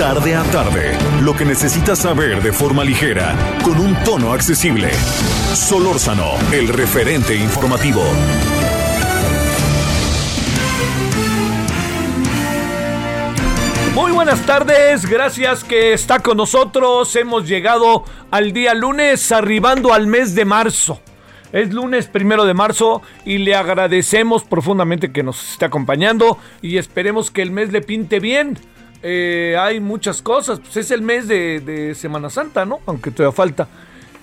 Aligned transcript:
Tarde 0.00 0.34
a 0.34 0.42
tarde, 0.44 0.96
lo 1.20 1.36
que 1.36 1.44
necesitas 1.44 1.98
saber 1.98 2.42
de 2.42 2.54
forma 2.54 2.82
ligera, 2.84 3.36
con 3.62 3.78
un 3.78 3.94
tono 4.02 4.32
accesible. 4.32 4.90
Solórzano, 5.52 6.24
el 6.52 6.68
referente 6.68 7.36
informativo. 7.36 8.02
Muy 13.94 14.12
buenas 14.12 14.40
tardes, 14.46 15.04
gracias 15.04 15.64
que 15.64 15.92
está 15.92 16.20
con 16.20 16.38
nosotros. 16.38 17.14
Hemos 17.14 17.46
llegado 17.46 18.04
al 18.30 18.54
día 18.54 18.72
lunes, 18.72 19.30
arribando 19.32 19.92
al 19.92 20.06
mes 20.06 20.34
de 20.34 20.46
marzo. 20.46 21.02
Es 21.52 21.74
lunes 21.74 22.06
primero 22.06 22.46
de 22.46 22.54
marzo 22.54 23.02
y 23.26 23.36
le 23.36 23.54
agradecemos 23.54 24.44
profundamente 24.44 25.12
que 25.12 25.22
nos 25.22 25.52
esté 25.52 25.66
acompañando 25.66 26.38
y 26.62 26.78
esperemos 26.78 27.30
que 27.30 27.42
el 27.42 27.50
mes 27.50 27.70
le 27.70 27.82
pinte 27.82 28.18
bien. 28.18 28.56
Eh, 29.02 29.56
hay 29.58 29.80
muchas 29.80 30.20
cosas, 30.20 30.60
pues 30.60 30.76
es 30.76 30.90
el 30.90 31.02
mes 31.02 31.26
de, 31.26 31.94
Semana 31.94 32.30
Santa, 32.30 32.64
¿no? 32.64 32.80
Aunque 32.86 33.10
todavía 33.10 33.34
falta. 33.34 33.68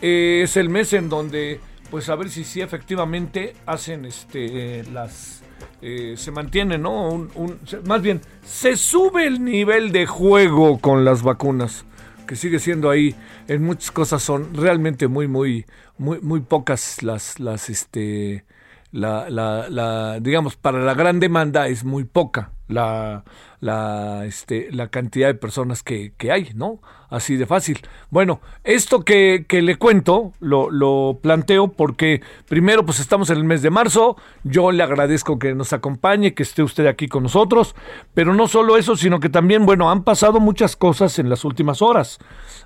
Eh, 0.01 0.41
es 0.43 0.57
el 0.57 0.69
mes 0.69 0.93
en 0.93 1.09
donde, 1.09 1.59
pues 1.89 2.09
a 2.09 2.15
ver 2.15 2.29
si 2.29 2.43
sí 2.43 2.61
efectivamente 2.61 3.55
hacen 3.65 4.05
este 4.05 4.83
las 4.93 5.41
eh, 5.81 6.13
se 6.17 6.31
mantiene, 6.31 6.77
¿no? 6.77 7.09
Un- 7.09 7.59
más 7.85 8.01
bien, 8.01 8.21
se 8.43 8.75
sube 8.77 9.25
el 9.25 9.43
nivel 9.43 9.91
de 9.91 10.05
juego 10.05 10.79
con 10.79 11.03
las 11.05 11.23
vacunas, 11.23 11.85
que 12.27 12.35
sigue 12.35 12.59
siendo 12.59 12.89
ahí. 12.89 13.15
En 13.47 13.63
muchas 13.63 13.91
cosas 13.91 14.21
son 14.21 14.53
realmente 14.53 15.07
muy, 15.07 15.27
muy, 15.27 15.65
muy, 15.97 16.19
muy 16.21 16.41
pocas 16.41 17.01
las, 17.03 17.39
las, 17.39 17.69
este, 17.69 18.45
la, 18.91 19.29
la, 19.29 19.67
la, 19.69 20.19
digamos, 20.19 20.55
para 20.55 20.79
la 20.83 20.93
gran 20.93 21.19
demanda 21.19 21.67
es 21.67 21.83
muy 21.83 22.03
poca 22.03 22.51
la, 22.67 23.23
la, 23.59 24.25
este, 24.25 24.69
la 24.71 24.89
cantidad 24.89 25.27
de 25.27 25.35
personas 25.35 25.83
que, 25.83 26.13
que 26.17 26.31
hay, 26.31 26.49
¿no? 26.53 26.79
Así 27.09 27.37
de 27.37 27.45
fácil. 27.45 27.79
Bueno, 28.09 28.41
esto 28.65 29.05
que, 29.05 29.45
que 29.47 29.61
le 29.61 29.77
cuento 29.77 30.33
lo, 30.39 30.69
lo 30.69 31.19
planteo 31.21 31.69
porque 31.69 32.21
primero 32.49 32.85
pues 32.85 32.99
estamos 32.99 33.29
en 33.29 33.37
el 33.37 33.45
mes 33.45 33.61
de 33.61 33.69
marzo, 33.69 34.17
yo 34.43 34.71
le 34.71 34.83
agradezco 34.83 35.39
que 35.39 35.55
nos 35.55 35.71
acompañe, 35.71 36.33
que 36.33 36.43
esté 36.43 36.63
usted 36.63 36.85
aquí 36.85 37.07
con 37.07 37.23
nosotros, 37.23 37.75
pero 38.13 38.33
no 38.33 38.47
solo 38.47 38.77
eso, 38.77 38.97
sino 38.97 39.19
que 39.21 39.29
también, 39.29 39.65
bueno, 39.65 39.89
han 39.89 40.03
pasado 40.03 40.39
muchas 40.41 40.75
cosas 40.75 41.17
en 41.17 41.29
las 41.29 41.45
últimas 41.45 41.81
horas. 41.81 42.19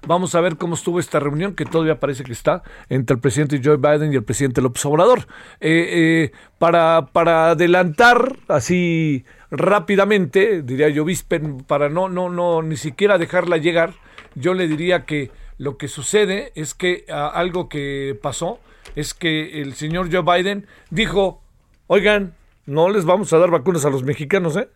Vamos 0.07 0.33
a 0.33 0.41
ver 0.41 0.57
cómo 0.57 0.73
estuvo 0.73 0.99
esta 0.99 1.19
reunión, 1.19 1.53
que 1.53 1.65
todavía 1.65 1.99
parece 1.99 2.23
que 2.23 2.31
está, 2.31 2.63
entre 2.89 3.15
el 3.15 3.21
presidente 3.21 3.61
Joe 3.63 3.77
Biden 3.77 4.11
y 4.11 4.15
el 4.15 4.23
presidente 4.23 4.61
López 4.61 4.83
Obrador. 4.85 5.27
Eh, 5.59 6.31
eh, 6.31 6.31
para, 6.57 7.09
para 7.11 7.51
adelantar 7.51 8.37
así 8.47 9.25
rápidamente, 9.51 10.61
diría 10.63 10.89
yo, 10.89 11.05
Vispen, 11.05 11.57
para 11.59 11.89
no, 11.89 12.09
no, 12.09 12.29
no, 12.29 12.61
ni 12.61 12.77
siquiera 12.77 13.17
dejarla 13.17 13.57
llegar, 13.57 13.93
yo 14.33 14.53
le 14.53 14.67
diría 14.67 15.05
que 15.05 15.29
lo 15.57 15.77
que 15.77 15.87
sucede 15.87 16.51
es 16.55 16.73
que 16.73 17.05
ah, 17.09 17.27
algo 17.27 17.69
que 17.69 18.17
pasó 18.19 18.59
es 18.95 19.13
que 19.13 19.61
el 19.61 19.75
señor 19.75 20.09
Joe 20.11 20.23
Biden 20.23 20.65
dijo, 20.89 21.43
oigan, 21.87 22.33
no 22.65 22.89
les 22.89 23.05
vamos 23.05 23.31
a 23.33 23.37
dar 23.37 23.51
vacunas 23.51 23.85
a 23.85 23.89
los 23.89 24.03
mexicanos, 24.03 24.55
¿eh? 24.55 24.69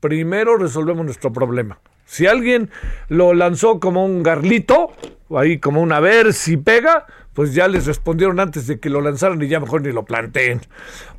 Primero 0.00 0.56
resolvemos 0.56 1.04
nuestro 1.04 1.32
problema. 1.32 1.80
Si 2.04 2.26
alguien 2.26 2.70
lo 3.08 3.34
lanzó 3.34 3.80
como 3.80 4.04
un 4.04 4.22
garlito, 4.22 4.92
ahí 5.36 5.58
como 5.58 5.82
una 5.82 6.00
ver 6.00 6.32
si 6.32 6.56
pega, 6.56 7.06
pues 7.38 7.54
ya 7.54 7.68
les 7.68 7.86
respondieron 7.86 8.40
antes 8.40 8.66
de 8.66 8.80
que 8.80 8.90
lo 8.90 9.00
lanzaran 9.00 9.40
y 9.40 9.46
ya 9.46 9.60
mejor 9.60 9.82
ni 9.82 9.92
lo 9.92 10.04
planteen. 10.04 10.60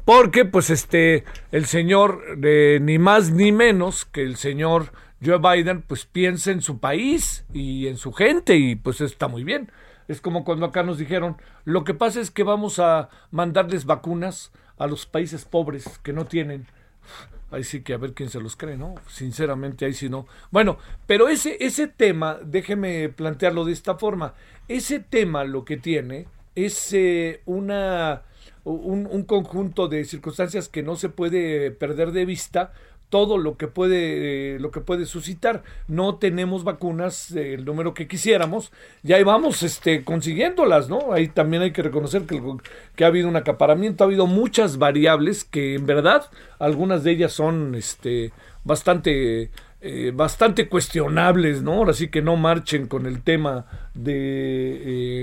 Porque 0.03 0.43
pues 0.43 0.69
este, 0.69 1.23
el 1.53 1.65
señor, 1.65 2.37
ni 2.37 2.99
más 2.99 3.31
ni 3.31 3.53
menos 3.53 4.03
que 4.03 4.23
el 4.23 4.35
señor 4.35 4.91
Joe 5.23 5.37
Biden, 5.37 5.81
pues 5.81 6.05
piensa 6.05 6.51
en 6.51 6.61
su 6.61 6.79
país 6.79 7.45
y 7.53 7.87
en 7.87 7.95
su 7.95 8.11
gente 8.11 8.57
y 8.57 8.75
pues 8.75 8.99
está 8.99 9.29
muy 9.29 9.45
bien. 9.45 9.71
Es 10.09 10.19
como 10.19 10.43
cuando 10.43 10.65
acá 10.65 10.83
nos 10.83 10.97
dijeron, 10.97 11.37
lo 11.63 11.85
que 11.85 11.93
pasa 11.93 12.19
es 12.19 12.31
que 12.31 12.43
vamos 12.43 12.79
a 12.79 13.07
mandarles 13.31 13.85
vacunas 13.85 14.51
a 14.77 14.87
los 14.87 15.05
países 15.05 15.45
pobres 15.45 15.99
que 15.99 16.11
no 16.11 16.25
tienen. 16.25 16.67
Ahí 17.51 17.63
sí 17.63 17.81
que 17.81 17.93
a 17.93 17.97
ver 17.97 18.13
quién 18.13 18.29
se 18.29 18.39
los 18.39 18.55
cree, 18.55 18.77
¿no? 18.77 18.95
Sinceramente, 19.07 19.85
ahí 19.85 19.93
sí 19.93 20.09
no. 20.09 20.27
Bueno, 20.51 20.77
pero 21.07 21.29
ese, 21.29 21.57
ese 21.59 21.87
tema, 21.87 22.39
déjeme 22.43 23.09
plantearlo 23.09 23.65
de 23.65 23.73
esta 23.73 23.95
forma. 23.95 24.35
Ese 24.67 24.99
tema 24.99 25.43
lo 25.43 25.65
que 25.65 25.77
tiene 25.77 26.27
es 26.55 26.93
eh, 26.93 27.41
una, 27.45 28.23
un, 28.63 29.07
un 29.09 29.23
conjunto 29.23 29.87
de 29.87 30.05
circunstancias 30.05 30.69
que 30.69 30.83
no 30.83 30.95
se 30.95 31.09
puede 31.09 31.71
perder 31.71 32.11
de 32.11 32.25
vista 32.25 32.71
todo 33.09 33.37
lo 33.37 33.57
que 33.57 33.67
puede 33.67 34.59
lo 34.59 34.71
que 34.71 34.81
puede 34.81 35.05
suscitar. 35.05 35.63
No 35.87 36.15
tenemos 36.15 36.63
vacunas 36.63 37.31
el 37.31 37.65
número 37.65 37.93
que 37.93 38.07
quisiéramos. 38.07 38.71
Y 39.03 39.13
ahí 39.13 39.23
vamos 39.23 39.63
este 39.63 40.03
consiguiéndolas 40.03 40.89
no 40.89 41.13
ahí 41.13 41.27
también 41.27 41.63
hay 41.63 41.71
que 41.71 41.83
reconocer 41.83 42.23
que, 42.23 42.41
que 42.95 43.03
ha 43.03 43.07
habido 43.07 43.27
un 43.27 43.35
acaparamiento 43.35 44.03
ha 44.03 44.07
habido 44.07 44.27
muchas 44.27 44.77
variables 44.77 45.43
que 45.43 45.75
en 45.75 45.85
verdad 45.85 46.25
algunas 46.59 47.03
de 47.03 47.11
ellas 47.11 47.33
son 47.33 47.75
este 47.75 48.31
bastante 48.63 49.49
eh, 49.81 50.11
bastante 50.13 50.67
cuestionables, 50.67 51.61
¿no? 51.61 51.73
Ahora 51.73 51.93
sí 51.93 52.09
que 52.09 52.21
no 52.21 52.35
marchen 52.35 52.87
con 52.87 53.05
el 53.05 53.21
tema 53.21 53.65
de, 53.93 54.11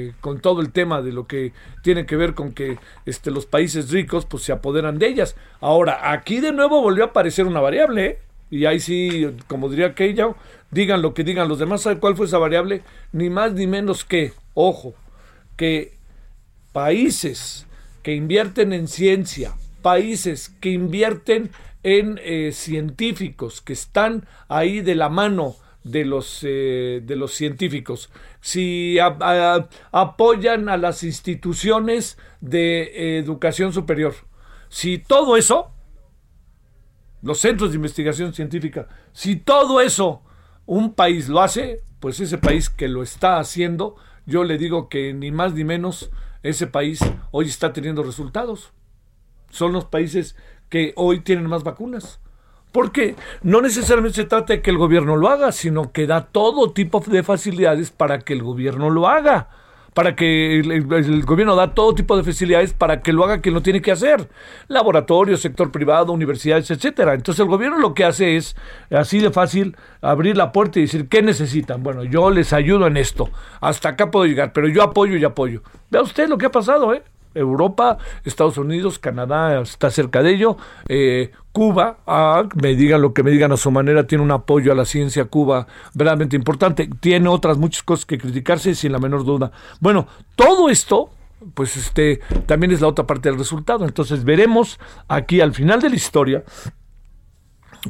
eh, 0.08 0.12
con 0.22 0.40
todo 0.40 0.62
el 0.62 0.72
tema 0.72 1.02
de 1.02 1.12
lo 1.12 1.26
que 1.26 1.52
tiene 1.82 2.06
que 2.06 2.16
ver 2.16 2.32
con 2.32 2.52
que 2.52 2.78
este, 3.04 3.30
los 3.30 3.44
países 3.44 3.90
ricos 3.90 4.24
pues 4.24 4.44
se 4.44 4.52
apoderan 4.52 4.98
de 4.98 5.08
ellas. 5.08 5.36
Ahora, 5.60 6.10
aquí 6.10 6.40
de 6.40 6.52
nuevo 6.52 6.80
volvió 6.80 7.04
a 7.04 7.08
aparecer 7.08 7.46
una 7.46 7.60
variable, 7.60 8.06
¿eh? 8.06 8.18
Y 8.48 8.64
ahí 8.64 8.80
sí, 8.80 9.28
como 9.46 9.68
diría 9.68 9.88
aquella, 9.88 10.34
digan 10.70 11.02
lo 11.02 11.12
que 11.12 11.24
digan 11.24 11.48
los 11.48 11.58
demás, 11.58 11.82
¿sabe 11.82 11.98
cuál 11.98 12.16
fue 12.16 12.26
esa 12.26 12.38
variable? 12.38 12.82
Ni 13.12 13.28
más 13.28 13.52
ni 13.52 13.66
menos 13.66 14.04
que, 14.04 14.32
ojo, 14.54 14.94
que 15.56 15.96
países 16.72 17.66
que 18.02 18.14
invierten 18.14 18.72
en 18.72 18.86
ciencia, 18.88 19.54
países 19.86 20.48
que 20.60 20.70
invierten 20.70 21.52
en 21.84 22.18
eh, 22.24 22.50
científicos, 22.50 23.60
que 23.60 23.72
están 23.72 24.26
ahí 24.48 24.80
de 24.80 24.96
la 24.96 25.08
mano 25.08 25.54
de 25.84 26.04
los, 26.04 26.40
eh, 26.42 27.02
de 27.04 27.14
los 27.14 27.32
científicos, 27.32 28.10
si 28.40 28.98
apoyan 29.92 30.68
a 30.68 30.76
las 30.76 31.04
instituciones 31.04 32.18
de 32.40 32.82
eh, 32.82 33.18
educación 33.18 33.72
superior, 33.72 34.12
si 34.70 34.98
todo 34.98 35.36
eso, 35.36 35.70
los 37.22 37.38
centros 37.38 37.70
de 37.70 37.76
investigación 37.76 38.34
científica, 38.34 38.88
si 39.12 39.36
todo 39.36 39.80
eso 39.80 40.24
un 40.66 40.94
país 40.94 41.28
lo 41.28 41.40
hace, 41.40 41.80
pues 42.00 42.18
ese 42.18 42.38
país 42.38 42.70
que 42.70 42.88
lo 42.88 43.04
está 43.04 43.38
haciendo, 43.38 43.94
yo 44.26 44.42
le 44.42 44.58
digo 44.58 44.88
que 44.88 45.14
ni 45.14 45.30
más 45.30 45.54
ni 45.54 45.62
menos 45.62 46.10
ese 46.42 46.66
país 46.66 46.98
hoy 47.30 47.46
está 47.46 47.72
teniendo 47.72 48.02
resultados. 48.02 48.72
Son 49.56 49.72
los 49.72 49.86
países 49.86 50.36
que 50.68 50.92
hoy 50.96 51.20
tienen 51.20 51.46
más 51.46 51.64
vacunas. 51.64 52.20
Porque 52.72 53.16
no 53.42 53.62
necesariamente 53.62 54.16
se 54.16 54.24
trata 54.24 54.52
de 54.52 54.60
que 54.60 54.68
el 54.68 54.76
gobierno 54.76 55.16
lo 55.16 55.28
haga, 55.28 55.50
sino 55.50 55.92
que 55.92 56.06
da 56.06 56.26
todo 56.26 56.72
tipo 56.72 57.02
de 57.06 57.22
facilidades 57.22 57.90
para 57.90 58.18
que 58.18 58.34
el 58.34 58.42
gobierno 58.42 58.90
lo 58.90 59.08
haga. 59.08 59.48
Para 59.94 60.14
que 60.14 60.60
el, 60.60 61.24
gobierno 61.24 61.56
da 61.56 61.72
todo 61.72 61.94
tipo 61.94 62.18
de 62.18 62.22
facilidades 62.22 62.74
para 62.74 63.00
que 63.00 63.14
lo 63.14 63.24
haga 63.24 63.40
quien 63.40 63.54
lo 63.54 63.62
tiene 63.62 63.80
que 63.80 63.92
hacer. 63.92 64.28
Laboratorios, 64.68 65.40
sector 65.40 65.72
privado, 65.72 66.12
universidades, 66.12 66.70
etcétera. 66.70 67.14
Entonces 67.14 67.40
el 67.40 67.48
gobierno 67.48 67.78
lo 67.78 67.94
que 67.94 68.04
hace 68.04 68.36
es, 68.36 68.56
así 68.90 69.20
de 69.20 69.30
fácil, 69.30 69.74
abrir 70.02 70.36
la 70.36 70.52
puerta 70.52 70.78
y 70.78 70.82
decir, 70.82 71.08
¿qué 71.08 71.22
necesitan? 71.22 71.82
Bueno, 71.82 72.04
yo 72.04 72.30
les 72.30 72.52
ayudo 72.52 72.86
en 72.88 72.98
esto. 72.98 73.30
Hasta 73.62 73.88
acá 73.88 74.10
puedo 74.10 74.26
llegar, 74.26 74.52
pero 74.52 74.68
yo 74.68 74.82
apoyo 74.82 75.16
y 75.16 75.24
apoyo. 75.24 75.62
Vea 75.90 76.02
usted 76.02 76.28
lo 76.28 76.36
que 76.36 76.44
ha 76.44 76.50
pasado, 76.50 76.92
¿eh? 76.92 77.02
Europa, 77.36 77.98
Estados 78.24 78.58
Unidos, 78.58 78.98
Canadá 78.98 79.60
está 79.60 79.90
cerca 79.90 80.22
de 80.22 80.34
ello, 80.34 80.56
eh, 80.88 81.32
Cuba, 81.52 81.98
ah, 82.06 82.44
me 82.60 82.74
digan 82.74 83.00
lo 83.00 83.14
que 83.14 83.22
me 83.22 83.30
digan 83.30 83.52
a 83.52 83.56
su 83.56 83.70
manera, 83.70 84.06
tiene 84.06 84.22
un 84.24 84.30
apoyo 84.30 84.72
a 84.72 84.74
la 84.74 84.84
ciencia 84.84 85.24
Cuba 85.26 85.66
verdaderamente 85.94 86.36
importante, 86.36 86.90
tiene 87.00 87.28
otras 87.28 87.56
muchas 87.58 87.82
cosas 87.82 88.04
que 88.04 88.18
criticarse 88.18 88.74
sin 88.74 88.92
la 88.92 88.98
menor 88.98 89.24
duda. 89.24 89.52
Bueno, 89.80 90.06
todo 90.34 90.68
esto 90.68 91.10
pues 91.54 91.76
este 91.76 92.20
también 92.46 92.72
es 92.72 92.80
la 92.80 92.88
otra 92.88 93.06
parte 93.06 93.28
del 93.28 93.38
resultado. 93.38 93.84
Entonces 93.84 94.24
veremos 94.24 94.80
aquí 95.08 95.40
al 95.40 95.54
final 95.54 95.80
de 95.80 95.90
la 95.90 95.96
historia 95.96 96.44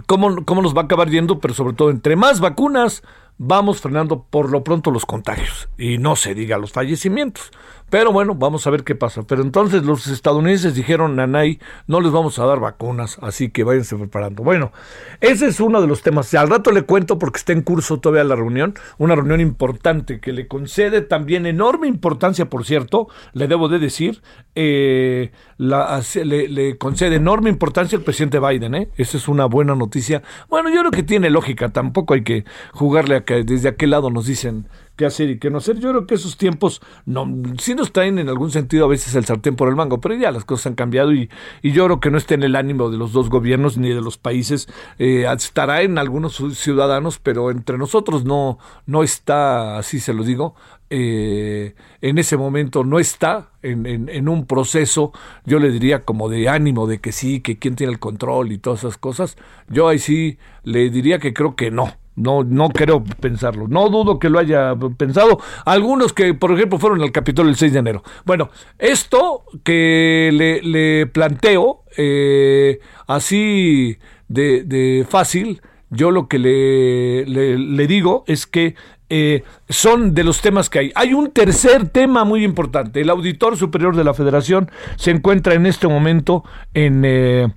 cómo, 0.06 0.44
cómo 0.44 0.62
nos 0.62 0.76
va 0.76 0.82
a 0.82 0.84
acabar 0.84 1.08
yendo, 1.08 1.40
pero 1.40 1.54
sobre 1.54 1.75
todo 1.75 1.90
entre 1.90 2.16
más 2.16 2.40
vacunas, 2.40 3.02
vamos 3.38 3.81
frenando 3.81 4.25
por 4.31 4.50
lo 4.50 4.64
pronto 4.64 4.90
los 4.90 5.06
contagios 5.06 5.69
y 5.78 5.98
no 5.98 6.16
se 6.16 6.34
diga 6.34 6.58
los 6.58 6.72
fallecimientos. 6.72 7.50
Pero 7.88 8.12
bueno, 8.12 8.34
vamos 8.34 8.66
a 8.66 8.70
ver 8.70 8.82
qué 8.82 8.94
pasa. 8.96 9.22
Pero 9.22 9.42
entonces 9.42 9.84
los 9.84 10.06
estadounidenses 10.08 10.74
dijeron, 10.74 11.16
Nanay, 11.16 11.60
no 11.86 12.00
les 12.00 12.10
vamos 12.10 12.38
a 12.38 12.44
dar 12.44 12.58
vacunas, 12.58 13.18
así 13.22 13.50
que 13.50 13.62
váyanse 13.62 13.96
preparando. 13.96 14.42
Bueno, 14.42 14.72
ese 15.20 15.46
es 15.46 15.60
uno 15.60 15.80
de 15.80 15.86
los 15.86 16.02
temas. 16.02 16.34
Al 16.34 16.48
rato 16.48 16.72
le 16.72 16.82
cuento 16.82 17.18
porque 17.18 17.38
está 17.38 17.52
en 17.52 17.62
curso 17.62 17.98
todavía 17.98 18.24
la 18.24 18.34
reunión, 18.34 18.74
una 18.98 19.14
reunión 19.14 19.40
importante 19.40 20.18
que 20.20 20.32
le 20.32 20.48
concede 20.48 21.00
también 21.00 21.46
enorme 21.46 21.86
importancia, 21.86 22.50
por 22.50 22.64
cierto, 22.64 23.08
le 23.32 23.46
debo 23.46 23.68
de 23.68 23.78
decir, 23.78 24.20
eh, 24.56 25.30
la, 25.56 26.02
le, 26.24 26.78
concede 26.78 27.16
enorme 27.16 27.50
importancia 27.50 27.96
al 27.96 28.04
presidente 28.04 28.40
Biden. 28.40 28.74
¿eh? 28.74 28.88
Esa 28.96 29.16
es 29.16 29.28
una 29.28 29.46
buena 29.46 29.76
noticia. 29.76 30.22
Bueno, 30.48 30.70
yo 30.70 30.80
creo 30.80 30.90
que 30.90 31.04
tiene 31.04 31.30
lógica, 31.30 31.68
tampoco 31.68 32.14
hay 32.14 32.24
que 32.24 32.44
jugarle 32.72 33.16
a 33.16 33.24
que 33.24 33.44
desde 33.44 33.68
aquel 33.68 33.90
lado 33.90 34.10
nos 34.10 34.26
dicen 34.26 34.66
qué 34.96 35.06
hacer 35.06 35.31
y 35.31 35.38
qué 35.38 35.50
no 35.50 35.58
hacer. 35.58 35.78
Yo 35.78 35.90
creo 35.90 36.06
que 36.06 36.14
esos 36.14 36.37
tiempos 36.37 36.81
no, 37.04 37.31
sí 37.58 37.75
nos 37.75 37.93
traen 37.93 38.19
en 38.19 38.28
algún 38.28 38.50
sentido 38.50 38.87
a 38.87 38.88
veces 38.88 39.14
el 39.14 39.25
sartén 39.25 39.56
por 39.56 39.69
el 39.69 39.76
mango, 39.76 40.00
pero 40.00 40.14
ya 40.14 40.31
las 40.31 40.44
cosas 40.44 40.69
han 40.69 40.75
cambiado 40.75 41.12
y, 41.12 41.31
y 41.62 41.72
yo 41.72 41.84
creo 41.84 42.00
que 42.00 42.10
no 42.10 42.19
está 42.19 42.34
en 42.34 42.43
el 42.43 42.56
ánimo 42.56 42.90
de 42.90 42.96
los 42.96 43.12
dos 43.12 43.28
gobiernos 43.28 43.78
ni 43.78 43.90
de 43.90 44.00
los 44.00 44.19
países. 44.19 44.69
Eh, 44.98 45.26
estará 45.37 45.82
en 45.82 45.98
algunos 45.98 46.43
ciudadanos, 46.54 47.19
pero 47.19 47.50
entre 47.50 47.78
nosotros 47.78 48.25
no, 48.25 48.58
no 48.87 49.02
está, 49.02 49.78
así 49.78 50.00
se 50.00 50.14
lo 50.14 50.25
digo, 50.25 50.54
eh, 50.88 51.75
en 52.00 52.19
ese 52.19 52.37
momento 52.37 52.84
no 52.84 52.98
está 52.98 53.50
en, 53.62 53.87
en, 53.87 54.08
en, 54.08 54.28
un 54.28 54.46
proceso, 54.46 55.12
yo 55.44 55.58
le 55.58 55.70
diría 55.70 56.04
como 56.04 56.28
de 56.28 56.48
ánimo, 56.48 56.87
de 56.87 57.00
que 57.00 57.10
sí, 57.10 57.40
que 57.40 57.58
quién 57.58 57.75
tiene 57.75 57.93
el 57.93 57.98
control 57.98 58.52
y 58.52 58.58
todas 58.58 58.81
esas 58.81 58.96
cosas. 58.96 59.37
Yo 59.69 59.88
ahí 59.88 59.98
sí 59.98 60.38
le 60.62 60.88
diría 60.90 61.19
que 61.19 61.34
creo 61.34 61.56
que 61.56 61.70
no 61.70 61.93
no, 62.16 62.42
no 62.44 62.70
creo 62.70 63.04
pensarlo. 63.04 63.68
No 63.68 63.88
dudo 63.88 64.18
que 64.18 64.30
lo 64.30 64.38
haya 64.38 64.74
pensado. 64.96 65.38
Algunos 65.64 66.12
que, 66.12 66.34
por 66.34 66.52
ejemplo, 66.52 66.78
fueron 66.78 67.02
al 67.02 67.12
Capitolio 67.12 67.50
el 67.50 67.56
6 67.56 67.72
de 67.74 67.78
enero. 67.78 68.02
Bueno, 68.24 68.50
esto 68.78 69.44
que 69.62 70.30
le, 70.62 71.06
planteo 71.06 71.84
eh, 71.96 72.80
así 73.06 73.98
de, 74.28 75.06
fácil, 75.08 75.60
yo 75.90 76.10
lo 76.10 76.26
que 76.26 76.38
le, 76.38 77.26
le 77.26 77.86
digo 77.86 78.24
es 78.26 78.46
que 78.46 78.74
eh, 79.08 79.44
son 79.69 80.14
de 80.14 80.25
los 80.25 80.41
temas 80.41 80.69
que 80.69 80.79
hay. 80.81 80.93
Hay 80.94 81.14
un 81.14 81.31
tercer 81.31 81.88
tema 81.88 82.25
muy 82.25 82.44
importante. 82.44 83.00
El 83.00 83.11
auditor 83.11 83.56
superior 83.56 83.94
de 83.94 84.05
la 84.05 84.14
federación 84.14 84.70
se 84.97 85.11
encuentra 85.11 85.55
en 85.55 85.67
este 85.67 85.87
momento 85.87 86.44
en, 86.75 87.03
eh, 87.05 87.49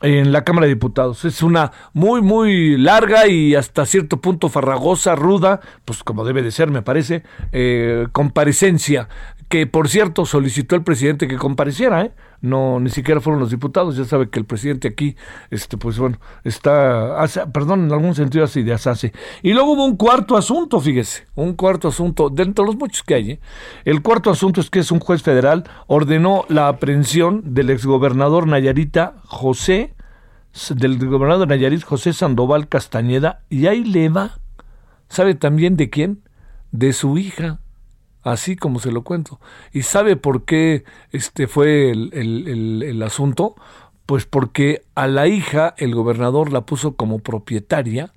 en 0.00 0.32
la 0.32 0.44
Cámara 0.44 0.66
de 0.66 0.74
Diputados. 0.74 1.24
Es 1.24 1.42
una 1.42 1.72
muy, 1.92 2.20
muy 2.20 2.76
larga 2.76 3.26
y 3.26 3.54
hasta 3.54 3.86
cierto 3.86 4.20
punto 4.20 4.48
farragosa, 4.48 5.14
ruda, 5.14 5.60
pues 5.84 6.02
como 6.04 6.24
debe 6.24 6.42
de 6.42 6.50
ser, 6.50 6.70
me 6.70 6.82
parece, 6.82 7.22
eh, 7.52 8.06
comparecencia 8.12 9.08
que 9.52 9.66
por 9.66 9.90
cierto 9.90 10.24
solicitó 10.24 10.76
el 10.76 10.82
presidente 10.82 11.28
que 11.28 11.36
compareciera, 11.36 12.00
¿eh? 12.00 12.12
no 12.40 12.80
ni 12.80 12.88
siquiera 12.88 13.20
fueron 13.20 13.38
los 13.38 13.50
diputados, 13.50 13.98
ya 13.98 14.06
sabe 14.06 14.30
que 14.30 14.38
el 14.38 14.46
presidente 14.46 14.88
aquí, 14.88 15.14
este, 15.50 15.76
pues 15.76 15.98
bueno, 15.98 16.18
está, 16.42 17.20
hace, 17.20 17.46
perdón, 17.48 17.84
en 17.84 17.92
algún 17.92 18.14
sentido 18.14 18.44
así 18.44 18.62
de 18.62 18.72
asase. 18.72 19.12
Y 19.42 19.52
luego 19.52 19.72
hubo 19.72 19.84
un 19.84 19.98
cuarto 19.98 20.38
asunto, 20.38 20.80
fíjese, 20.80 21.26
un 21.34 21.52
cuarto 21.52 21.88
asunto, 21.88 22.30
dentro 22.30 22.64
de 22.64 22.70
los 22.70 22.80
muchos 22.80 23.02
que 23.02 23.14
hay, 23.14 23.30
¿eh? 23.32 23.40
el 23.84 24.00
cuarto 24.00 24.30
asunto 24.30 24.62
es 24.62 24.70
que 24.70 24.78
es 24.78 24.90
un 24.90 25.00
juez 25.00 25.22
federal 25.22 25.64
ordenó 25.86 26.46
la 26.48 26.68
aprehensión 26.68 27.52
del 27.52 27.68
exgobernador 27.68 28.46
Nayarita 28.46 29.16
José, 29.26 29.92
del 30.74 30.96
gobernador 31.06 31.46
Nayarit 31.46 31.82
José 31.82 32.14
Sandoval 32.14 32.68
Castañeda, 32.68 33.42
y 33.50 33.66
ahí 33.66 33.84
le 33.84 34.08
va, 34.08 34.38
¿sabe 35.10 35.34
también 35.34 35.76
de 35.76 35.90
quién? 35.90 36.22
De 36.70 36.94
su 36.94 37.18
hija 37.18 37.58
así 38.22 38.56
como 38.56 38.80
se 38.80 38.92
lo 38.92 39.02
cuento. 39.02 39.40
¿Y 39.72 39.82
sabe 39.82 40.16
por 40.16 40.44
qué 40.44 40.84
este 41.10 41.46
fue 41.46 41.90
el, 41.90 42.82
el, 42.82 43.02
asunto? 43.02 43.54
Pues 44.06 44.26
porque 44.26 44.82
a 44.94 45.06
la 45.06 45.26
hija 45.26 45.74
el 45.78 45.94
gobernador 45.94 46.52
la 46.52 46.62
puso 46.62 46.96
como 46.96 47.20
propietaria 47.20 48.12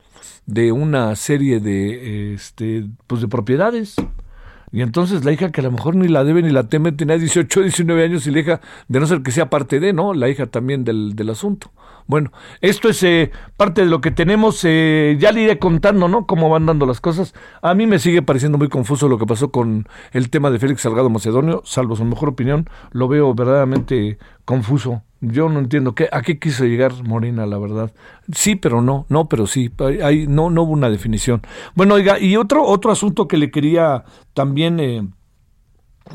de 0.46 0.72
una 0.72 1.16
serie 1.16 1.60
de, 1.60 2.34
este, 2.34 2.86
pues 3.08 3.22
de 3.22 3.28
propiedades. 3.28 3.96
Y 4.72 4.82
entonces 4.82 5.24
la 5.24 5.32
hija 5.32 5.52
que 5.52 5.62
a 5.62 5.64
lo 5.64 5.72
mejor 5.72 5.96
ni 5.96 6.08
la 6.08 6.24
debe 6.24 6.42
ni 6.42 6.50
la 6.50 6.68
teme 6.68 6.92
tenía 6.92 7.18
18, 7.18 7.62
19 7.62 8.04
años 8.04 8.28
y 8.28 8.32
la 8.32 8.40
hija, 8.40 8.62
de 8.88 9.00
no 9.00 9.08
ser 9.08 9.22
que 9.22 9.32
sea 9.32 9.50
parte 9.50 9.80
de, 9.80 9.94
¿no? 9.94 10.14
La 10.14 10.28
hija 10.28 10.48
también 10.48 10.84
del, 10.84 11.16
del 11.16 11.30
asunto. 11.30 11.72
Bueno, 12.08 12.32
esto 12.62 12.88
es 12.88 13.02
eh, 13.02 13.32
parte 13.58 13.82
de 13.82 13.88
lo 13.88 14.00
que 14.00 14.12
tenemos. 14.12 14.62
Eh, 14.64 15.18
ya 15.20 15.32
le 15.32 15.42
iré 15.42 15.58
contando, 15.58 16.08
¿no? 16.08 16.28
Cómo 16.28 16.50
van 16.50 16.68
dando 16.68 16.86
las 16.86 17.02
cosas. 17.02 17.34
A 17.62 17.74
mí 17.74 17.88
me 17.88 17.98
sigue 17.98 18.22
pareciendo 18.22 18.58
muy 18.58 18.70
confuso 18.70 19.08
lo 19.08 19.18
que 19.18 19.26
pasó 19.26 19.52
con 19.52 19.88
el 20.12 20.30
tema 20.30 20.52
de 20.52 20.60
Félix 20.60 20.82
Salgado 20.82 21.10
Macedonio, 21.10 21.62
salvo 21.66 21.96
su 21.96 22.06
mejor 22.06 22.30
opinión. 22.30 22.70
Lo 22.92 23.08
veo 23.08 23.34
verdaderamente 23.34 24.20
confuso. 24.46 25.02
Yo 25.22 25.50
no 25.50 25.60
entiendo 25.60 25.96
qué, 25.96 26.08
a 26.12 26.22
qué 26.22 26.38
quiso 26.38 26.66
llegar 26.66 26.94
Morena, 27.04 27.48
la 27.48 27.58
verdad. 27.58 27.92
Sí, 28.32 28.56
pero 28.56 28.82
no, 28.82 29.08
no, 29.10 29.28
pero 29.28 29.48
sí. 29.48 29.72
Hay, 30.04 30.28
no, 30.28 30.52
no 30.52 30.64
hubo 30.64 30.74
una 30.74 30.90
definición. 30.90 31.42
Bueno, 31.74 31.96
oiga, 31.96 32.20
y 32.20 32.38
otro, 32.38 32.64
otro 32.64 32.92
asunto 32.92 33.28
que 33.28 33.38
le 33.38 33.50
quería 33.50 34.04
también 34.36 34.80
eh, 34.80 35.08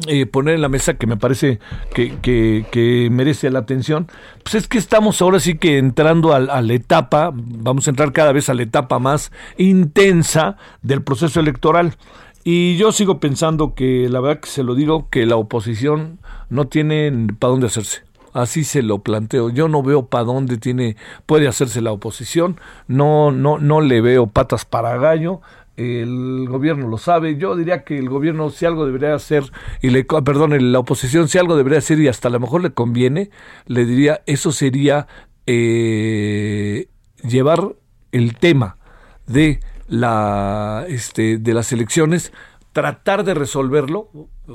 eh, 0.07 0.27
poner 0.27 0.55
en 0.55 0.63
la 0.63 0.69
mesa 0.69 0.95
que 0.95 1.07
me 1.07 1.17
parece 1.17 1.59
que, 1.95 2.19
que, 2.21 2.65
que, 2.71 3.09
merece 3.11 3.51
la 3.51 3.59
atención, 3.59 4.07
pues 4.45 4.55
es 4.55 4.69
que 4.69 4.79
estamos 4.79 5.21
ahora 5.21 5.41
sí 5.41 5.59
que 5.59 5.79
entrando 5.79 6.33
a, 6.33 6.37
a, 6.37 6.63
la 6.63 6.75
etapa, 6.75 7.33
vamos 7.35 7.87
a 7.87 7.91
entrar 7.91 8.13
cada 8.13 8.33
vez 8.33 8.49
a 8.49 8.55
la 8.55 8.63
etapa 8.63 8.99
más 9.01 9.33
intensa 9.59 10.57
del 10.83 11.03
proceso 11.03 11.41
electoral. 11.41 11.97
Y 12.45 12.77
yo 12.77 12.93
sigo 12.93 13.21
pensando 13.21 13.75
que, 13.75 14.09
la 14.09 14.21
verdad 14.21 14.41
que 14.41 14.49
se 14.49 14.63
lo 14.63 14.75
digo, 14.75 15.09
que 15.11 15.27
la 15.27 15.37
oposición 15.37 16.21
no 16.49 16.69
tiene 16.69 17.13
para 17.39 17.51
dónde 17.51 17.67
hacerse. 17.67 18.03
Así 18.33 18.65
se 18.65 18.83
lo 18.83 19.01
planteo. 19.01 19.51
Yo 19.51 19.69
no 19.69 19.83
veo 19.83 20.07
para 20.07 20.25
dónde 20.25 20.57
tiene, 20.57 20.97
puede 21.27 21.49
hacerse 21.49 21.81
la 21.81 21.93
oposición. 21.93 22.61
No, 22.87 23.33
no, 23.33 23.59
no 23.59 23.81
le 23.81 24.01
veo 24.01 24.29
patas 24.29 24.65
para 24.65 24.97
gallo 24.99 25.41
el 25.81 26.47
gobierno 26.49 26.88
lo 26.88 26.99
sabe. 26.99 27.37
Yo 27.37 27.56
diría 27.56 27.85
que 27.85 27.99
el 27.99 28.09
gobierno 28.09 28.50
si 28.50 28.67
algo 28.67 28.87
debería 28.87 29.15
hacer, 29.15 29.44
y 29.81 29.91
le, 29.91 30.05
perdón, 30.05 30.73
la 30.73 30.79
oposición 30.79 31.29
si 31.29 31.38
algo 31.38 31.56
debería 31.56 31.79
hacer 31.79 31.99
y 32.00 32.09
hasta 32.09 32.29
a 32.29 32.31
lo 32.31 32.41
mejor 32.41 32.62
le 32.62 32.71
conviene, 32.71 33.31
le 33.67 33.85
diría, 33.85 34.23
eso 34.27 34.53
sería 34.53 35.06
eh, 35.47 36.88
llevar 37.23 37.77
el 38.12 38.37
tema 38.37 38.77
de 39.26 39.61
la 39.88 40.85
este 40.88 41.38
de 41.38 41.55
las 41.55 41.73
elecciones 41.73 42.33
tratar 42.73 43.25
de 43.25 43.35
resolverlo 43.35 44.11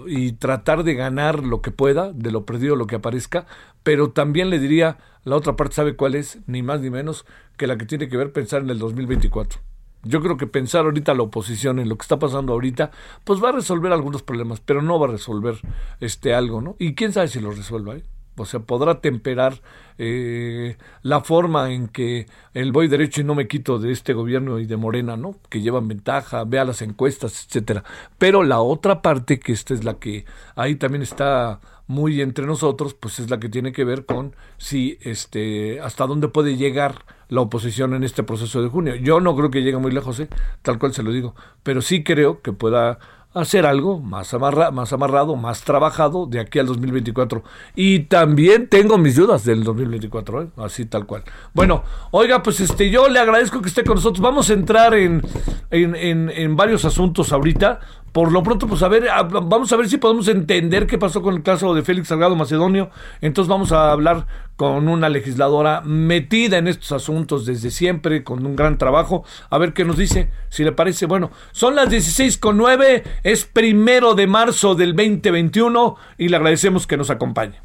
y 0.08 0.34
tratar 0.34 0.84
de 0.84 0.94
ganar 0.94 1.44
lo 1.44 1.62
que 1.62 1.72
pueda, 1.72 2.12
de 2.14 2.32
lo 2.32 2.46
perdido 2.46 2.76
lo 2.76 2.88
que 2.88 2.96
aparezca, 2.96 3.46
pero 3.84 4.12
también 4.12 4.50
le 4.50 4.60
diría, 4.60 4.98
la 5.24 5.36
otra 5.36 5.56
parte 5.56 5.76
sabe 5.76 5.96
cuál 5.96 6.16
es, 6.16 6.40
ni 6.48 6.64
más 6.64 6.82
ni 6.82 6.90
menos 6.90 7.26
que 7.58 7.68
la 7.68 7.78
que 7.78 7.86
tiene 7.86 8.08
que 8.08 8.18
ver 8.18 8.32
pensar 8.32 8.62
en 8.62 8.70
el 8.70 8.80
2024. 8.80 9.60
Yo 10.06 10.22
creo 10.22 10.38
que 10.38 10.48
pensar 10.48 10.86
ahorita 10.86 11.14
la 11.14 11.24
oposición 11.24 11.80
en 11.80 11.90
lo 11.90 11.98
que 11.98 12.04
está 12.04 12.18
pasando 12.18 12.54
ahorita, 12.54 12.92
pues 13.24 13.44
va 13.44 13.50
a 13.50 13.54
resolver 13.54 13.92
algunos 13.92 14.24
problemas, 14.24 14.62
pero 14.62 14.82
no 14.82 15.00
va 15.00 15.08
a 15.08 15.12
resolver 15.12 15.56
este 16.00 16.34
algo, 16.34 16.62
¿no? 16.62 16.76
Y 16.80 16.96
quién 16.96 17.12
sabe 17.12 17.28
si 17.28 17.40
lo 17.40 17.52
resuelva, 17.52 17.96
¿eh? 17.96 18.04
O 18.38 18.46
sea, 18.46 18.60
podrá 18.60 19.00
temperar 19.00 19.62
eh, 19.98 20.78
la 21.04 21.22
forma 21.22 21.72
en 21.72 21.88
que 21.88 22.28
el 22.54 22.74
voy 22.74 22.90
derecho 22.90 23.22
y 23.22 23.24
no 23.24 23.34
me 23.34 23.48
quito 23.48 23.80
de 23.80 23.92
este 23.92 24.14
gobierno 24.14 24.60
y 24.60 24.66
de 24.66 24.76
Morena, 24.76 25.16
¿no? 25.16 25.38
Que 25.50 25.62
llevan 25.62 25.88
ventaja, 25.88 26.44
vea 26.44 26.66
las 26.66 26.82
encuestas, 26.82 27.46
etcétera. 27.46 27.86
Pero 28.18 28.44
la 28.44 28.60
otra 28.60 29.02
parte, 29.02 29.40
que 29.40 29.54
esta 29.54 29.74
es 29.74 29.86
la 29.86 30.00
que 30.00 30.26
ahí 30.56 30.76
también 30.76 31.02
está 31.02 31.62
muy 31.88 32.22
entre 32.22 32.46
nosotros, 32.46 32.94
pues 32.94 33.20
es 33.20 33.30
la 33.30 33.40
que 33.40 33.48
tiene 33.48 33.72
que 33.72 33.86
ver 33.86 34.06
con 34.06 34.36
si 34.58 34.98
este 35.02 35.80
hasta 35.80 36.06
dónde 36.06 36.28
puede 36.28 36.58
llegar 36.58 37.06
la 37.30 37.42
oposición 37.42 37.94
en 37.94 38.04
este 38.04 38.24
proceso 38.24 38.62
de 38.62 38.70
junio. 38.70 38.96
Yo 38.96 39.20
no 39.20 39.36
creo 39.36 39.52
que 39.52 39.62
llegue 39.62 39.78
muy 39.78 39.92
lejos, 39.92 40.20
¿eh? 40.20 40.30
tal 40.62 40.80
cual 40.80 40.94
se 40.94 41.04
lo 41.04 41.12
digo, 41.12 41.36
pero 41.64 41.82
sí 41.82 42.04
creo 42.04 42.42
que 42.42 42.54
pueda 42.54 43.00
hacer 43.36 43.66
algo 43.66 44.00
más, 44.00 44.34
amarra, 44.34 44.72
más 44.72 44.94
amarrado, 44.94 45.36
más 45.36 45.62
trabajado 45.64 46.26
de 46.26 46.40
aquí 46.40 46.58
al 46.58 46.68
2024. 46.68 47.44
Y 47.76 48.00
también 48.02 48.70
tengo 48.70 48.98
mis 48.98 49.18
dudas 49.18 49.44
del 49.44 49.64
2024, 49.64 50.42
¿eh? 50.42 50.48
así 50.58 50.86
tal 50.86 51.06
cual. 51.06 51.24
Bueno, 51.54 51.84
oiga, 52.12 52.42
pues 52.42 52.62
este, 52.62 52.90
yo 52.90 53.10
le 53.10 53.20
agradezco 53.20 53.62
que 53.62 53.68
esté 53.68 53.84
con 53.84 53.96
nosotros. 53.96 54.22
Vamos 54.22 54.50
a 54.50 54.54
entrar 54.54 54.94
en, 54.94 55.22
en, 55.70 55.96
en, 55.96 56.30
en 56.30 56.56
varios 56.56 56.86
asuntos 56.86 57.34
ahorita. 57.34 57.80
Por 58.16 58.32
lo 58.32 58.44
pronto, 58.44 58.66
pues 58.66 58.82
a 58.82 58.88
ver, 58.88 59.10
vamos 59.30 59.74
a 59.74 59.76
ver 59.76 59.90
si 59.90 59.98
podemos 59.98 60.30
entender 60.30 60.88
qué 60.88 60.98
pasó 60.98 61.22
con 61.22 61.36
el 61.36 61.44
caso 61.44 61.74
de 61.74 61.84
Félix 61.84 62.08
Salgado 62.08 62.34
Macedonio. 62.38 62.90
Entonces 63.20 63.50
vamos 63.50 63.74
a 63.74 63.92
hablar 63.92 64.26
con 64.56 64.88
una 64.88 65.10
legisladora 65.10 65.82
metida 65.82 66.58
en 66.58 66.70
estos 66.70 66.94
asuntos 66.94 67.46
desde 67.46 67.72
siempre, 67.72 68.24
con 68.24 68.46
un 68.46 68.56
gran 68.56 68.78
trabajo. 68.78 69.26
A 69.50 69.58
ver 69.58 69.74
qué 69.74 69.84
nos 69.84 69.98
dice, 69.98 70.30
si 70.48 70.64
le 70.64 70.72
parece. 70.72 71.08
Bueno, 71.08 71.30
son 71.52 71.76
las 71.76 71.90
16 71.90 72.38
con 72.38 72.56
9, 72.56 73.04
es 73.24 73.44
primero 73.44 74.16
de 74.16 74.28
marzo 74.28 74.76
del 74.76 74.96
2021 74.96 75.98
y 76.18 76.30
le 76.30 76.38
agradecemos 76.38 76.88
que 76.88 76.96
nos 76.96 77.10
acompañe. 77.10 77.60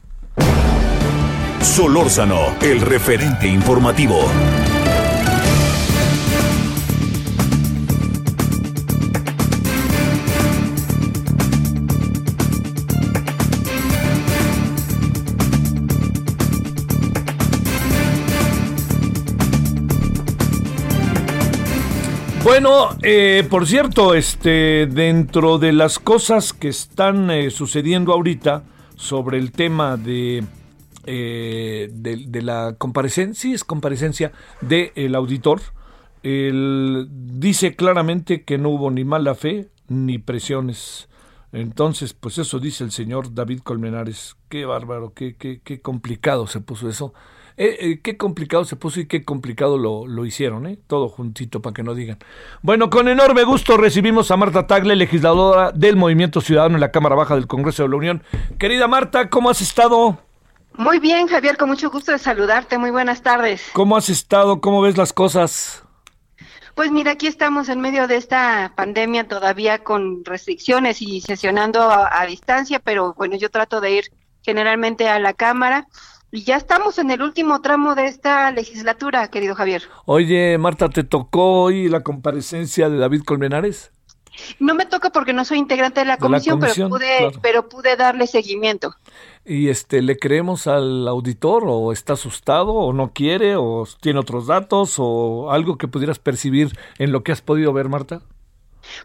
Solórzano, 1.60 2.56
el 2.60 2.80
referente 2.80 3.46
informativo. 3.46 4.18
Bueno, 22.50 22.88
eh, 23.04 23.46
por 23.48 23.64
cierto, 23.64 24.12
este, 24.12 24.88
dentro 24.88 25.58
de 25.58 25.72
las 25.72 26.00
cosas 26.00 26.52
que 26.52 26.66
están 26.66 27.30
eh, 27.30 27.48
sucediendo 27.52 28.12
ahorita 28.12 28.64
sobre 28.96 29.38
el 29.38 29.52
tema 29.52 29.96
de, 29.96 30.42
eh, 31.06 31.88
de, 31.92 32.42
la 32.42 32.74
comparecencia, 32.76 33.40
sí 33.40 33.52
es 33.54 33.62
comparecencia 33.62 34.32
del 34.62 35.14
auditor, 35.14 35.60
él 36.24 37.06
dice 37.08 37.76
claramente 37.76 38.42
que 38.42 38.58
no 38.58 38.70
hubo 38.70 38.90
ni 38.90 39.04
mala 39.04 39.36
fe 39.36 39.68
ni 39.86 40.18
presiones. 40.18 41.08
Entonces, 41.52 42.14
pues 42.14 42.36
eso 42.38 42.58
dice 42.58 42.82
el 42.82 42.90
señor 42.90 43.32
David 43.32 43.60
Colmenares. 43.60 44.34
Qué 44.48 44.64
bárbaro, 44.64 45.12
qué, 45.14 45.36
qué, 45.36 45.60
qué 45.62 45.80
complicado 45.80 46.48
se 46.48 46.60
puso 46.60 46.88
eso. 46.88 47.14
Eh, 47.62 47.76
eh, 47.78 48.00
qué 48.02 48.16
complicado 48.16 48.64
se 48.64 48.74
puso 48.74 49.00
y 49.00 49.06
qué 49.06 49.22
complicado 49.22 49.76
lo, 49.76 50.06
lo 50.06 50.24
hicieron, 50.24 50.66
¿eh? 50.66 50.78
Todo 50.86 51.10
juntito 51.10 51.60
para 51.60 51.74
que 51.74 51.82
no 51.82 51.94
digan. 51.94 52.16
Bueno, 52.62 52.88
con 52.88 53.06
enorme 53.06 53.44
gusto 53.44 53.76
recibimos 53.76 54.30
a 54.30 54.38
Marta 54.38 54.66
Tagle, 54.66 54.96
legisladora 54.96 55.70
del 55.70 55.96
Movimiento 55.96 56.40
Ciudadano 56.40 56.76
en 56.76 56.80
la 56.80 56.90
Cámara 56.90 57.16
Baja 57.16 57.34
del 57.34 57.46
Congreso 57.46 57.82
de 57.82 57.90
la 57.90 57.96
Unión. 57.96 58.22
Querida 58.58 58.88
Marta, 58.88 59.28
¿cómo 59.28 59.50
has 59.50 59.60
estado? 59.60 60.16
Muy 60.72 61.00
bien, 61.00 61.26
Javier, 61.26 61.58
con 61.58 61.68
mucho 61.68 61.90
gusto 61.90 62.12
de 62.12 62.18
saludarte. 62.18 62.78
Muy 62.78 62.90
buenas 62.90 63.20
tardes. 63.20 63.62
¿Cómo 63.74 63.94
has 63.94 64.08
estado? 64.08 64.62
¿Cómo 64.62 64.80
ves 64.80 64.96
las 64.96 65.12
cosas? 65.12 65.84
Pues 66.74 66.90
mira, 66.90 67.10
aquí 67.10 67.26
estamos 67.26 67.68
en 67.68 67.82
medio 67.82 68.06
de 68.06 68.16
esta 68.16 68.72
pandemia 68.74 69.28
todavía 69.28 69.80
con 69.80 70.24
restricciones 70.24 71.02
y 71.02 71.20
sesionando 71.20 71.90
a 71.90 72.24
distancia, 72.24 72.78
pero 72.78 73.12
bueno, 73.18 73.36
yo 73.36 73.50
trato 73.50 73.82
de 73.82 73.90
ir 73.90 74.04
generalmente 74.40 75.10
a 75.10 75.18
la 75.18 75.34
Cámara 75.34 75.86
y 76.32 76.44
ya 76.44 76.56
estamos 76.56 76.98
en 76.98 77.10
el 77.10 77.22
último 77.22 77.60
tramo 77.60 77.94
de 77.94 78.06
esta 78.06 78.50
legislatura, 78.52 79.28
querido 79.28 79.54
Javier. 79.54 79.82
Oye, 80.06 80.58
Marta, 80.58 80.88
¿te 80.88 81.04
tocó 81.04 81.62
hoy 81.62 81.88
la 81.88 82.00
comparecencia 82.02 82.88
de 82.88 82.98
David 82.98 83.22
Colmenares? 83.24 83.92
No 84.58 84.74
me 84.74 84.86
toca 84.86 85.10
porque 85.10 85.32
no 85.32 85.44
soy 85.44 85.58
integrante 85.58 86.00
de 86.00 86.06
la 86.06 86.16
comisión, 86.16 86.60
pero 86.60 86.88
pude, 86.88 87.32
pero 87.42 87.68
pude 87.68 87.96
darle 87.96 88.26
seguimiento. 88.26 88.94
¿Y 89.44 89.68
este 89.68 90.02
le 90.02 90.18
creemos 90.18 90.66
al 90.66 91.08
auditor 91.08 91.64
o 91.66 91.92
está 91.92 92.12
asustado 92.12 92.72
o 92.72 92.92
no 92.92 93.12
quiere 93.12 93.56
o 93.56 93.86
tiene 94.00 94.20
otros 94.20 94.46
datos 94.46 94.94
o 94.98 95.50
algo 95.50 95.76
que 95.78 95.88
pudieras 95.88 96.18
percibir 96.18 96.78
en 96.98 97.12
lo 97.12 97.22
que 97.22 97.32
has 97.32 97.42
podido 97.42 97.72
ver, 97.72 97.88
Marta? 97.88 98.22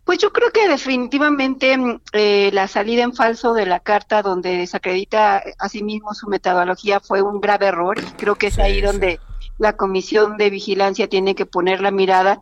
Pues 0.04 0.20
yo 0.20 0.32
creo 0.32 0.52
que 0.52 0.68
definitivamente 0.68 1.78
mm, 1.78 2.02
eh, 2.14 2.50
la 2.54 2.68
salida 2.68 3.04
en 3.04 3.14
falso 3.14 3.54
de 3.54 3.66
la 3.66 3.80
carta 3.80 4.22
donde 4.22 4.58
desacredita 4.58 5.44
a 5.58 5.70
sí 5.70 5.84
mismo 5.84 6.14
su 6.14 6.28
metodología 6.28 7.00
fue 7.00 7.22
un 7.22 7.42
grave 7.42 7.68
error 7.68 7.98
y 8.00 8.06
creo 8.18 8.36
que 8.36 8.48
es 8.48 8.60
ahí 8.60 8.82
donde 8.82 9.20
la 9.58 9.78
Comisión 9.78 10.38
de 10.38 10.50
Vigilancia 10.50 11.08
tiene 11.08 11.36
que 11.36 11.46
poner 11.46 11.82
la 11.82 11.92
mirada 11.92 12.42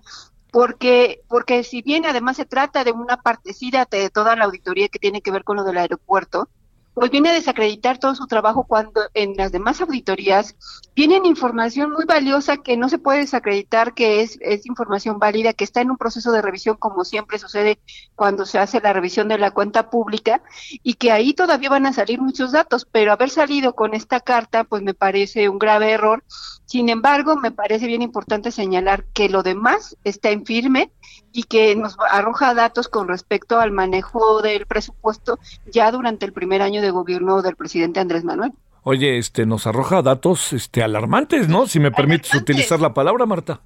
porque 0.52 1.22
porque 1.28 1.64
si 1.64 1.82
bien 1.82 2.06
además 2.06 2.38
se 2.38 2.46
trata 2.46 2.84
de 2.84 2.92
una 2.92 3.18
partecida 3.18 3.88
de 3.90 4.10
toda 4.10 4.36
la 4.36 4.46
auditoría 4.46 4.88
que 4.88 5.00
tiene 5.00 5.22
que 5.22 5.32
ver 5.32 5.44
con 5.44 5.58
lo 5.58 5.64
del 5.64 5.78
aeropuerto, 5.78 6.48
pues 6.94 7.10
viene 7.10 7.30
a 7.30 7.34
desacreditar 7.34 7.98
todo 7.98 8.16
su 8.16 8.28
trabajo 8.28 8.66
cuando 8.66 9.02
en 9.14 9.36
las 9.36 9.52
demás 9.52 9.82
auditorías 9.82 10.56
tienen 10.94 11.26
información 11.26 11.92
muy 11.92 12.06
valiosa 12.06 12.58
que 12.58 12.78
no 12.78 12.88
se 12.90 13.00
puede 13.00 13.20
desacreditar, 13.20 13.94
que 13.94 14.22
es, 14.22 14.38
es 14.42 14.66
información 14.66 15.18
válida, 15.20 15.54
que 15.54 15.64
está 15.64 15.82
en 15.82 15.92
un 15.92 15.98
proceso 15.98 16.32
de 16.32 16.42
revisión 16.42 16.76
como 16.78 17.04
siempre 17.04 17.40
sucede 17.40 17.80
cuando 18.16 18.46
se 18.46 18.60
hace 18.60 18.80
la 18.80 18.94
revisión 18.94 19.28
de 19.28 19.38
la 19.38 19.52
cuenta 19.52 19.90
pública 19.90 20.44
y 20.84 20.94
que 20.96 21.12
ahí 21.12 21.34
todavía 21.34 21.70
van 21.70 21.86
a 21.88 21.94
salir 21.94 22.22
muchos 22.22 22.52
datos, 22.52 22.88
pero 22.92 23.12
haber 23.12 23.30
salido 23.30 23.74
con 23.74 23.94
esta 23.94 24.20
carta 24.20 24.64
pues 24.64 24.84
me 24.84 24.94
parece 24.94 25.50
un 25.50 25.58
grave 25.58 25.92
error. 25.92 26.24
Sin 26.66 26.90
embargo, 26.90 27.36
me 27.36 27.52
parece 27.52 27.88
bien 27.88 28.02
importante 28.02 28.52
señalar 28.52 29.06
que 29.14 29.30
lo 29.30 29.44
demás 29.44 29.98
está 30.04 30.30
en 30.30 30.46
firme 30.46 30.92
y 31.32 31.44
que 31.44 31.76
nos 31.76 31.98
arroja 32.10 32.54
datos 32.54 32.88
con 32.88 33.08
respecto 33.08 33.60
al 33.60 33.72
manejo 33.72 34.42
del 34.42 34.66
presupuesto 34.66 35.40
ya 35.72 35.92
durante 35.92 36.26
el 36.26 36.34
primer 36.34 36.62
año 36.62 36.82
de 36.82 36.92
gobierno 36.92 37.42
del 37.42 37.56
presidente 37.56 38.00
Andrés 38.00 38.24
Manuel. 38.24 38.54
Oye, 38.84 39.18
este 39.18 39.46
nos 39.46 39.66
arroja 39.66 40.02
datos 40.02 40.52
este 40.52 40.84
alarmantes, 40.84 41.48
¿no? 41.48 41.68
Si 41.68 41.80
me 41.80 41.92
permites 41.92 42.34
utilizar 42.34 42.82
la 42.82 42.94
palabra, 42.94 43.26
Marta. 43.26 43.62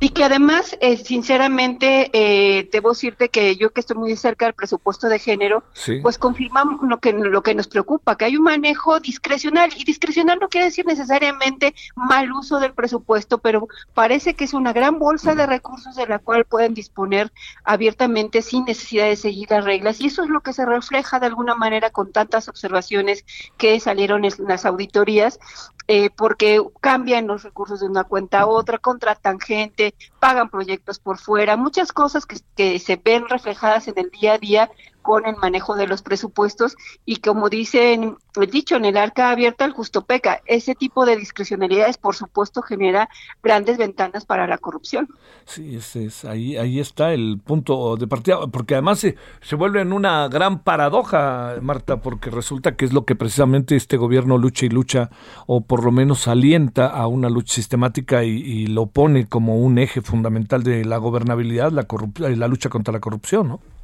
Y 0.00 0.10
que 0.10 0.24
además, 0.24 0.76
eh, 0.80 0.96
sinceramente, 0.96 2.10
eh, 2.12 2.68
debo 2.70 2.90
decirte 2.90 3.28
que 3.28 3.56
yo 3.56 3.70
que 3.70 3.80
estoy 3.80 3.96
muy 3.96 4.16
cerca 4.16 4.44
del 4.44 4.54
presupuesto 4.54 5.08
de 5.08 5.18
género, 5.18 5.64
pues 6.02 6.18
confirmamos 6.18 6.80
lo 6.82 6.98
que, 6.98 7.12
lo 7.12 7.42
que 7.42 7.54
nos 7.54 7.66
preocupa, 7.66 8.16
que 8.16 8.26
hay 8.26 8.36
un 8.36 8.44
manejo 8.44 9.00
discrecional. 9.00 9.70
Y 9.76 9.84
discrecional 9.84 10.38
no 10.40 10.48
quiere 10.48 10.66
decir 10.66 10.86
necesariamente 10.86 11.74
mal 11.96 12.30
uso 12.32 12.60
del 12.60 12.74
presupuesto, 12.74 13.38
pero 13.38 13.68
parece 13.94 14.34
que 14.34 14.44
es 14.44 14.54
una 14.54 14.72
gran 14.72 14.98
bolsa 14.98 15.34
de 15.34 15.46
recursos 15.46 15.96
de 15.96 16.06
la 16.06 16.18
cual 16.18 16.44
pueden 16.44 16.74
disponer 16.74 17.32
abiertamente 17.64 18.42
sin 18.42 18.64
necesidad 18.64 19.06
de 19.06 19.16
seguir 19.16 19.50
las 19.50 19.64
reglas. 19.64 20.00
Y 20.00 20.06
eso 20.06 20.22
es 20.22 20.30
lo 20.30 20.40
que 20.40 20.52
se 20.52 20.64
refleja 20.64 21.18
de 21.18 21.26
alguna 21.26 21.54
manera 21.54 21.90
con 21.90 22.12
tantas 22.12 22.48
observaciones 22.48 23.24
que 23.56 23.80
salieron 23.80 24.24
en 24.24 24.32
las 24.46 24.64
auditorías 24.64 25.40
eh, 25.88 26.10
porque 26.10 26.62
cambian 26.80 27.26
los 27.26 27.42
recursos 27.42 27.80
de 27.80 27.86
una 27.86 28.04
cuenta 28.04 28.40
a 28.40 28.46
otra, 28.46 28.76
contratan 28.76 29.40
gente, 29.40 29.94
pagan 30.20 30.50
proyectos 30.50 30.98
por 30.98 31.18
fuera, 31.18 31.56
muchas 31.56 31.92
cosas 31.92 32.26
que, 32.26 32.36
que 32.54 32.78
se 32.78 32.96
ven 32.96 33.26
reflejadas 33.26 33.88
en 33.88 33.98
el 33.98 34.10
día 34.10 34.34
a 34.34 34.38
día 34.38 34.70
con 35.08 35.24
el 35.24 35.36
manejo 35.36 35.74
de 35.74 35.86
los 35.86 36.02
presupuestos 36.02 36.76
y 37.06 37.16
como 37.16 37.48
dicen 37.48 38.18
el 38.36 38.50
dicho 38.50 38.76
en 38.76 38.84
el 38.84 38.98
arca 38.98 39.30
abierta 39.30 39.64
el 39.64 39.72
justo 39.72 40.04
peca. 40.04 40.42
Ese 40.44 40.74
tipo 40.74 41.06
de 41.06 41.16
discrecionalidades 41.16 41.96
por 41.96 42.14
supuesto 42.14 42.60
genera 42.60 43.08
grandes 43.42 43.78
ventanas 43.78 44.26
para 44.26 44.46
la 44.46 44.58
corrupción. 44.58 45.08
Sí 45.46 45.76
ese 45.76 46.04
es 46.04 46.26
ahí 46.26 46.58
ahí 46.58 46.78
está 46.78 47.14
el 47.14 47.40
punto 47.42 47.96
de 47.96 48.06
partida 48.06 48.46
porque 48.48 48.74
además 48.74 48.98
se, 48.98 49.16
se 49.40 49.56
vuelve 49.56 49.80
en 49.80 49.94
una 49.94 50.28
gran 50.28 50.62
paradoja 50.62 51.54
Marta 51.62 52.02
porque 52.02 52.28
resulta 52.28 52.76
que 52.76 52.84
es 52.84 52.92
lo 52.92 53.06
que 53.06 53.16
precisamente 53.16 53.76
este 53.76 53.96
gobierno 53.96 54.36
lucha 54.36 54.66
y 54.66 54.68
lucha 54.68 55.08
o 55.46 55.62
por 55.62 55.84
lo 55.84 55.90
menos 55.90 56.28
alienta 56.28 56.86
a 56.86 57.06
una 57.06 57.30
lucha 57.30 57.54
sistemática 57.54 58.24
y, 58.24 58.28
y 58.28 58.66
lo 58.66 58.84
pone 58.84 59.26
como 59.26 59.56
un 59.56 59.78
eje 59.78 60.02
fundamental 60.02 60.62
de 60.62 60.84
la 60.84 60.98
gobernabilidad 60.98 61.72
la 61.72 61.86
la 62.18 62.48
lucha 62.48 62.68
contra 62.68 62.92
la 62.92 63.00
corrupción 63.00 63.48
no 63.48 63.77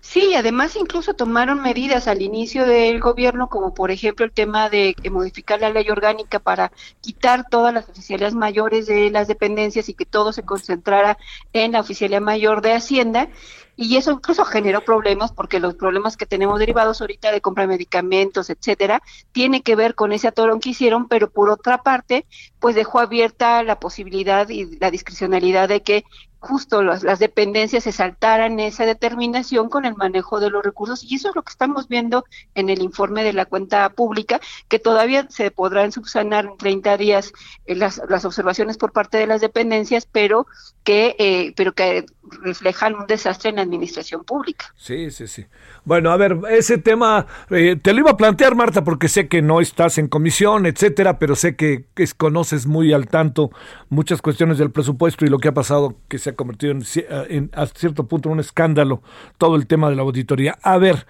Sí, 0.00 0.34
además 0.34 0.76
incluso 0.76 1.14
tomaron 1.14 1.60
medidas 1.62 2.08
al 2.08 2.22
inicio 2.22 2.66
del 2.66 3.00
gobierno, 3.00 3.48
como 3.48 3.74
por 3.74 3.90
ejemplo 3.90 4.24
el 4.24 4.32
tema 4.32 4.68
de 4.70 4.94
modificar 5.10 5.60
la 5.60 5.70
ley 5.70 5.88
orgánica 5.90 6.38
para 6.38 6.72
quitar 7.00 7.46
todas 7.50 7.74
las 7.74 7.88
oficialías 7.88 8.34
mayores 8.34 8.86
de 8.86 9.10
las 9.10 9.28
dependencias 9.28 9.88
y 9.88 9.94
que 9.94 10.06
todo 10.06 10.32
se 10.32 10.44
concentrara 10.44 11.18
en 11.52 11.72
la 11.72 11.80
oficialía 11.80 12.20
mayor 12.20 12.60
de 12.60 12.74
Hacienda. 12.74 13.28
Y 13.76 13.96
eso 13.96 14.12
incluso 14.12 14.44
generó 14.44 14.84
problemas 14.84 15.32
porque 15.32 15.58
los 15.58 15.74
problemas 15.74 16.16
que 16.16 16.26
tenemos 16.26 16.60
derivados 16.60 17.00
ahorita 17.00 17.32
de 17.32 17.40
compra 17.40 17.64
de 17.64 17.68
medicamentos, 17.68 18.48
etcétera, 18.48 19.02
tiene 19.32 19.62
que 19.62 19.74
ver 19.74 19.96
con 19.96 20.12
ese 20.12 20.28
atorón 20.28 20.60
que 20.60 20.70
hicieron, 20.70 21.08
pero 21.08 21.28
por 21.28 21.50
otra 21.50 21.82
parte, 21.82 22.24
pues 22.60 22.76
dejó 22.76 23.00
abierta 23.00 23.64
la 23.64 23.80
posibilidad 23.80 24.48
y 24.48 24.78
la 24.78 24.92
discrecionalidad 24.92 25.68
de 25.68 25.82
que 25.82 26.04
justo 26.44 26.82
las, 26.82 27.02
dependencias 27.18 27.84
se 27.84 27.92
saltaran 27.92 28.60
esa 28.60 28.84
determinación 28.84 29.70
con 29.70 29.86
el 29.86 29.94
manejo 29.94 30.40
de 30.40 30.50
los 30.50 30.62
recursos 30.62 31.02
y 31.02 31.14
eso 31.16 31.30
es 31.30 31.34
lo 31.34 31.42
que 31.42 31.50
estamos 31.50 31.88
viendo 31.88 32.24
en 32.54 32.68
el 32.68 32.82
informe 32.82 33.24
de 33.24 33.32
la 33.32 33.46
cuenta 33.46 33.88
pública, 33.88 34.40
que 34.68 34.78
todavía 34.78 35.26
se 35.30 35.50
podrán 35.50 35.90
subsanar 35.90 36.44
en 36.44 36.56
30 36.58 36.96
días 36.98 37.32
eh, 37.64 37.74
las, 37.74 38.00
las, 38.08 38.24
observaciones 38.24 38.76
por 38.76 38.92
parte 38.92 39.16
de 39.16 39.26
las 39.26 39.40
dependencias, 39.40 40.06
pero 40.10 40.46
que, 40.82 41.16
eh, 41.18 41.54
pero 41.56 41.72
que 41.72 42.04
reflejan 42.42 42.94
un 42.94 43.06
desastre 43.06 43.50
en 43.50 43.56
la 43.56 43.62
administración 43.62 44.24
pública. 44.24 44.66
Sí, 44.76 45.10
sí, 45.10 45.26
sí. 45.26 45.46
Bueno, 45.84 46.10
a 46.10 46.16
ver, 46.16 46.38
ese 46.50 46.78
tema 46.78 47.26
eh, 47.50 47.76
te 47.80 47.92
lo 47.92 48.00
iba 48.00 48.10
a 48.12 48.16
plantear, 48.16 48.54
Marta, 48.54 48.84
porque 48.84 49.08
sé 49.08 49.28
que 49.28 49.42
no 49.42 49.60
estás 49.60 49.98
en 49.98 50.08
comisión, 50.08 50.66
etcétera, 50.66 51.18
pero 51.18 51.36
sé 51.36 51.56
que, 51.56 51.86
que 51.94 52.06
conoces 52.16 52.66
muy 52.66 52.92
al 52.92 53.06
tanto 53.08 53.50
muchas 53.88 54.22
cuestiones 54.22 54.58
del 54.58 54.70
presupuesto 54.70 55.24
y 55.24 55.28
lo 55.28 55.38
que 55.38 55.48
ha 55.48 55.54
pasado 55.54 55.96
que 56.08 56.18
se 56.18 56.30
ha 56.30 56.33
convertido 56.34 56.72
en, 56.72 56.82
en, 57.28 57.50
a 57.54 57.66
cierto 57.66 58.06
punto 58.06 58.28
en 58.28 58.34
un 58.34 58.40
escándalo 58.40 59.02
todo 59.38 59.56
el 59.56 59.66
tema 59.66 59.90
de 59.90 59.96
la 59.96 60.02
auditoría. 60.02 60.58
A 60.62 60.78
ver, 60.78 61.06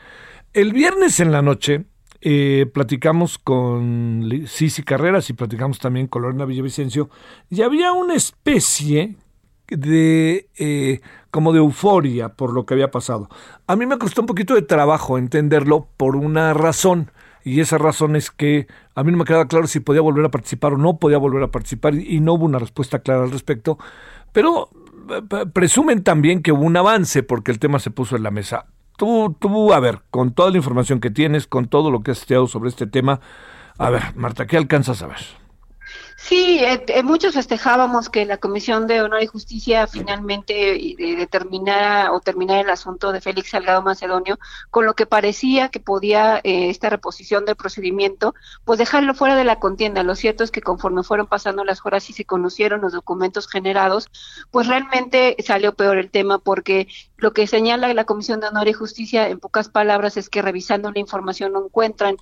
el 0.53 0.73
viernes 0.73 1.21
en 1.21 1.33
la 1.33 1.43
noche 1.43 1.85
eh, 2.27 2.65
platicamos 2.73 3.37
con 3.37 4.47
Cici 4.47 4.83
Carreras 4.83 5.29
y 5.29 5.35
platicamos 5.35 5.79
también 5.79 6.07
con 6.07 6.23
Lorena 6.23 6.47
Villavicencio 6.47 7.11
y 7.51 7.61
había 7.61 7.93
una 7.93 8.15
especie 8.15 9.17
de 9.69 10.49
eh, 10.57 11.03
como 11.31 11.53
de 11.53 11.59
euforia 11.59 12.31
por 12.31 12.55
lo 12.55 12.65
que 12.65 12.73
había 12.73 12.91
pasado. 12.91 13.29
A 13.67 13.77
mí 13.77 13.85
me 13.85 13.99
costó 13.99 14.23
un 14.23 14.27
poquito 14.27 14.55
de 14.55 14.63
trabajo 14.63 15.19
entenderlo 15.19 15.89
por 15.99 16.17
una 16.17 16.55
razón 16.55 17.11
y 17.45 17.61
esa 17.61 17.77
razón 17.77 18.17
es 18.17 18.31
que 18.31 18.69
a 18.95 19.05
mí 19.05 19.13
no 19.13 19.19
me 19.19 19.25
quedaba 19.25 19.47
claro 19.47 19.67
si 19.67 19.81
podía 19.81 20.01
volver 20.01 20.25
a 20.25 20.31
participar 20.31 20.73
o 20.73 20.79
no 20.79 20.97
podía 20.99 21.19
volver 21.19 21.43
a 21.43 21.51
participar 21.51 21.95
y 21.95 22.21
no 22.21 22.33
hubo 22.33 22.47
una 22.47 22.59
respuesta 22.59 23.01
clara 23.01 23.25
al 23.25 23.33
respecto, 23.33 23.77
pero 24.33 24.71
presumen 25.53 26.03
también 26.03 26.43
que 26.43 26.53
hubo 26.53 26.63
un 26.63 26.77
avance 26.77 27.23
porque 27.23 27.51
el 27.51 27.59
tema 27.59 27.79
se 27.79 27.91
puso 27.91 28.17
en 28.17 28.23
la 28.23 28.31
mesa. 28.31 28.67
Tú, 28.97 29.37
tú, 29.39 29.73
a 29.73 29.81
ver, 29.81 30.03
con 30.11 30.33
toda 30.33 30.51
la 30.51 30.57
información 30.57 31.01
que 31.01 31.11
tienes, 31.11 31.47
con 31.47 31.67
todo 31.67 31.91
lo 31.91 32.03
que 32.03 32.13
has 32.13 32.21
estudiado 32.21 32.47
sobre 32.47 32.71
este 32.71 32.87
tema, 32.87 33.21
a 33.79 33.91
ver, 33.91 34.03
Marta, 34.15 34.47
¿qué 34.47 34.57
alcanzas 34.57 35.03
a 35.03 35.09
ver? 35.09 35.44
Sí, 36.27 36.59
eh, 36.65 36.83
eh, 36.89 37.03
muchos 37.03 37.35
festejábamos 37.35 38.09
que 38.09 38.25
la 38.25 38.39
Comisión 38.39 38.87
de 38.87 39.03
Honor 39.03 39.23
y 39.23 39.27
Justicia 39.27 39.87
finalmente 39.87 40.75
eh, 40.75 41.17
determinara 41.19 42.15
o 42.15 42.21
terminara 42.21 42.63
el 42.63 42.71
asunto 42.71 43.13
de 43.13 43.21
Félix 43.21 43.51
Salgado 43.51 43.83
Macedonio, 43.83 44.39
con 44.71 44.87
lo 44.87 44.95
que 44.95 45.05
parecía 45.05 45.69
que 45.69 45.81
podía 45.81 46.41
esta 46.43 46.89
reposición 46.89 47.45
del 47.45 47.57
procedimiento, 47.57 48.35
pues 48.65 48.79
dejarlo 48.79 49.13
fuera 49.13 49.37
de 49.37 49.45
la 49.45 49.59
contienda. 49.59 50.03
Lo 50.03 50.15
cierto 50.15 50.45
es 50.45 50.51
que 50.51 50.63
conforme 50.63 51.03
fueron 51.03 51.27
pasando 51.27 51.63
las 51.63 51.85
horas 51.85 52.09
y 52.09 52.15
se 52.15 52.25
conocieron 52.25 52.81
los 52.81 52.95
documentos 52.95 53.47
generados, 53.47 54.09
pues 54.51 54.67
realmente 54.67 55.37
salió 55.45 55.75
peor 55.75 55.99
el 55.99 56.11
tema 56.11 56.39
porque 56.39 56.89
lo 57.19 57.35
que 57.35 57.47
señala 57.47 57.93
la 57.93 58.05
Comisión 58.05 58.41
de 58.41 58.49
Honor 58.49 58.69
y 58.69 58.73
Justicia, 58.73 59.29
en 59.29 59.41
pocas 59.41 59.69
palabras, 59.69 60.17
es 60.17 60.31
que 60.31 60.41
revisando 60.41 60.91
la 60.91 61.01
información 61.01 61.53
no 61.53 61.67
encuentran 61.67 62.17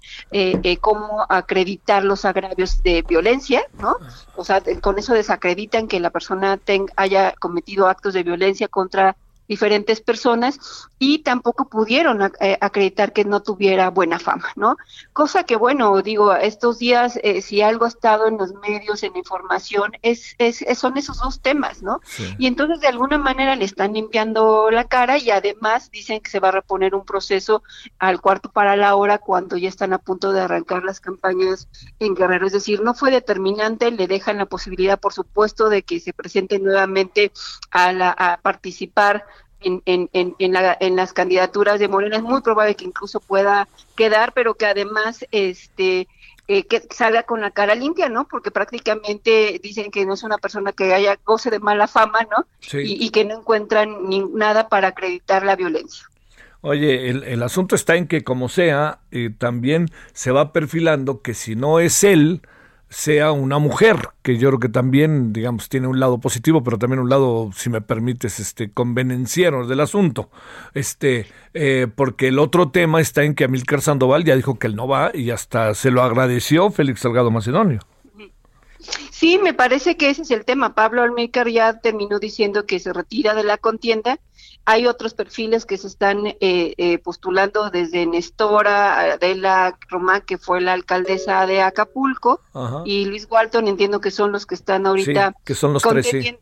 cómo 0.80 1.24
acreditar 1.28 2.04
los 2.04 2.24
agravios 2.24 2.82
de 2.82 3.02
violencia, 3.02 3.62
¿no? 3.78 3.91
O 4.36 4.44
sea, 4.44 4.62
con 4.80 4.98
eso 4.98 5.14
desacreditan 5.14 5.88
que 5.88 6.00
la 6.00 6.10
persona 6.10 6.58
haya 6.96 7.32
cometido 7.38 7.88
actos 7.88 8.14
de 8.14 8.22
violencia 8.22 8.68
contra 8.68 9.16
diferentes 9.52 10.00
personas 10.00 10.88
y 10.98 11.18
tampoco 11.18 11.68
pudieron 11.68 12.22
eh, 12.40 12.56
acreditar 12.58 13.12
que 13.12 13.26
no 13.26 13.42
tuviera 13.42 13.90
buena 13.90 14.18
fama, 14.18 14.48
¿no? 14.56 14.78
Cosa 15.12 15.44
que, 15.44 15.56
bueno, 15.56 16.00
digo, 16.00 16.34
estos 16.34 16.78
días, 16.78 17.18
eh, 17.22 17.42
si 17.42 17.60
algo 17.60 17.84
ha 17.84 17.88
estado 17.88 18.28
en 18.28 18.38
los 18.38 18.54
medios, 18.54 19.02
en 19.02 19.14
información, 19.14 19.92
es, 20.00 20.34
es, 20.38 20.64
son 20.78 20.96
esos 20.96 21.18
dos 21.18 21.42
temas, 21.42 21.82
¿no? 21.82 22.00
Y 22.38 22.46
entonces, 22.46 22.80
de 22.80 22.88
alguna 22.88 23.18
manera, 23.18 23.54
le 23.54 23.66
están 23.66 23.92
limpiando 23.92 24.70
la 24.70 24.84
cara 24.84 25.18
y 25.18 25.30
además 25.30 25.90
dicen 25.90 26.20
que 26.20 26.30
se 26.30 26.40
va 26.40 26.48
a 26.48 26.52
reponer 26.52 26.94
un 26.94 27.04
proceso 27.04 27.62
al 27.98 28.22
cuarto 28.22 28.50
para 28.50 28.74
la 28.74 28.94
hora 28.96 29.18
cuando 29.18 29.58
ya 29.58 29.68
están 29.68 29.92
a 29.92 29.98
punto 29.98 30.32
de 30.32 30.40
arrancar 30.40 30.82
las 30.82 31.00
campañas 31.00 31.68
en 31.98 32.14
Guerrero. 32.14 32.46
Es 32.46 32.54
decir, 32.54 32.80
no 32.80 32.94
fue 32.94 33.10
determinante, 33.10 33.90
le 33.90 34.06
dejan 34.06 34.38
la 34.38 34.46
posibilidad, 34.46 34.98
por 34.98 35.12
supuesto, 35.12 35.68
de 35.68 35.82
que 35.82 36.00
se 36.00 36.14
presente 36.14 36.58
nuevamente 36.58 37.32
a, 37.70 37.92
la, 37.92 38.10
a 38.16 38.38
participar 38.40 39.26
en, 39.64 39.82
en, 39.86 40.10
en, 40.12 40.34
en, 40.38 40.52
la, 40.52 40.76
en 40.80 40.96
las 40.96 41.12
candidaturas 41.12 41.78
de 41.78 41.88
Morena. 41.88 42.16
Es 42.16 42.22
muy 42.22 42.40
probable 42.40 42.74
que 42.74 42.84
incluso 42.84 43.20
pueda 43.20 43.68
quedar, 43.96 44.32
pero 44.32 44.54
que 44.54 44.66
además 44.66 45.24
este 45.30 46.08
eh, 46.48 46.64
que 46.64 46.82
salga 46.90 47.22
con 47.22 47.40
la 47.40 47.52
cara 47.52 47.74
limpia, 47.74 48.08
¿no? 48.08 48.26
Porque 48.26 48.50
prácticamente 48.50 49.60
dicen 49.62 49.90
que 49.90 50.04
no 50.04 50.14
es 50.14 50.22
una 50.24 50.38
persona 50.38 50.72
que 50.72 50.92
haya 50.92 51.16
goce 51.24 51.50
de 51.50 51.60
mala 51.60 51.86
fama, 51.86 52.26
¿no? 52.30 52.46
Y, 52.80 53.10
que 53.10 53.24
no 53.24 53.38
encuentran 53.38 54.08
ni, 54.08 54.20
nada 54.20 54.68
para 54.68 54.88
acreditar 54.88 55.44
la 55.44 55.54
violencia. 55.54 56.04
Oye, 56.60 57.08
el, 57.08 57.22
el 57.24 57.42
asunto 57.42 57.74
está 57.74 57.94
en 57.96 58.06
que 58.06 58.22
como 58.24 58.48
sea, 58.48 58.98
eh, 59.12 59.30
también 59.36 59.88
se 60.12 60.32
va 60.32 60.52
perfilando 60.52 61.22
que 61.22 61.34
si 61.34 61.54
no 61.54 61.80
es 61.80 62.04
él, 62.04 62.42
sea 62.92 63.32
una 63.32 63.58
mujer, 63.58 64.10
que 64.22 64.36
yo 64.36 64.48
creo 64.50 64.60
que 64.60 64.68
también, 64.68 65.32
digamos, 65.32 65.70
tiene 65.70 65.88
un 65.88 65.98
lado 65.98 66.18
positivo, 66.18 66.62
pero 66.62 66.78
también 66.78 67.00
un 67.00 67.08
lado, 67.08 67.50
si 67.54 67.70
me 67.70 67.80
permites, 67.80 68.38
este, 68.38 68.70
convenenciero 68.70 69.66
del 69.66 69.80
asunto. 69.80 70.30
Este, 70.74 71.26
eh, 71.54 71.86
porque 71.94 72.28
el 72.28 72.38
otro 72.38 72.70
tema 72.70 73.00
está 73.00 73.24
en 73.24 73.34
que 73.34 73.44
Amílcar 73.44 73.80
Sandoval 73.80 74.24
ya 74.24 74.36
dijo 74.36 74.58
que 74.58 74.66
él 74.66 74.76
no 74.76 74.86
va 74.86 75.10
y 75.14 75.30
hasta 75.30 75.74
se 75.74 75.90
lo 75.90 76.02
agradeció 76.02 76.70
Félix 76.70 77.00
Salgado 77.00 77.30
Macedonio. 77.30 77.80
Sí, 79.10 79.38
me 79.38 79.54
parece 79.54 79.96
que 79.96 80.10
ese 80.10 80.22
es 80.22 80.30
el 80.30 80.44
tema. 80.44 80.74
Pablo 80.74 81.02
Almícar 81.02 81.48
ya 81.48 81.78
terminó 81.78 82.18
diciendo 82.18 82.66
que 82.66 82.78
se 82.78 82.92
retira 82.92 83.34
de 83.34 83.44
la 83.44 83.58
contienda. 83.58 84.18
Hay 84.64 84.86
otros 84.86 85.14
perfiles 85.14 85.66
que 85.66 85.76
se 85.76 85.88
están 85.88 86.26
eh, 86.26 86.36
eh, 86.40 86.98
postulando 86.98 87.70
desde 87.70 88.06
Nestora, 88.06 89.12
Adela 89.12 89.76
Román, 89.88 90.22
que 90.22 90.38
fue 90.38 90.60
la 90.60 90.72
alcaldesa 90.72 91.46
de 91.46 91.62
Acapulco, 91.62 92.40
y 92.84 93.06
Luis 93.06 93.26
Walton, 93.28 93.66
entiendo 93.66 94.00
que 94.00 94.12
son 94.12 94.30
los 94.30 94.46
que 94.46 94.54
están 94.54 94.86
ahorita 94.86 95.34
que 95.44 95.54
son 95.54 95.72
los 95.72 95.82
tres, 95.82 96.36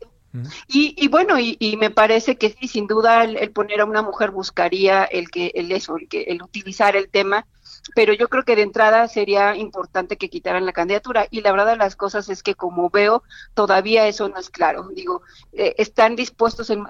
y, 0.67 1.07
bueno, 1.09 1.37
y, 1.39 1.75
me 1.77 1.89
parece 1.89 2.37
que 2.37 2.51
sí, 2.51 2.67
sin 2.67 2.87
duda 2.87 3.23
el, 3.23 3.51
poner 3.51 3.81
a 3.81 3.85
una 3.85 4.01
mujer 4.01 4.31
buscaría 4.31 5.03
el 5.03 5.29
que 5.29 5.51
el 5.55 5.71
eso, 5.71 5.97
el 5.97 6.07
que 6.07 6.23
el 6.23 6.41
utilizar 6.41 6.95
el 6.95 7.09
tema 7.09 7.45
pero 7.95 8.13
yo 8.13 8.29
creo 8.29 8.43
que 8.43 8.55
de 8.55 8.61
entrada 8.61 9.07
sería 9.07 9.55
importante 9.55 10.17
que 10.17 10.29
quitaran 10.29 10.65
la 10.65 10.73
candidatura. 10.73 11.27
Y 11.29 11.41
la 11.41 11.51
verdad 11.51 11.67
de 11.67 11.77
las 11.77 11.95
cosas 11.95 12.29
es 12.29 12.43
que 12.43 12.55
como 12.55 12.89
veo 12.89 13.23
todavía 13.53 14.07
eso 14.07 14.29
no 14.29 14.37
es 14.37 14.49
claro. 14.49 14.89
Digo 14.93 15.21
eh, 15.53 15.75
están 15.77 16.15
dispuestos 16.15 16.69
en, 16.69 16.85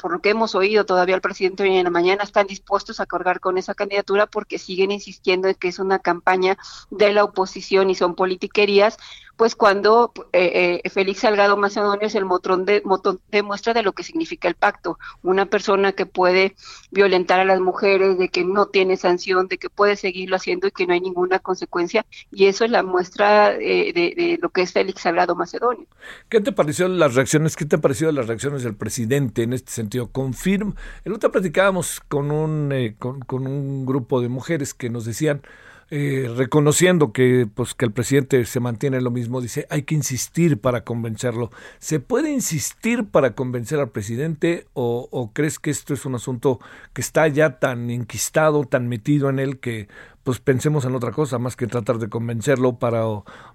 por 0.00 0.12
lo 0.12 0.20
que 0.20 0.30
hemos 0.30 0.54
oído 0.54 0.86
todavía 0.86 1.14
el 1.14 1.20
presidente 1.20 1.62
hoy 1.62 1.76
en 1.76 1.84
la 1.84 1.90
mañana 1.90 2.22
están 2.22 2.46
dispuestos 2.46 3.00
a 3.00 3.06
cargar 3.06 3.40
con 3.40 3.58
esa 3.58 3.74
candidatura 3.74 4.26
porque 4.26 4.58
siguen 4.58 4.90
insistiendo 4.90 5.48
en 5.48 5.54
que 5.54 5.68
es 5.68 5.78
una 5.78 5.98
campaña 5.98 6.56
de 6.90 7.12
la 7.12 7.24
oposición 7.24 7.90
y 7.90 7.94
son 7.94 8.14
politiquerías 8.14 8.98
pues 9.38 9.54
cuando 9.54 10.12
eh, 10.32 10.80
eh, 10.84 10.90
Félix 10.90 11.20
Salgado 11.20 11.56
Macedonio 11.56 12.08
es 12.08 12.16
el 12.16 12.24
motrón 12.24 12.64
de, 12.64 12.82
de 13.30 13.42
muestra 13.44 13.72
de 13.72 13.84
lo 13.84 13.92
que 13.92 14.02
significa 14.02 14.48
el 14.48 14.56
pacto, 14.56 14.98
una 15.22 15.46
persona 15.46 15.92
que 15.92 16.06
puede 16.06 16.56
violentar 16.90 17.38
a 17.38 17.44
las 17.44 17.60
mujeres, 17.60 18.18
de 18.18 18.30
que 18.30 18.42
no 18.44 18.66
tiene 18.66 18.96
sanción, 18.96 19.46
de 19.46 19.56
que 19.56 19.70
puede 19.70 19.94
seguirlo 19.94 20.34
haciendo 20.34 20.66
y 20.66 20.72
que 20.72 20.88
no 20.88 20.92
hay 20.92 21.00
ninguna 21.00 21.38
consecuencia, 21.38 22.04
y 22.32 22.46
eso 22.46 22.64
es 22.64 22.72
la 22.72 22.82
muestra 22.82 23.54
eh, 23.54 23.92
de, 23.94 24.40
lo 24.42 24.50
que 24.50 24.62
es 24.62 24.72
Félix 24.72 25.02
Salgado 25.02 25.36
Macedonio. 25.36 25.86
¿Qué 26.28 26.40
te 26.40 26.50
pareció 26.50 26.88
las 26.88 27.14
reacciones, 27.14 27.54
qué 27.54 27.64
te 27.64 27.76
han 27.76 27.80
parecido 27.80 28.10
las 28.10 28.26
reacciones 28.26 28.64
del 28.64 28.74
presidente 28.74 29.44
en 29.44 29.52
este 29.52 29.70
sentido? 29.70 30.08
Confirma, 30.10 30.74
el 31.04 31.12
otro 31.12 31.30
platicábamos 31.30 32.00
con 32.08 32.32
un, 32.32 32.96
con, 32.98 33.20
con 33.20 33.46
un 33.46 33.86
grupo 33.86 34.20
de 34.20 34.28
mujeres 34.28 34.74
que 34.74 34.90
nos 34.90 35.04
decían, 35.04 35.42
eh, 35.90 36.30
reconociendo 36.36 37.12
que, 37.12 37.48
pues, 37.52 37.74
que 37.74 37.86
el 37.86 37.92
presidente 37.92 38.44
se 38.44 38.60
mantiene 38.60 39.00
lo 39.00 39.10
mismo, 39.10 39.40
dice, 39.40 39.66
hay 39.70 39.84
que 39.84 39.94
insistir 39.94 40.60
para 40.60 40.84
convencerlo. 40.84 41.50
¿Se 41.78 41.98
puede 41.98 42.30
insistir 42.30 43.06
para 43.06 43.34
convencer 43.34 43.80
al 43.80 43.90
presidente 43.90 44.66
o, 44.74 45.30
crees 45.32 45.58
que 45.58 45.70
esto 45.70 45.94
es 45.94 46.04
un 46.04 46.14
asunto 46.14 46.60
que 46.92 47.00
está 47.00 47.26
ya 47.28 47.58
tan 47.58 47.90
enquistado, 47.90 48.64
tan 48.64 48.88
metido 48.88 49.30
en 49.30 49.38
él 49.38 49.60
que 49.60 49.88
pues 50.24 50.40
pensemos 50.40 50.84
en 50.84 50.94
otra 50.94 51.12
cosa 51.12 51.38
más 51.38 51.56
que 51.56 51.66
tratar 51.66 51.98
de 51.98 52.10
convencerlo 52.10 52.78
para, 52.78 53.04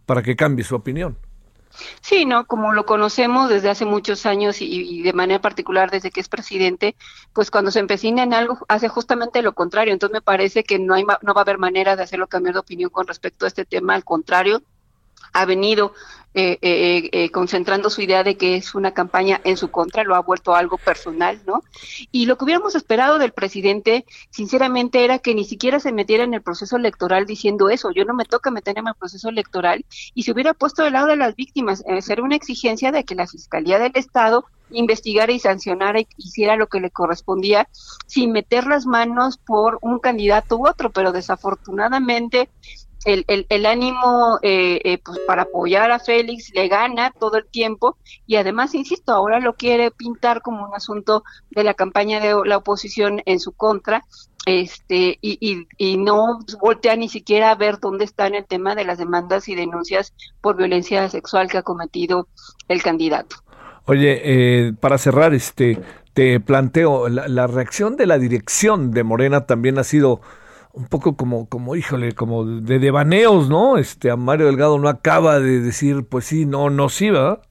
para 0.07 0.23
que 0.23 0.35
cambie 0.35 0.65
su 0.65 0.75
opinión? 0.75 1.17
Sí, 2.01 2.25
no, 2.25 2.45
como 2.45 2.73
lo 2.73 2.85
conocemos 2.85 3.49
desde 3.49 3.69
hace 3.69 3.85
muchos 3.85 4.25
años 4.25 4.61
y, 4.61 5.01
de 5.01 5.13
manera 5.13 5.41
particular 5.41 5.89
desde 5.91 6.11
que 6.11 6.19
es 6.19 6.29
presidente, 6.29 6.95
pues 7.33 7.49
cuando 7.51 7.71
se 7.71 7.79
empecina 7.79 8.23
en 8.23 8.33
algo 8.33 8.59
hace 8.67 8.87
justamente 8.89 9.41
lo 9.41 9.53
contrario. 9.53 9.93
Entonces 9.93 10.13
me 10.13 10.21
parece 10.21 10.63
que 10.63 10.79
no 10.79 10.93
hay 10.93 11.03
no 11.03 11.33
va 11.33 11.41
a 11.41 11.43
haber 11.43 11.57
manera 11.57 11.95
de 11.95 12.03
hacerlo 12.03 12.27
cambiar 12.27 12.53
de 12.53 12.59
opinión 12.59 12.89
con 12.89 13.07
respecto 13.07 13.45
a 13.45 13.47
este 13.47 13.65
tema. 13.65 13.95
Al 13.95 14.03
contrario, 14.03 14.61
ha 15.33 15.45
venido 15.45 15.93
eh, 16.35 16.57
eh, 16.61 17.09
eh, 17.11 17.29
concentrando 17.29 17.91
su 17.91 18.01
idea 18.01 18.23
de 18.23 18.37
que 18.37 18.55
es 18.55 18.73
una 18.73 18.93
campaña 18.93 19.39
en 19.43 19.55
su 19.55 19.69
contra, 19.69 20.03
lo 20.03 20.15
ha 20.15 20.21
vuelto 20.21 20.55
algo 20.55 20.79
personal, 20.79 21.39
¿no? 21.45 21.63
Y 22.11 22.25
lo 22.25 22.37
que 22.37 22.45
hubiéramos 22.45 22.73
esperado 22.73 23.19
del 23.19 23.33
presidente, 23.33 24.05
sinceramente, 24.31 25.05
era 25.05 25.19
que 25.19 25.35
ni 25.35 25.45
siquiera 25.45 25.79
se 25.79 25.91
metiera 25.91 26.23
en 26.23 26.33
el 26.33 26.41
proceso 26.41 26.77
electoral 26.77 27.27
diciendo 27.27 27.69
eso, 27.69 27.91
yo 27.91 28.03
no 28.05 28.15
me 28.15 28.25
toca 28.25 28.49
meterme 28.49 28.81
en 28.81 28.87
el 28.87 28.95
proceso 28.95 29.29
electoral, 29.29 29.85
y 30.15 30.23
se 30.23 30.31
hubiera 30.31 30.55
puesto 30.55 30.83
del 30.83 30.93
lado 30.93 31.07
de 31.07 31.17
las 31.17 31.35
víctimas, 31.35 31.83
ser 32.01 32.21
una 32.21 32.35
exigencia 32.35 32.91
de 32.91 33.03
que 33.03 33.13
la 33.13 33.27
Fiscalía 33.27 33.77
del 33.77 33.91
Estado 33.95 34.45
investigara 34.71 35.31
y 35.31 35.39
sancionara 35.39 35.99
y 35.99 36.07
hiciera 36.17 36.55
lo 36.55 36.67
que 36.67 36.79
le 36.79 36.89
correspondía 36.89 37.69
sin 38.07 38.31
meter 38.31 38.65
las 38.65 38.85
manos 38.85 39.37
por 39.37 39.77
un 39.81 39.99
candidato 39.99 40.57
u 40.57 40.67
otro, 40.67 40.91
pero 40.91 41.11
desafortunadamente 41.11 42.49
el, 43.05 43.25
el, 43.49 43.65
ánimo 43.65 44.39
eh, 44.41 44.79
eh, 44.83 44.97
pues 45.03 45.19
para 45.27 45.43
apoyar 45.43 45.91
a 45.91 45.99
Félix 45.99 46.51
le 46.53 46.67
gana 46.67 47.11
todo 47.11 47.37
el 47.37 47.45
tiempo 47.45 47.97
y 48.25 48.35
además, 48.37 48.75
insisto, 48.75 49.13
ahora 49.13 49.39
lo 49.39 49.53
quiere 49.53 49.91
pintar 49.91 50.41
como 50.41 50.65
un 50.65 50.73
asunto 50.75 51.23
de 51.51 51.63
la 51.63 51.73
campaña 51.73 52.19
de 52.19 52.35
la 52.45 52.57
oposición 52.57 53.21
en 53.25 53.39
su 53.39 53.51
contra 53.51 54.03
este 54.45 55.17
y, 55.21 55.37
y, 55.39 55.67
y, 55.77 55.97
no 55.97 56.39
voltea 56.59 56.95
ni 56.97 57.07
siquiera 57.07 57.51
a 57.51 57.55
ver 57.55 57.79
dónde 57.79 58.03
está 58.03 58.27
en 58.27 58.35
el 58.35 58.45
tema 58.45 58.75
de 58.75 58.83
las 58.83 58.97
demandas 58.97 59.47
y 59.47 59.55
denuncias 59.55 60.13
por 60.41 60.57
violencia 60.57 61.07
sexual 61.09 61.49
que 61.49 61.59
ha 61.59 61.63
cometido 61.63 62.27
el 62.67 62.83
candidato. 62.83 63.37
Oye, 63.85 64.21
eh, 64.23 64.73
para 64.73 64.97
cerrar, 64.97 65.33
este, 65.33 65.81
te 66.13 66.39
planteo, 66.39 67.09
la, 67.09 67.27
la 67.27 67.47
reacción 67.47 67.95
de 67.95 68.05
la 68.05 68.17
dirección 68.17 68.91
de 68.91 69.03
Morena 69.03 69.45
también 69.45 69.77
ha 69.77 69.83
sido 69.83 70.21
un 70.73 70.87
poco 70.87 71.15
como, 71.15 71.47
como, 71.47 71.75
híjole, 71.75 72.13
como 72.13 72.45
de 72.45 72.79
devaneos, 72.79 73.47
¿no? 73.47 73.77
Este, 73.77 74.09
a 74.09 74.15
Mario 74.15 74.47
Delgado 74.47 74.77
no 74.79 74.89
acaba 74.89 75.39
de 75.39 75.61
decir, 75.61 76.05
pues 76.07 76.25
sí, 76.25 76.45
no, 76.45 76.69
no, 76.69 76.89
sí, 76.89 77.11
¿verdad? 77.11 77.41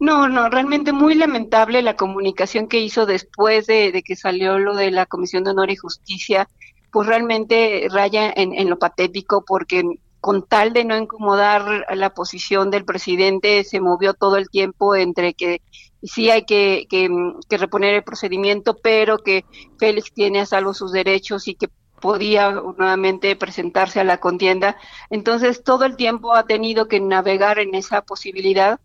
No, 0.00 0.28
no, 0.28 0.48
realmente 0.48 0.92
muy 0.92 1.14
lamentable 1.14 1.82
la 1.82 1.96
comunicación 1.96 2.66
que 2.66 2.80
hizo 2.80 3.06
después 3.06 3.66
de, 3.66 4.02
que 4.04 4.16
salió 4.16 4.58
lo 4.58 4.74
de 4.74 4.90
la 4.90 5.06
Comisión 5.06 5.44
de 5.44 5.50
Honor 5.50 5.70
y 5.70 5.76
Justicia, 5.76 6.48
pues 6.90 7.06
realmente 7.06 7.86
raya 7.90 8.32
en, 8.34 8.54
en 8.54 8.70
lo 8.70 8.78
patético 8.78 9.44
porque 9.46 9.84
con 10.20 10.46
tal 10.46 10.72
de 10.72 10.86
no 10.86 10.96
incomodar 10.96 11.84
la 11.94 12.14
posición 12.14 12.70
del 12.70 12.86
presidente, 12.86 13.62
se 13.62 13.80
movió 13.80 14.14
todo 14.14 14.38
el 14.38 14.48
tiempo 14.48 14.96
entre 14.96 15.34
que 15.34 15.60
sí 16.02 16.30
hay 16.30 16.46
que, 16.46 16.86
que, 16.88 17.10
que 17.46 17.58
reponer 17.58 17.94
el 17.94 18.04
procedimiento, 18.04 18.74
pero 18.82 19.18
que 19.18 19.44
Félix 19.78 20.12
tiene 20.14 20.40
a 20.40 20.46
salvo 20.46 20.72
sus 20.72 20.92
derechos 20.92 21.46
y 21.46 21.54
que 21.56 21.68
podía 22.04 22.50
nuevamente 22.50 23.34
presentarse 23.34 23.98
a 23.98 24.04
la 24.04 24.18
contienda. 24.18 24.76
Entonces, 25.08 25.64
todo 25.64 25.86
el 25.86 25.96
tiempo 25.96 26.34
ha 26.34 26.44
tenido 26.44 26.86
que 26.86 27.00
navegar 27.00 27.58
en 27.58 27.74
esa 27.74 28.02
posibilidad 28.02 28.78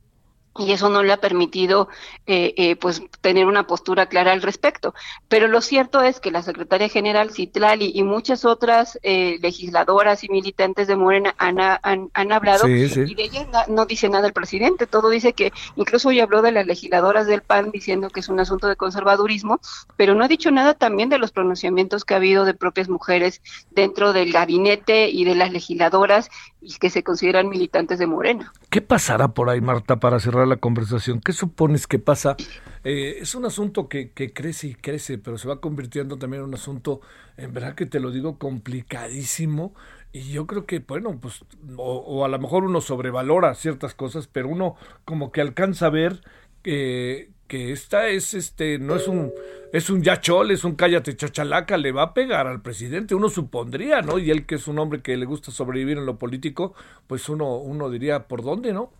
y 0.57 0.71
eso 0.71 0.89
no 0.89 1.03
le 1.03 1.13
ha 1.13 1.17
permitido 1.17 1.88
eh, 2.25 2.53
eh, 2.57 2.75
pues 2.75 3.01
tener 3.21 3.45
una 3.45 3.67
postura 3.67 4.07
clara 4.07 4.31
al 4.31 4.41
respecto. 4.41 4.93
Pero 5.27 5.47
lo 5.47 5.62
cierto 5.62 6.01
es 6.01 6.19
que 6.19 6.31
la 6.31 6.41
secretaria 6.41 6.89
general 6.89 7.31
Citlali 7.31 7.91
y 7.93 8.03
muchas 8.03 8.45
otras 8.45 8.99
eh, 9.03 9.38
legisladoras 9.41 10.23
y 10.23 10.29
militantes 10.29 10.88
de 10.88 10.95
Morena 10.95 11.35
han, 11.38 11.59
han, 11.59 12.31
hablado 12.31 12.67
y 12.67 13.15
de 13.15 13.23
ellas 13.23 13.47
no, 13.67 13.85
dice 13.85 14.09
nada 14.09 14.27
el 14.27 14.33
presidente, 14.33 14.85
todo 14.85 15.09
dice 15.09 15.33
que 15.33 15.51
incluso 15.75 16.09
hoy 16.09 16.19
habló 16.19 16.41
de 16.41 16.51
las 16.51 16.65
legisladoras 16.65 17.27
del 17.27 17.41
PAN 17.41 17.71
diciendo 17.71 18.09
que 18.09 18.19
es 18.19 18.29
un 18.29 18.39
asunto 18.39 18.67
de 18.67 18.75
conservadurismo, 18.75 19.59
pero 19.97 20.13
no 20.13 20.23
ha 20.23 20.27
dicho 20.27 20.51
nada 20.51 20.73
también 20.73 21.09
de 21.09 21.17
los 21.17 21.31
pronunciamientos 21.31 22.05
que 22.05 22.13
ha 22.13 22.17
habido 22.17 22.45
de 22.45 22.53
propias 22.53 22.89
mujeres 22.89 23.41
dentro 23.71 24.13
del 24.13 24.31
gabinete 24.31 25.09
y 25.09 25.23
de 25.25 25.35
las 25.35 25.51
legisladoras 25.51 26.29
y 26.62 26.76
que 26.76 26.89
se 26.89 27.04
consideran 27.04 27.48
militantes 27.48 28.00
de 28.00 28.08
Morena. 28.08 28.52
¿Qué 28.69 28.82
pasará 28.82 29.30
por 29.30 29.50
ahí, 29.50 29.62
Marta, 29.62 30.00
para 30.00 30.19
cerrar 30.19 30.48
la 30.48 30.58
conversación? 30.58 31.22
¿Qué 31.22 31.32
supones 31.32 31.88
que 31.88 32.00
pasa? 32.00 32.36
Eh, 32.84 33.17
es 33.22 33.34
un 33.36 33.45
asunto 33.45 33.88
que, 33.88 34.12
que, 34.12 34.34
crece 34.34 34.67
y 34.67 34.76
crece, 34.76 35.17
pero 35.17 35.38
se 35.38 35.48
va 35.48 35.62
convirtiendo 35.62 36.17
también 36.17 36.43
en 36.43 36.50
un 36.50 36.56
asunto, 36.56 37.02
en 37.38 37.54
verdad 37.54 37.76
que 37.76 37.86
te 37.86 38.00
lo 38.00 38.12
digo, 38.12 38.38
complicadísimo. 38.38 39.74
Y 40.12 40.32
yo 40.32 40.48
creo 40.48 40.65
que, 40.65 40.80
bueno, 40.80 41.17
pues, 41.22 41.45
o, 41.78 42.26
a 42.26 42.28
lo 42.28 42.39
mejor 42.39 42.63
uno 42.63 42.82
sobrevalora 42.82 43.54
ciertas 43.54 43.93
cosas, 43.93 44.28
pero 44.28 44.50
uno 44.50 44.76
como 45.06 45.32
que 45.32 45.41
alcanza 45.41 45.86
a 45.86 45.91
ver 45.91 46.22
que 46.63 47.32
que 47.49 47.73
esta 47.73 48.07
es 48.07 48.33
este 48.33 48.79
no 48.79 48.95
es 48.95 49.09
un 49.09 49.33
es 49.73 49.89
un 49.89 50.01
yachol, 50.01 50.51
es 50.51 50.63
un 50.63 50.75
cállate 50.75 51.17
chachalaca, 51.17 51.77
le 51.77 51.91
va 51.91 52.03
a 52.03 52.13
pegar 52.13 52.47
al 52.47 52.62
presidente, 52.62 53.15
uno 53.15 53.27
supondría, 53.27 54.01
¿no? 54.01 54.17
Y 54.17 54.31
él 54.31 54.45
que 54.45 54.55
es 54.55 54.67
un 54.67 54.79
hombre 54.79 55.01
que 55.01 55.17
le 55.17 55.25
gusta 55.25 55.51
sobrevivir 55.51 55.97
en 55.97 56.05
lo 56.05 56.17
político, 56.17 56.73
pues 57.07 57.27
uno 57.27 57.57
uno 57.57 57.89
diría 57.89 58.27
por 58.27 58.43
dónde, 58.43 58.71
¿no? 58.71 58.93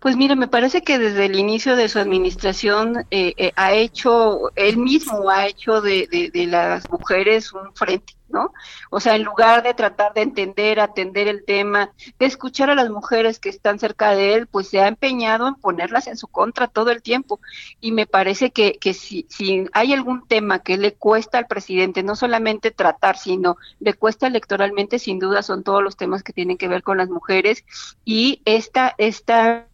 Pues 0.00 0.16
mire, 0.16 0.34
me 0.36 0.48
parece 0.48 0.82
que 0.82 0.98
desde 0.98 1.26
el 1.26 1.38
inicio 1.38 1.76
de 1.76 1.88
su 1.88 1.98
administración 1.98 3.06
eh, 3.10 3.34
eh, 3.36 3.52
ha 3.56 3.74
hecho, 3.74 4.50
él 4.56 4.78
mismo 4.78 5.28
ha 5.28 5.46
hecho 5.46 5.80
de, 5.80 6.30
de 6.32 6.46
las 6.46 6.88
mujeres 6.90 7.52
un 7.52 7.74
frente 7.74 8.17
¿no? 8.28 8.52
O 8.90 9.00
sea, 9.00 9.16
en 9.16 9.24
lugar 9.24 9.62
de 9.62 9.74
tratar 9.74 10.14
de 10.14 10.22
entender, 10.22 10.80
atender 10.80 11.28
el 11.28 11.44
tema, 11.44 11.92
de 12.18 12.26
escuchar 12.26 12.70
a 12.70 12.74
las 12.74 12.90
mujeres 12.90 13.38
que 13.38 13.48
están 13.48 13.78
cerca 13.78 14.14
de 14.14 14.34
él, 14.34 14.46
pues 14.46 14.68
se 14.68 14.80
ha 14.80 14.88
empeñado 14.88 15.48
en 15.48 15.54
ponerlas 15.54 16.06
en 16.06 16.16
su 16.16 16.26
contra 16.28 16.68
todo 16.68 16.90
el 16.90 17.02
tiempo. 17.02 17.40
Y 17.80 17.92
me 17.92 18.06
parece 18.06 18.50
que, 18.50 18.78
que 18.78 18.94
si, 18.94 19.26
si 19.28 19.66
hay 19.72 19.92
algún 19.92 20.26
tema 20.26 20.60
que 20.60 20.76
le 20.78 20.94
cuesta 20.94 21.38
al 21.38 21.46
presidente, 21.46 22.02
no 22.02 22.16
solamente 22.16 22.70
tratar, 22.70 23.16
sino 23.16 23.56
le 23.80 23.94
cuesta 23.94 24.26
electoralmente, 24.26 24.98
sin 24.98 25.18
duda 25.18 25.42
son 25.42 25.62
todos 25.62 25.82
los 25.82 25.96
temas 25.96 26.22
que 26.22 26.32
tienen 26.32 26.58
que 26.58 26.68
ver 26.68 26.82
con 26.82 26.98
las 26.98 27.08
mujeres. 27.08 27.64
Y 28.04 28.42
esta, 28.44 28.94
esta 28.98 29.66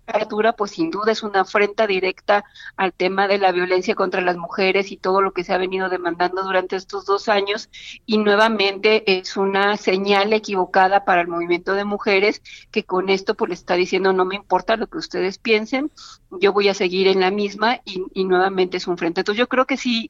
pues 0.57 0.73
sin 0.73 0.91
duda 0.91 1.13
es 1.13 1.23
una 1.23 1.41
afrenta 1.41 1.87
directa 1.87 2.45
al 2.77 2.93
tema 2.93 3.27
de 3.29 3.39
la 3.39 3.53
violencia 3.53 3.95
contra 3.95 4.21
las 4.21 4.37
mujeres 4.37 4.93
y 4.93 4.97
todo 4.97 5.21
lo 5.23 5.33
que 5.33 5.45
se 5.45 5.53
ha 5.53 5.59
venido 5.59 5.89
demandando 5.89 6.43
durante 6.43 6.77
estos 6.77 7.05
dos 7.07 7.29
años. 7.29 7.71
Y 8.07 8.19
nuevamente 8.19 9.19
es 9.19 9.37
una 9.37 9.77
señal 9.77 10.33
equivocada 10.33 11.05
para 11.05 11.23
el 11.23 11.29
movimiento 11.29 11.75
de 11.75 11.85
mujeres 11.85 12.43
que 12.71 12.85
con 12.85 13.09
esto 13.09 13.35
pues 13.35 13.49
le 13.49 13.55
está 13.55 13.75
diciendo 13.75 14.13
no 14.13 14.25
me 14.25 14.37
importa 14.37 14.77
lo 14.77 14.87
que 14.89 14.99
ustedes 14.99 15.39
piensen, 15.39 15.91
yo 16.41 16.53
voy 16.53 16.69
a 16.69 16.75
seguir 16.75 17.09
en 17.09 17.21
la 17.21 17.31
misma 17.31 17.81
y, 17.85 18.25
nuevamente 18.25 18.79
es 18.79 18.87
un 18.87 18.97
frente. 18.97 19.21
Entonces 19.21 19.39
yo 19.39 19.49
creo 19.49 19.67
que 19.67 19.77
sí, 19.77 20.09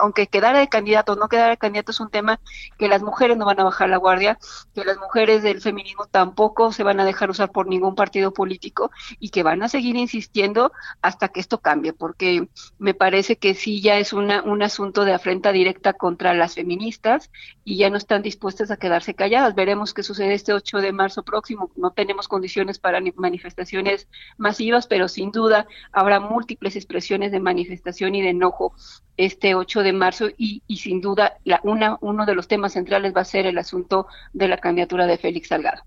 aunque 0.00 0.26
quedara 0.26 0.58
de 0.58 0.68
candidato 0.68 1.12
o 1.12 1.16
no 1.16 1.28
quedara 1.28 1.50
de 1.50 1.56
candidato 1.56 1.90
es 1.92 2.00
un 2.00 2.10
tema 2.10 2.40
que 2.78 2.88
las 2.88 3.02
mujeres 3.02 3.36
no 3.36 3.44
van 3.44 3.60
a 3.60 3.64
bajar 3.64 3.90
la 3.90 3.98
guardia, 3.98 4.38
que 4.74 4.84
las 4.84 4.98
mujeres 4.98 5.42
del 5.42 5.60
feminismo 5.60 6.06
tampoco 6.06 6.72
se 6.72 6.82
van 6.82 7.00
a 7.00 7.04
dejar 7.04 7.30
usar 7.30 7.52
por 7.52 7.66
ningún 7.66 7.94
partido 7.94 8.32
político 8.32 8.90
y 9.18 9.30
que 9.30 9.42
van 9.42 9.62
a 9.62 9.68
seguir 9.68 9.96
insistiendo 9.96 10.72
hasta 11.02 11.28
que 11.28 11.40
esto 11.40 11.58
cambie, 11.58 11.92
porque 11.92 12.48
me 12.78 12.94
parece 12.94 13.36
que 13.36 13.54
sí 13.54 13.80
ya 13.80 13.98
es 13.98 14.12
una, 14.12 14.42
un 14.42 14.62
asunto 14.62 15.04
de 15.04 15.12
afrenta 15.12 15.52
directa 15.52 15.92
contra 15.92 16.34
las 16.34 16.54
feministas 16.54 17.30
y 17.64 17.76
ya 17.76 17.90
no 17.90 17.96
están 17.96 18.22
dispuestas 18.22 18.70
a 18.70 18.76
quedarse 18.76 19.14
calladas. 19.14 19.54
Veremos 19.54 19.94
qué 19.94 20.02
sucede 20.02 20.34
este 20.34 20.52
8 20.52 20.78
de 20.78 20.92
marzo 20.92 21.22
próximo. 21.22 21.70
No 21.76 21.92
tenemos 21.92 22.28
condiciones 22.28 22.78
para 22.78 23.00
manifestaciones 23.16 24.08
masivas, 24.36 24.86
pero 24.86 25.08
sin 25.08 25.30
duda 25.30 25.51
habrá 25.92 26.20
múltiples 26.20 26.76
expresiones 26.76 27.32
de 27.32 27.40
manifestación 27.40 28.14
y 28.14 28.22
de 28.22 28.30
enojo 28.30 28.74
este 29.16 29.54
8 29.54 29.82
de 29.82 29.92
marzo 29.92 30.28
y, 30.36 30.62
y 30.66 30.76
sin 30.78 31.00
duda 31.00 31.34
la, 31.44 31.60
una, 31.64 31.98
uno 32.00 32.26
de 32.26 32.34
los 32.34 32.48
temas 32.48 32.72
centrales 32.72 33.12
va 33.14 33.22
a 33.22 33.24
ser 33.24 33.46
el 33.46 33.58
asunto 33.58 34.06
de 34.32 34.48
la 34.48 34.58
candidatura 34.58 35.06
de 35.06 35.18
Félix 35.18 35.48
Salgado. 35.48 35.82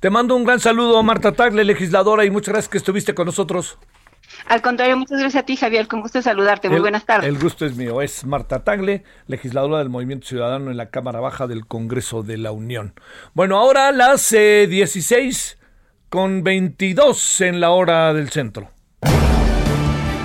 Te 0.00 0.10
mando 0.10 0.34
un 0.34 0.44
gran 0.44 0.58
saludo, 0.58 1.00
Marta 1.02 1.32
Tagle, 1.32 1.64
legisladora, 1.64 2.24
y 2.24 2.30
muchas 2.30 2.54
gracias 2.54 2.70
que 2.70 2.78
estuviste 2.78 3.14
con 3.14 3.26
nosotros. 3.26 3.78
Al 4.46 4.62
contrario, 4.62 4.96
muchas 4.96 5.20
gracias 5.20 5.42
a 5.42 5.46
ti, 5.46 5.56
Javier. 5.56 5.88
Con 5.88 6.00
gusto 6.00 6.20
saludarte. 6.22 6.68
Muy 6.68 6.80
buenas 6.80 7.04
tardes. 7.04 7.28
El 7.28 7.38
gusto 7.38 7.66
es 7.66 7.76
mío. 7.76 8.02
Es 8.02 8.24
Marta 8.24 8.64
Tagle, 8.64 9.04
legisladora 9.26 9.78
del 9.78 9.90
Movimiento 9.90 10.26
Ciudadano 10.26 10.70
en 10.70 10.76
la 10.76 10.90
Cámara 10.90 11.20
Baja 11.20 11.46
del 11.46 11.66
Congreso 11.66 12.22
de 12.22 12.38
la 12.38 12.52
Unión. 12.52 12.94
Bueno, 13.34 13.58
ahora 13.58 13.92
las 13.92 14.30
16 14.30 15.58
eh, 15.60 15.64
con 16.08 16.42
22 16.42 17.40
en 17.42 17.60
la 17.60 17.70
hora 17.70 18.12
del 18.12 18.30
centro. 18.30 18.70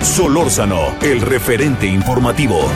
Solórzano, 0.02 0.96
el 1.02 1.22
referente 1.22 1.88
informativo. 1.88 2.70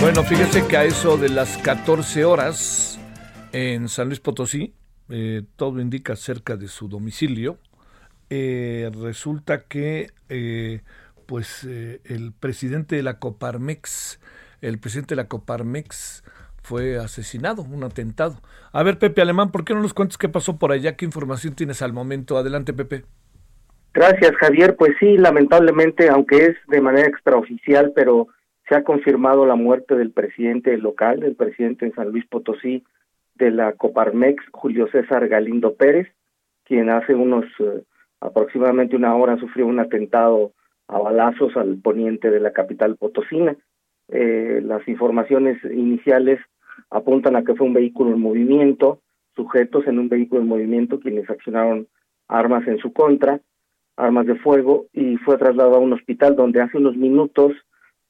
Bueno, 0.00 0.24
fíjese 0.24 0.66
que 0.66 0.76
a 0.76 0.84
eso 0.84 1.16
de 1.16 1.28
las 1.28 1.56
14 1.58 2.24
horas 2.24 2.98
en 3.52 3.88
San 3.88 4.08
Luis 4.08 4.20
Potosí, 4.20 4.74
eh, 5.08 5.42
todo 5.56 5.80
indica 5.80 6.16
cerca 6.16 6.56
de 6.56 6.68
su 6.68 6.88
domicilio, 6.88 7.58
eh, 8.28 8.90
resulta 9.00 9.64
que 9.64 10.10
eh, 10.28 10.82
pues 11.32 11.64
el 11.64 12.34
presidente 12.38 12.96
de 12.96 13.02
la 13.02 13.18
Coparmex, 13.18 14.20
el 14.60 14.78
presidente 14.78 15.14
de 15.14 15.22
la 15.22 15.28
Coparmex 15.28 16.22
fue 16.62 16.98
asesinado, 16.98 17.62
un 17.62 17.84
atentado. 17.84 18.34
A 18.70 18.82
ver, 18.82 18.98
Pepe 18.98 19.22
Alemán, 19.22 19.50
¿por 19.50 19.64
qué 19.64 19.72
no 19.72 19.80
nos 19.80 19.94
cuentas 19.94 20.18
qué 20.18 20.28
pasó 20.28 20.58
por 20.58 20.72
allá? 20.72 20.94
¿Qué 20.94 21.06
información 21.06 21.54
tienes 21.54 21.80
al 21.80 21.94
momento? 21.94 22.36
Adelante, 22.36 22.74
Pepe. 22.74 23.04
Gracias, 23.94 24.36
Javier. 24.36 24.76
Pues 24.76 24.90
sí, 25.00 25.16
lamentablemente, 25.16 26.10
aunque 26.10 26.36
es 26.36 26.56
de 26.68 26.82
manera 26.82 27.08
extraoficial, 27.08 27.92
pero 27.94 28.28
se 28.68 28.74
ha 28.74 28.84
confirmado 28.84 29.46
la 29.46 29.56
muerte 29.56 29.94
del 29.94 30.10
presidente 30.10 30.76
local, 30.76 31.20
del 31.20 31.34
presidente 31.34 31.86
en 31.86 31.94
San 31.94 32.10
Luis 32.10 32.26
Potosí 32.26 32.84
de 33.36 33.52
la 33.52 33.72
Coparmex, 33.72 34.44
Julio 34.52 34.86
César 34.92 35.28
Galindo 35.28 35.76
Pérez, 35.76 36.08
quien 36.64 36.90
hace 36.90 37.14
unos 37.14 37.46
eh, 37.58 37.84
aproximadamente 38.20 38.96
una 38.96 39.16
hora 39.16 39.38
sufrió 39.38 39.66
un 39.66 39.80
atentado 39.80 40.52
a 40.92 40.98
balazos 40.98 41.56
al 41.56 41.78
poniente 41.78 42.30
de 42.30 42.40
la 42.40 42.52
capital 42.52 42.96
potosina. 42.96 43.56
Eh, 44.08 44.60
las 44.62 44.86
informaciones 44.86 45.58
iniciales 45.64 46.38
apuntan 46.90 47.34
a 47.34 47.44
que 47.44 47.54
fue 47.54 47.66
un 47.66 47.72
vehículo 47.72 48.12
en 48.12 48.20
movimiento, 48.20 49.00
sujetos 49.34 49.86
en 49.86 49.98
un 49.98 50.10
vehículo 50.10 50.42
en 50.42 50.48
movimiento 50.48 51.00
quienes 51.00 51.28
accionaron 51.30 51.88
armas 52.28 52.66
en 52.68 52.78
su 52.78 52.92
contra, 52.92 53.40
armas 53.96 54.26
de 54.26 54.34
fuego, 54.36 54.86
y 54.92 55.16
fue 55.16 55.38
trasladado 55.38 55.76
a 55.76 55.80
un 55.80 55.94
hospital 55.94 56.36
donde 56.36 56.60
hace 56.60 56.76
unos 56.76 56.96
minutos 56.96 57.52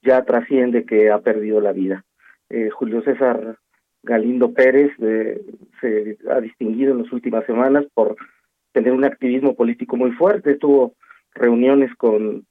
ya 0.01 0.23
trasciende 0.23 0.85
que 0.85 1.09
ha 1.09 1.19
perdido 1.19 1.61
la 1.61 1.71
vida. 1.71 2.03
Eh, 2.49 2.69
Julio 2.69 3.01
César 3.03 3.57
Galindo 4.03 4.53
Pérez 4.53 4.91
eh, 4.99 5.41
se 5.79 6.17
ha 6.29 6.41
distinguido 6.41 6.91
en 6.91 7.03
las 7.03 7.13
últimas 7.13 7.45
semanas 7.45 7.85
por 7.93 8.17
tener 8.73 8.91
un 8.91 9.05
activismo 9.05 9.55
político 9.55 9.95
muy 9.95 10.11
fuerte, 10.11 10.55
tuvo 10.55 10.95
reuniones 11.33 11.95
con, 11.95 12.45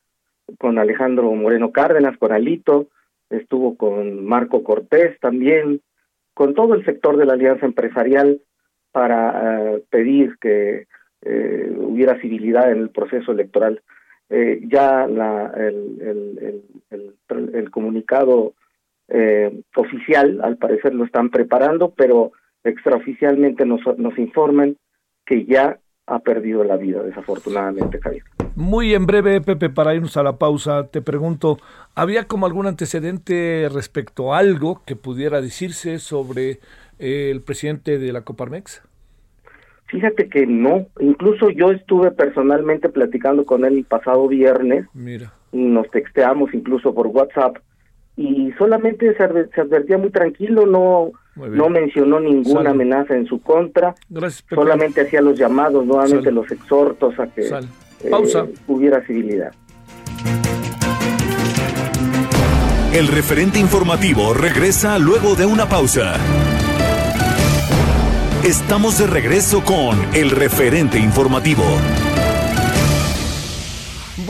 con 0.59 0.78
Alejandro 0.78 1.31
Moreno 1.33 1.72
Cárdenas, 1.72 2.16
con 2.18 2.33
Alito, 2.33 2.88
estuvo 3.31 3.76
con 3.76 4.24
Marco 4.24 4.62
Cortés 4.62 5.18
también, 5.20 5.81
con 6.35 6.55
todo 6.55 6.74
el 6.74 6.85
sector 6.85 7.16
de 7.16 7.26
la 7.26 7.35
alianza 7.35 7.66
empresarial 7.66 8.40
para 8.90 9.74
eh, 9.74 9.85
pedir 9.90 10.37
que 10.40 10.87
hubiera 11.78 12.20
civilidad 12.20 12.72
en 12.72 12.78
el 12.78 12.90
proceso 12.90 13.31
electoral 13.31 13.81
eh, 14.35 14.62
ya 14.66 15.07
la, 15.07 15.52
el, 15.59 16.62
el, 16.90 17.14
el, 17.55 17.70
comunicado 17.70 18.55
eh, 19.09 19.61
oficial, 19.76 20.40
al 20.42 20.57
parecer 20.57 20.94
lo 20.94 21.05
están 21.05 21.28
preparando, 21.28 21.92
pero 21.94 22.33
extraoficialmente 22.64 23.66
nos, 23.66 23.81
nos 23.98 24.18
informan 24.18 24.78
que 25.26 25.44
ya 25.44 25.78
ha 26.07 26.18
perdido 26.20 26.64
la 26.64 26.78
vida, 26.78 27.02
desafortunadamente, 27.02 28.00
Javier. 28.00 28.22
Muy 28.54 28.94
en 28.94 29.06
breve, 29.06 29.40
Pepe, 29.40 29.70
para 29.70 29.94
irnos 29.94 30.16
a 30.16 30.22
la 30.22 30.36
pausa, 30.36 30.88
te 30.88 31.00
pregunto, 31.00 31.58
¿había 31.94 32.24
como 32.24 32.46
algún 32.46 32.66
antecedente 32.66 33.68
respecto 33.72 34.34
a 34.34 34.38
algo 34.38 34.82
que 34.84 34.94
pudiera 34.94 35.40
decirse 35.40 35.98
sobre 35.98 36.60
eh, 36.98 37.30
el 37.30 37.40
presidente 37.40 37.98
de 37.98 38.12
la 38.12 38.22
Coparmex? 38.22 38.82
Fíjate 39.86 40.28
que 40.28 40.46
no, 40.46 40.86
incluso 41.00 41.50
yo 41.50 41.70
estuve 41.70 42.10
personalmente 42.10 42.88
platicando 42.88 43.44
con 43.44 43.64
él 43.64 43.78
el 43.78 43.84
pasado 43.84 44.26
viernes. 44.28 44.86
Mira. 44.94 45.32
Nos 45.52 45.90
texteamos 45.90 46.52
incluso 46.54 46.94
por 46.94 47.08
WhatsApp 47.08 47.58
y 48.16 48.52
solamente 48.58 49.14
se, 49.16 49.60
advertía 49.60 49.98
muy 49.98 50.10
tranquilo, 50.10 50.66
no 50.66 51.12
no 51.34 51.70
mencionó 51.70 52.20
ninguna 52.20 52.70
amenaza 52.70 53.16
en 53.16 53.26
su 53.26 53.40
contra, 53.40 53.94
solamente 54.50 55.00
hacía 55.00 55.22
los 55.22 55.38
llamados, 55.38 55.86
nuevamente 55.86 56.30
los 56.30 56.50
exhortos 56.50 57.18
a 57.18 57.26
que 57.26 57.48
eh, 58.04 58.54
hubiera 58.66 59.04
civilidad. 59.06 59.52
El 62.92 63.08
referente 63.08 63.58
informativo 63.58 64.34
regresa 64.34 64.98
luego 64.98 65.34
de 65.34 65.46
una 65.46 65.68
pausa. 65.68 66.16
Estamos 68.44 68.98
de 68.98 69.06
regreso 69.06 69.64
con 69.64 69.96
el 70.14 70.30
referente 70.30 70.98
informativo. 70.98 71.64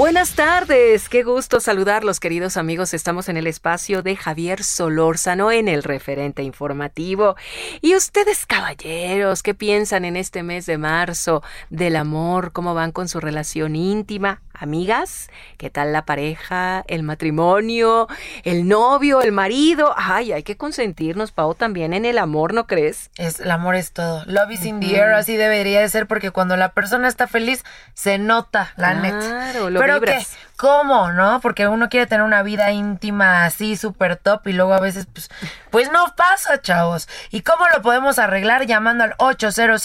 Buenas 0.03 0.35
tardes, 0.35 1.09
qué 1.09 1.23
gusto 1.23 1.61
saludarlos 1.61 2.19
queridos 2.19 2.57
amigos. 2.57 2.93
Estamos 2.93 3.29
en 3.29 3.37
el 3.37 3.47
espacio 3.47 4.03
de 4.03 4.17
Javier 4.17 4.65
Solórzano 4.65 5.53
en 5.53 5.69
el 5.69 5.85
referente 5.85 6.43
informativo. 6.43 7.37
Y 7.83 7.95
ustedes 7.95 8.45
caballeros, 8.45 9.45
¿qué 9.45 9.55
piensan 9.55 10.05
en 10.05 10.17
este 10.17 10.43
mes 10.43 10.67
de 10.67 10.77
marzo 10.77 11.45
del 11.71 11.95
amor? 11.95 12.51
¿Cómo 12.51 12.75
van 12.75 12.91
con 12.91 13.07
su 13.07 13.21
relación 13.21 13.77
íntima? 13.77 14.43
Amigas, 14.63 15.29
¿qué 15.59 15.71
tal 15.71 15.93
la 15.93 16.05
pareja, 16.05 16.85
el 16.87 17.03
matrimonio, 17.03 18.09
el 18.45 18.69
novio, 18.69 19.21
el 19.21 19.33
marido? 19.33 19.95
Ay, 19.97 20.33
hay 20.33 20.43
que 20.43 20.57
consentirnos, 20.57 21.33
Pau, 21.33 21.55
también 21.55 21.93
en 21.93 22.05
el 22.05 22.19
amor, 22.19 22.55
¿no 22.55 22.67
crees? 22.67 23.11
Es, 23.17 23.41
el 23.41 23.51
amor 23.51 23.75
es 23.75 23.93
todo. 23.93 24.23
Love 24.27 24.53
is 24.53 24.65
in 24.65 24.81
the 24.81 24.97
air, 24.97 25.13
así 25.13 25.37
debería 25.37 25.81
de 25.81 25.89
ser, 25.89 26.07
porque 26.07 26.31
cuando 26.31 26.57
la 26.57 26.73
persona 26.73 27.09
está 27.09 27.27
feliz, 27.27 27.65
se 27.95 28.19
nota, 28.19 28.73
la 28.77 29.01
claro, 29.01 29.71
Lo 29.71 29.81
Pero 29.81 29.95
vibras. 29.95 30.37
¿Cómo, 30.63 31.11
no? 31.11 31.41
Porque 31.41 31.67
uno 31.67 31.89
quiere 31.89 32.07
tener 32.07 32.25
una 32.25 32.45
vida 32.45 32.71
íntima 32.71 33.45
así, 33.45 33.77
súper 33.77 34.15
top, 34.15 34.47
y 34.47 34.53
luego 34.53 34.75
a 34.75 34.79
veces, 34.79 35.09
pues, 35.13 35.29
pues 35.71 35.91
no 35.91 36.15
pasa, 36.17 36.63
chavos. 36.63 37.09
¿Y 37.33 37.41
cómo 37.41 37.65
lo 37.75 37.83
podemos 37.83 38.21
arreglar? 38.21 38.65
Llamando 38.65 39.03
al 39.03 39.15
800 39.19 39.85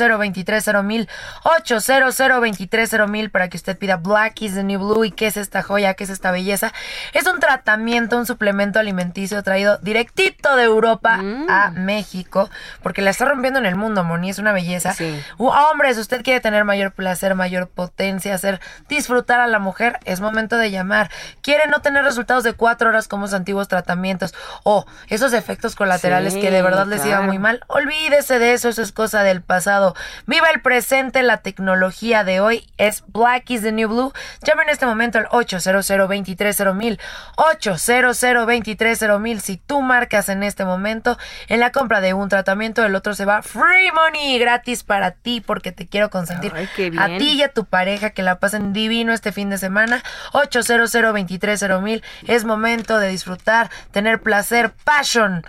mil 0.83 1.09
800 1.41 3.09
mil 3.09 3.31
para 3.31 3.49
que 3.49 3.57
usted 3.57 3.75
pida 3.75 3.95
Black 3.95 4.39
is 4.43 4.53
the 4.53 4.63
New 4.63 4.79
Blue. 4.79 5.03
¿Y 5.03 5.09
qué 5.09 5.25
es 5.25 5.37
esta 5.37 5.63
joya? 5.63 5.95
¿Qué 5.95 6.03
es 6.03 6.11
esta 6.11 6.29
belleza? 6.29 6.71
Es 7.13 7.25
un 7.25 7.39
tratamiento, 7.39 8.15
un 8.15 8.27
suplemento 8.27 8.77
alimenticio 8.77 9.41
traído 9.41 9.79
directito 9.79 10.55
de 10.57 10.65
Europa 10.65 11.17
mm. 11.17 11.49
a 11.49 11.71
México, 11.71 12.51
porque 12.83 13.01
la 13.01 13.09
está 13.09 13.25
rompiendo 13.25 13.57
en 13.57 13.65
el 13.65 13.75
mundo, 13.75 14.03
Moni, 14.03 14.29
es 14.29 14.37
una 14.37 14.53
belleza. 14.53 14.93
Sí. 14.93 15.19
hombres, 15.39 15.97
usted 15.97 16.21
quiere 16.21 16.39
tener 16.39 16.65
mayor 16.65 16.91
placer, 16.91 17.33
mayor 17.33 17.67
potencia, 17.67 18.35
hacer 18.35 18.61
disfrutar 18.87 19.39
a 19.39 19.47
la 19.47 19.57
mujer, 19.57 19.99
es 20.05 20.21
momento 20.21 20.55
de 20.55 20.66
llamar. 20.69 21.09
Quiere 21.41 21.67
no 21.67 21.81
tener 21.81 22.03
resultados 22.03 22.43
de 22.43 22.53
cuatro 22.53 22.89
horas 22.89 23.07
como 23.07 23.27
sus 23.27 23.33
antiguos 23.33 23.67
tratamientos 23.67 24.33
o 24.63 24.85
esos 25.07 25.33
efectos 25.33 25.75
colaterales 25.75 26.35
que 26.35 26.51
de 26.51 26.61
verdad 26.61 26.87
les 26.87 27.05
iba 27.05 27.21
muy 27.21 27.39
mal. 27.39 27.61
Olvídese 27.67 28.39
de 28.39 28.53
eso, 28.53 28.69
eso 28.69 28.81
es 28.81 28.91
cosa 28.91 29.23
del 29.23 29.41
pasado. 29.41 29.95
Viva 30.25 30.49
el 30.49 30.61
presente, 30.61 31.23
la 31.23 31.37
tecnología 31.37 32.23
de 32.23 32.39
hoy 32.39 32.67
es 32.77 33.03
Black 33.07 33.49
is 33.49 33.61
the 33.61 33.71
New 33.71 33.89
Blue. 33.89 34.13
Llame 34.43 34.63
en 34.63 34.69
este 34.69 34.85
momento 34.85 35.17
al 35.17 35.27
800 35.31 35.87
230 35.87 36.97
800 37.35 38.19
230 38.19 39.41
Si 39.41 39.57
tú 39.57 39.81
marcas 39.81 40.29
en 40.29 40.43
este 40.43 40.65
momento 40.65 41.17
en 41.47 41.59
la 41.59 41.71
compra 41.71 42.01
de 42.01 42.13
un 42.13 42.29
tratamiento, 42.29 42.85
el 42.85 42.95
otro 42.95 43.13
se 43.13 43.25
va 43.25 43.41
free 43.41 43.91
money 43.93 44.39
gratis 44.39 44.83
para 44.83 45.11
ti 45.11 45.41
porque 45.41 45.71
te 45.71 45.87
quiero 45.87 46.09
consentir. 46.09 46.53
A 46.99 47.17
ti 47.17 47.33
y 47.33 47.43
a 47.43 47.53
tu 47.53 47.65
pareja 47.65 48.11
que 48.11 48.23
la 48.23 48.39
pasen 48.39 48.73
divino 48.73 49.13
este 49.13 49.31
fin 49.31 49.49
de 49.49 49.57
semana. 49.57 50.03
800 50.47 51.81
mil. 51.81 52.03
Es 52.27 52.43
momento 52.43 52.99
de 52.99 53.09
disfrutar, 53.09 53.69
tener 53.91 54.21
placer, 54.21 54.71
passion 54.83 55.43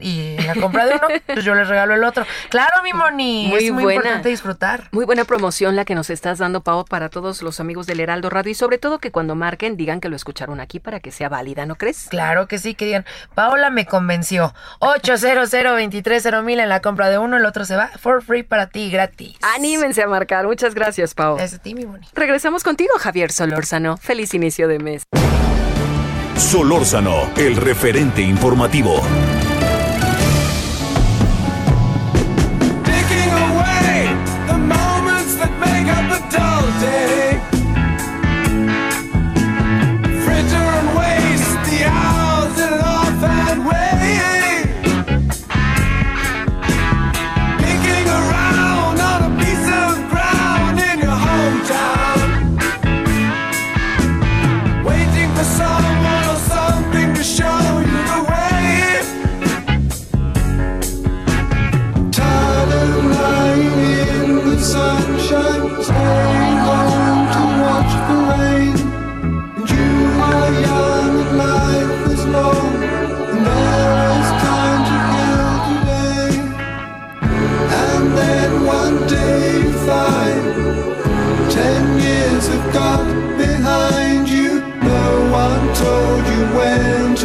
y 0.00 0.36
la 0.38 0.54
compra 0.54 0.86
de 0.86 0.94
uno, 0.94 1.06
pues 1.26 1.44
yo 1.44 1.54
les 1.54 1.68
regalo 1.68 1.94
el 1.94 2.04
otro. 2.04 2.24
Claro, 2.48 2.82
mi 2.82 2.92
Moni, 2.92 3.48
muy 3.48 3.64
es 3.64 3.72
muy 3.72 3.94
importante 3.94 4.28
disfrutar. 4.28 4.88
Muy 4.92 5.04
buena 5.04 5.24
promoción 5.24 5.76
la 5.76 5.84
que 5.84 5.94
nos 5.94 6.10
estás 6.10 6.38
dando, 6.38 6.62
Pau, 6.62 6.84
para 6.84 7.08
todos 7.08 7.42
los 7.42 7.60
amigos 7.60 7.86
del 7.86 8.00
Heraldo 8.00 8.30
Radio 8.30 8.52
y 8.52 8.54
sobre 8.54 8.78
todo 8.78 8.98
que 8.98 9.10
cuando 9.10 9.34
marquen 9.34 9.76
digan 9.76 10.00
que 10.00 10.08
lo 10.08 10.16
escucharon 10.16 10.60
aquí 10.60 10.80
para 10.80 11.00
que 11.00 11.10
sea 11.10 11.28
válida, 11.28 11.66
¿no 11.66 11.76
crees? 11.76 12.08
Claro 12.08 12.48
que 12.48 12.58
sí, 12.58 12.74
que 12.74 12.86
digan, 12.86 13.04
Paola 13.34 13.70
me 13.70 13.86
convenció. 13.86 14.54
800 14.80 15.52
mil 16.44 16.60
en 16.60 16.68
la 16.68 16.80
compra 16.80 17.10
de 17.10 17.18
uno, 17.18 17.36
el 17.36 17.46
otro 17.46 17.64
se 17.64 17.76
va 17.76 17.88
for 17.98 18.22
free 18.22 18.42
para 18.42 18.68
ti, 18.68 18.90
gratis. 18.90 19.36
Anímense 19.56 20.02
a 20.02 20.08
marcar. 20.08 20.46
Muchas 20.46 20.74
gracias, 20.74 21.14
Pau. 21.14 21.38
Es 21.38 21.54
a 21.54 21.58
ti, 21.58 21.74
mi 21.74 21.86
Moni. 21.86 22.06
Regresamos 22.14 22.64
contigo, 22.64 22.92
Javier 22.98 23.32
Solórzano. 23.32 23.96
Feliz 23.96 24.34
inicio 24.34 24.68
de 24.68 24.78
mes. 24.78 25.02
Solórzano, 26.36 27.30
el 27.36 27.56
referente 27.56 28.22
informativo. 28.22 29.00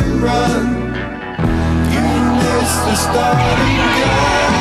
run. 0.05 0.93
You 1.91 2.05
missed 2.37 2.85
the 2.85 2.95
starting 2.95 3.77
gun. 3.77 4.56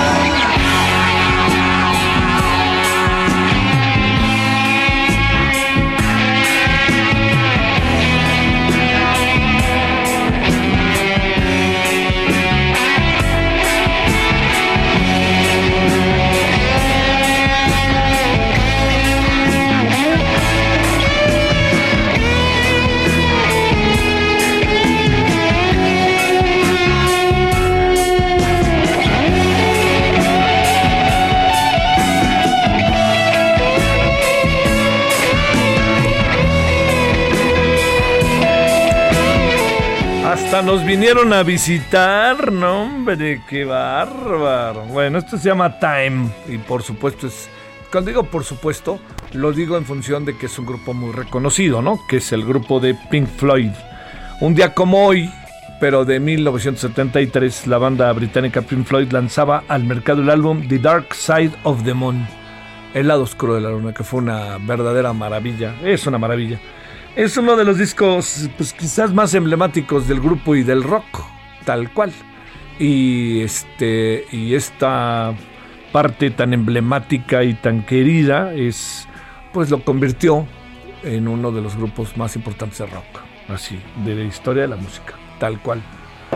Nos 40.65 40.85
vinieron 40.85 41.33
a 41.33 41.43
visitar, 41.43 42.51
no 42.51 42.85
hombre, 42.85 43.43
qué 43.49 43.65
bárbaro. 43.65 44.85
Bueno, 44.87 45.19
esto 45.19 45.37
se 45.37 45.49
llama 45.49 45.79
Time 45.79 46.31
y 46.49 46.59
por 46.59 46.83
supuesto 46.83 47.27
es, 47.27 47.49
cuando 47.93 48.09
digo 48.09 48.25
por 48.25 48.43
supuesto, 48.43 48.99
lo 49.33 49.53
digo 49.53 49.77
en 49.77 49.85
función 49.85 50.25
de 50.25 50.37
que 50.37 50.47
es 50.47 50.59
un 50.59 50.67
grupo 50.67 50.95
muy 50.95 51.13
reconocido, 51.13 51.83
¿no? 51.83 52.01
Que 52.09 52.19
es 52.19 52.33
el 52.33 52.45
grupo 52.45 52.81
de 52.81 52.95
Pink 52.95 53.29
Floyd. 53.29 53.71
Un 54.41 54.55
día 54.55 54.73
como 54.73 55.07
hoy, 55.07 55.31
pero 55.79 56.05
de 56.05 56.21
1973, 56.21 57.67
la 57.67 57.79
banda 57.79 58.11
británica 58.13 58.63
Pink 58.63 58.87
Floyd 58.87 59.13
lanzaba 59.13 59.65
al 59.69 59.85
mercado 59.85 60.23
el 60.23 60.31
álbum 60.31 60.67
The 60.67 60.79
Dark 60.79 61.15
Side 61.15 61.53
of 61.65 61.85
the 61.85 61.93
Moon, 61.93 62.27
el 62.95 63.09
lado 63.09 63.25
oscuro 63.25 63.55
de 63.55 63.61
la 63.61 63.71
luna, 63.71 63.93
que 63.93 64.05
fue 64.05 64.21
una 64.21 64.57
verdadera 64.59 65.13
maravilla, 65.13 65.75
es 65.85 66.07
una 66.07 66.19
maravilla. 66.19 66.59
Es 67.17 67.39
uno 67.39 67.57
de 67.57 67.65
los 67.65 67.79
discos, 67.79 68.51
pues 68.59 68.75
quizás 68.75 69.15
más 69.15 69.33
emblemáticos 69.33 70.07
del 70.07 70.21
grupo 70.21 70.55
y 70.55 70.63
del 70.63 70.83
rock, 70.83 71.25
tal 71.65 71.91
cual. 71.95 72.13
Y 72.79 73.41
este, 73.41 74.27
y 74.31 74.55
esta 74.55 75.35
parte 75.93 76.31
tan 76.31 76.53
emblemática 76.53 77.43
y 77.43 77.55
tan 77.55 77.87
querida 77.87 78.53
es 78.53 79.09
pues 79.55 79.71
lo 79.71 79.83
convirtió 79.83 80.47
en 81.05 81.27
uno 81.27 81.53
de 81.53 81.63
los 81.63 81.75
grupos 81.75 82.19
más 82.19 82.37
importantes 82.37 82.81
de 82.81 82.87
rock, 82.87 83.23
así, 83.49 83.81
de 84.05 84.15
la 84.15 84.25
historia 84.25 84.65
de 84.65 84.69
la 84.69 84.77
música, 84.77 85.15
tal 85.41 85.59
cual. 85.63 85.81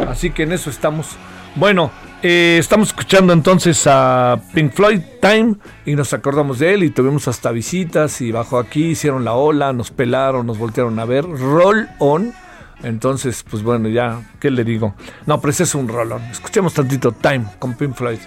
Así 0.09 0.31
que 0.31 0.45
en 0.45 0.53
eso 0.53 0.71
estamos. 0.71 1.19
Bueno, 1.57 1.91
eh, 2.23 2.57
estamos 2.59 2.89
escuchando 2.89 3.33
entonces 3.33 3.87
a 3.87 4.41
Pink 4.55 4.73
Floyd 4.73 5.01
Time 5.21 5.57
y 5.87 5.95
nos 5.95 6.13
acordamos 6.13 6.59
de 6.59 6.75
él 6.75 6.83
y 6.83 6.91
tuvimos 6.91 7.29
hasta 7.29 7.51
visitas 7.51 8.21
y 8.21 8.33
bajo 8.33 8.59
aquí 8.59 8.89
hicieron 8.91 9.25
la 9.25 9.35
ola, 9.35 9.73
nos 9.73 9.91
pelaron, 9.91 10.47
nos 10.47 10.59
voltearon 10.59 10.99
a 10.99 11.05
ver. 11.05 11.25
Roll 11.25 11.89
on. 11.99 12.33
Entonces, 12.83 13.45
pues 13.49 13.63
bueno, 13.63 13.89
ya, 13.89 14.23
¿qué 14.41 14.51
le 14.51 14.65
digo? 14.65 14.95
No, 15.27 15.41
pero 15.41 15.51
ese 15.51 15.65
es 15.65 15.75
un 15.75 15.89
rolón. 15.89 16.23
Escuchemos 16.31 16.73
tantito 16.73 17.13
Time 17.13 17.45
con 17.59 17.75
Pink 17.75 17.95
Floyd. 17.95 18.19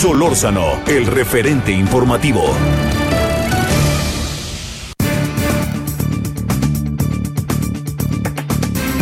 Solórzano, 0.00 0.80
el 0.86 1.04
referente 1.04 1.72
informativo. 1.72 2.40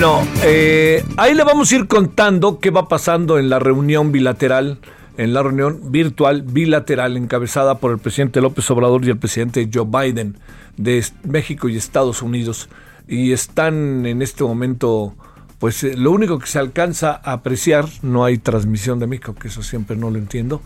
No, 0.01 0.27
eh, 0.43 1.05
ahí 1.17 1.35
le 1.35 1.45
vamos 1.45 1.71
a 1.71 1.77
ir 1.77 1.87
contando 1.87 2.59
qué 2.59 2.71
va 2.71 2.89
pasando 2.89 3.39
en 3.39 3.49
la 3.49 3.61
reunión 3.61 4.11
bilateral, 4.11 4.79
en 5.17 5.35
la 5.35 5.45
reunión 5.45 5.93
virtual 5.93 6.43
bilateral 6.43 7.17
encabezada 7.17 7.79
por 7.79 7.93
el 7.93 7.99
presidente 7.99 8.41
López 8.41 8.69
Obrador 8.73 9.05
y 9.05 9.11
el 9.11 9.19
presidente 9.19 9.71
Joe 9.73 9.87
Biden 9.87 10.37
de 10.79 11.07
México 11.23 11.69
y 11.69 11.77
Estados 11.77 12.23
Unidos. 12.23 12.69
Y 13.07 13.31
están 13.31 14.05
en 14.05 14.21
este 14.21 14.43
momento 14.43 15.15
pues 15.59 15.83
eh, 15.85 15.97
lo 15.97 16.13
único 16.13 16.39
que 16.39 16.47
se 16.47 16.59
alcanza 16.59 17.21
a 17.23 17.33
apreciar, 17.33 17.87
no 18.03 18.25
hay 18.25 18.39
transmisión 18.39 18.99
de 18.99 19.07
México, 19.07 19.35
que 19.35 19.49
eso 19.49 19.63
siempre 19.63 19.97
no 19.97 20.11
lo 20.11 20.19
entiendo, 20.19 20.63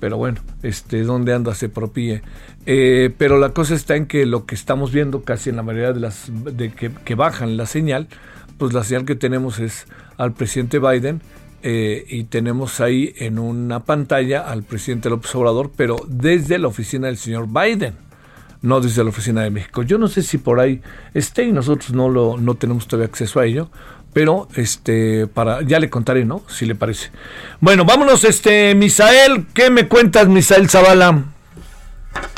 pero 0.00 0.16
bueno, 0.16 0.40
este, 0.62 1.02
¿dónde 1.02 1.32
anda 1.32 1.54
se 1.54 1.68
propie? 1.68 2.22
Eh, 2.66 3.10
pero 3.16 3.38
la 3.38 3.50
cosa 3.50 3.74
está 3.74 3.96
en 3.96 4.06
que 4.06 4.26
lo 4.26 4.44
que 4.44 4.54
estamos 4.54 4.92
viendo 4.92 5.22
casi 5.22 5.50
en 5.50 5.56
la 5.56 5.62
mayoría 5.62 5.92
de 5.92 6.00
las 6.00 6.30
de 6.30 6.72
que, 6.72 7.14
bajan 7.14 7.56
la 7.56 7.66
señal, 7.66 8.08
pues 8.58 8.72
la 8.74 8.84
señal 8.84 9.04
que 9.04 9.14
tenemos 9.14 9.58
es 9.58 9.86
al 10.18 10.32
presidente 10.32 10.78
Biden 10.78 11.22
eh, 11.62 12.04
y 12.06 12.24
tenemos 12.24 12.80
ahí 12.80 13.14
en 13.16 13.38
una 13.38 13.84
pantalla 13.84 14.40
al 14.40 14.62
presidente 14.62 15.08
López 15.08 15.34
Obrador, 15.34 15.72
pero 15.74 15.96
desde 16.06 16.58
la 16.58 16.68
oficina 16.68 17.06
del 17.06 17.16
señor 17.16 17.48
Biden, 17.48 17.94
no 18.60 18.80
desde 18.80 19.02
la 19.04 19.10
oficina 19.10 19.42
de 19.42 19.50
México. 19.50 19.82
Yo 19.82 19.96
no 19.96 20.08
sé 20.08 20.22
si 20.22 20.38
por 20.38 20.60
ahí 20.60 20.82
esté 21.14 21.44
y 21.44 21.52
nosotros 21.52 21.92
no 21.92 22.08
lo 22.08 22.36
no 22.36 22.54
tenemos 22.56 22.86
todavía 22.86 23.06
acceso 23.06 23.40
a 23.40 23.46
ello, 23.46 23.70
pero 24.14 24.46
este 24.56 25.26
para 25.26 25.60
ya 25.62 25.78
le 25.78 25.90
contaré, 25.90 26.24
¿no? 26.24 26.42
Si 26.46 26.64
le 26.64 26.74
parece. 26.74 27.10
Bueno, 27.60 27.84
vámonos 27.84 28.24
este 28.24 28.74
Misael, 28.74 29.46
¿qué 29.52 29.68
me 29.68 29.88
cuentas 29.88 30.28
Misael 30.28 30.70
Zavala? 30.70 31.24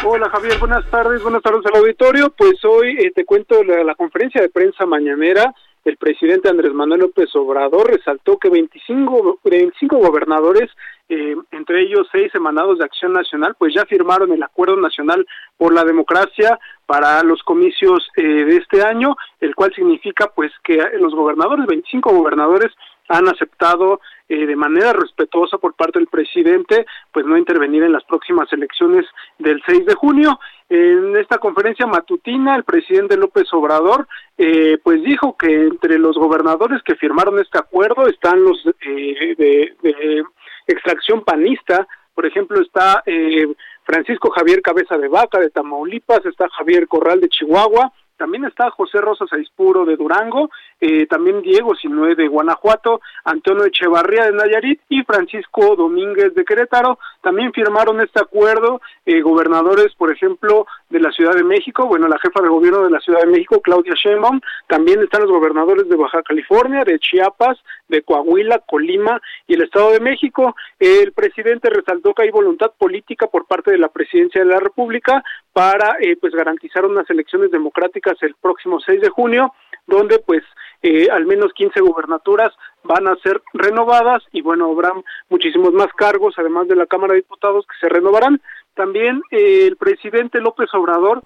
Hola 0.05 0.29
Javier, 0.31 0.59
buenas 0.59 0.89
tardes, 0.91 1.23
buenas 1.23 1.43
tardes 1.43 1.61
al 1.67 1.81
auditorio. 1.81 2.33
Pues 2.37 2.65
hoy 2.65 2.97
eh, 2.99 3.13
te 3.15 3.25
cuento 3.25 3.63
la, 3.63 3.85
la, 3.85 3.95
conferencia 3.95 4.41
de 4.41 4.49
prensa 4.49 4.87
mañanera. 4.87 5.55
El 5.85 5.99
presidente 5.99 6.49
Andrés 6.49 6.73
Manuel 6.73 7.03
López 7.03 7.29
Obrador 7.37 7.91
resaltó 7.91 8.39
que 8.39 8.49
25, 8.49 9.41
25 9.45 9.99
gobernadores 9.99 10.71
eh, 11.09 11.37
entre 11.53 11.83
ellos 11.83 12.09
seis 12.11 12.35
emanados 12.35 12.79
de 12.79 12.85
Acción 12.85 13.13
Nacional, 13.13 13.55
pues 13.59 13.75
ya 13.75 13.85
firmaron 13.87 14.33
el 14.33 14.43
Acuerdo 14.43 14.77
Nacional 14.77 15.27
por 15.57 15.73
la 15.73 15.85
Democracia 15.85 16.59
para 16.87 17.23
los 17.23 17.43
comicios 17.43 18.09
eh, 18.17 18.23
de 18.23 18.57
este 18.57 18.83
año, 18.83 19.17
el 19.41 19.55
cual 19.55 19.73
significa 19.75 20.33
pues 20.35 20.53
que 20.65 20.77
los 20.99 21.15
gobernadores, 21.15 21.67
25 21.67 22.11
gobernadores, 22.11 22.73
han 23.09 23.29
aceptado 23.29 24.01
eh, 24.29 24.47
de 24.47 24.57
manera 24.57 24.93
respetuosa 24.93 25.59
por 25.59 25.75
parte 25.75 25.99
del 25.99 26.09
presidente, 26.09 26.87
pues 27.13 27.25
no 27.27 27.37
intervenir 27.37 27.85
en 27.85 27.93
las 27.93 28.05
próximas 28.05 28.53
elecciones 28.53 29.07
del 29.39 29.63
6 29.65 29.87
de 29.87 29.95
junio. 29.95 30.41
En 30.69 31.17
esta 31.17 31.39
conferencia 31.39 31.87
matutina, 31.87 32.57
el 32.57 32.65
presidente 32.65 33.17
López 33.17 33.47
Obrador, 33.53 34.09
eh, 34.37 34.79
pues 34.83 35.03
dijo 35.05 35.37
que 35.37 35.67
entre 35.67 35.99
los 35.99 36.17
gobernadores 36.17 36.83
que 36.83 36.97
firmaron 36.97 37.39
este 37.39 37.59
acuerdo 37.59 38.09
están 38.09 38.43
los 38.43 38.59
eh, 38.67 39.35
de, 39.39 39.77
de 39.83 40.25
extracción 40.67 41.25
panista, 41.25 41.87
por 42.15 42.27
ejemplo, 42.27 42.61
está 42.61 43.03
eh, 43.07 43.47
Francisco 43.85 44.31
Javier 44.31 44.63
Cabeza 44.63 44.97
de 44.97 45.09
Vaca 45.09 45.39
de 45.39 45.51
Tamaulipas, 45.51 46.25
está 46.25 46.49
Javier 46.49 46.89
Corral 46.89 47.21
de 47.21 47.29
Chihuahua, 47.29 47.93
también 48.17 48.45
está 48.45 48.71
José 48.71 49.01
Rosa 49.01 49.27
Saispuro 49.29 49.85
de 49.85 49.97
Durango, 49.97 50.51
eh, 50.81 51.07
también 51.07 51.43
Diego 51.43 51.75
Sinue 51.75 52.15
de 52.15 52.29
Guanajuato, 52.29 53.01
Antonio 53.25 53.65
Echevarría 53.65 54.25
de 54.25 54.33
Nayarit 54.33 54.81
y 54.89 55.03
Francisco 55.03 55.77
Domínguez 55.77 56.35
de 56.35 56.45
Querétaro. 56.45 56.99
También 57.23 57.53
firmaron 57.53 58.01
este 58.01 58.21
acuerdo 58.21 58.81
eh, 59.05 59.21
gobernadores, 59.21 59.95
por 59.97 60.13
ejemplo, 60.13 60.67
de 60.91 61.01
la 61.01 61.11
Ciudad 61.13 61.35
de 61.35 61.45
México, 61.45 61.87
bueno, 61.87 62.09
la 62.09 62.19
jefa 62.19 62.43
de 62.43 62.49
gobierno 62.49 62.85
de 62.85 62.91
la 62.91 63.01
Ciudad 63.01 63.21
de 63.21 63.27
México, 63.27 63.61
Claudia 63.61 63.95
Sheinbaum, 63.95 64.41
también 64.69 65.03
están 65.03 65.23
los 65.23 65.31
gobernadores 65.31 65.89
de 65.89 65.97
Baja 65.97 66.23
California, 66.23 66.85
de 66.85 66.99
Chiapas, 66.99 67.59
de 67.89 68.03
Coahuila, 68.03 68.61
Colima 68.67 69.21
y 69.47 69.55
el 69.55 69.63
Estado 69.63 69.93
de 69.93 70.01
México. 70.01 70.55
El 70.79 71.13
presidente 71.13 71.71
resaltó 71.71 72.15
que 72.15 72.23
hay 72.23 72.31
voluntad 72.31 72.73
política 72.79 73.27
por 73.27 73.47
parte 73.47 73.71
de 73.71 73.79
la 73.79 73.89
presidencia 73.89 74.43
de 74.43 74.51
la 74.51 74.61
República 74.61 75.25
para 75.53 75.97
eh, 76.01 76.17
pues 76.21 76.35
garantizar 76.35 76.85
unas 76.85 77.09
elecciones 77.11 77.51
democráticas 77.51 78.06
el 78.21 78.35
próximo 78.41 78.81
6 78.81 79.01
de 79.01 79.09
junio, 79.09 79.53
donde 79.87 80.19
pues 80.19 80.43
eh, 80.83 81.09
al 81.11 81.27
menos 81.27 81.53
15 81.53 81.81
gubernaturas 81.81 82.53
van 82.85 83.09
a 83.09 83.17
ser 83.17 83.43
renovadas 83.55 84.23
y 84.33 84.43
bueno, 84.43 84.71
habrá 84.71 84.93
muchísimos 85.29 85.73
más 85.73 85.89
cargos, 85.97 86.35
además 86.39 86.69
de 86.69 86.77
la 86.77 86.87
Cámara 86.87 87.15
de 87.15 87.21
Diputados, 87.21 87.67
que 87.67 87.87
se 87.87 87.93
renovarán. 87.93 88.41
También 88.75 89.23
eh, 89.31 89.67
el 89.67 89.77
presidente 89.77 90.41
López 90.41 90.73
Obrador 90.75 91.23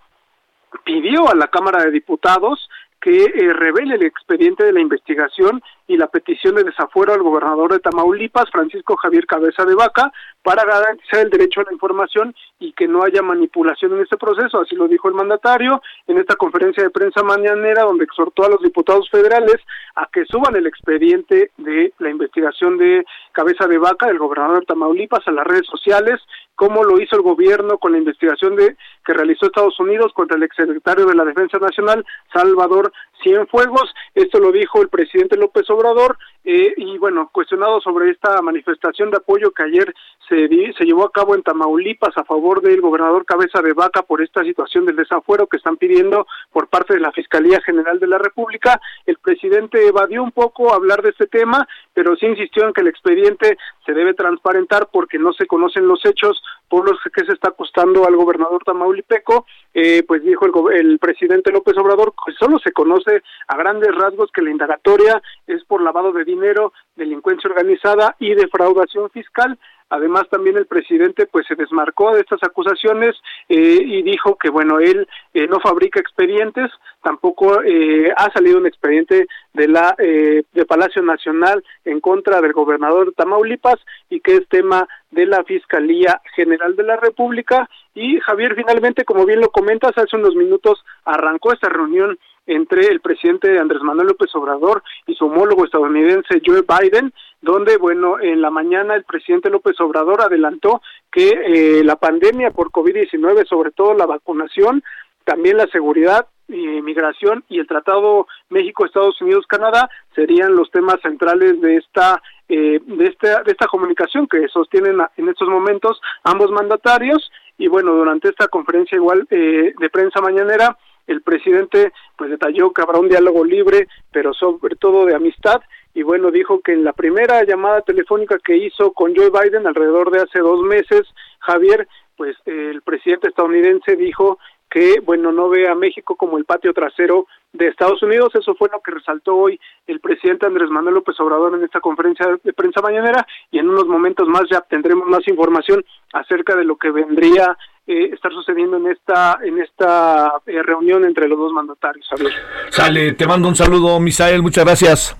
pidió 0.85 1.29
a 1.29 1.35
la 1.35 1.49
Cámara 1.49 1.85
de 1.85 1.90
Diputados 1.90 2.69
que 3.01 3.25
eh, 3.25 3.53
revele 3.53 3.95
el 3.95 4.05
expediente 4.05 4.64
de 4.64 4.73
la 4.73 4.81
investigación 4.81 5.62
y 5.90 5.96
la 5.96 6.07
petición 6.07 6.55
de 6.55 6.62
desafuero 6.62 7.12
al 7.12 7.22
gobernador 7.24 7.72
de 7.72 7.81
Tamaulipas, 7.81 8.48
Francisco 8.53 8.96
Javier 8.96 9.26
Cabeza 9.26 9.64
de 9.64 9.74
Vaca, 9.74 10.12
para 10.40 10.64
garantizar 10.64 11.22
el 11.22 11.31
derecho 11.31 11.61
a 11.61 11.64
la 11.64 11.72
información 11.72 12.33
y 12.61 12.72
que 12.74 12.87
no 12.87 13.03
haya 13.03 13.22
manipulación 13.22 13.94
en 13.94 14.03
este 14.03 14.16
proceso, 14.16 14.61
así 14.61 14.76
lo 14.76 14.87
dijo 14.87 15.09
el 15.09 15.14
mandatario 15.14 15.83
en 16.07 16.18
esta 16.18 16.37
conferencia 16.37 16.85
de 16.85 16.90
prensa 16.90 17.24
mañanera 17.24 17.83
donde 17.83 18.05
exhortó 18.05 18.44
a 18.44 18.48
los 18.48 18.62
diputados 18.62 19.11
federales 19.11 19.57
a 19.96 20.07
que 20.12 20.24
suban 20.26 20.55
el 20.55 20.68
expediente 20.68 21.50
de 21.57 21.92
la 21.98 22.09
investigación 22.09 22.79
de 22.79 23.05
Cabeza 23.33 23.66
de 23.66 23.79
Vaca 23.79 24.07
del 24.07 24.18
gobernador 24.18 24.61
de 24.61 24.66
Tamaulipas 24.66 25.26
a 25.26 25.33
las 25.33 25.44
redes 25.44 25.66
sociales, 25.66 26.20
como 26.55 26.85
lo 26.85 27.00
hizo 27.00 27.16
el 27.16 27.22
gobierno 27.22 27.79
con 27.79 27.92
la 27.92 27.98
investigación 27.98 28.55
de 28.55 28.76
que 29.05 29.12
realizó 29.12 29.46
Estados 29.46 29.81
Unidos 29.81 30.12
contra 30.14 30.37
el 30.37 30.44
exsecretario 30.44 31.07
de 31.07 31.16
la 31.16 31.24
Defensa 31.24 31.59
Nacional, 31.59 32.05
Salvador 32.33 32.92
Cienfuegos. 33.22 33.92
Esto 34.14 34.38
lo 34.38 34.52
dijo 34.52 34.83
el 34.83 34.88
presidente 34.88 35.37
López 35.37 35.68
Obrador 35.70 36.18
eh, 36.44 36.72
y 36.76 36.99
bueno, 36.99 37.30
cuestionado 37.32 37.80
sobre 37.80 38.11
esta 38.11 38.40
manifestación 38.42 39.11
de 39.11 39.18
apoyo 39.18 39.51
que 39.51 39.62
ayer 39.62 39.95
se, 40.28 40.49
se 40.49 40.84
llevó 40.84 41.05
a 41.05 41.12
cabo 41.12 41.34
en 41.34 41.42
Tamaulipas 41.42 42.16
a 42.16 42.24
favor 42.24 42.62
del 42.62 42.80
gobernador 42.80 43.24
Cabeza 43.24 43.61
de 43.62 43.72
Vaca 43.72 44.03
por 44.03 44.22
esta 44.22 44.42
situación 44.42 44.86
del 44.86 44.97
desafuero 44.97 45.47
que 45.47 45.59
están 45.59 45.76
pidiendo 45.76 46.26
por 46.53 46.68
parte 46.68 46.95
de 46.95 47.01
la 47.01 47.12
Fiscalía 47.12 47.61
General 47.61 47.99
de 47.99 48.07
la 48.07 48.18
República, 48.18 48.80
el 49.07 49.16
presidente 49.18 49.86
evadió 49.86 50.22
un 50.22 50.32
poco 50.32 50.72
hablar 50.72 51.03
de 51.03 51.11
este 51.11 51.26
tema, 51.26 51.66
pero 51.92 52.16
sí 52.16 52.26
insistió 52.26 52.66
en 52.66 52.72
que 52.72 52.80
el 52.80 52.88
expediente 52.88 53.59
se 53.84 53.92
debe 53.92 54.14
transparentar 54.14 54.88
porque 54.92 55.18
no 55.18 55.32
se 55.32 55.47
conocen 55.47 55.86
los 55.86 56.05
hechos 56.05 56.42
por 56.71 56.89
que 57.11 57.25
se 57.25 57.33
está 57.33 57.51
acostando 57.51 58.07
al 58.07 58.14
gobernador 58.16 58.62
tamaulipeco, 58.64 59.45
eh, 59.75 60.05
pues 60.07 60.23
dijo 60.23 60.47
el, 60.47 60.81
el 60.81 60.99
presidente 61.01 61.51
López 61.53 61.77
Obrador, 61.77 62.14
solo 62.39 62.59
se 62.61 62.73
conoce 62.73 63.23
a 63.49 63.57
grandes 63.57 63.93
rasgos 63.95 64.31
que 64.33 64.41
la 64.41 64.51
indagatoria 64.51 65.21
es 65.49 65.64
por 65.64 65.83
lavado 65.83 66.12
de 66.12 66.25
dinero, 66.25 66.73
delincuencia 66.95 67.51
organizada 67.51 68.14
y 68.21 68.35
defraudación 68.35 69.11
fiscal. 69.11 69.59
Además, 69.91 70.28
también 70.30 70.57
el 70.57 70.66
presidente 70.66 71.26
pues 71.26 71.47
se 71.49 71.57
desmarcó 71.57 72.14
de 72.14 72.20
estas 72.20 72.41
acusaciones 72.45 73.16
eh, 73.49 73.78
y 73.84 74.03
dijo 74.03 74.36
que 74.36 74.49
bueno 74.49 74.78
él 74.78 75.09
eh, 75.34 75.49
no 75.49 75.59
fabrica 75.59 75.99
expedientes, 75.99 76.70
tampoco 77.03 77.61
eh, 77.64 78.12
ha 78.16 78.32
salido 78.32 78.59
un 78.59 78.66
expediente 78.66 79.26
de 79.53 79.68
la 79.68 79.95
de 79.99 80.64
Palacio 80.66 81.03
Nacional 81.03 81.64
en 81.84 82.01
contra 82.01 82.41
del 82.41 82.53
gobernador 82.53 83.07
de 83.07 83.12
Tamaulipas 83.12 83.78
y 84.09 84.20
que 84.20 84.36
es 84.36 84.49
tema 84.49 84.86
de 85.11 85.26
la 85.26 85.43
Fiscalía 85.43 86.20
General 86.36 86.76
de 86.76 86.84
la 86.84 86.97
República. 86.97 87.68
Y 87.95 88.20
Javier, 88.20 88.55
finalmente, 88.55 89.05
como 89.05 89.26
bien 89.26 89.41
lo 89.41 89.51
comentas, 89.51 89.93
hace 89.97 90.16
unos 90.16 90.36
minutos 90.36 90.84
arrancó 91.05 91.53
esta 91.53 91.68
reunión 91.68 92.16
entre 92.51 92.86
el 92.86 93.01
presidente 93.01 93.59
Andrés 93.59 93.80
Manuel 93.82 94.09
López 94.09 94.34
Obrador 94.34 94.82
y 95.07 95.14
su 95.14 95.26
homólogo 95.26 95.64
estadounidense 95.64 96.42
Joe 96.44 96.62
Biden, 96.62 97.12
donde, 97.40 97.76
bueno, 97.76 98.20
en 98.20 98.42
la 98.42 98.51
mañana 98.51 98.94
el 98.94 99.05
presidente 99.05 99.51
López 99.51 99.80
Obrador 99.80 100.20
adelantó 100.20 100.82
que 101.12 101.28
eh, 101.28 101.84
la 101.84 101.96
pandemia 101.96 102.51
por 102.51 102.70
COVID-19, 102.70 103.46
sobre 103.46 103.70
todo 103.70 103.94
la 103.94 104.07
vacunación, 104.07 104.82
también 105.24 105.59
la 105.59 105.68
seguridad 105.68 106.26
y 106.48 106.82
migración 106.82 107.44
y 107.48 107.61
el 107.61 107.68
Tratado 107.68 108.26
México 108.48 108.84
Estados 108.84 109.20
Unidos 109.20 109.46
Canadá 109.46 109.88
serían 110.16 110.57
los 110.57 110.70
temas 110.72 110.96
centrales 111.03 111.61
de 111.61 111.76
esta 111.76 112.20
eh, 112.48 112.80
de 112.84 113.05
esta 113.07 113.44
de 113.44 113.53
esta 113.53 113.68
comunicación 113.68 114.26
que 114.26 114.48
sostienen 114.48 114.98
en 115.16 115.28
estos 115.28 115.48
momentos 115.48 116.01
ambos 116.24 116.51
mandatarios. 116.51 117.30
Y 117.59 117.68
bueno 117.68 117.92
durante 117.92 118.30
esta 118.30 118.48
conferencia 118.48 118.96
igual 118.96 119.28
eh, 119.30 119.72
de 119.78 119.90
prensa 119.90 120.20
mañanera 120.20 120.76
el 121.11 121.22
presidente 121.22 121.92
pues 122.16 122.30
detalló 122.30 122.72
que 122.72 122.82
habrá 122.82 122.98
un 122.98 123.08
diálogo 123.08 123.44
libre 123.44 123.88
pero 124.12 124.32
sobre 124.32 124.76
todo 124.76 125.06
de 125.06 125.14
amistad 125.14 125.61
y 125.92 126.02
bueno 126.02 126.30
dijo 126.30 126.61
que 126.61 126.72
en 126.72 126.84
la 126.84 126.92
primera 126.92 127.42
llamada 127.44 127.82
telefónica 127.82 128.38
que 128.38 128.56
hizo 128.56 128.92
con 128.92 129.14
Joe 129.14 129.30
Biden 129.30 129.66
alrededor 129.66 130.11
de 130.11 130.22
hace 130.22 130.38
dos 130.38 130.62
meses 130.62 131.02
Javier 131.40 131.88
pues 132.16 132.36
el 132.44 132.82
presidente 132.82 133.28
estadounidense 133.28 133.96
dijo 133.96 134.38
que, 134.70 135.00
bueno, 135.00 135.32
no 135.32 135.48
ve 135.48 135.68
a 135.68 135.74
México 135.74 136.14
como 136.14 136.38
el 136.38 136.44
patio 136.44 136.72
trasero 136.72 137.26
de 137.52 137.66
Estados 137.66 138.02
Unidos. 138.02 138.32
Eso 138.34 138.54
fue 138.54 138.68
lo 138.72 138.80
que 138.80 138.92
resaltó 138.92 139.36
hoy 139.36 139.61
el 139.86 139.98
presidente 140.00 140.46
Andrés 140.46 140.70
Manuel 140.70 140.94
López 140.94 141.18
Obrador 141.18 141.54
en 141.56 141.64
esta 141.64 141.80
conferencia 141.80 142.38
de 142.42 142.52
prensa 142.52 142.80
mañanera 142.80 143.26
y 143.50 143.58
en 143.58 143.68
unos 143.68 143.86
momentos 143.86 144.28
más 144.28 144.44
ya 144.48 144.61
tendremos 144.61 145.08
más 145.08 145.26
información 145.26 145.84
acerca 146.12 146.54
de 146.54 146.64
lo 146.64 146.76
que 146.76 146.92
vendría 146.92 147.58
eh, 147.87 148.11
estar 148.12 148.33
sucediendo 148.33 148.76
en 148.76 148.87
esta 148.89 149.39
en 149.43 149.61
esta 149.61 150.33
eh, 150.47 150.62
reunión 150.62 151.05
entre 151.05 151.28
los 151.28 151.39
dos 151.39 151.53
mandatarios. 151.53 152.07
Javier. 152.09 152.33
Sale, 152.70 153.12
te 153.12 153.26
mando 153.26 153.49
un 153.49 153.57
saludo, 153.57 153.99
Misael, 154.01 154.43
muchas 154.43 154.64
gracias. 154.64 155.16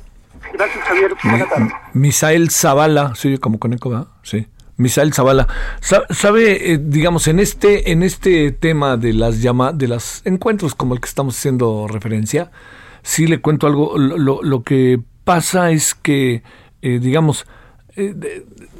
Gracias, 0.53 0.85
Javier. 0.85 1.15
Buenas 1.23 1.49
tardes. 1.49 1.73
Misael 1.95 2.51
Zavala, 2.51 3.15
sí, 3.15 3.39
como 3.39 3.59
coneco, 3.59 3.91
¿verdad? 3.91 4.09
Sí. 4.23 4.47
Misael 4.81 5.13
Zavala, 5.13 5.47
sabe, 5.81 6.73
eh, 6.73 6.79
digamos, 6.83 7.29
en 7.29 7.39
este, 7.39 7.93
en 7.93 8.03
este 8.03 8.51
tema 8.51 8.97
de 8.97 9.13
las 9.13 9.43
llama, 9.43 9.73
de 9.73 9.89
los 9.89 10.23
encuentros 10.25 10.75
como 10.75 10.95
el 10.95 11.01
que 11.01 11.09
estamos 11.09 11.37
haciendo 11.37 11.87
referencia, 11.87 12.51
sí 13.03 13.27
le 13.27 13.43
cuento 13.43 13.67
algo. 13.67 13.99
Lo, 13.99 14.43
lo 14.43 14.63
que 14.63 14.99
pasa 15.25 15.71
es 15.71 15.95
que, 15.95 16.43
eh, 16.81 16.99
digamos, 16.99 17.47
eh, 17.97 18.15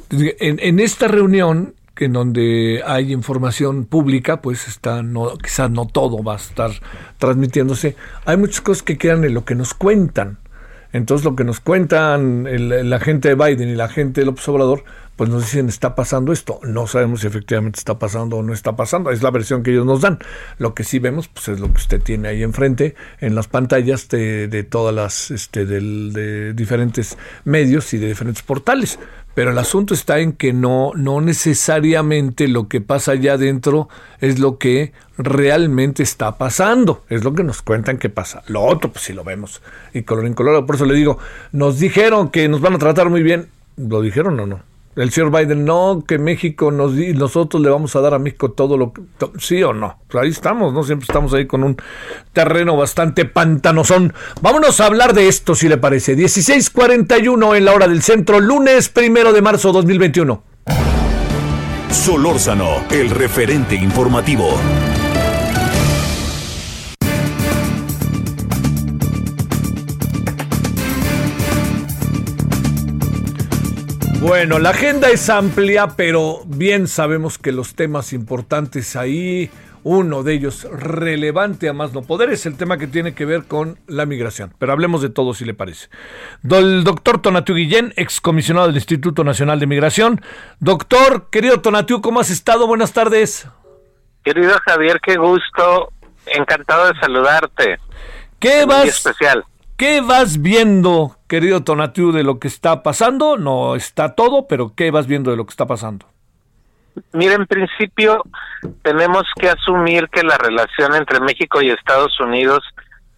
en, 0.09 0.59
en, 0.59 0.79
esta 0.79 1.07
reunión 1.07 1.75
en 1.97 2.13
donde 2.13 2.81
hay 2.85 3.13
información 3.13 3.85
pública, 3.85 4.41
pues 4.41 4.67
está, 4.67 5.03
no, 5.03 5.37
quizás 5.37 5.69
no 5.69 5.87
todo 5.87 6.23
va 6.23 6.33
a 6.33 6.37
estar 6.37 6.71
transmitiéndose. 7.17 7.95
Hay 8.25 8.37
muchas 8.37 8.61
cosas 8.61 8.83
que 8.83 8.97
quedan 8.97 9.23
en 9.23 9.33
lo 9.33 9.45
que 9.45 9.55
nos 9.55 9.73
cuentan. 9.73 10.39
Entonces 10.93 11.23
lo 11.23 11.35
que 11.35 11.43
nos 11.43 11.59
cuentan 11.59 12.47
la 12.89 12.99
gente 12.99 13.29
de 13.29 13.35
Biden 13.35 13.69
y 13.69 13.75
la 13.75 13.87
gente 13.87 14.21
del 14.21 14.29
Obrador, 14.29 14.83
pues 15.15 15.29
nos 15.29 15.43
dicen 15.43 15.69
está 15.69 15.95
pasando 15.95 16.33
esto. 16.33 16.59
No 16.63 16.85
sabemos 16.85 17.21
si 17.21 17.27
efectivamente 17.27 17.79
está 17.79 17.97
pasando 17.97 18.37
o 18.37 18.43
no 18.43 18.53
está 18.53 18.75
pasando. 18.75 19.09
Es 19.11 19.23
la 19.23 19.31
versión 19.31 19.63
que 19.63 19.71
ellos 19.71 19.85
nos 19.85 20.01
dan. 20.01 20.19
Lo 20.57 20.73
que 20.73 20.83
sí 20.83 20.99
vemos, 20.99 21.29
pues 21.29 21.47
es 21.47 21.59
lo 21.61 21.67
que 21.67 21.77
usted 21.77 22.01
tiene 22.01 22.27
ahí 22.27 22.43
enfrente 22.43 22.95
en 23.19 23.35
las 23.35 23.47
pantallas 23.47 24.09
de, 24.09 24.49
de 24.49 24.63
todas 24.63 24.93
las, 24.93 25.31
este, 25.31 25.65
de 25.65 26.53
diferentes 26.53 27.17
medios 27.45 27.93
y 27.93 27.97
de 27.97 28.07
diferentes 28.07 28.43
portales. 28.43 28.99
Pero 29.33 29.51
el 29.51 29.57
asunto 29.57 29.93
está 29.93 30.19
en 30.19 30.33
que 30.33 30.51
no, 30.51 30.91
no 30.95 31.21
necesariamente 31.21 32.47
lo 32.47 32.67
que 32.67 32.81
pasa 32.81 33.13
allá 33.13 33.33
adentro 33.33 33.87
es 34.19 34.39
lo 34.39 34.57
que 34.57 34.91
realmente 35.17 36.03
está 36.03 36.37
pasando. 36.37 37.03
Es 37.09 37.23
lo 37.23 37.33
que 37.33 37.43
nos 37.43 37.61
cuentan 37.61 37.97
que 37.97 38.09
pasa. 38.09 38.43
Lo 38.47 38.61
otro, 38.61 38.91
pues 38.91 39.05
si 39.05 39.13
lo 39.13 39.23
vemos. 39.23 39.61
Y 39.93 40.03
color 40.03 40.25
en 40.25 40.33
color. 40.33 40.65
Por 40.65 40.75
eso 40.75 40.85
le 40.85 40.95
digo, 40.95 41.17
nos 41.51 41.79
dijeron 41.79 42.29
que 42.29 42.49
nos 42.49 42.61
van 42.61 42.73
a 42.73 42.79
tratar 42.79 43.09
muy 43.09 43.23
bien. 43.23 43.47
¿Lo 43.77 44.01
dijeron 44.01 44.39
o 44.39 44.45
no? 44.45 44.70
El 45.01 45.11
señor 45.11 45.31
Biden, 45.31 45.65
no, 45.65 46.03
que 46.07 46.17
México 46.17 46.71
nos 46.71 46.93
nosotros 46.93 47.61
le 47.61 47.69
vamos 47.69 47.95
a 47.95 48.01
dar 48.01 48.13
a 48.13 48.19
México 48.19 48.51
todo 48.51 48.77
lo 48.77 48.93
que... 48.93 49.01
sí 49.39 49.63
o 49.63 49.73
no. 49.73 49.99
Pues 50.07 50.23
ahí 50.23 50.29
estamos, 50.29 50.73
¿no? 50.73 50.83
Siempre 50.83 51.05
estamos 51.05 51.33
ahí 51.33 51.47
con 51.47 51.63
un 51.63 51.77
terreno 52.33 52.77
bastante 52.77 53.25
pantanosón. 53.25 54.13
Vámonos 54.41 54.79
a 54.79 54.85
hablar 54.85 55.13
de 55.13 55.27
esto, 55.27 55.55
si 55.55 55.67
le 55.67 55.77
parece. 55.77 56.15
16.41 56.15 57.57
en 57.57 57.65
la 57.65 57.73
hora 57.73 57.87
del 57.87 58.01
centro, 58.01 58.39
lunes 58.39 58.89
primero 58.89 59.33
de 59.33 59.41
marzo 59.41 59.71
2021. 59.71 60.43
Solórzano, 61.89 62.85
el 62.91 63.09
referente 63.09 63.75
informativo. 63.75 64.57
Bueno, 74.31 74.59
la 74.59 74.69
agenda 74.69 75.09
es 75.09 75.29
amplia, 75.29 75.87
pero 75.97 76.43
bien 76.45 76.87
sabemos 76.87 77.37
que 77.37 77.51
los 77.51 77.75
temas 77.75 78.13
importantes 78.13 78.95
ahí, 78.95 79.51
uno 79.83 80.23
de 80.23 80.35
ellos 80.35 80.65
relevante 80.71 81.67
a 81.67 81.73
más 81.73 81.91
no 81.91 82.01
poder, 82.01 82.29
es 82.29 82.45
el 82.45 82.55
tema 82.55 82.77
que 82.77 82.87
tiene 82.87 83.13
que 83.13 83.25
ver 83.25 83.43
con 83.43 83.77
la 83.87 84.05
migración. 84.05 84.53
Pero 84.57 84.71
hablemos 84.71 85.01
de 85.01 85.09
todo 85.09 85.33
si 85.33 85.43
le 85.43 85.53
parece. 85.53 85.89
El 86.49 86.85
doctor 86.85 87.21
Tonatiu 87.21 87.55
Guillén, 87.55 87.93
excomisionado 87.97 88.67
del 88.67 88.77
Instituto 88.77 89.25
Nacional 89.25 89.59
de 89.59 89.67
Migración. 89.67 90.21
Doctor, 90.61 91.29
querido 91.29 91.59
Tonatiu, 91.59 91.99
¿cómo 91.99 92.21
has 92.21 92.29
estado? 92.29 92.67
Buenas 92.67 92.93
tardes. 92.93 93.49
Querido 94.23 94.53
Javier, 94.65 95.01
qué 95.03 95.17
gusto. 95.17 95.91
Encantado 96.25 96.87
de 96.87 96.97
saludarte. 97.01 97.79
¿Qué 98.39 98.65
vas? 98.65 98.85
especial. 98.85 99.43
¿Qué 99.81 99.99
vas 99.99 100.43
viendo, 100.43 101.15
querido 101.27 101.63
Tonatiu, 101.63 102.11
de 102.11 102.21
lo 102.21 102.37
que 102.37 102.47
está 102.47 102.83
pasando? 102.83 103.35
No 103.35 103.73
está 103.73 104.13
todo, 104.13 104.45
pero 104.47 104.73
¿qué 104.75 104.91
vas 104.91 105.07
viendo 105.07 105.31
de 105.31 105.37
lo 105.37 105.43
que 105.43 105.49
está 105.49 105.65
pasando? 105.65 106.05
Mira, 107.13 107.33
en 107.33 107.47
principio 107.47 108.21
tenemos 108.83 109.23
que 109.39 109.49
asumir 109.49 110.07
que 110.09 110.21
la 110.21 110.37
relación 110.37 110.93
entre 110.93 111.19
México 111.19 111.63
y 111.63 111.71
Estados 111.71 112.19
Unidos 112.19 112.59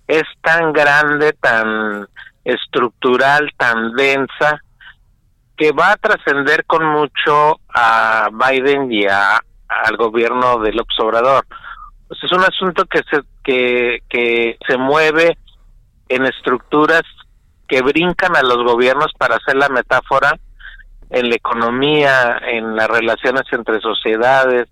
es 0.08 0.24
tan 0.42 0.72
grande, 0.72 1.34
tan 1.34 2.08
estructural, 2.46 3.52
tan 3.58 3.92
densa, 3.96 4.62
que 5.58 5.74
va 5.74 5.92
a 5.92 5.98
trascender 5.98 6.64
con 6.64 6.86
mucho 6.86 7.60
a 7.76 8.30
Biden 8.32 8.90
y 8.90 9.06
a, 9.06 9.38
al 9.68 9.98
gobierno 9.98 10.60
del 10.60 10.82
Obrador. 10.98 11.46
Pues 12.08 12.24
es 12.24 12.32
un 12.32 12.44
asunto 12.44 12.86
que 12.86 13.02
se, 13.12 13.20
que, 13.44 14.02
que 14.08 14.58
se 14.66 14.78
mueve 14.78 15.38
en 16.10 16.26
estructuras 16.26 17.04
que 17.68 17.82
brincan 17.82 18.36
a 18.36 18.42
los 18.42 18.58
gobiernos 18.64 19.12
para 19.18 19.38
hacer 19.38 19.56
la 19.56 19.70
metáfora 19.70 20.38
en 21.10 21.30
la 21.30 21.36
economía, 21.36 22.40
en 22.48 22.76
las 22.76 22.88
relaciones 22.88 23.44
entre 23.52 23.80
sociedades, 23.80 24.68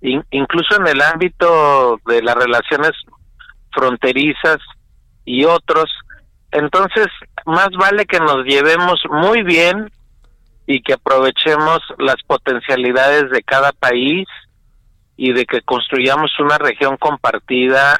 incluso 0.00 0.76
en 0.76 0.88
el 0.88 1.00
ámbito 1.00 2.00
de 2.06 2.22
las 2.22 2.34
relaciones 2.34 2.92
fronterizas 3.70 4.58
y 5.24 5.44
otros. 5.44 5.86
Entonces, 6.50 7.06
más 7.46 7.70
vale 7.78 8.06
que 8.06 8.18
nos 8.18 8.44
llevemos 8.44 9.00
muy 9.10 9.42
bien 9.42 9.90
y 10.66 10.82
que 10.82 10.94
aprovechemos 10.94 11.80
las 11.98 12.16
potencialidades 12.26 13.30
de 13.30 13.42
cada 13.42 13.72
país 13.72 14.26
y 15.16 15.32
de 15.32 15.44
que 15.44 15.62
construyamos 15.62 16.30
una 16.40 16.58
región 16.58 16.96
compartida 16.96 17.98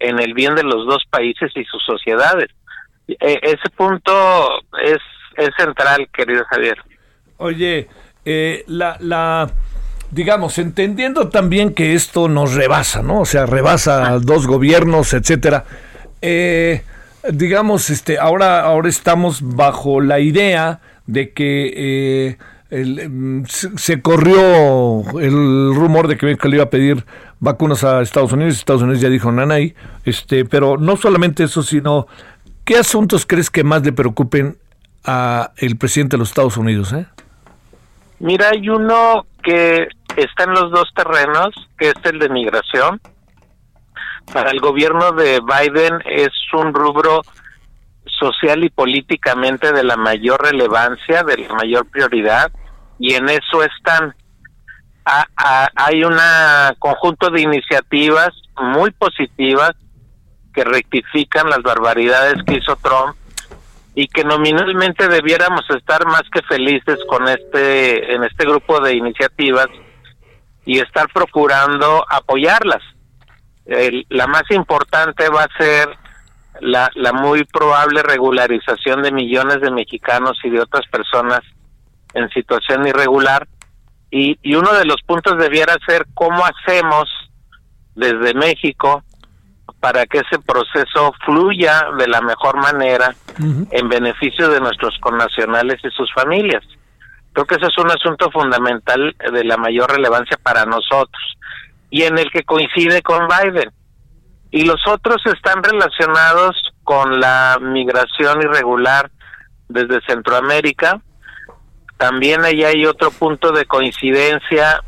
en 0.00 0.18
el 0.18 0.34
bien 0.34 0.54
de 0.54 0.64
los 0.64 0.86
dos 0.86 1.04
países 1.10 1.52
y 1.54 1.64
sus 1.64 1.82
sociedades. 1.84 2.48
E, 3.06 3.38
ese 3.42 3.70
punto 3.76 4.12
es, 4.82 4.98
central, 5.56 6.08
querido 6.12 6.44
Javier. 6.50 6.78
Oye, 7.38 7.88
eh, 8.24 8.64
la, 8.66 8.96
la, 9.00 9.50
digamos, 10.10 10.58
entendiendo 10.58 11.28
también 11.28 11.72
que 11.72 11.94
esto 11.94 12.28
nos 12.28 12.54
rebasa, 12.54 13.02
¿no? 13.02 13.20
O 13.20 13.24
sea, 13.24 13.46
rebasa 13.46 14.18
dos 14.18 14.46
gobiernos, 14.46 15.14
etcétera. 15.14 15.64
Eh, 16.20 16.82
digamos, 17.30 17.90
este, 17.90 18.18
ahora, 18.18 18.60
ahora 18.60 18.88
estamos 18.88 19.40
bajo 19.42 20.00
la 20.00 20.20
idea 20.20 20.80
de 21.06 21.32
que 21.32 21.72
eh, 21.76 22.38
el, 22.70 23.44
se, 23.48 24.00
corrió 24.00 25.02
el 25.20 25.74
rumor 25.74 26.08
de 26.08 26.16
que 26.16 26.26
México 26.26 26.48
le 26.48 26.56
iba 26.56 26.64
a 26.64 26.70
pedir 26.70 27.04
vacunas 27.40 27.82
a 27.84 28.00
Estados 28.02 28.32
Unidos. 28.32 28.58
Estados 28.58 28.82
Unidos 28.82 29.00
ya 29.00 29.08
dijo 29.08 29.32
nanay. 29.32 29.74
Este, 30.04 30.44
pero 30.44 30.76
no 30.76 30.96
solamente 30.96 31.44
eso, 31.44 31.62
sino 31.62 32.06
¿qué 32.64 32.76
asuntos 32.76 33.26
crees 33.26 33.50
que 33.50 33.64
más 33.64 33.82
le 33.84 33.92
preocupen 33.92 34.58
a 35.04 35.52
el 35.56 35.76
presidente 35.76 36.16
de 36.16 36.18
los 36.18 36.28
Estados 36.28 36.56
Unidos? 36.56 36.92
Eh? 36.92 37.06
Mira, 38.20 38.50
hay 38.50 38.68
uno 38.68 39.26
que 39.42 39.88
está 40.16 40.44
en 40.44 40.50
los 40.50 40.70
dos 40.70 40.88
terrenos, 40.94 41.48
que 41.78 41.88
es 41.88 41.94
el 42.04 42.18
de 42.18 42.28
migración. 42.28 43.00
Para 44.32 44.50
el 44.50 44.60
gobierno 44.60 45.12
de 45.12 45.40
Biden 45.40 46.00
es 46.04 46.30
un 46.52 46.72
rubro 46.72 47.22
social 48.20 48.62
y 48.62 48.70
políticamente 48.70 49.72
de 49.72 49.82
la 49.82 49.96
mayor 49.96 50.42
relevancia, 50.42 51.24
de 51.24 51.38
la 51.38 51.54
mayor 51.54 51.86
prioridad 51.86 52.52
y 52.98 53.14
en 53.14 53.28
eso 53.28 53.64
están. 53.64 54.14
Hay 55.04 56.04
un 56.04 56.16
conjunto 56.78 57.30
de 57.30 57.40
iniciativas 57.40 58.30
muy 58.56 58.90
positivas 58.90 59.72
que 60.54 60.64
rectifican 60.64 61.48
las 61.48 61.62
barbaridades 61.62 62.42
que 62.44 62.58
hizo 62.58 62.76
Trump 62.76 63.16
y 63.94 64.06
que 64.08 64.24
nominalmente 64.24 65.08
debiéramos 65.08 65.64
estar 65.70 66.06
más 66.06 66.22
que 66.32 66.42
felices 66.42 66.98
con 67.08 67.28
este 67.28 68.14
en 68.14 68.24
este 68.24 68.44
grupo 68.44 68.80
de 68.80 68.94
iniciativas 68.94 69.66
y 70.64 70.78
estar 70.78 71.08
procurando 71.12 72.04
apoyarlas. 72.08 72.82
la 74.08 74.26
más 74.26 74.44
importante 74.50 75.28
va 75.28 75.44
a 75.44 75.58
ser 75.58 75.88
la, 76.60 76.90
la 76.94 77.12
muy 77.12 77.44
probable 77.44 78.02
regularización 78.02 79.02
de 79.02 79.12
millones 79.12 79.60
de 79.60 79.70
mexicanos 79.70 80.38
y 80.44 80.50
de 80.50 80.60
otras 80.60 80.86
personas 80.88 81.40
en 82.14 82.28
situación 82.30 82.86
irregular 82.86 83.46
y, 84.10 84.38
y 84.42 84.54
uno 84.54 84.72
de 84.72 84.84
los 84.84 85.02
puntos 85.02 85.38
debiera 85.38 85.76
ser 85.86 86.06
cómo 86.14 86.44
hacemos 86.44 87.08
desde 87.94 88.34
México 88.34 89.02
para 89.80 90.06
que 90.06 90.18
ese 90.18 90.38
proceso 90.38 91.12
fluya 91.24 91.86
de 91.98 92.06
la 92.06 92.20
mejor 92.20 92.56
manera 92.56 93.14
en 93.70 93.88
beneficio 93.88 94.50
de 94.50 94.60
nuestros 94.60 94.98
connacionales 95.00 95.80
y 95.82 95.90
sus 95.90 96.12
familias. 96.12 96.62
Creo 97.32 97.46
que 97.46 97.54
ese 97.54 97.66
es 97.66 97.78
un 97.78 97.90
asunto 97.90 98.30
fundamental 98.30 99.16
de 99.32 99.44
la 99.44 99.56
mayor 99.56 99.90
relevancia 99.90 100.36
para 100.42 100.66
nosotros 100.66 101.38
y 101.88 102.02
en 102.02 102.18
el 102.18 102.30
que 102.30 102.42
coincide 102.42 103.02
con 103.02 103.26
Biden. 103.26 103.70
Y 104.50 104.64
los 104.64 104.80
otros 104.86 105.22
están 105.26 105.62
relacionados 105.62 106.56
con 106.84 107.20
la 107.20 107.58
migración 107.60 108.42
irregular 108.42 109.10
desde 109.68 110.00
Centroamérica. 110.06 111.00
También 112.00 112.46
ahí 112.46 112.64
hay 112.64 112.86
otro 112.86 113.10
punto 113.10 113.52
de 113.52 113.66
coincidencia 113.66 114.82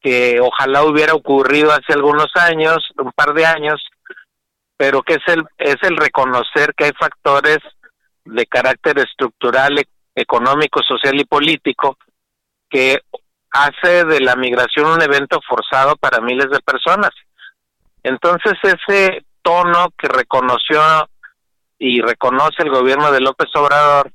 que 0.00 0.38
ojalá 0.40 0.84
hubiera 0.84 1.12
ocurrido 1.12 1.72
hace 1.72 1.92
algunos 1.92 2.28
años, 2.36 2.76
un 2.98 3.10
par 3.10 3.34
de 3.34 3.44
años, 3.44 3.84
pero 4.76 5.02
que 5.02 5.14
es 5.14 5.22
el 5.26 5.42
es 5.58 5.74
el 5.82 5.96
reconocer 5.96 6.72
que 6.76 6.84
hay 6.84 6.92
factores 6.92 7.58
de 8.24 8.46
carácter 8.46 9.00
estructural, 9.00 9.76
e, 9.76 9.88
económico, 10.14 10.82
social 10.86 11.20
y 11.20 11.24
político 11.24 11.98
que 12.70 13.00
hace 13.50 14.04
de 14.04 14.20
la 14.20 14.36
migración 14.36 14.86
un 14.86 15.02
evento 15.02 15.40
forzado 15.44 15.96
para 15.96 16.20
miles 16.20 16.48
de 16.48 16.60
personas. 16.60 17.10
Entonces 18.04 18.52
ese 18.62 19.24
tono 19.42 19.88
que 19.98 20.06
reconoció 20.06 20.80
y 21.76 22.00
reconoce 22.02 22.62
el 22.62 22.70
gobierno 22.70 23.10
de 23.10 23.20
López 23.20 23.48
Obrador 23.56 24.12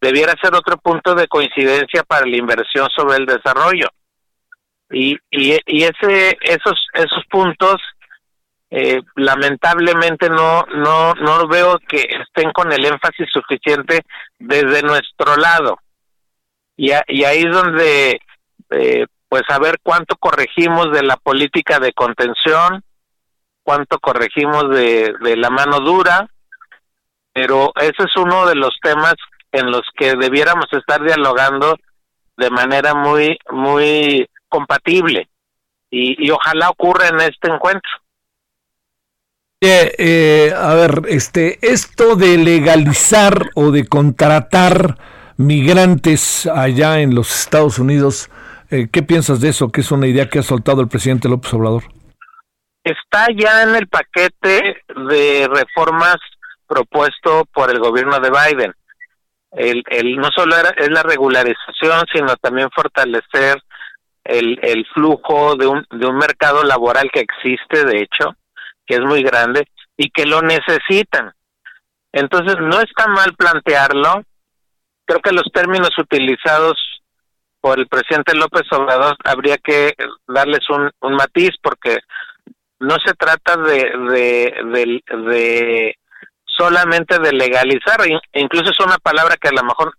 debiera 0.00 0.34
ser 0.40 0.54
otro 0.54 0.78
punto 0.78 1.14
de 1.14 1.28
coincidencia 1.28 2.02
para 2.02 2.26
la 2.26 2.36
inversión 2.36 2.88
sobre 2.96 3.16
el 3.16 3.26
desarrollo. 3.26 3.88
Y, 4.90 5.16
y, 5.30 5.58
y 5.66 5.84
ese 5.84 6.36
esos 6.40 6.74
esos 6.94 7.24
puntos 7.30 7.76
eh, 8.70 9.00
lamentablemente 9.16 10.28
no 10.28 10.64
no 10.74 11.14
no 11.14 11.46
veo 11.48 11.78
que 11.86 12.06
estén 12.26 12.50
con 12.52 12.72
el 12.72 12.84
énfasis 12.84 13.28
suficiente 13.32 14.02
desde 14.38 14.82
nuestro 14.82 15.36
lado. 15.36 15.78
Y, 16.76 16.92
ahí 16.92 17.44
es 17.44 17.52
donde 17.52 18.20
eh, 18.70 19.06
pues 19.28 19.42
a 19.48 19.58
ver 19.58 19.78
cuánto 19.82 20.16
corregimos 20.16 20.90
de 20.92 21.02
la 21.02 21.16
política 21.16 21.78
de 21.78 21.92
contención 21.92 22.82
cuánto 23.62 23.98
corregimos 23.98 24.70
de, 24.70 25.12
de 25.20 25.36
la 25.36 25.50
mano 25.50 25.80
dura 25.80 26.26
pero 27.32 27.72
ese 27.76 28.04
es 28.04 28.16
uno 28.16 28.46
de 28.46 28.54
los 28.54 28.70
temas 28.82 29.14
en 29.52 29.70
los 29.70 29.82
que 29.96 30.14
debiéramos 30.14 30.66
estar 30.72 31.02
dialogando 31.02 31.76
de 32.36 32.50
manera 32.50 32.94
muy 32.94 33.38
muy 33.50 34.28
compatible 34.48 35.28
y, 35.90 36.30
ojalá 36.30 36.70
ocurra 36.70 37.08
en 37.08 37.20
este 37.20 37.48
encuentro. 37.50 37.90
Eh, 39.60 40.54
a 40.56 40.74
ver, 40.74 41.02
este, 41.08 41.58
esto 41.60 42.16
de 42.16 42.38
legalizar 42.38 43.50
o 43.54 43.70
de 43.70 43.86
contratar 43.86 44.96
migrantes 45.36 46.46
allá 46.46 47.00
en 47.00 47.14
los 47.14 47.30
Estados 47.40 47.78
Unidos, 47.78 48.30
eh, 48.70 48.88
¿qué 48.90 49.02
piensas 49.02 49.40
de 49.40 49.48
eso? 49.48 49.70
Que 49.70 49.80
es 49.82 49.90
una 49.90 50.06
idea 50.06 50.28
que 50.28 50.38
ha 50.38 50.42
soltado 50.42 50.80
el 50.80 50.88
presidente 50.88 51.28
López 51.28 51.52
Obrador. 51.52 51.84
Está 52.84 53.26
ya 53.36 53.64
en 53.64 53.74
el 53.74 53.88
paquete 53.88 54.82
de 55.08 55.48
reformas 55.48 56.16
propuesto 56.66 57.44
por 57.52 57.70
el 57.70 57.80
gobierno 57.80 58.18
de 58.20 58.30
Biden. 58.30 58.72
El, 59.52 59.82
el, 59.88 60.16
no 60.16 60.28
solo 60.34 60.54
es 60.76 60.90
la 60.90 61.02
regularización, 61.02 62.04
sino 62.12 62.36
también 62.36 62.70
fortalecer 62.70 63.60
el, 64.24 64.58
el 64.62 64.86
flujo 64.94 65.56
de 65.56 65.66
un, 65.66 65.84
de 65.90 66.06
un 66.06 66.16
mercado 66.16 66.62
laboral 66.62 67.10
que 67.12 67.20
existe, 67.20 67.84
de 67.84 68.02
hecho, 68.02 68.36
que 68.86 68.94
es 68.94 69.00
muy 69.00 69.22
grande 69.22 69.66
y 69.96 70.10
que 70.10 70.24
lo 70.24 70.40
necesitan. 70.42 71.32
Entonces, 72.12 72.56
no 72.60 72.80
está 72.80 73.06
mal 73.08 73.34
plantearlo. 73.36 74.22
Creo 75.04 75.20
que 75.20 75.32
los 75.32 75.50
términos 75.52 75.90
utilizados 75.98 76.76
por 77.60 77.78
el 77.78 77.88
presidente 77.88 78.34
López 78.34 78.62
Obrador 78.72 79.16
habría 79.24 79.56
que 79.58 79.94
darles 80.26 80.68
un, 80.70 80.90
un 81.00 81.14
matiz 81.14 81.50
porque 81.62 81.98
no 82.78 82.96
se 83.04 83.12
trata 83.14 83.56
de, 83.56 83.92
de, 84.10 84.54
de, 84.64 85.02
de 85.30 85.98
solamente 86.60 87.18
de 87.18 87.32
legalizar, 87.32 88.00
incluso 88.34 88.70
es 88.70 88.80
una 88.84 88.98
palabra 88.98 89.36
que 89.40 89.48
a 89.48 89.52
lo 89.52 89.62
mejor 89.62 89.94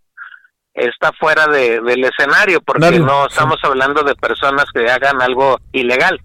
está 0.74 1.12
fuera 1.20 1.48
de, 1.48 1.82
del 1.82 2.04
escenario 2.06 2.62
porque 2.62 3.00
no 3.00 3.26
estamos 3.26 3.58
hablando 3.64 4.04
de 4.04 4.16
personas 4.16 4.66
que 4.72 4.90
hagan 4.90 5.22
algo 5.22 5.60
ilegal. 5.72 6.22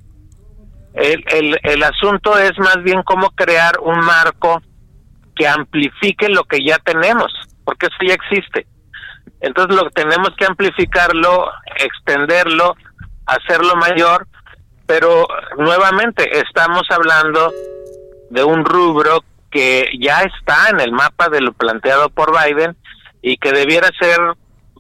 El, 0.92 1.24
el, 1.28 1.58
el 1.62 1.82
asunto 1.82 2.38
es 2.38 2.52
más 2.58 2.82
bien 2.82 3.02
cómo 3.02 3.30
crear 3.30 3.78
un 3.80 3.98
marco 4.00 4.60
que 5.34 5.48
amplifique 5.48 6.28
lo 6.28 6.44
que 6.44 6.58
ya 6.64 6.78
tenemos, 6.78 7.32
porque 7.64 7.86
eso 7.86 7.96
ya 8.06 8.14
existe. 8.14 8.66
Entonces 9.40 9.74
lo 9.74 9.90
tenemos 9.90 10.30
que 10.38 10.46
amplificarlo, 10.46 11.50
extenderlo, 11.78 12.76
hacerlo 13.26 13.74
mayor, 13.76 14.26
pero 14.86 15.26
nuevamente 15.58 16.38
estamos 16.38 16.82
hablando 16.90 17.52
de 18.30 18.44
un 18.44 18.64
rubro 18.64 19.22
que 19.56 19.88
ya 19.98 20.20
está 20.20 20.68
en 20.68 20.80
el 20.80 20.92
mapa 20.92 21.30
de 21.30 21.40
lo 21.40 21.54
planteado 21.54 22.10
por 22.10 22.30
Biden 22.30 22.76
y 23.22 23.38
que 23.38 23.52
debiera 23.52 23.88
ser 23.98 24.18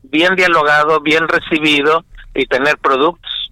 bien 0.02 0.36
dialogado, 0.36 1.00
bien 1.00 1.26
recibido 1.28 2.04
y 2.34 2.44
tener 2.44 2.76
productos. 2.76 3.50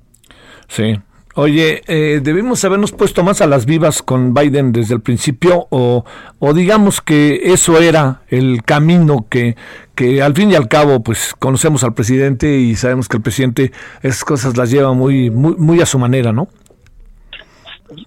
Sí. 0.68 1.00
Oye, 1.36 1.82
eh, 1.88 2.20
¿debimos 2.22 2.62
habernos 2.64 2.92
puesto 2.92 3.24
más 3.24 3.40
a 3.40 3.46
las 3.46 3.64
vivas 3.64 4.02
con 4.02 4.34
Biden 4.34 4.70
desde 4.70 4.94
el 4.94 5.00
principio 5.00 5.66
o, 5.70 6.04
o 6.38 6.52
digamos 6.52 7.00
que 7.00 7.40
eso 7.52 7.80
era 7.80 8.20
el 8.28 8.62
camino 8.62 9.26
que, 9.30 9.56
que 9.94 10.22
al 10.22 10.34
fin 10.34 10.50
y 10.50 10.56
al 10.56 10.68
cabo 10.68 11.02
pues 11.02 11.34
conocemos 11.38 11.84
al 11.84 11.94
presidente 11.94 12.58
y 12.58 12.76
sabemos 12.76 13.08
que 13.08 13.16
el 13.16 13.22
presidente 13.22 13.72
esas 14.02 14.24
cosas 14.24 14.58
las 14.58 14.70
lleva 14.70 14.92
muy, 14.92 15.30
muy, 15.30 15.56
muy 15.56 15.80
a 15.80 15.86
su 15.86 15.98
manera, 15.98 16.32
¿no? 16.32 16.48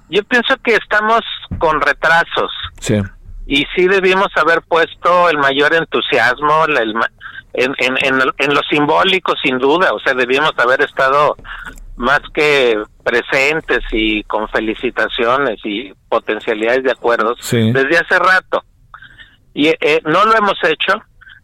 Yo 0.10 0.24
pienso 0.24 0.56
que 0.64 0.76
estamos 0.76 1.22
con 1.58 1.82
retrasos. 1.82 2.52
Sí 2.80 3.02
y 3.48 3.66
sí 3.76 3.88
debimos 3.88 4.28
haber 4.36 4.62
puesto 4.62 5.30
el 5.30 5.38
mayor 5.38 5.74
entusiasmo 5.74 6.66
en, 7.54 7.74
en, 7.78 7.98
en, 8.38 8.54
lo 8.54 8.62
simbólico, 8.70 9.34
sin 9.42 9.58
duda, 9.58 9.94
o 9.94 10.00
sea, 10.00 10.14
debíamos 10.14 10.52
haber 10.58 10.82
estado 10.82 11.38
más 11.96 12.20
que 12.34 12.78
presentes 13.04 13.80
y 13.92 14.22
con 14.24 14.50
felicitaciones 14.50 15.60
y 15.64 15.94
potencialidades 16.10 16.84
de 16.84 16.92
acuerdos 16.92 17.40
desde 17.50 17.98
hace 17.98 18.20
rato. 18.20 18.64
Y 19.54 19.70
eh, 19.70 20.02
no 20.04 20.26
lo 20.26 20.36
hemos 20.36 20.62
hecho. 20.64 21.02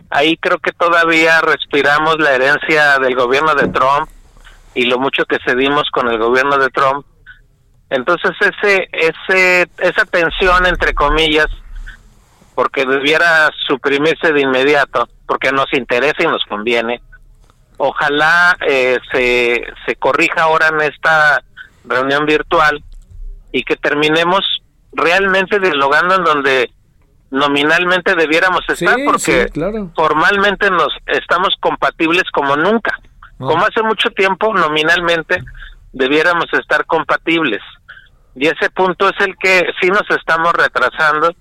Ahí 0.10 0.38
creo 0.38 0.60
que 0.60 0.74
todavía 0.74 1.42
respiramos 1.42 2.20
la 2.20 2.36
herencia 2.36 3.00
del 3.00 3.16
gobierno 3.16 3.56
de 3.56 3.70
Trump 3.70 4.10
y 4.76 4.86
lo 4.86 5.00
mucho 5.00 5.26
que 5.26 5.40
cedimos 5.44 5.90
con 5.92 6.10
el 6.10 6.20
gobierno 6.20 6.58
de 6.58 6.70
Trump. 6.70 7.06
Entonces 7.94 8.32
ese 8.42 8.90
ese 8.92 9.70
esa 9.78 10.06
tensión 10.06 10.66
entre 10.66 10.96
comillas 10.96 11.46
porque 12.56 12.86
debiera 12.86 13.52
suprimirse 13.68 14.34
de 14.34 14.42
inmediato, 14.42 15.08
porque 15.28 15.52
nos 15.52 15.72
interesa 15.74 16.24
y 16.24 16.28
nos 16.28 16.44
conviene. 16.46 17.02
Ojalá 17.78 18.58
eh, 18.68 19.00
se, 19.12 19.64
se 19.86 19.96
corrija 19.96 20.44
ahora 20.44 20.70
en 20.70 20.82
esta 20.82 21.44
reunión 21.86 22.26
virtual 22.26 22.84
y 23.52 23.64
que 23.64 23.76
terminemos 23.76 24.42
realmente 24.92 25.60
dialogando 25.60 26.16
en 26.16 26.24
donde 26.24 26.72
nominalmente 27.30 28.16
debiéramos 28.16 28.62
estar 28.70 28.96
porque 29.06 29.52
formalmente 29.96 30.70
nos 30.72 30.90
estamos 31.06 31.56
compatibles 31.60 32.24
como 32.32 32.56
nunca. 32.56 33.00
Ah. 33.04 33.36
Como 33.38 33.66
hace 33.66 33.84
mucho 33.84 34.10
tiempo 34.12 34.52
nominalmente 34.52 35.44
debiéramos 35.92 36.48
estar 36.54 36.86
compatibles. 36.86 37.62
Y 38.36 38.48
ese 38.48 38.70
punto 38.72 39.10
es 39.10 39.26
el 39.26 39.36
que 39.38 39.66
sí 39.80 39.90
nos 39.90 40.10
estamos 40.10 40.54
retrasando 40.54 41.34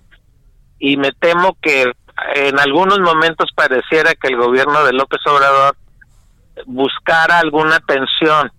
y 0.78 0.96
me 0.96 1.12
temo 1.12 1.56
que 1.62 1.90
en 2.34 2.58
algunos 2.58 3.00
momentos 3.00 3.50
pareciera 3.54 4.14
que 4.14 4.28
el 4.28 4.36
gobierno 4.36 4.84
de 4.84 4.92
López 4.92 5.20
Obrador 5.26 5.76
buscara 6.66 7.38
alguna 7.38 7.80
tensión. 7.80 8.52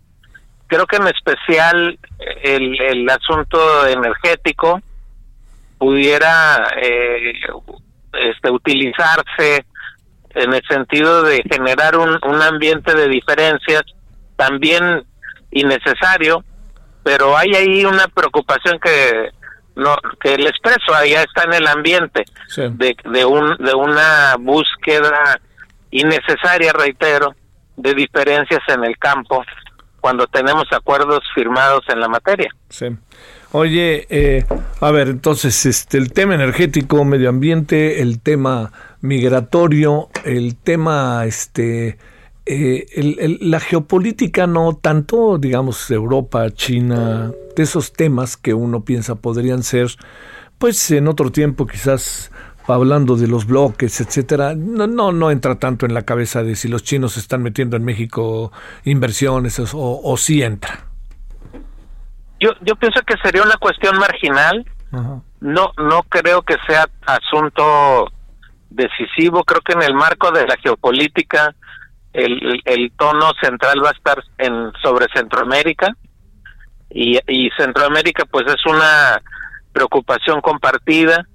Creo 0.68 0.88
que 0.88 0.96
en 0.96 1.08
especial 1.08 2.00
el, 2.42 2.82
el 2.82 3.10
asunto 3.10 3.86
energético 3.88 4.82
pudiera 5.78 6.66
eh, 6.82 7.34
este, 8.14 8.50
utilizarse 8.50 9.66
en 10.30 10.54
el 10.54 10.64
sentido 10.68 11.24
de 11.24 11.44
generar 11.52 11.98
un, 11.98 12.18
un 12.24 12.42
ambiente 12.42 12.96
de 12.96 13.08
diferencias 13.08 13.84
también 14.36 15.04
innecesario, 15.52 16.44
pero 17.04 17.38
hay 17.38 17.54
ahí 17.54 17.86
una 17.86 18.08
preocupación 18.08 18.80
que 18.80 19.30
no 19.76 19.96
que 20.20 20.36
el 20.36 20.48
expreso 20.48 20.94
allá 20.94 21.24
está 21.24 21.44
en 21.44 21.54
el 21.54 21.68
ambiente 21.68 22.26
de, 22.56 22.96
de 23.04 23.26
un 23.26 23.58
de 23.58 23.74
una 23.74 24.36
búsqueda 24.40 25.40
innecesaria 25.92 26.74
reitero 26.74 27.36
de 27.76 27.94
diferencias 27.94 28.62
en 28.68 28.84
el 28.84 28.98
campo 28.98 29.44
cuando 30.00 30.28
tenemos 30.28 30.66
acuerdos 30.72 31.22
firmados 31.34 31.84
en 31.88 32.00
la 32.00 32.08
materia. 32.08 32.50
Sí. 32.70 32.88
Oye 33.52 34.06
eh, 34.10 34.46
a 34.82 34.92
ver 34.92 35.08
entonces 35.08 35.66
este 35.66 35.98
el 35.98 36.12
tema 36.12 36.36
energético 36.36 37.04
medio 37.06 37.30
ambiente 37.30 38.02
el 38.02 38.22
tema 38.22 38.72
migratorio 39.02 40.10
el 40.24 40.56
tema 40.56 41.26
este 41.26 41.98
eh, 42.46 43.38
la 43.42 43.60
geopolítica 43.60 44.48
no 44.48 44.76
tanto, 44.76 45.38
digamos, 45.38 45.90
Europa, 45.92 46.50
China, 46.52 47.32
de 47.56 47.64
esos 47.64 47.94
temas 47.94 48.38
que 48.38 48.54
uno 48.54 48.84
piensa 48.84 49.16
podrían 49.16 49.64
ser, 49.64 49.88
pues 50.58 50.92
en 50.92 51.08
otro 51.08 51.32
tiempo 51.32 51.66
quizás 51.68 52.32
hablando 52.68 53.16
de 53.16 53.28
los 53.28 53.46
bloques, 53.46 54.00
etcétera, 54.00 54.56
no, 54.56 54.88
no, 54.88 55.12
no 55.12 55.32
entra 55.32 55.60
tanto 55.60 55.86
en 55.86 55.94
la 55.94 56.04
cabeza 56.04 56.44
de 56.44 56.56
si 56.56 56.68
los 56.68 56.84
chinos 56.84 57.18
están 57.18 57.44
metiendo 57.44 57.76
en 57.76 57.84
México 57.84 58.52
inversiones 58.86 59.60
o, 59.60 60.02
o 60.04 60.18
si 60.18 60.42
entra. 60.44 60.88
Yo, 62.40 62.52
yo 62.62 62.76
pienso 62.76 63.02
que 63.08 63.16
sería 63.24 63.42
una 63.42 63.58
cuestión 63.58 63.98
marginal. 63.98 64.66
No, 65.40 65.72
no 65.78 66.04
creo 66.04 66.42
que 66.44 66.56
sea 66.68 66.88
asunto 67.06 68.12
decisivo. 68.70 69.44
Creo 69.44 69.62
que 69.62 69.74
en 69.74 69.82
el 69.82 69.96
marco 69.96 70.30
de 70.32 70.46
la 70.46 70.56
geopolítica 70.58 71.56
el, 72.14 72.92
tono 72.98 73.32
central 73.42 73.84
va 73.84 73.90
a 73.90 73.94
estar 73.94 74.24
en 74.38 74.72
sobre 74.82 75.08
Centroamérica 75.14 75.96
y, 76.90 77.18
y 77.28 77.50
Centroamérica 77.58 78.26
pues 78.26 78.46
es 78.48 78.66
una 78.66 79.22
preocupación 79.72 80.42
compartida 80.42 81.26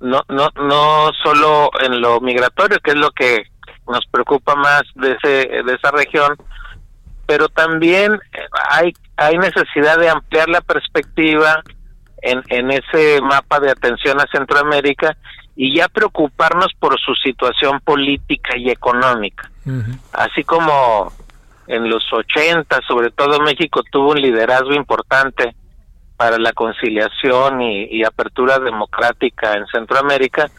no 0.00 0.22
no 0.28 0.48
no 0.56 1.10
solo 1.22 1.70
en 1.80 2.00
lo 2.00 2.20
migratorio 2.20 2.78
que 2.80 2.92
es 2.92 2.96
lo 2.96 3.10
que 3.10 3.44
nos 3.88 4.06
preocupa 4.10 4.54
más 4.54 4.82
de 4.94 5.12
ese 5.12 5.62
de 5.62 5.74
esa 5.74 5.90
región 5.90 6.36
pero 7.26 7.48
también 7.48 8.18
hay 8.70 8.94
hay 9.16 9.36
necesidad 9.36 9.98
de 9.98 10.08
ampliar 10.08 10.48
la 10.48 10.60
perspectiva 10.60 11.62
en, 12.22 12.42
en 12.48 12.70
ese 12.70 13.20
mapa 13.20 13.60
de 13.60 13.70
atención 13.70 14.20
a 14.20 14.26
Centroamérica 14.32 15.16
y 15.54 15.76
ya 15.76 15.88
preocuparnos 15.88 16.72
por 16.78 16.98
su 17.00 17.14
situación 17.14 17.80
política 17.80 18.56
y 18.56 18.70
económica. 18.70 19.50
Así 20.12 20.44
como 20.44 21.12
en 21.66 21.90
los 21.90 22.04
80, 22.12 22.80
sobre 22.86 23.10
todo 23.10 23.40
México 23.40 23.82
tuvo 23.90 24.12
un 24.12 24.20
liderazgo 24.20 24.72
importante 24.72 25.54
para 26.16 26.38
la 26.38 26.52
conciliación 26.52 27.60
y, 27.60 28.02
apertura 28.04 28.58
democrática 28.58 29.54
en 29.54 29.66
Centroamérica, 29.66 30.50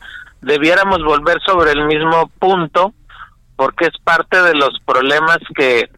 debiéramos 0.42 1.04
volver 1.04 1.40
sobre 1.46 1.72
el 1.72 1.86
mismo 1.86 2.30
punto 2.40 2.94
porque 3.56 3.86
es 3.86 3.98
parte 4.04 4.40
de 4.42 4.54
los 4.54 4.80
problemas 4.86 5.40
que 5.56 5.90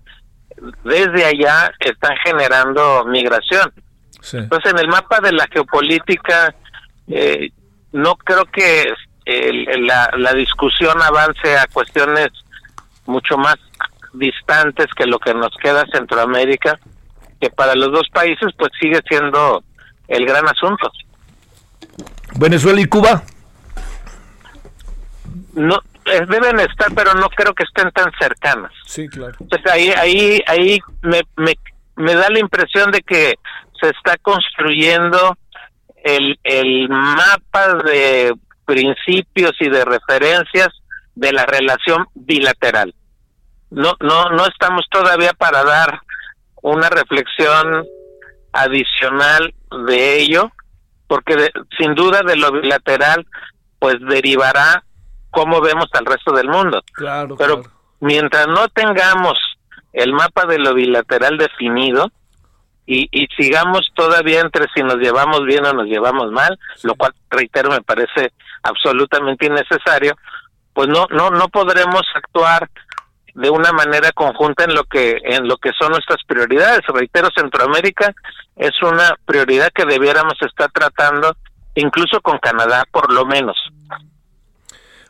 desde 0.83 1.25
allá 1.25 1.71
están 1.79 2.15
generando 2.23 3.03
migración. 3.05 3.73
Entonces, 4.31 4.71
en 4.71 4.79
el 4.79 4.87
mapa 4.87 5.19
de 5.19 5.33
la 5.33 5.47
geopolítica, 5.51 6.55
eh, 7.07 7.49
no 7.91 8.15
creo 8.15 8.45
que 8.45 8.93
la, 9.25 10.09
la 10.17 10.33
discusión 10.33 11.01
avance 11.01 11.57
a 11.57 11.67
cuestiones 11.67 12.29
mucho 13.09 13.37
más 13.37 13.57
distantes 14.13 14.87
que 14.95 15.05
lo 15.05 15.19
que 15.19 15.33
nos 15.33 15.51
queda 15.61 15.85
Centroamérica, 15.91 16.79
que 17.39 17.49
para 17.49 17.75
los 17.75 17.91
dos 17.91 18.07
países 18.11 18.49
pues 18.57 18.71
sigue 18.79 19.01
siendo 19.07 19.63
el 20.07 20.25
gran 20.25 20.47
asunto. 20.47 20.91
Venezuela 22.35 22.81
y 22.81 22.85
Cuba. 22.85 23.23
No 25.53 25.79
eh, 26.05 26.25
deben 26.27 26.59
estar, 26.59 26.93
pero 26.95 27.13
no 27.13 27.29
creo 27.29 27.53
que 27.53 27.63
estén 27.63 27.91
tan 27.91 28.11
cercanas. 28.19 28.71
Sí, 28.85 29.07
claro. 29.07 29.35
Entonces 29.39 29.71
ahí 29.71 29.89
ahí 29.89 30.41
ahí 30.47 30.79
me, 31.01 31.21
me, 31.35 31.53
me 31.95 32.15
da 32.15 32.29
la 32.29 32.39
impresión 32.39 32.91
de 32.91 33.01
que 33.01 33.35
se 33.79 33.89
está 33.89 34.17
construyendo 34.17 35.37
el, 36.03 36.39
el 36.43 36.89
mapa 36.89 37.75
de 37.85 38.33
principios 38.65 39.53
y 39.59 39.69
de 39.69 39.85
referencias 39.85 40.69
de 41.15 41.33
la 41.33 41.45
relación 41.45 42.05
bilateral. 42.13 42.93
No, 43.71 43.93
no, 43.99 44.29
no 44.29 44.45
estamos 44.45 44.85
todavía 44.89 45.33
para 45.33 45.63
dar 45.63 46.01
una 46.61 46.89
reflexión 46.89 47.85
adicional 48.51 49.53
de 49.85 50.19
ello, 50.19 50.51
porque 51.07 51.49
sin 51.77 51.95
duda 51.95 52.21
de 52.25 52.35
lo 52.35 52.51
bilateral, 52.51 53.25
pues 53.77 53.95
derivará 54.01 54.83
cómo 55.29 55.61
vemos 55.61 55.87
al 55.93 56.05
resto 56.05 56.33
del 56.33 56.49
mundo. 56.49 56.81
Claro, 56.93 57.35
Pero 57.37 57.61
mientras 57.99 58.47
no 58.47 58.67
tengamos 58.69 59.37
el 59.93 60.13
mapa 60.13 60.45
de 60.45 60.59
lo 60.59 60.73
bilateral 60.73 61.37
definido, 61.37 62.11
y, 62.85 63.07
y 63.11 63.27
sigamos 63.37 63.91
todavía 63.93 64.41
entre 64.41 64.65
si 64.73 64.81
nos 64.81 64.95
llevamos 64.95 65.45
bien 65.45 65.63
o 65.63 65.73
nos 65.73 65.85
llevamos 65.85 66.31
mal, 66.31 66.57
lo 66.81 66.95
cual, 66.95 67.13
reitero, 67.29 67.69
me 67.69 67.81
parece 67.81 68.33
absolutamente 68.63 69.45
innecesario, 69.45 70.15
pues 70.73 70.87
no, 70.87 71.05
no, 71.11 71.29
no 71.29 71.49
podremos 71.49 72.01
actuar 72.15 72.67
de 73.39 73.49
una 73.49 73.71
manera 73.71 74.11
conjunta 74.11 74.65
en 74.65 74.73
lo 74.73 74.83
que 74.83 75.17
en 75.23 75.47
lo 75.47 75.57
que 75.57 75.71
son 75.79 75.91
nuestras 75.91 76.23
prioridades. 76.25 76.81
Reitero, 76.87 77.29
Centroamérica 77.35 78.13
es 78.55 78.71
una 78.81 79.15
prioridad 79.25 79.69
que 79.73 79.85
debiéramos 79.85 80.35
estar 80.41 80.71
tratando 80.71 81.35
incluso 81.75 82.21
con 82.21 82.37
Canadá 82.39 82.83
por 82.91 83.11
lo 83.11 83.25
menos. 83.25 83.57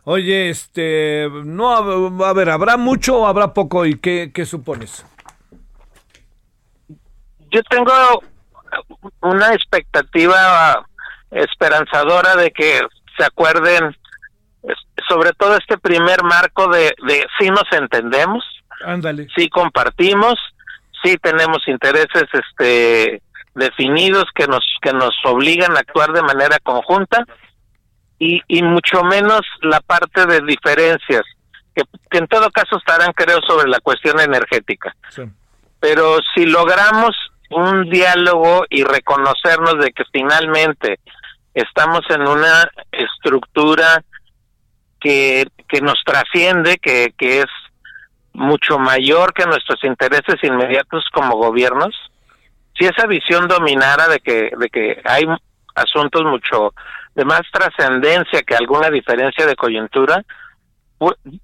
Oye, 0.04 0.50
este, 0.50 1.30
no, 1.44 2.24
a 2.26 2.34
ver, 2.34 2.50
¿habrá 2.50 2.78
mucho 2.78 3.20
o 3.20 3.28
habrá 3.28 3.54
poco 3.54 3.86
y 3.86 4.00
qué, 4.00 4.32
qué 4.34 4.46
supones? 4.46 5.06
yo 7.52 7.62
tengo 7.64 8.24
una 9.22 9.54
expectativa 9.54 10.86
esperanzadora 11.32 12.36
de 12.36 12.52
que 12.52 12.82
se 13.18 13.24
acuerden 13.24 13.96
sobre 15.08 15.32
todo 15.34 15.56
este 15.56 15.78
primer 15.78 16.24
marco 16.24 16.68
de, 16.68 16.94
de 17.08 17.26
si 17.40 17.50
nos 17.50 17.66
entendemos, 17.72 18.44
Ándale. 18.86 19.28
si 19.36 19.50
compartimos, 19.50 20.36
si 21.04 21.18
tenemos 21.18 21.68
intereses 21.68 22.26
este 22.34 23.22
definidos 23.56 24.26
que 24.36 24.48
nos 24.48 24.64
que 24.82 24.94
nos 24.94 25.14
obligan 25.26 25.76
a 25.76 25.80
actuar 25.80 26.14
de 26.14 26.22
manera 26.22 26.60
conjunta 26.64 27.26
y, 28.18 28.42
y 28.48 28.62
mucho 28.64 29.04
menos 29.04 29.42
la 29.62 29.80
parte 29.82 30.26
de 30.26 30.42
diferencias 30.42 31.24
que, 31.76 31.84
que 32.10 32.18
en 32.18 32.28
todo 32.28 32.52
caso 32.52 32.78
estarán 32.78 33.12
creo 33.14 33.40
sobre 33.48 33.70
la 33.70 33.80
cuestión 33.80 34.20
energética. 34.20 34.96
Sí. 35.10 35.24
Pero 35.80 36.18
si 36.36 36.46
logramos 36.46 37.16
un 37.50 37.90
diálogo 37.90 38.66
y 38.70 38.84
reconocernos 38.84 39.80
de 39.80 39.92
que 39.92 40.04
finalmente 40.12 41.00
estamos 41.54 42.02
en 42.10 42.28
una 42.28 42.70
estructura 42.92 44.04
que, 45.00 45.48
que 45.68 45.82
nos 45.82 46.02
trasciende, 46.06 46.78
que, 46.78 47.14
que 47.18 47.40
es 47.40 47.48
mucho 48.34 48.80
mayor 48.80 49.34
que 49.34 49.46
nuestros 49.46 49.84
intereses 49.84 50.36
inmediatos 50.44 51.06
como 51.14 51.38
gobiernos, 51.38 51.96
si 52.78 52.86
esa 52.86 53.06
visión 53.08 53.48
dominara 53.48 54.08
de 54.08 54.20
que, 54.20 54.52
de 54.58 54.70
que 54.70 55.02
hay 55.06 55.26
asuntos 55.76 56.24
mucho 56.24 56.74
de 57.16 57.26
más 57.26 57.42
trascendencia 57.52 58.44
que 58.44 58.56
alguna 58.56 58.90
diferencia 58.90 59.46
de 59.46 59.56
coyuntura, 59.56 60.24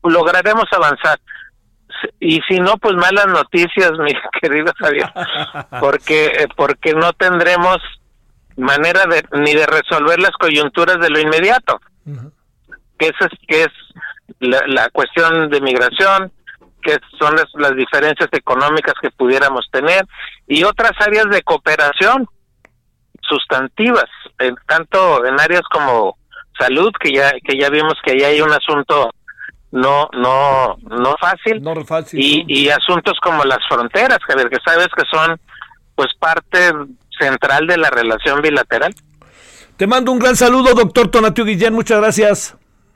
lograremos 0.04 0.66
avanzar. 0.72 1.20
Y 2.20 2.42
si 2.48 2.60
no 2.60 2.78
pues 2.78 2.96
malas 2.96 3.28
noticias 3.28 3.92
mi 4.00 4.14
querido 4.42 4.74
Javier 4.78 5.10
porque 5.80 6.26
eh, 6.26 6.48
porque 6.56 6.94
no 6.94 7.14
tendremos 7.14 7.78
manera 8.58 9.06
de 9.06 9.24
ni 9.40 9.54
de 9.54 9.66
resolver 9.66 10.20
las 10.20 10.32
coyunturas 10.32 11.00
de 11.00 11.10
lo 11.10 11.20
inmediato 11.20 11.80
que 12.98 13.08
es 13.08 13.16
que 13.48 13.64
es 13.64 13.72
la, 14.40 14.90
cuestión 14.90 15.50
de 15.50 15.62
migración 15.62 16.32
que 16.82 16.98
son 17.20 17.36
las, 17.36 17.48
las 17.56 17.76
diferencias 17.76 18.30
económicas 18.32 18.94
que 19.02 19.10
pudiéramos 19.12 19.66
tener 19.72 20.06
y 20.48 20.64
otras 20.64 20.92
áreas 21.00 21.26
de 21.30 21.42
cooperación 21.42 22.28
sustantivas 23.22 24.06
tanto 24.68 25.26
en 25.26 25.40
áreas 25.40 25.64
como 25.72 26.18
salud 26.60 26.92
que 27.00 27.12
ya 27.12 27.32
que 27.44 27.58
ya 27.58 27.70
vimos 27.70 27.96
que 28.04 28.12
ahí 28.12 28.24
hay 28.24 28.42
un 28.42 28.52
asunto 28.52 29.12
no 29.72 30.08
no 30.14 30.78
no 30.84 31.16
fácil, 31.20 31.62
no 31.62 31.84
fácil 31.86 32.20
y, 32.22 32.46
y 32.48 32.70
asuntos 32.70 33.18
como 33.22 33.44
las 33.44 33.60
fronteras 33.68 34.20
Javier 34.28 34.50
que 34.50 34.60
sabes 34.64 34.88
que 34.96 35.04
son 35.12 35.40
pues 35.96 36.10
parte 36.20 36.72
central 37.20 37.66
de 37.66 37.78
la 37.78 37.90
relación 37.90 38.42
bilateral 38.42 38.94
Te 39.78 39.88
mando 39.88 40.12
un 40.12 40.20
gran 40.20 40.36
saludo, 40.36 40.74
doctor 40.74 41.10
Tonatio 41.10 41.44
Guillén, 41.44 41.74
muchas 41.74 42.00
gracias. 42.00 42.56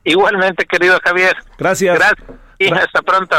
Igualmente, 0.09 0.65
querido 0.65 0.99
Javier. 1.03 1.35
Gracias. 1.57 1.95
Gracias 1.95 2.27
y 2.57 2.71
hasta 2.73 3.01
pronto. 3.03 3.35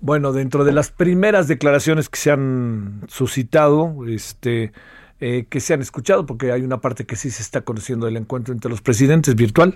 Bueno, 0.00 0.32
dentro 0.32 0.64
de 0.64 0.72
las 0.72 0.90
primeras 0.90 1.48
declaraciones 1.48 2.08
que 2.08 2.18
se 2.18 2.30
han 2.30 3.02
suscitado, 3.08 3.94
este, 4.08 4.72
eh, 5.20 5.46
que 5.48 5.58
se 5.58 5.74
han 5.74 5.80
escuchado, 5.80 6.24
porque 6.24 6.52
hay 6.52 6.62
una 6.62 6.80
parte 6.80 7.06
que 7.06 7.16
sí 7.16 7.30
se 7.30 7.42
está 7.42 7.62
conociendo 7.62 8.06
del 8.06 8.16
encuentro 8.16 8.54
entre 8.54 8.70
los 8.70 8.80
presidentes 8.80 9.34
virtual. 9.34 9.74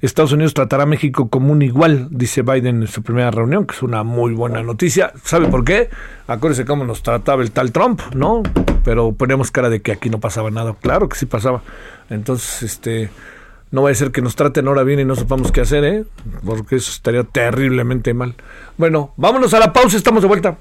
Estados 0.00 0.30
Unidos 0.32 0.54
tratará 0.54 0.84
a 0.84 0.86
México 0.86 1.28
como 1.28 1.52
un 1.52 1.62
igual, 1.62 2.06
dice 2.10 2.42
Biden 2.42 2.82
en 2.82 2.88
su 2.88 3.02
primera 3.02 3.32
reunión, 3.32 3.66
que 3.66 3.74
es 3.74 3.82
una 3.82 4.04
muy 4.04 4.34
buena 4.34 4.62
noticia. 4.62 5.12
¿Sabe 5.24 5.48
por 5.48 5.64
qué? 5.64 5.90
Acuérdese 6.28 6.64
cómo 6.64 6.84
nos 6.84 7.02
trataba 7.02 7.42
el 7.42 7.50
tal 7.50 7.72
Trump, 7.72 8.00
¿no? 8.14 8.42
Pero 8.84 9.12
ponemos 9.12 9.50
cara 9.50 9.68
de 9.68 9.82
que 9.82 9.90
aquí 9.90 10.10
no 10.10 10.20
pasaba 10.20 10.50
nada. 10.52 10.76
Claro 10.80 11.08
que 11.08 11.16
sí 11.16 11.26
pasaba. 11.26 11.62
Entonces, 12.08 12.62
este, 12.62 13.10
no 13.70 13.82
va 13.82 13.90
a 13.90 13.94
ser 13.94 14.12
que 14.12 14.22
nos 14.22 14.36
traten 14.36 14.68
ahora 14.68 14.82
bien 14.82 15.00
y 15.00 15.04
no 15.04 15.14
sepamos 15.14 15.52
qué 15.52 15.60
hacer, 15.60 15.84
¿eh? 15.84 16.04
Porque 16.44 16.76
eso 16.76 16.90
estaría 16.90 17.24
terriblemente 17.24 18.14
mal. 18.14 18.34
Bueno, 18.76 19.12
vámonos 19.16 19.52
a 19.54 19.58
la 19.58 19.72
pausa, 19.72 19.96
estamos 19.96 20.22
de 20.22 20.28
vuelta. 20.28 20.56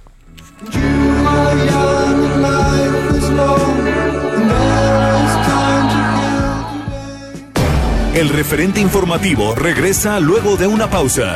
El 8.14 8.30
referente 8.30 8.80
informativo 8.82 9.54
regresa 9.54 10.20
luego 10.20 10.58
de 10.58 10.66
una 10.66 10.90
pausa. 10.90 11.36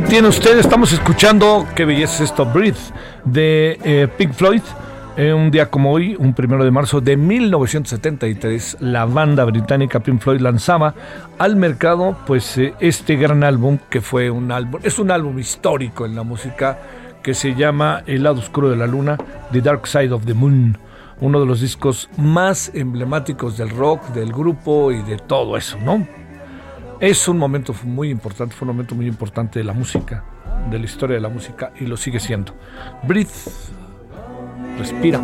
Ahí 0.00 0.08
tiene 0.08 0.28
usted, 0.28 0.58
estamos 0.58 0.92
escuchando, 0.92 1.66
qué 1.74 1.84
belleza 1.84 2.22
es 2.24 2.30
esto, 2.30 2.46
Breathe, 2.46 2.78
de 3.24 3.78
eh, 3.84 4.08
Pink 4.16 4.32
Floyd. 4.32 4.62
Eh, 5.16 5.34
un 5.34 5.50
día 5.50 5.66
como 5.66 5.92
hoy, 5.92 6.16
un 6.18 6.32
primero 6.32 6.64
de 6.64 6.70
marzo 6.70 7.00
de 7.00 7.16
1973, 7.16 8.78
la 8.80 9.04
banda 9.04 9.44
británica 9.44 10.00
Pink 10.00 10.20
Floyd 10.20 10.40
lanzaba 10.40 10.94
al 11.38 11.56
mercado 11.56 12.16
pues 12.26 12.56
eh, 12.56 12.72
este 12.80 13.16
gran 13.16 13.42
álbum 13.44 13.78
que 13.90 14.00
fue 14.00 14.30
un 14.30 14.52
álbum, 14.52 14.80
es 14.84 14.98
un 14.98 15.10
álbum 15.10 15.38
histórico 15.38 16.06
en 16.06 16.14
la 16.14 16.22
música 16.22 16.78
que 17.22 17.34
se 17.34 17.54
llama 17.54 18.02
El 18.06 18.22
lado 18.22 18.38
oscuro 18.38 18.70
de 18.70 18.76
la 18.76 18.86
luna, 18.86 19.18
The 19.52 19.60
Dark 19.60 19.86
Side 19.86 20.12
of 20.12 20.24
the 20.24 20.34
Moon, 20.34 20.78
uno 21.20 21.40
de 21.40 21.46
los 21.46 21.60
discos 21.60 22.08
más 22.16 22.70
emblemáticos 22.74 23.58
del 23.58 23.70
rock, 23.70 24.08
del 24.10 24.32
grupo 24.32 24.92
y 24.92 25.02
de 25.02 25.16
todo 25.16 25.56
eso, 25.56 25.78
¿no? 25.84 26.19
Es 27.00 27.26
un 27.28 27.38
momento 27.38 27.74
muy 27.84 28.10
importante, 28.10 28.54
fue 28.54 28.68
un 28.68 28.74
momento 28.74 28.94
muy 28.94 29.06
importante 29.06 29.58
de 29.58 29.64
la 29.64 29.72
música, 29.72 30.22
de 30.70 30.78
la 30.78 30.84
historia 30.84 31.14
de 31.14 31.22
la 31.22 31.30
música 31.30 31.72
y 31.80 31.86
lo 31.86 31.96
sigue 31.96 32.20
siendo. 32.20 32.54
Breathe, 33.04 33.30
respira. 34.78 35.18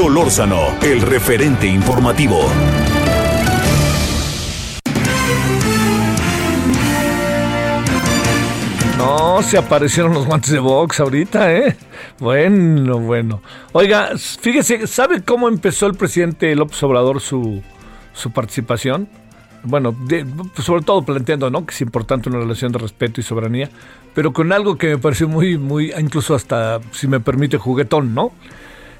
Solórzano, 0.00 0.78
el 0.80 1.02
referente 1.02 1.66
informativo. 1.66 2.40
No, 8.96 9.42
se 9.42 9.58
aparecieron 9.58 10.14
los 10.14 10.24
guantes 10.24 10.52
de 10.52 10.58
box 10.58 11.00
ahorita, 11.00 11.52
¿eh? 11.54 11.76
Bueno, 12.18 12.98
bueno. 12.98 13.42
Oiga, 13.72 14.12
fíjese, 14.16 14.86
¿sabe 14.86 15.22
cómo 15.22 15.48
empezó 15.48 15.86
el 15.86 15.92
presidente 15.92 16.56
López 16.56 16.82
Obrador 16.82 17.20
su, 17.20 17.62
su 18.14 18.30
participación? 18.30 19.06
Bueno, 19.64 19.94
sobre 20.62 20.82
todo 20.82 21.02
planteando, 21.02 21.50
¿no? 21.50 21.66
Que 21.66 21.74
es 21.74 21.80
importante 21.82 22.30
una 22.30 22.38
relación 22.38 22.72
de 22.72 22.78
respeto 22.78 23.20
y 23.20 23.22
soberanía, 23.22 23.68
pero 24.14 24.32
con 24.32 24.50
algo 24.50 24.78
que 24.78 24.86
me 24.86 24.96
pareció 24.98 25.28
muy, 25.28 25.58
muy, 25.58 25.92
incluso 25.92 26.34
hasta, 26.34 26.80
si 26.92 27.06
me 27.06 27.20
permite, 27.20 27.58
juguetón, 27.58 28.14
¿no? 28.14 28.32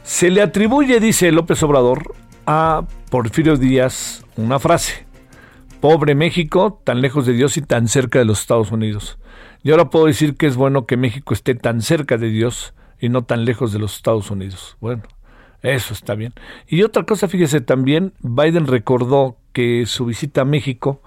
Se 0.03 0.30
le 0.30 0.42
atribuye, 0.42 0.98
dice 1.01 1.30
López 1.30 1.62
Obrador, 1.62 2.14
a 2.46 2.84
Porfirio 3.11 3.57
Díaz 3.57 4.24
una 4.36 4.59
frase. 4.59 5.07
Pobre 5.80 6.14
México, 6.14 6.80
tan 6.84 7.01
lejos 7.01 7.26
de 7.26 7.32
Dios 7.32 7.57
y 7.57 7.62
tan 7.62 7.88
cerca 7.88 8.18
de 8.18 8.24
los 8.24 8.40
Estados 8.40 8.72
Unidos. 8.72 9.18
Y 9.62 9.70
ahora 9.70 9.90
puedo 9.90 10.07
decir 10.07 10.36
que 10.36 10.46
es 10.46 10.57
bueno 10.57 10.86
que 10.86 10.96
México 10.96 11.32
esté 11.34 11.55
tan 11.55 11.80
cerca 11.82 12.18
de 12.18 12.28
Dios 12.28 12.74
y 12.98 13.09
no 13.09 13.22
tan 13.22 13.44
lejos 13.44 13.72
de 13.72 13.78
los 13.78 13.96
Estados 13.96 14.30
Unidos. 14.30 14.76
Bueno, 14.80 15.03
eso 15.62 15.94
está 15.94 16.14
bien. 16.14 16.32
Y 16.66 16.82
otra 16.82 17.05
cosa, 17.05 17.28
fíjese 17.28 17.61
también, 17.61 18.12
Biden 18.20 18.66
recordó 18.66 19.36
que 19.53 19.84
su 19.86 20.07
visita 20.07 20.42
a 20.42 20.44
México 20.44 21.03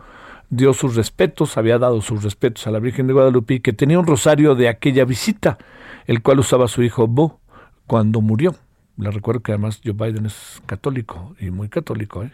dio 0.49 0.73
sus 0.73 0.95
respetos, 0.95 1.57
había 1.57 1.79
dado 1.79 2.01
sus 2.01 2.23
respetos 2.23 2.67
a 2.67 2.71
la 2.71 2.79
Virgen 2.79 3.07
de 3.07 3.13
Guadalupe 3.13 3.61
que 3.61 3.73
tenía 3.73 3.99
un 3.99 4.07
rosario 4.07 4.55
de 4.55 4.69
aquella 4.69 5.05
visita, 5.05 5.57
el 6.05 6.21
cual 6.21 6.39
usaba 6.39 6.67
su 6.67 6.83
hijo 6.83 7.07
Bo 7.07 7.39
cuando 7.87 8.21
murió. 8.21 8.55
Le 8.97 9.11
recuerdo 9.11 9.41
que 9.41 9.51
además 9.51 9.81
Joe 9.83 9.93
Biden 9.93 10.25
es 10.25 10.61
católico 10.65 11.35
y 11.39 11.51
muy 11.51 11.69
católico. 11.69 12.23
¿eh? 12.23 12.31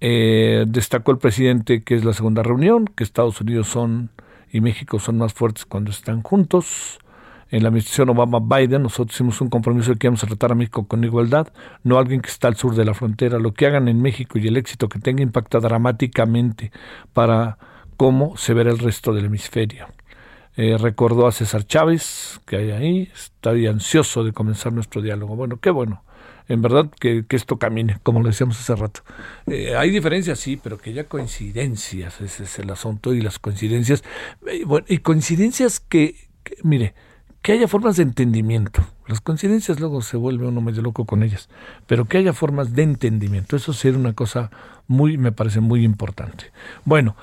Eh, 0.00 0.64
destacó 0.66 1.12
el 1.12 1.18
presidente 1.18 1.82
que 1.82 1.94
es 1.94 2.04
la 2.04 2.12
segunda 2.12 2.42
reunión, 2.42 2.86
que 2.86 3.04
Estados 3.04 3.40
Unidos 3.40 3.68
son 3.68 4.10
y 4.50 4.60
México 4.60 4.98
son 4.98 5.18
más 5.18 5.34
fuertes 5.34 5.64
cuando 5.64 5.90
están 5.90 6.22
juntos. 6.22 6.98
En 7.50 7.62
la 7.62 7.68
administración 7.68 8.08
Obama-Biden 8.08 8.82
nosotros 8.82 9.14
hicimos 9.14 9.40
un 9.40 9.48
compromiso 9.48 9.92
de 9.92 9.98
que 9.98 10.06
íbamos 10.06 10.24
a 10.24 10.26
tratar 10.26 10.52
a 10.52 10.54
México 10.54 10.86
con 10.86 11.04
igualdad, 11.04 11.48
no 11.82 11.98
alguien 11.98 12.20
que 12.20 12.30
está 12.30 12.48
al 12.48 12.56
sur 12.56 12.74
de 12.74 12.84
la 12.84 12.94
frontera. 12.94 13.38
Lo 13.38 13.52
que 13.52 13.66
hagan 13.66 13.88
en 13.88 14.00
México 14.00 14.38
y 14.38 14.48
el 14.48 14.56
éxito 14.56 14.88
que 14.88 14.98
tenga 14.98 15.22
impacta 15.22 15.60
dramáticamente 15.60 16.72
para 17.12 17.58
cómo 17.96 18.36
se 18.36 18.54
verá 18.54 18.70
el 18.70 18.78
resto 18.78 19.12
del 19.12 19.26
hemisferio. 19.26 19.86
Eh, 20.56 20.78
recordó 20.78 21.26
a 21.26 21.32
César 21.32 21.66
Chávez, 21.66 22.40
que 22.46 22.56
hay 22.56 22.70
ahí, 22.70 23.10
está 23.12 23.50
ansioso 23.50 24.22
de 24.22 24.32
comenzar 24.32 24.72
nuestro 24.72 25.02
diálogo. 25.02 25.34
Bueno, 25.34 25.58
qué 25.58 25.70
bueno, 25.70 26.04
en 26.48 26.62
verdad 26.62 26.88
que, 27.00 27.24
esto 27.30 27.58
camine, 27.58 27.98
como 28.04 28.20
lo 28.20 28.28
decíamos 28.28 28.60
hace 28.60 28.76
rato. 28.76 29.00
Eh, 29.46 29.74
hay 29.76 29.90
diferencias, 29.90 30.38
sí, 30.38 30.58
pero 30.62 30.78
que 30.78 30.90
haya 30.90 31.08
coincidencias, 31.08 32.20
ese 32.20 32.44
es 32.44 32.58
el 32.60 32.70
asunto, 32.70 33.14
y 33.14 33.20
las 33.20 33.40
coincidencias, 33.40 34.04
eh, 34.46 34.64
bueno, 34.64 34.86
y 34.88 34.98
coincidencias 34.98 35.80
que, 35.80 36.28
mire, 36.62 36.94
que 37.42 37.50
haya 37.50 37.66
formas 37.66 37.96
de 37.96 38.04
entendimiento. 38.04 38.86
Las 39.08 39.20
coincidencias 39.20 39.80
luego 39.80 40.02
se 40.02 40.16
vuelve 40.16 40.46
uno 40.46 40.60
medio 40.60 40.82
loco 40.82 41.04
con 41.04 41.24
ellas, 41.24 41.48
pero 41.88 42.04
que 42.04 42.18
haya 42.18 42.32
formas 42.32 42.74
de 42.74 42.84
entendimiento. 42.84 43.56
Eso 43.56 43.72
sería 43.72 43.98
una 43.98 44.12
cosa 44.12 44.50
muy, 44.86 45.18
me 45.18 45.32
parece 45.32 45.58
muy 45.58 45.84
importante. 45.84 46.52
Bueno, 46.84 47.16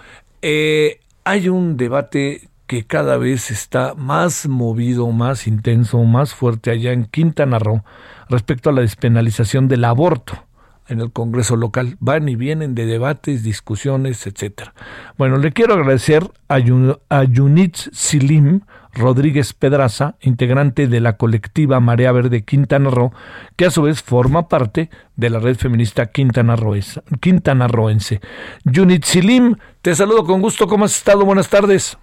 hay 1.24 1.50
un 1.50 1.78
debate 1.78 2.51
que 2.72 2.86
cada 2.86 3.18
vez 3.18 3.52
está 3.52 3.96
más 3.96 4.48
movido, 4.48 5.12
más 5.12 5.46
intenso, 5.46 6.02
más 6.06 6.34
fuerte 6.34 6.72
allá 6.72 6.94
en 6.94 7.04
Quintana 7.04 7.60
Roo 7.60 7.84
respecto 8.30 8.70
a 8.70 8.72
la 8.72 8.80
despenalización 8.80 9.68
del 9.68 9.84
aborto 9.84 10.46
en 10.88 11.02
el 11.02 11.12
Congreso 11.12 11.58
local. 11.58 11.98
Van 12.00 12.30
y 12.30 12.38
vienen 12.38 12.74
de 12.74 12.86
debates, 12.86 13.44
discusiones, 13.44 14.26
etcétera. 14.26 14.74
Bueno, 15.18 15.36
le 15.36 15.52
quiero 15.52 15.74
agradecer 15.74 16.32
a, 16.48 16.60
Yunitz 16.60 17.90
Silim 17.92 18.62
Rodríguez 18.94 19.52
Pedraza, 19.52 20.16
integrante 20.22 20.88
de 20.88 21.02
la 21.02 21.18
colectiva 21.18 21.82
Marea 21.82 22.14
Verde 22.14 22.46
Quintana 22.46 22.90
Roo, 22.90 23.12
que 23.58 23.66
a 23.66 23.72
su 23.72 23.82
vez 23.82 24.02
forma 24.02 24.48
parte 24.48 24.90
de 25.18 25.30
la 25.30 25.40
red 25.40 25.58
feminista 25.58 26.06
Quintana, 26.06 26.56
Roense. 26.56 28.22
Yunitz 28.64 29.10
Silim, 29.10 29.58
te 29.82 29.94
saludo 29.94 30.24
con 30.24 30.42
gusto. 30.42 30.68
¿Cómo 30.68 30.86
has 30.86 30.96
estado? 30.96 31.26
Buenas 31.26 31.50
tardes. 31.50 31.98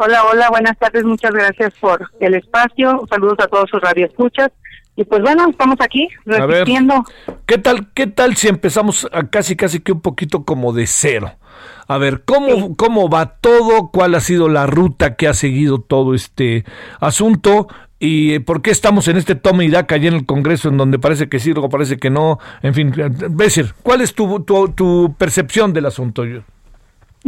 Hola, 0.00 0.22
hola, 0.30 0.48
buenas 0.48 0.78
tardes, 0.78 1.02
muchas 1.02 1.32
gracias 1.32 1.74
por 1.80 2.08
el 2.20 2.34
espacio, 2.34 3.04
saludos 3.10 3.36
a 3.40 3.48
todos 3.48 3.68
sus 3.68 3.80
radioescuchas. 3.80 4.52
Y 4.94 5.02
pues 5.02 5.20
bueno, 5.22 5.48
estamos 5.50 5.74
aquí 5.80 6.08
resistiendo. 6.24 7.02
¿Qué 7.46 7.58
tal, 7.58 7.88
qué 7.94 8.06
tal 8.06 8.36
si 8.36 8.46
empezamos 8.46 9.08
a 9.10 9.24
casi 9.28 9.56
casi 9.56 9.80
que 9.80 9.90
un 9.90 10.00
poquito 10.00 10.44
como 10.44 10.72
de 10.72 10.86
cero? 10.86 11.32
A 11.88 11.98
ver, 11.98 12.22
¿cómo, 12.24 12.76
¿cómo 12.76 13.10
va 13.10 13.38
todo? 13.40 13.90
¿Cuál 13.92 14.14
ha 14.14 14.20
sido 14.20 14.48
la 14.48 14.68
ruta 14.68 15.16
que 15.16 15.26
ha 15.26 15.34
seguido 15.34 15.80
todo 15.80 16.14
este 16.14 16.64
asunto? 17.00 17.66
¿Y 17.98 18.38
por 18.38 18.62
qué 18.62 18.70
estamos 18.70 19.08
en 19.08 19.16
este 19.16 19.34
toma 19.34 19.64
y 19.64 19.68
daca 19.68 19.96
allí 19.96 20.06
en 20.06 20.14
el 20.14 20.26
Congreso 20.26 20.68
en 20.68 20.76
donde 20.76 21.00
parece 21.00 21.28
que 21.28 21.40
sí, 21.40 21.52
luego 21.52 21.70
parece 21.70 21.96
que 21.96 22.10
no? 22.10 22.38
En 22.62 22.72
fin, 22.72 22.94
decir, 23.30 23.74
¿cuál 23.82 24.00
es 24.02 24.14
tu, 24.14 24.44
tu, 24.44 24.68
tu 24.68 25.16
percepción 25.18 25.72
del 25.72 25.86
asunto? 25.86 26.22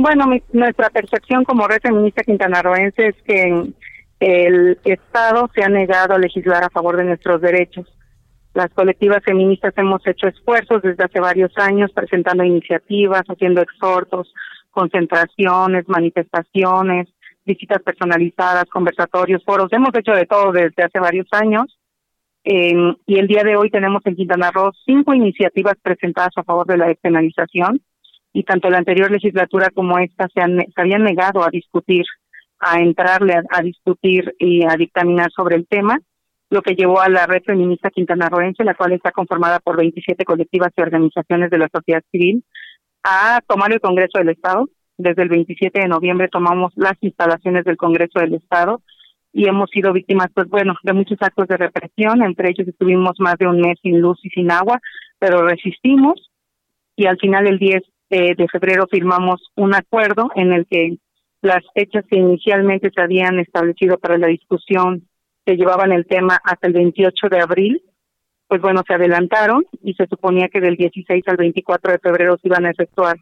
Bueno, 0.03 0.30
nuestra 0.55 0.88
percepción 0.88 1.44
como 1.44 1.68
red 1.68 1.82
feminista 1.82 2.22
quintanarroense 2.22 3.09
es 3.09 3.16
que 3.22 3.70
el 4.18 4.78
Estado 4.82 5.51
se 5.55 5.62
ha 5.62 5.68
negado 5.68 6.14
a 6.14 6.18
legislar 6.18 6.64
a 6.64 6.70
favor 6.70 6.96
de 6.96 7.05
nuestros 7.05 7.42
derechos. 7.42 7.86
Las 8.55 8.70
colectivas 8.70 9.22
feministas 9.22 9.74
hemos 9.76 10.01
hecho 10.07 10.26
esfuerzos 10.26 10.80
desde 10.80 11.05
hace 11.05 11.20
varios 11.20 11.53
años 11.59 11.92
presentando 11.92 12.42
iniciativas, 12.44 13.24
haciendo 13.28 13.61
exhortos, 13.61 14.32
concentraciones, 14.70 15.86
manifestaciones, 15.86 17.09
visitas 17.44 17.82
personalizadas, 17.82 18.64
conversatorios, 18.72 19.44
foros. 19.44 19.70
Hemos 19.70 19.94
hecho 19.94 20.12
de 20.12 20.24
todo 20.24 20.51
desde 20.51 20.82
hace 20.82 20.98
varios 20.98 21.28
años. 21.32 21.78
y 22.42 23.18
el 23.18 23.26
día 23.26 23.42
de 23.44 23.55
hoy 23.55 23.68
tenemos 23.68 24.01
en 24.07 24.16
Quintana 24.16 24.51
Roo 24.51 24.72
cinco 24.86 25.12
iniciativas 25.12 25.74
presentadas 25.82 26.32
a 26.36 26.42
favor 26.42 26.66
de 26.66 26.78
la 26.78 26.86
despenalización 26.86 27.82
y 28.33 28.45
tanto 28.45 28.70
la 28.70 28.78
anterior 28.78 29.11
legislatura 29.11 29.70
como 29.74 29.99
esta 29.99 30.28
se, 30.33 30.41
han, 30.41 30.59
se 30.59 30.81
habían 30.81 31.05
negado 31.05 31.45
a 31.45 31.51
discutir, 31.51 32.05
a 32.61 32.81
entrarle 32.81 33.35
a, 33.51 33.62
discutir 33.62 34.35
y 34.39 34.64
a 34.64 34.76
dictaminar 34.76 35.31
sobre 35.33 35.57
el 35.57 35.66
tema, 35.66 35.99
lo 36.51 36.62
que 36.62 36.74
llevó 36.74 37.01
a 37.01 37.09
la 37.09 37.26
red 37.26 37.43
feminista 37.45 37.91
quintanarroense, 37.91 38.64
la 38.64 38.74
cual 38.74 38.93
está 38.93 39.12
conformada 39.12 39.61
por 39.61 39.76
27 39.76 40.24
colectivas 40.24 40.72
y 40.76 40.83
organizaciones 40.83 41.51
de 41.51 41.59
la 41.59 41.68
sociedad 41.72 42.03
civil, 42.11 42.45
a 43.03 43.41
tomar 43.47 43.72
el 43.72 43.81
Congreso 43.81 44.18
del 44.18 44.31
Estado. 44.31 44.68
Desde 44.99 45.22
el 45.22 45.31
27 45.31 45.81
de 45.81 45.89
noviembre 45.89 46.28
tomamos 46.28 46.72
las 46.76 46.95
instalaciones 47.01 47.64
del 47.64 47.78
Congreso 47.78 48.20
del 48.20 48.35
Estado 48.35 48.83
y 49.33 49.49
hemos 49.49 49.70
sido 49.70 49.93
víctimas, 49.93 50.26
pues 50.35 50.49
bueno, 50.49 50.74
de 50.83 50.93
muchos 50.93 51.16
actos 51.20 51.47
de 51.49 51.57
represión, 51.57 52.22
entre 52.22 52.51
ellos 52.51 52.68
estuvimos 52.68 53.12
más 53.18 53.37
de 53.39 53.47
un 53.47 53.61
mes 53.61 53.78
sin 53.81 54.01
luz 54.01 54.18
y 54.24 54.28
sin 54.28 54.51
agua, 54.51 54.81
pero 55.18 55.47
resistimos 55.47 56.31
y 56.97 57.07
al 57.07 57.16
final 57.18 57.47
el 57.47 57.59
10 57.59 57.83
eh, 58.11 58.34
de 58.34 58.48
febrero 58.48 58.86
firmamos 58.90 59.50
un 59.56 59.74
acuerdo 59.74 60.30
en 60.34 60.52
el 60.52 60.66
que 60.66 60.98
las 61.42 61.62
fechas 61.74 62.04
que 62.11 62.18
inicialmente 62.18 62.90
se 62.94 63.00
habían 63.00 63.38
establecido 63.38 63.98
para 63.98 64.18
la 64.18 64.26
discusión 64.26 65.08
se 65.46 65.56
llevaban 65.56 65.92
el 65.92 66.06
tema 66.06 66.38
hasta 66.44 66.66
el 66.66 66.74
28 66.74 67.28
de 67.30 67.40
abril, 67.40 67.82
pues 68.46 68.61
bueno, 68.61 68.82
se 68.86 68.94
adelantaron 68.94 69.64
y 69.82 69.94
se 69.94 70.06
suponía 70.06 70.48
que 70.48 70.61
del 70.61 70.76
16 70.76 71.22
al 71.26 71.36
24 71.36 71.92
de 71.92 71.98
febrero 71.98 72.36
se 72.36 72.48
iban 72.48 72.66
a 72.66 72.70
efectuar 72.70 73.16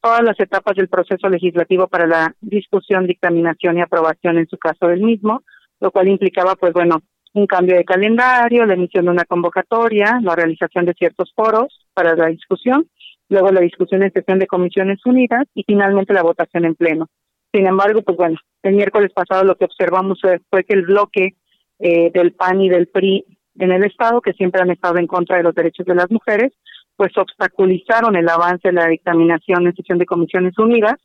todas 0.00 0.22
las 0.22 0.38
etapas 0.38 0.76
del 0.76 0.88
proceso 0.88 1.28
legislativo 1.28 1.88
para 1.88 2.06
la 2.06 2.34
discusión, 2.40 3.06
dictaminación 3.06 3.76
y 3.76 3.80
aprobación 3.80 4.38
en 4.38 4.48
su 4.48 4.56
caso 4.56 4.86
del 4.86 5.00
mismo, 5.00 5.42
lo 5.80 5.90
cual 5.90 6.08
implicaba, 6.08 6.54
pues 6.54 6.72
bueno, 6.72 7.02
un 7.34 7.46
cambio 7.46 7.76
de 7.76 7.84
calendario, 7.84 8.64
la 8.64 8.74
emisión 8.74 9.04
de 9.04 9.10
una 9.10 9.24
convocatoria, 9.24 10.20
la 10.22 10.34
realización 10.34 10.86
de 10.86 10.94
ciertos 10.94 11.32
foros 11.34 11.86
para 11.92 12.14
la 12.14 12.26
discusión 12.26 12.88
luego 13.28 13.50
la 13.50 13.60
discusión 13.60 14.02
en 14.02 14.12
sesión 14.12 14.38
de 14.38 14.46
comisiones 14.46 15.04
unidas 15.04 15.46
y 15.54 15.64
finalmente 15.64 16.14
la 16.14 16.22
votación 16.22 16.64
en 16.64 16.74
pleno. 16.74 17.08
Sin 17.52 17.66
embargo, 17.66 18.02
pues 18.02 18.16
bueno, 18.16 18.38
el 18.62 18.74
miércoles 18.74 19.12
pasado 19.12 19.44
lo 19.44 19.56
que 19.56 19.64
observamos 19.64 20.20
fue 20.50 20.64
que 20.64 20.74
el 20.74 20.82
bloque 20.82 21.34
eh, 21.78 22.10
del 22.12 22.32
PAN 22.32 22.60
y 22.60 22.68
del 22.68 22.88
PRI 22.88 23.24
en 23.58 23.72
el 23.72 23.84
Estado, 23.84 24.20
que 24.20 24.32
siempre 24.34 24.60
han 24.60 24.70
estado 24.70 24.98
en 24.98 25.06
contra 25.06 25.36
de 25.36 25.42
los 25.42 25.54
derechos 25.54 25.86
de 25.86 25.94
las 25.94 26.10
mujeres, 26.10 26.52
pues 26.96 27.16
obstaculizaron 27.16 28.16
el 28.16 28.28
avance 28.28 28.68
de 28.68 28.74
la 28.74 28.86
dictaminación 28.86 29.66
en 29.66 29.74
sesión 29.74 29.98
de 29.98 30.06
comisiones 30.06 30.58
unidas, 30.58 30.96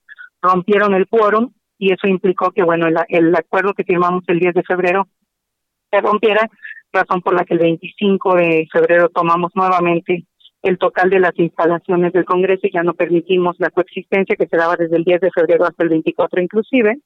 rompieron 0.42 0.94
el 0.94 1.08
quórum 1.08 1.52
y 1.78 1.94
eso 1.94 2.08
implicó 2.08 2.52
que, 2.52 2.64
bueno, 2.64 2.88
el, 2.88 2.98
el 3.10 3.36
acuerdo 3.36 3.74
que 3.74 3.84
firmamos 3.84 4.24
el 4.28 4.40
10 4.40 4.56
de 4.56 4.64
febrero 4.64 5.08
se 5.92 6.02
rompiera, 6.02 6.50
razón 6.92 7.22
por 7.22 7.36
la 7.36 7.46
que 7.46 7.54
el 7.54 7.60
25 7.60 8.36
de 8.36 8.68
febrero 8.72 9.10
tomamos 9.10 9.52
nuevamente 9.56 10.26
el 10.64 10.78
total 10.78 11.10
de 11.10 11.20
las 11.20 11.38
instalaciones 11.38 12.14
del 12.14 12.26
Congreso 12.26 12.66
y 12.66 12.72
ya 12.72 12.84
no 12.84 12.94
permitimos 12.94 13.56
la 13.60 13.70
coexistencia 13.70 14.36
que 14.36 14.48
se 14.48 14.58
daba 14.58 14.76
desde 14.78 14.96
el 14.96 15.04
10 15.04 15.22
de 15.22 15.32
febrero 15.32 15.66
hasta 15.66 15.84
el 15.84 15.90
24 15.90 16.42
inclusive. 16.42 17.00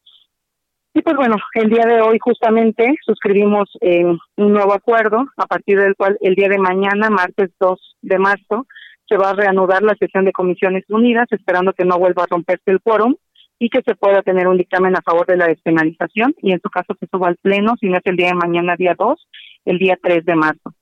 Y 0.93 1.01
pues 1.01 1.15
bueno, 1.15 1.35
el 1.55 1.69
día 1.69 1.85
de 1.85 2.01
hoy 2.01 2.17
justamente 2.19 2.95
suscribimos 3.05 3.69
eh, 3.81 4.03
un 4.03 4.53
nuevo 4.53 4.73
acuerdo 4.73 5.25
a 5.37 5.45
partir 5.45 5.79
del 5.79 5.95
cual 5.95 6.17
el 6.21 6.35
día 6.35 6.49
de 6.49 6.57
mañana, 6.57 7.09
martes 7.09 7.51
2 7.59 7.97
de 8.01 8.17
marzo, 8.19 8.65
se 9.07 9.17
va 9.17 9.29
a 9.31 9.33
reanudar 9.33 9.83
la 9.83 9.95
sesión 9.95 10.25
de 10.25 10.31
comisiones 10.31 10.83
unidas, 10.89 11.27
esperando 11.31 11.73
que 11.73 11.85
no 11.85 11.97
vuelva 11.97 12.23
a 12.23 12.27
romperse 12.29 12.71
el 12.71 12.81
quórum 12.81 13.15
y 13.59 13.69
que 13.69 13.81
se 13.85 13.95
pueda 13.95 14.21
tener 14.21 14.47
un 14.47 14.57
dictamen 14.57 14.95
a 14.95 15.01
favor 15.01 15.25
de 15.25 15.37
la 15.37 15.47
despenalización 15.47 16.35
y 16.41 16.51
en 16.51 16.61
su 16.61 16.69
caso 16.69 16.95
se 16.99 17.07
suba 17.07 17.27
al 17.27 17.37
pleno, 17.37 17.75
si 17.79 17.87
no 17.87 17.97
es 17.97 18.05
el 18.05 18.17
día 18.17 18.27
de 18.27 18.35
mañana, 18.35 18.75
día 18.75 18.95
2, 18.97 19.27
el 19.65 19.79
día 19.79 19.97
3 20.01 20.25
de 20.25 20.35
marzo. 20.35 20.73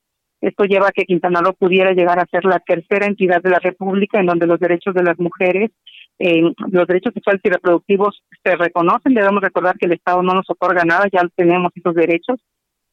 Esto 0.45 0.65
lleva 0.65 0.89
a 0.89 0.91
que 0.91 1.05
Quintana 1.05 1.41
Roo 1.41 1.53
pudiera 1.53 1.93
llegar 1.93 2.19
a 2.19 2.27
ser 2.27 2.45
la 2.45 2.59
tercera 2.59 3.07
entidad 3.07 3.41
de 3.41 3.49
la 3.49 3.57
República 3.57 4.19
en 4.19 4.27
donde 4.27 4.45
los 4.45 4.59
derechos 4.59 4.93
de 4.93 5.01
las 5.01 5.17
mujeres, 5.17 5.71
eh, 6.19 6.43
los 6.71 6.85
derechos 6.85 7.13
sexuales 7.15 7.41
y 7.43 7.49
reproductivos 7.49 8.21
se 8.43 8.55
reconocen. 8.55 9.15
Debemos 9.15 9.41
recordar 9.41 9.75
que 9.79 9.87
el 9.87 9.93
Estado 9.93 10.21
no 10.21 10.35
nos 10.35 10.47
otorga 10.47 10.85
nada, 10.85 11.07
ya 11.11 11.27
tenemos 11.35 11.71
esos 11.73 11.95
derechos 11.95 12.39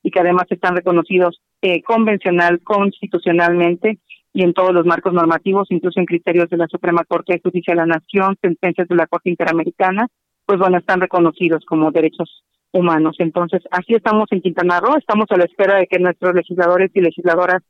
y 0.02 0.10
que 0.10 0.20
además 0.20 0.46
están 0.48 0.76
reconocidos 0.76 1.42
eh, 1.60 1.82
convencional, 1.82 2.62
constitucionalmente 2.62 3.98
y 4.32 4.44
en 4.44 4.54
todos 4.54 4.72
los 4.72 4.86
marcos 4.86 5.12
normativos, 5.12 5.70
incluso 5.70 6.00
en 6.00 6.06
criterios 6.06 6.48
de 6.48 6.56
la 6.56 6.68
Suprema 6.68 7.04
Corte 7.04 7.34
de 7.34 7.40
Justicia 7.40 7.74
de 7.74 7.80
la 7.80 7.86
Nación, 7.86 8.34
sentencias 8.40 8.88
de 8.88 8.96
la 8.96 9.06
Corte 9.06 9.28
Interamericana, 9.28 10.08
pues 10.46 10.58
bueno, 10.58 10.78
están 10.78 11.02
reconocidos 11.02 11.66
como 11.66 11.90
derechos 11.90 12.44
humanos. 12.72 13.16
Entonces, 13.18 13.62
así 13.70 13.94
estamos 13.94 14.26
en 14.30 14.40
Quintana 14.40 14.80
Roo, 14.80 14.96
estamos 14.96 15.26
a 15.30 15.36
la 15.36 15.44
espera 15.44 15.78
de 15.78 15.86
que 15.86 15.98
nuestros 15.98 16.34
legisladores 16.34 16.90
y 16.94 17.00
legisladoras, 17.00 17.62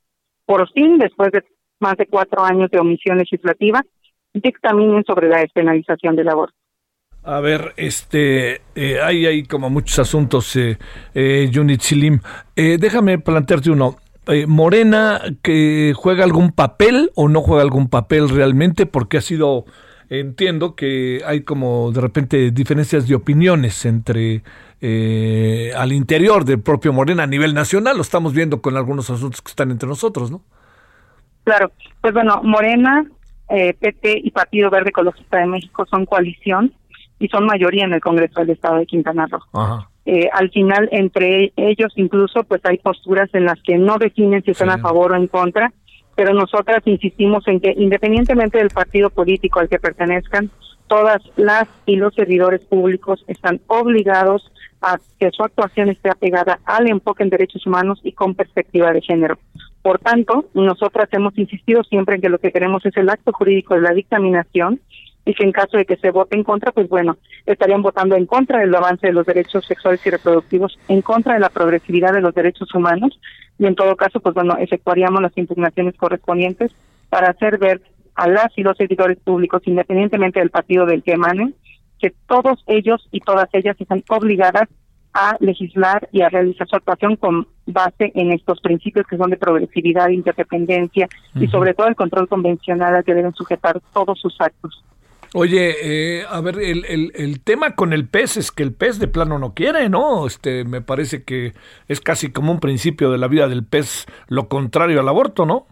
por 0.47 0.71
fin, 0.73 0.99
después 0.99 1.31
de 1.33 1.43
más 1.81 1.97
de 1.97 2.07
cuatro 2.07 2.43
años 2.45 2.71
de 2.71 2.79
omisión 2.79 3.19
legislativa, 3.19 3.83
dictaminen 4.33 5.05
sobre 5.05 5.29
la 5.29 5.41
despenalización 5.41 6.17
del 6.17 6.29
aborto. 6.29 6.55
A 7.25 7.41
ver, 7.41 7.73
este, 7.77 8.63
eh, 8.75 9.01
hay, 9.01 9.27
hay 9.27 9.45
como 9.45 9.71
muchos 9.71 9.99
asuntos, 10.01 10.57
eh, 10.57 10.79
eh, 11.15 11.51
Silim. 11.79 12.21
Eh, 12.57 12.79
déjame 12.81 13.19
plantearte 13.19 13.71
uno. 13.71 13.97
Eh, 14.27 14.47
Morena, 14.47 15.21
que 15.43 15.93
juega 15.97 16.25
algún 16.25 16.53
papel 16.53 17.11
o 17.15 17.29
no 17.29 17.41
juega 17.41 17.63
algún 17.63 17.89
papel 17.89 18.29
realmente, 18.29 18.87
porque 18.87 19.19
ha 19.19 19.21
sido, 19.21 19.65
entiendo 20.09 20.75
que 20.75 21.23
hay 21.25 21.43
como 21.43 21.93
de 21.93 22.01
repente 22.01 22.51
diferencias 22.51 23.07
de 23.07 23.15
opiniones 23.15 23.85
entre 23.85 24.43
al 24.83 25.93
interior 25.93 26.45
del 26.45 26.61
propio 26.61 26.93
Morena 26.93 27.23
a 27.23 27.27
nivel 27.27 27.55
nacional. 27.55 27.97
Lo 27.97 28.03
estamos 28.03 28.33
viendo 28.33 28.61
con 28.61 28.77
algunos 28.77 29.11
asuntos 29.11 29.41
que 29.41 29.51
están 29.51 29.71
entre 29.71 29.89
nosotros, 29.89 30.31
¿no? 30.31 30.43
Claro, 31.45 31.73
pues 32.01 32.13
bueno, 32.15 32.41
Morena, 32.43 33.05
PT 33.49 34.21
y 34.25 34.31
Partido 34.31 34.71
Verde 34.71 34.91
Ecologista 34.91 35.39
de 35.39 35.47
México 35.47 35.87
son 35.91 36.07
coalición 36.07 36.73
y 37.23 37.29
son 37.29 37.47
mayoría 37.47 37.85
en 37.85 37.93
el 37.93 38.01
Congreso 38.01 38.41
del 38.41 38.51
Estado 38.51 38.79
de 38.79 38.87
Quintana 38.87 39.27
Roo. 39.27 39.87
Eh, 40.05 40.29
al 40.33 40.51
final, 40.51 40.89
entre 40.91 41.53
ellos 41.57 41.93
incluso, 41.95 42.43
pues 42.43 42.61
hay 42.65 42.79
posturas 42.79 43.31
en 43.35 43.45
las 43.45 43.63
que 43.63 43.79
no 43.79 43.99
definen 43.99 44.43
si 44.43 44.51
están 44.51 44.71
a 44.71 44.79
favor 44.79 45.13
o 45.13 45.17
en 45.17 45.29
contra, 45.29 45.73
pero 46.17 46.35
nosotras 46.35 46.83
insistimos 46.85 47.47
en 47.47 47.61
que 47.61 47.73
independientemente 47.77 48.59
del 48.59 48.71
partido 48.71 49.11
político 49.11 49.61
al 49.61 49.69
que 49.69 49.79
pertenezcan, 49.79 50.51
todas 50.89 51.23
las 51.37 51.69
y 51.87 51.97
los 51.97 52.13
servidores 52.15 52.63
públicos 52.63 53.25
están 53.29 53.61
obligados 53.69 54.51
a 54.83 54.99
que 55.19 55.31
su 55.31 55.43
actuación 55.43 55.89
esté 55.89 56.11
apegada 56.11 56.59
al 56.65 56.89
enfoque 56.89 57.23
en 57.23 57.31
derechos 57.31 57.67
humanos 57.67 58.01
y 58.03 58.13
con 58.13 58.35
perspectiva 58.35 58.93
de 58.93 59.01
género. 59.01 59.39
Por 59.83 59.99
tanto, 59.99 60.47
nosotras 60.55 61.09
hemos 61.13 61.37
insistido 61.39 61.83
siempre 61.85 62.17
en 62.17 62.21
que 62.21 62.29
lo 62.29 62.39
que 62.39 62.53
queremos 62.53 62.85
es 62.85 62.97
el 62.97 63.09
acto 63.09 63.33
jurídico 63.33 63.75
de 63.75 63.81
la 63.81 63.93
dictaminación 63.93 64.81
y 65.25 65.35
que 65.35 65.45
en 65.45 65.53
caso 65.53 65.77
de 65.77 65.85
que 65.85 65.97
se 65.97 66.11
vote 66.11 66.37
en 66.37 66.45
contra, 66.45 66.73
pues 66.73 66.89
bueno, 66.89 67.17
estarían 67.47 67.83
votando 67.83 68.17
en 68.17 68.27
contra 68.27 68.59
del 68.61 68.75
avance 68.75 69.07
de 69.07 69.13
los 69.13 69.27
derechos 69.27 69.65
sexuales 69.67 70.05
y 70.05 70.11
reproductivos, 70.11 70.79
en 70.89 71.01
contra 71.03 71.35
de 71.35 71.41
la 71.41 71.49
progresividad 71.49 72.13
de 72.13 72.21
los 72.21 72.35
derechos 72.35 72.75
humanos 72.75 73.19
y 73.59 73.67
en 73.67 73.75
todo 73.75 73.95
caso, 73.97 74.21
pues 74.21 74.35
bueno, 74.35 74.57
efectuaríamos 74.59 75.23
las 75.23 75.37
impugnaciones 75.37 75.97
correspondientes 75.97 76.73
para 77.09 77.31
hacer 77.31 77.59
ver 77.59 77.81
a 78.15 78.29
las 78.29 78.57
y 78.57 78.63
los 78.63 78.77
servidores 78.77 79.19
públicos, 79.19 79.63
independientemente 79.65 80.41
del 80.41 80.51
partido 80.51 80.87
del 80.87 81.03
que 81.03 81.13
emanen, 81.13 81.55
que 82.03 82.13
todos 82.27 82.63
ellos 82.67 83.09
y 83.13 83.21
todas 83.21 83.49
ellas 83.53 83.77
están 83.79 84.03
obligadas 84.09 84.69
a 85.15 85.37
legislar 85.41 86.09
y 86.11 86.23
a 86.23 86.29
realizar 86.29 86.67
su 86.67 86.77
actuación 86.77 87.17
con 87.17 87.47
base 87.67 88.11
en 88.15 88.33
estos 88.33 88.61
principios 88.61 89.07
que 89.07 89.17
son 89.17 89.31
de 89.31 89.37
progresividad, 89.37 90.09
interdependencia 90.09 91.09
y 91.35 91.47
sobre 91.47 91.75
todo 91.75 91.87
el 91.87 91.95
control 91.95 92.29
convencional 92.29 92.97
al 92.97 93.05
que 93.05 93.15
deben 93.15 93.35
sujetar 93.35 93.81
todos 93.93 94.19
sus 94.21 94.35
actos. 94.41 94.83
Oye, 95.35 95.75
eh, 96.21 96.25
a 96.29 96.41
ver, 96.41 96.59
el, 96.59 96.85
el, 96.87 97.13
el, 97.15 97.41
tema 97.41 97.75
con 97.75 97.95
el 97.95 98.07
pez 98.07 98.37
es 98.37 98.51
que 98.51 98.63
el 98.63 98.75
pez 98.75 98.99
de 98.99 99.09
plano 99.09 99.39
no 99.39 99.55
quiere, 99.55 99.89
¿no? 99.89 100.27
Este, 100.27 100.65
me 100.65 100.83
parece 100.83 101.25
que 101.25 101.53
es 101.89 102.01
casi 102.01 102.31
como 102.31 102.53
un 102.53 102.61
principio 102.61 103.11
de 103.11 103.17
la 103.17 103.29
vida 103.29 103.49
del 103.49 103.65
pez, 103.65 104.07
lo 104.29 104.49
contrario 104.49 105.01
al 105.01 105.09
aborto, 105.09 105.47
¿no? 105.47 105.67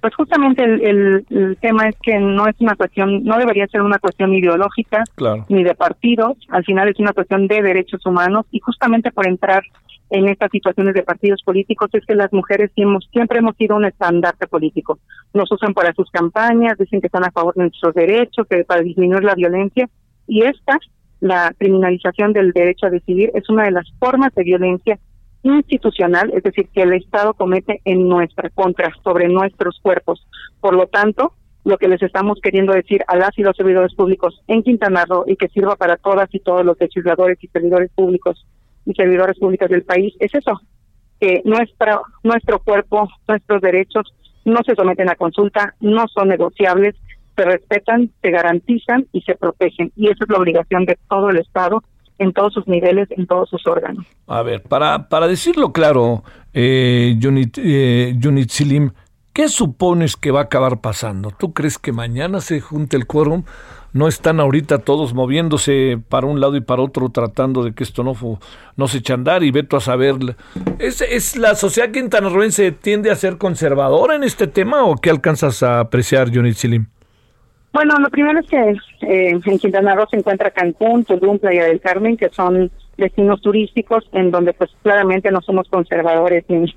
Pues 0.00 0.14
justamente 0.14 0.64
el, 0.64 1.26
el, 1.28 1.56
tema 1.60 1.88
es 1.88 1.96
que 2.02 2.18
no 2.18 2.46
es 2.46 2.56
una 2.60 2.74
cuestión, 2.74 3.22
no 3.22 3.36
debería 3.38 3.66
ser 3.66 3.82
una 3.82 3.98
cuestión 3.98 4.34
ideológica 4.34 5.04
ni 5.48 5.62
de 5.62 5.74
partidos, 5.74 6.38
al 6.48 6.64
final 6.64 6.88
es 6.88 6.98
una 6.98 7.12
cuestión 7.12 7.46
de 7.46 7.60
derechos 7.60 8.04
humanos 8.06 8.46
y 8.50 8.60
justamente 8.60 9.12
por 9.12 9.28
entrar 9.28 9.62
en 10.10 10.28
estas 10.28 10.50
situaciones 10.50 10.94
de 10.94 11.02
partidos 11.02 11.42
políticos 11.42 11.88
es 11.92 12.04
que 12.04 12.14
las 12.14 12.32
mujeres 12.32 12.70
siempre 12.74 13.38
hemos 13.38 13.56
sido 13.56 13.76
un 13.76 13.84
estandarte 13.84 14.48
político. 14.48 14.98
Nos 15.32 15.50
usan 15.52 15.72
para 15.72 15.92
sus 15.94 16.10
campañas, 16.10 16.76
dicen 16.78 17.00
que 17.00 17.06
están 17.06 17.24
a 17.24 17.30
favor 17.30 17.54
de 17.54 17.62
nuestros 17.62 17.94
derechos, 17.94 18.46
que 18.48 18.64
para 18.64 18.82
disminuir 18.82 19.22
la 19.22 19.36
violencia. 19.36 19.88
Y 20.26 20.42
esta, 20.42 20.78
la 21.20 21.54
criminalización 21.56 22.32
del 22.32 22.52
derecho 22.52 22.86
a 22.86 22.90
decidir, 22.90 23.30
es 23.34 23.48
una 23.48 23.64
de 23.64 23.70
las 23.70 23.86
formas 24.00 24.34
de 24.34 24.42
violencia 24.42 24.98
institucional, 25.42 26.30
es 26.34 26.42
decir, 26.42 26.68
que 26.68 26.82
el 26.82 26.92
Estado 26.92 27.34
comete 27.34 27.80
en 27.84 28.08
nuestra 28.08 28.50
contra, 28.50 28.92
sobre 29.02 29.28
nuestros 29.28 29.78
cuerpos. 29.80 30.26
Por 30.60 30.74
lo 30.74 30.86
tanto, 30.86 31.32
lo 31.64 31.78
que 31.78 31.88
les 31.88 32.02
estamos 32.02 32.38
queriendo 32.42 32.72
decir 32.72 33.02
a 33.06 33.16
las 33.16 33.36
y 33.38 33.42
los 33.42 33.56
servidores 33.56 33.94
públicos 33.94 34.40
en 34.48 34.62
Quintana 34.62 35.04
Roo 35.04 35.24
y 35.26 35.36
que 35.36 35.48
sirva 35.48 35.76
para 35.76 35.96
todas 35.96 36.28
y 36.32 36.40
todos 36.40 36.64
los 36.64 36.78
legisladores 36.80 37.38
y 37.42 37.48
servidores 37.48 37.90
públicos 37.94 38.46
y 38.86 38.94
servidores 38.94 39.38
públicos 39.38 39.68
del 39.68 39.82
país 39.82 40.14
es 40.20 40.34
eso, 40.34 40.60
que 41.20 41.42
nuestra, 41.44 42.00
nuestro 42.22 42.60
cuerpo, 42.60 43.08
nuestros 43.28 43.60
derechos 43.60 44.14
no 44.44 44.60
se 44.64 44.74
someten 44.74 45.10
a 45.10 45.16
consulta, 45.16 45.74
no 45.80 46.08
son 46.08 46.28
negociables, 46.28 46.96
se 47.36 47.44
respetan, 47.44 48.10
se 48.22 48.30
garantizan 48.30 49.06
y 49.12 49.20
se 49.22 49.34
protegen. 49.34 49.92
Y 49.96 50.06
esa 50.06 50.24
es 50.24 50.30
la 50.30 50.38
obligación 50.38 50.86
de 50.86 50.98
todo 51.08 51.30
el 51.30 51.36
Estado 51.36 51.82
en 52.20 52.32
todos 52.32 52.52
sus 52.52 52.68
niveles, 52.68 53.10
en 53.10 53.26
todos 53.26 53.48
sus 53.48 53.66
órganos. 53.66 54.06
A 54.28 54.42
ver, 54.42 54.62
para, 54.62 55.08
para 55.08 55.26
decirlo 55.26 55.72
claro, 55.72 56.22
eh, 56.52 57.18
Junit, 57.20 57.58
eh, 57.58 58.14
Silim, 58.48 58.90
¿qué 59.32 59.48
supones 59.48 60.16
que 60.16 60.30
va 60.30 60.40
a 60.40 60.44
acabar 60.44 60.80
pasando? 60.80 61.30
¿Tú 61.36 61.52
crees 61.52 61.78
que 61.78 61.92
mañana 61.92 62.40
se 62.40 62.60
junte 62.60 62.96
el 62.96 63.06
quórum? 63.06 63.44
no 63.92 64.08
están 64.08 64.40
ahorita 64.40 64.78
todos 64.78 65.14
moviéndose 65.14 65.98
para 66.08 66.26
un 66.26 66.40
lado 66.40 66.56
y 66.56 66.60
para 66.60 66.82
otro 66.82 67.08
tratando 67.08 67.64
de 67.64 67.72
que 67.72 67.82
esto 67.82 68.04
no, 68.04 68.14
no 68.76 68.88
se 68.88 68.98
eche 68.98 69.12
a 69.12 69.16
andar 69.16 69.42
y 69.42 69.50
veto 69.50 69.76
a 69.76 69.80
saber. 69.80 70.36
¿Es, 70.78 71.00
¿Es 71.00 71.36
la 71.36 71.54
sociedad 71.54 71.90
quintanarroense 71.90 72.72
tiende 72.72 73.10
a 73.10 73.16
ser 73.16 73.36
conservadora 73.36 74.14
en 74.14 74.24
este 74.24 74.46
tema 74.46 74.84
o 74.84 74.96
qué 74.96 75.10
alcanzas 75.10 75.62
a 75.62 75.80
apreciar, 75.80 76.30
Johnny 76.32 76.52
Silim? 76.52 76.86
Bueno, 77.72 77.96
lo 77.98 78.10
primero 78.10 78.40
es 78.40 78.46
que 78.46 78.70
eh, 79.02 79.40
en 79.44 79.58
Quintana 79.58 79.94
Roo 79.94 80.06
se 80.10 80.16
encuentra 80.16 80.50
Cancún, 80.50 81.04
Tulum, 81.04 81.38
Playa 81.38 81.64
del 81.64 81.80
Carmen, 81.80 82.16
que 82.16 82.28
son 82.30 82.70
destinos 82.96 83.40
turísticos 83.40 84.08
en 84.12 84.30
donde 84.30 84.52
pues 84.52 84.70
claramente 84.82 85.30
no 85.30 85.40
somos 85.40 85.68
conservadores 85.68 86.44
ni, 86.48 86.72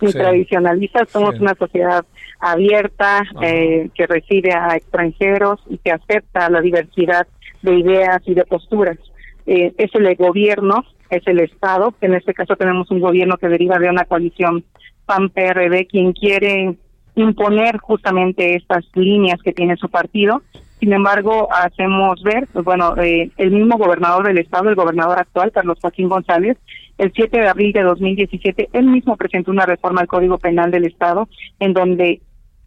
tradicionalistas, 0.12 1.10
somos 1.10 1.38
una 1.38 1.54
sociedad 1.54 2.04
abierta 2.40 3.22
eh, 3.42 3.90
que 3.94 4.06
recibe 4.06 4.52
a 4.52 4.76
extranjeros 4.76 5.60
y 5.68 5.78
que 5.78 5.92
acepta 5.92 6.50
la 6.50 6.60
diversidad 6.60 7.26
de 7.62 7.74
ideas 7.74 8.20
y 8.26 8.34
de 8.34 8.44
posturas. 8.44 8.98
Eh, 9.46 9.72
es 9.76 9.94
el 9.94 10.14
gobierno, 10.16 10.84
es 11.10 11.26
el 11.26 11.40
Estado, 11.40 11.94
en 12.00 12.14
este 12.14 12.34
caso 12.34 12.56
tenemos 12.56 12.90
un 12.90 13.00
gobierno 13.00 13.36
que 13.36 13.48
deriva 13.48 13.78
de 13.78 13.88
una 13.88 14.04
coalición 14.04 14.64
PAN-PRD, 15.06 15.86
quien 15.86 16.12
quiere 16.12 16.76
imponer 17.20 17.78
justamente 17.78 18.56
estas 18.56 18.84
líneas 18.94 19.40
que 19.42 19.52
tiene 19.52 19.76
su 19.76 19.88
partido 19.88 20.42
sin 20.80 20.92
embargo, 20.92 21.48
hacemos 21.52 22.22
ver, 22.22 22.46
pues 22.52 22.64
bueno, 22.64 22.96
eh, 22.98 23.30
el 23.36 23.50
mismo 23.50 23.78
gobernador 23.78 24.26
del 24.26 24.38
estado, 24.38 24.68
el 24.68 24.76
gobernador 24.76 25.18
actual, 25.18 25.50
Carlos 25.50 25.78
Joaquín 25.80 26.08
González, 26.08 26.56
el 26.98 27.12
7 27.12 27.40
de 27.40 27.48
abril 27.48 27.72
de 27.72 27.82
2017, 27.82 28.68
él 28.72 28.86
mismo 28.86 29.16
presentó 29.16 29.50
una 29.50 29.66
reforma 29.66 30.02
al 30.02 30.06
Código 30.06 30.38
Penal 30.38 30.70
del 30.70 30.84
Estado, 30.84 31.28
en 31.58 31.72
donde 31.72 32.20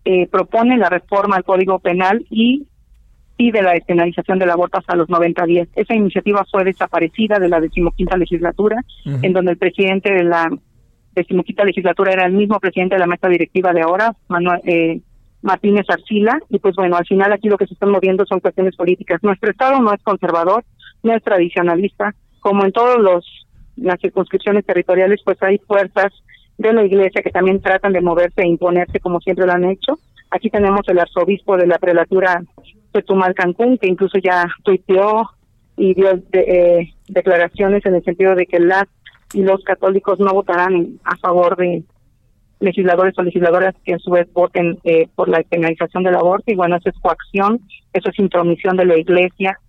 eh, 0.03 0.27
propone 0.27 0.77
la 0.77 0.89
reforma 0.89 1.37
al 1.37 1.45
Código 1.45 1.79
Penal 1.79 2.25
y 2.29 2.67
pide 3.37 3.61
la 3.61 3.73
despenalización 3.73 4.39
del 4.39 4.49
aborto 4.49 4.79
hasta 4.79 4.95
los 4.95 5.09
90 5.09 5.45
días. 5.45 5.69
Esa 5.75 5.95
iniciativa 5.95 6.45
fue 6.51 6.65
desaparecida 6.65 7.39
de 7.39 7.49
la 7.49 7.61
decimoquinta 7.61 8.17
legislatura, 8.17 8.83
en 9.05 9.33
donde 9.33 9.53
el 9.53 9.57
presidente 9.57 10.13
de 10.13 10.23
la 10.23 10.49
decimoquinta 11.13 11.63
legislatura 11.63 12.13
era 12.13 12.25
el 12.25 12.33
mismo 12.33 12.59
presidente 12.59 12.95
de 12.95 12.99
la 12.99 13.07
mesa 13.07 13.27
directiva 13.27 13.73
de 13.73 13.81
ahora, 13.81 14.15
Manuel, 14.27 14.61
eh, 14.63 15.01
Martínez 15.41 15.85
Arcila, 15.89 16.39
y 16.49 16.59
pues 16.59 16.75
bueno, 16.75 16.95
al 16.97 17.05
final 17.05 17.33
aquí 17.33 17.49
lo 17.49 17.57
que 17.57 17.67
se 17.67 17.73
están 17.73 17.89
moviendo 17.89 18.25
son 18.25 18.39
cuestiones 18.39 18.75
políticas. 18.75 19.23
Nuestro 19.23 19.51
Estado 19.51 19.79
no 19.81 19.93
es 19.93 20.01
conservador, 20.03 20.63
no 21.03 21.15
es 21.15 21.23
tradicionalista, 21.23 22.13
como 22.39 22.63
en 22.63 22.71
todos 22.71 22.97
los 22.99 23.25
las 23.77 23.99
circunscripciones 23.99 24.65
territoriales, 24.65 25.21
pues 25.23 25.41
hay 25.41 25.57
fuerzas 25.59 26.11
de 26.57 26.73
la 26.73 26.85
iglesia 26.85 27.21
que 27.21 27.31
también 27.31 27.61
tratan 27.61 27.93
de 27.93 28.01
moverse 28.01 28.41
e 28.41 28.47
imponerse 28.47 28.99
como 28.99 29.19
siempre 29.21 29.45
lo 29.45 29.53
han 29.53 29.65
hecho. 29.65 29.97
Aquí 30.29 30.49
tenemos 30.49 30.87
el 30.87 30.99
arzobispo 30.99 31.57
de 31.57 31.67
la 31.67 31.79
prelatura 31.79 32.43
Chetumal 32.93 33.33
Cancún, 33.33 33.77
que 33.77 33.87
incluso 33.87 34.17
ya 34.19 34.45
tuiteó 34.63 35.29
y 35.77 35.93
dio 35.93 36.21
eh, 36.33 36.93
declaraciones 37.07 37.85
en 37.85 37.95
el 37.95 38.03
sentido 38.03 38.35
de 38.35 38.45
que 38.45 38.59
las 38.59 38.85
y 39.33 39.43
los 39.43 39.63
católicos 39.63 40.19
no 40.19 40.33
votarán 40.33 40.99
a 41.03 41.15
favor 41.17 41.55
de 41.57 41.83
legisladores 42.59 43.17
o 43.17 43.23
legisladoras 43.23 43.75
que 43.83 43.95
a 43.95 43.99
su 43.99 44.11
vez 44.11 44.31
voten 44.33 44.77
eh, 44.83 45.07
por 45.15 45.27
la 45.27 45.41
penalización 45.43 46.03
del 46.03 46.15
aborto 46.15 46.51
y 46.51 46.55
bueno, 46.55 46.75
eso 46.77 46.89
es 46.89 46.99
coacción, 46.99 47.59
eso 47.91 48.09
es 48.09 48.19
intromisión 48.19 48.77
de 48.77 48.85
la 48.85 48.97
iglesia 48.97 49.59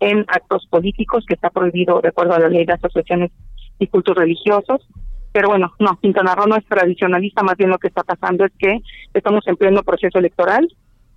en 0.00 0.24
actos 0.28 0.66
políticos 0.68 1.24
que 1.26 1.34
está 1.34 1.50
prohibido 1.50 2.00
de 2.00 2.08
acuerdo 2.08 2.34
a 2.34 2.40
la 2.40 2.48
ley 2.48 2.64
de 2.64 2.72
asociaciones 2.72 3.30
y 3.78 3.86
cultos 3.86 4.16
religiosos. 4.16 4.86
Pero 5.32 5.48
bueno, 5.48 5.72
no, 5.78 5.96
Quintana 6.00 6.34
Roo 6.34 6.48
no 6.48 6.56
es 6.56 6.64
tradicionalista, 6.66 7.44
más 7.44 7.56
bien 7.56 7.70
lo 7.70 7.78
que 7.78 7.86
está 7.86 8.02
pasando 8.02 8.44
es 8.44 8.52
que 8.58 8.80
estamos 9.14 9.46
en 9.46 9.56
pleno 9.56 9.82
proceso 9.84 10.18
electoral 10.18 10.66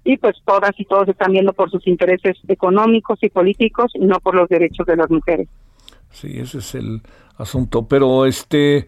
y 0.04 0.18
pues 0.18 0.36
todas 0.46 0.72
y 0.78 0.86
todos 0.86 1.08
están 1.08 1.32
viendo 1.32 1.54
por 1.54 1.72
sus 1.72 1.88
intereses 1.88 2.38
económicos 2.48 3.18
y 3.24 3.30
políticos 3.30 3.92
y 3.96 4.06
no 4.06 4.20
por 4.20 4.36
los 4.36 4.50
derechos 4.50 4.86
de 4.86 4.98
las 4.98 5.10
mujeres. 5.10 5.48
Sí, 6.12 6.38
ese 6.38 6.60
es 6.60 6.76
el 6.76 7.02
asunto. 7.38 7.88
Pero 7.88 8.26
este, 8.26 8.88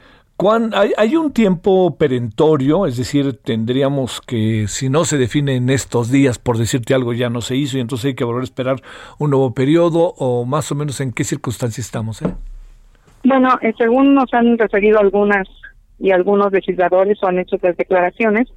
hay, 0.74 0.92
hay, 0.98 1.16
un 1.16 1.32
tiempo 1.32 1.96
perentorio, 1.98 2.86
es 2.86 2.98
decir, 2.98 3.40
tendríamos 3.42 4.22
que, 4.22 4.68
si 4.68 4.90
no 4.90 5.06
se 5.06 5.18
define 5.18 5.56
en 5.56 5.70
estos 5.70 6.12
días, 6.12 6.40
por 6.40 6.58
decirte 6.58 6.94
algo, 6.94 7.14
ya 7.14 7.30
no 7.30 7.42
se 7.42 7.56
hizo 7.56 7.78
y 7.78 7.82
entonces 7.82 8.06
hay 8.06 8.16
que 8.16 8.24
volver 8.24 8.42
a 8.42 8.46
esperar 8.46 8.82
un 9.18 9.30
nuevo 9.30 9.54
periodo 9.54 10.14
o 10.18 10.46
más 10.46 10.72
o 10.72 10.76
menos 10.76 11.00
en 11.00 11.14
qué 11.14 11.24
circunstancias 11.24 11.86
estamos. 11.86 12.22
Eh? 12.22 12.28
Bueno, 13.24 13.58
eh, 13.62 13.74
según 13.78 14.14
nos 14.14 14.34
han 14.34 14.58
referido 14.58 15.00
algunas 15.00 15.48
y 15.98 16.12
algunos 16.12 16.52
legisladores 16.52 17.18
o 17.24 17.28
han 17.28 17.40
hecho 17.40 17.58
las 17.62 17.78
declaraciones, 17.78 18.50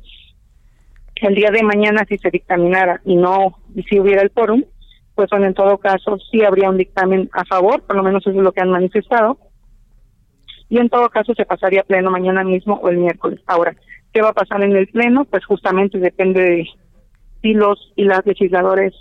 el 1.14 1.34
día 1.34 1.50
de 1.50 1.62
mañana 1.62 2.04
si 2.08 2.18
se 2.18 2.30
dictaminara 2.30 3.00
y 3.04 3.16
no 3.16 3.58
y 3.74 3.82
si 3.84 3.98
hubiera 3.98 4.22
el 4.22 4.30
quórum, 4.30 4.64
pues 5.14 5.30
bueno, 5.30 5.46
en 5.46 5.54
todo 5.54 5.78
caso 5.78 6.18
sí 6.30 6.42
habría 6.42 6.70
un 6.70 6.76
dictamen 6.76 7.28
a 7.32 7.44
favor, 7.44 7.82
por 7.82 7.96
lo 7.96 8.02
menos 8.02 8.22
eso 8.26 8.30
es 8.30 8.44
lo 8.44 8.52
que 8.52 8.60
han 8.60 8.70
manifestado, 8.70 9.38
y 10.68 10.78
en 10.78 10.88
todo 10.88 11.08
caso 11.08 11.34
se 11.34 11.46
pasaría 11.46 11.80
a 11.80 11.84
pleno 11.84 12.10
mañana 12.10 12.44
mismo 12.44 12.74
o 12.82 12.88
el 12.88 12.98
miércoles. 12.98 13.40
Ahora, 13.46 13.74
¿qué 14.12 14.22
va 14.22 14.30
a 14.30 14.34
pasar 14.34 14.62
en 14.62 14.76
el 14.76 14.88
pleno? 14.88 15.24
Pues 15.24 15.44
justamente 15.44 15.98
depende 15.98 16.42
de 16.42 16.68
si 17.42 17.54
los 17.54 17.92
y 17.96 18.04
las 18.04 18.26
legisladores 18.26 18.94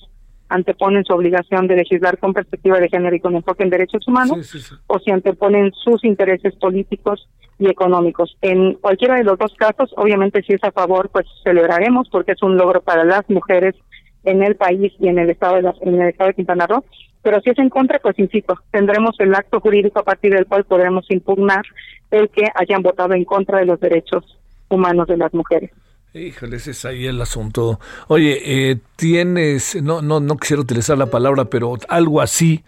anteponen 0.50 1.04
su 1.04 1.14
obligación 1.14 1.68
de 1.68 1.76
legislar 1.76 2.18
con 2.20 2.34
perspectiva 2.34 2.80
de 2.80 2.90
género 2.90 3.16
y 3.16 3.20
con 3.20 3.36
enfoque 3.36 3.64
en 3.64 3.70
derechos 3.70 4.08
humanos, 4.08 4.74
o 4.88 5.00
si 5.00 5.12
anteponen 5.12 5.74
sus 5.74 6.04
intereses 6.04 6.56
políticos 6.56 7.28
y 7.60 7.68
económicos. 7.70 8.38
En 8.42 8.76
cualquiera 8.76 9.16
de 9.16 9.24
los 9.24 9.38
dos 9.38 9.54
casos, 9.56 9.94
obviamente 9.98 10.42
si 10.44 10.54
es 10.54 10.64
a 10.64 10.72
favor, 10.72 11.10
pues 11.10 11.26
celebraremos 11.44 12.08
porque 12.10 12.32
es 12.32 12.42
un 12.44 12.56
logro 12.56 12.82
para 12.82 13.04
las 13.04 13.30
mujeres 13.30 13.76
en 14.24 14.44
el 14.44 14.56
país 14.56 14.94
y 15.00 15.08
en 15.08 15.20
el 15.20 15.30
estado 15.30 15.56
de 15.56 15.74
en 15.82 16.02
el 16.02 16.10
estado 16.10 16.30
de 16.30 16.36
Quintana 16.36 16.68
Roo. 16.68 16.84
Pero 17.28 17.42
si 17.42 17.50
es 17.50 17.60
en 17.60 17.68
contra, 17.68 18.00
pues 18.00 18.18
insisto, 18.20 18.58
tendremos 18.72 19.20
el 19.20 19.36
acto 19.36 19.60
jurídico 19.60 20.00
a 20.00 20.04
partir 20.04 20.34
del 20.34 20.46
cual 20.46 20.64
podremos 20.64 21.06
impugnar 21.12 21.66
el 22.10 22.30
que 22.30 22.46
hayan 22.56 22.82
votado 22.82 23.16
en 23.16 23.26
contra 23.26 23.60
de 23.60 23.66
los 23.66 23.82
derechos 23.82 24.24
humanos 24.70 25.10
de 25.10 25.18
las 25.18 25.34
mujeres. 25.34 25.72
Híjole, 26.14 26.56
ese 26.56 26.72
es 26.72 26.86
ahí 26.86 27.06
el 27.06 27.22
asunto. 27.22 27.82
Oye, 28.08 28.40
eh, 28.46 28.78
tienes, 28.96 29.76
no, 29.84 30.02
no, 30.02 30.22
no 30.22 30.38
quisiera 30.38 30.62
utilizar 30.62 30.98
la 30.98 31.08
palabra, 31.08 31.44
pero 31.44 31.74
algo 31.90 32.22
así, 32.22 32.64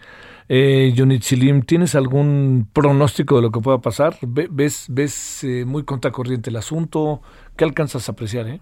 eh, 0.50 0.94
Chilim, 1.20 1.62
¿tienes 1.62 1.96
algún 1.96 2.68
pronóstico 2.74 3.38
de 3.38 3.44
lo 3.44 3.52
que 3.52 3.62
pueda 3.62 3.78
pasar? 3.78 4.16
¿Ves, 4.22 4.88
ves 4.90 5.42
eh, 5.46 5.64
muy 5.66 5.86
contracorriente 5.86 6.50
el 6.50 6.58
asunto? 6.58 7.22
¿Qué 7.56 7.64
alcanzas 7.64 8.10
a 8.10 8.12
apreciar? 8.12 8.50
Eh? 8.50 8.60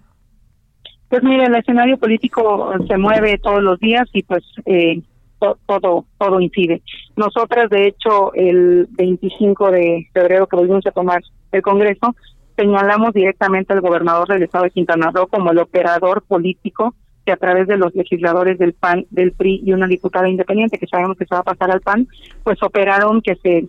Pues 1.08 1.24
mire, 1.24 1.46
el 1.46 1.56
escenario 1.56 1.98
político 1.98 2.72
se 2.86 2.96
mueve 2.98 3.36
todos 3.38 3.64
los 3.64 3.80
días 3.80 4.08
y 4.12 4.22
pues 4.22 4.44
eh, 4.64 5.02
todo 5.38 6.04
todo 6.18 6.40
incide. 6.40 6.82
Nosotras, 7.16 7.70
de 7.70 7.88
hecho, 7.88 8.32
el 8.34 8.86
25 8.90 9.70
de 9.70 10.08
febrero 10.12 10.46
que 10.46 10.56
volvimos 10.56 10.86
a 10.86 10.90
tomar 10.90 11.22
el 11.52 11.62
Congreso, 11.62 12.14
señalamos 12.56 13.12
directamente 13.14 13.72
al 13.72 13.80
gobernador 13.80 14.28
del 14.28 14.42
estado 14.42 14.64
de 14.64 14.70
Quintana 14.70 15.10
Roo 15.12 15.28
como 15.28 15.50
el 15.50 15.58
operador 15.58 16.22
político 16.22 16.94
que 17.24 17.32
a 17.32 17.36
través 17.36 17.68
de 17.68 17.76
los 17.76 17.94
legisladores 17.94 18.58
del 18.58 18.72
PAN, 18.72 19.06
del 19.10 19.32
PRI 19.32 19.62
y 19.64 19.72
una 19.72 19.86
diputada 19.86 20.28
independiente 20.28 20.78
que 20.78 20.86
sabemos 20.86 21.16
que 21.18 21.26
se 21.26 21.34
va 21.34 21.42
a 21.42 21.44
pasar 21.44 21.70
al 21.70 21.82
PAN, 21.82 22.08
pues 22.42 22.62
operaron 22.62 23.20
que 23.20 23.36
se 23.36 23.68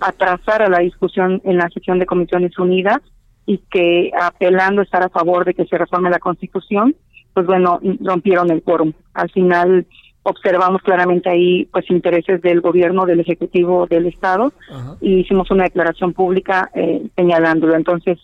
atrasara 0.00 0.68
la 0.68 0.80
discusión 0.80 1.40
en 1.44 1.56
la 1.56 1.68
sesión 1.70 1.98
de 1.98 2.06
Comisiones 2.06 2.58
Unidas 2.58 2.98
y 3.46 3.58
que 3.70 4.10
apelando 4.20 4.82
estar 4.82 5.02
a 5.02 5.08
favor 5.08 5.44
de 5.44 5.54
que 5.54 5.66
se 5.66 5.78
reforme 5.78 6.10
la 6.10 6.18
Constitución, 6.18 6.96
pues 7.32 7.46
bueno, 7.46 7.80
rompieron 8.00 8.50
el 8.50 8.62
quórum. 8.62 8.92
Al 9.14 9.30
final 9.30 9.86
observamos 10.28 10.82
claramente 10.82 11.30
ahí 11.30 11.66
pues 11.72 11.88
intereses 11.88 12.42
del 12.42 12.60
gobierno, 12.60 13.06
del 13.06 13.20
ejecutivo 13.20 13.86
del 13.86 14.06
estado 14.06 14.52
y 15.00 15.20
hicimos 15.20 15.50
una 15.52 15.64
declaración 15.64 16.12
pública 16.12 16.68
eh, 16.74 17.06
señalándolo. 17.14 17.76
Entonces 17.76 18.18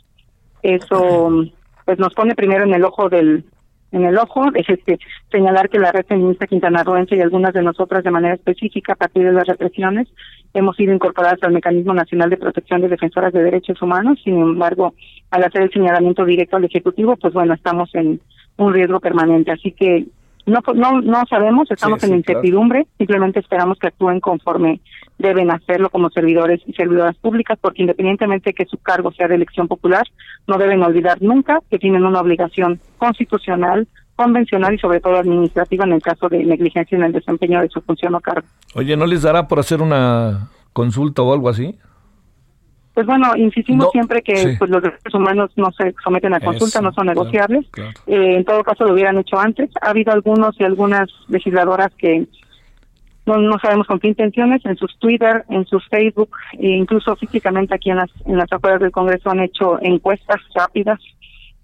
eso 0.63 1.45
pues 1.85 1.99
nos 1.99 2.13
pone 2.15 2.35
primero 2.35 2.65
en 2.65 2.75
el 2.75 2.85
ojo 2.85 3.09
del 3.09 3.45
en 3.93 4.07
el 4.07 4.17
ojo, 4.17 4.47
es 4.55 4.67
este, 4.71 4.99
señalar 5.31 5.69
que 5.69 5.79
la 5.79 5.93
red 5.93 6.07
feminista 6.07 6.47
quintanarroense 6.47 7.15
y 7.15 7.21
algunas 7.21 7.53
de 7.53 7.63
nosotras 7.63 8.03
de 8.03 8.11
manera 8.11 8.35
específica 8.35 8.95
a 8.95 8.97
partir 8.97 9.23
de 9.23 9.33
las 9.33 9.47
represiones 9.47 10.09
hemos 10.55 10.77
sido 10.77 10.95
incorporadas 10.95 11.43
al 11.43 11.53
Mecanismo 11.53 11.93
Nacional 11.93 12.31
de 12.31 12.39
Protección 12.39 12.81
de 12.81 12.89
Defensoras 12.89 13.35
de 13.35 13.43
Derechos 13.43 13.83
Humanos, 13.83 14.19
sin 14.25 14.41
embargo, 14.41 14.95
al 15.31 15.45
hacer 15.45 15.63
el 15.63 15.71
señalamiento 15.71 16.25
directo 16.25 16.57
al 16.57 16.65
Ejecutivo, 16.65 17.17
pues 17.17 17.35
bueno, 17.35 17.53
estamos 17.53 17.95
en 17.95 18.19
un 18.57 18.73
riesgo 18.73 18.99
permanente. 18.99 19.53
Así 19.53 19.73
que 19.73 20.07
no, 20.47 20.61
no, 20.75 21.01
no 21.01 21.23
sabemos, 21.29 21.71
estamos 21.71 22.03
en 22.05 22.17
incertidumbre, 22.17 22.87
simplemente 22.99 23.41
esperamos 23.41 23.79
que 23.79 23.89
actúen 23.89 24.21
conforme 24.21 24.81
deben 25.19 25.51
hacerlo 25.51 25.89
como 25.91 26.11
servidores 26.11 26.61
y 26.67 26.73
servidoras 26.73 27.17
públicas, 27.17 27.59
porque 27.61 27.83
independientemente 27.83 28.51
de 28.51 28.55
que 28.55 28.67
su 28.67 28.79
cargo 28.79 29.13
sea 29.13 29.29
de 29.29 29.37
elección 29.37 29.69
popular, 29.69 30.05
no 30.47 30.59
deben 30.59 30.83
olvidar 30.83 31.23
nunca 31.23 31.61
que 31.71 31.79
tienen 31.79 32.05
una 32.05 32.21
obligación 32.21 32.81
constitucional, 32.99 33.87
convencional 34.17 34.75
y 34.75 34.79
sobre 34.79 35.01
todo 35.01 35.17
administrativa 35.17 35.85
en 35.85 35.93
el 35.93 36.03
caso 36.03 36.29
de 36.29 36.45
negligencia 36.45 36.97
en 36.97 37.05
el 37.05 37.13
desempeño 37.13 37.61
de 37.61 37.69
su 37.69 37.81
función 37.81 38.15
o 38.15 38.21
cargo. 38.21 38.47
Oye, 38.75 38.97
¿no 38.97 39.07
les 39.07 39.23
dará 39.23 39.49
por 39.49 39.59
hacer 39.61 39.81
una 39.81 40.49
consulta 40.73 41.23
o 41.23 41.33
algo 41.33 41.49
así? 41.49 41.79
Pues 42.95 43.07
bueno, 43.07 43.35
insistimos 43.37 43.91
siempre 43.91 44.23
que 44.23 44.55
pues, 44.59 44.71
los 44.71 44.83
derechos 44.83 45.15
humanos 45.15 45.51
no 45.57 45.73
se 45.73 45.95
someten 46.05 46.35
a 46.35 46.41
consulta, 46.41 46.83
no 46.83 46.93
son 46.93 47.07
negociables. 47.07 47.67
Eh, 48.07 48.37
en 48.37 48.45
todo 48.45 48.63
caso 48.63 48.85
lo 48.85 48.93
hubieran 48.93 49.19
hecho 49.19 49.39
antes. 49.39 49.71
Ha 49.81 49.91
habido 49.91 50.13
algunos 50.13 50.61
y 50.61 50.65
algunas 50.65 51.09
legisladoras 51.29 51.91
que 51.97 52.27
no, 53.25 53.39
no 53.39 53.59
sabemos 53.61 53.87
con 53.87 53.99
qué 53.99 54.09
intenciones, 54.09 54.65
en 54.67 54.77
sus 54.77 54.99
Twitter, 54.99 55.45
en 55.49 55.65
sus 55.67 55.89
Facebook, 55.89 56.31
e 56.59 56.69
incluso 56.69 57.17
físicamente 57.17 57.75
aquí 57.75 57.91
en 57.91 57.97
las, 57.97 58.11
en 58.27 58.37
las 58.37 58.53
afueras 58.53 58.81
del 58.81 58.91
Congreso 58.91 59.31
han 59.31 59.41
hecho 59.41 59.79
encuestas 59.81 60.41
rápidas 60.55 61.01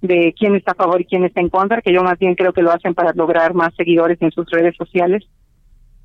de 0.01 0.33
quién 0.39 0.55
está 0.55 0.73
a 0.73 0.77
favor 0.77 1.01
y 1.01 1.05
quién 1.05 1.25
está 1.25 1.41
en 1.41 1.49
contra, 1.51 1.83
que 1.83 1.93
yo 1.93 2.03
más 2.03 2.19
bien 2.19 2.37
creo 2.37 2.53
que 2.53 2.63
lo 2.63 2.73
hacen 2.73 2.95
para 2.95 3.13
lograr 3.13 3.53
más 3.53 3.75
seguidores 3.75 4.23
en 4.23 4.31
sus 4.31 4.49
redes 4.51 4.77
sociales 4.77 5.25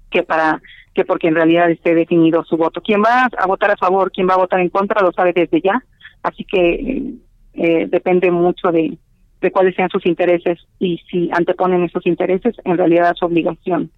que 0.09 0.23
para 0.23 0.61
que 0.93 1.05
porque 1.05 1.27
en 1.27 1.35
realidad 1.35 1.71
esté 1.71 1.95
definido 1.95 2.43
su 2.43 2.57
voto. 2.57 2.81
Quién 2.81 3.01
va 3.01 3.27
a 3.37 3.47
votar 3.47 3.71
a 3.71 3.77
favor, 3.77 4.11
quién 4.11 4.27
va 4.27 4.35
a 4.35 4.37
votar 4.37 4.59
en 4.59 4.69
contra, 4.69 5.01
lo 5.01 5.11
sabe 5.11 5.33
desde 5.33 5.61
ya, 5.61 5.83
así 6.21 6.43
que 6.43 7.13
eh, 7.53 7.87
depende 7.89 8.31
mucho 8.31 8.71
de, 8.71 8.97
de 9.41 9.51
cuáles 9.51 9.75
sean 9.75 9.89
sus 9.89 10.05
intereses 10.05 10.59
y 10.79 10.99
si 11.09 11.29
anteponen 11.33 11.83
esos 11.83 12.05
intereses, 12.05 12.55
en 12.63 12.77
realidad 12.77 13.11
es 13.11 13.19
su 13.19 13.25
obligación 13.25 13.91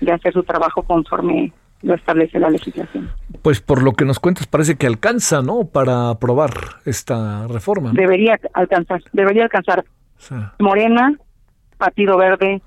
de 0.00 0.12
hacer 0.12 0.32
su 0.32 0.42
trabajo 0.42 0.82
conforme 0.82 1.52
lo 1.82 1.94
establece 1.94 2.38
la 2.38 2.48
legislación. 2.48 3.10
Pues 3.42 3.60
por 3.60 3.82
lo 3.82 3.92
que 3.92 4.04
nos 4.04 4.20
cuentas 4.20 4.46
parece 4.46 4.76
que 4.76 4.86
alcanza, 4.86 5.42
¿no? 5.42 5.64
Para 5.64 6.10
aprobar 6.10 6.50
esta 6.84 7.46
reforma. 7.48 7.92
Debería 7.92 8.38
alcanzar, 8.54 9.02
debería 9.12 9.44
alcanzar. 9.44 9.84
Morena, 10.60 11.16
Partido 11.76 12.16
Verde, 12.16 12.62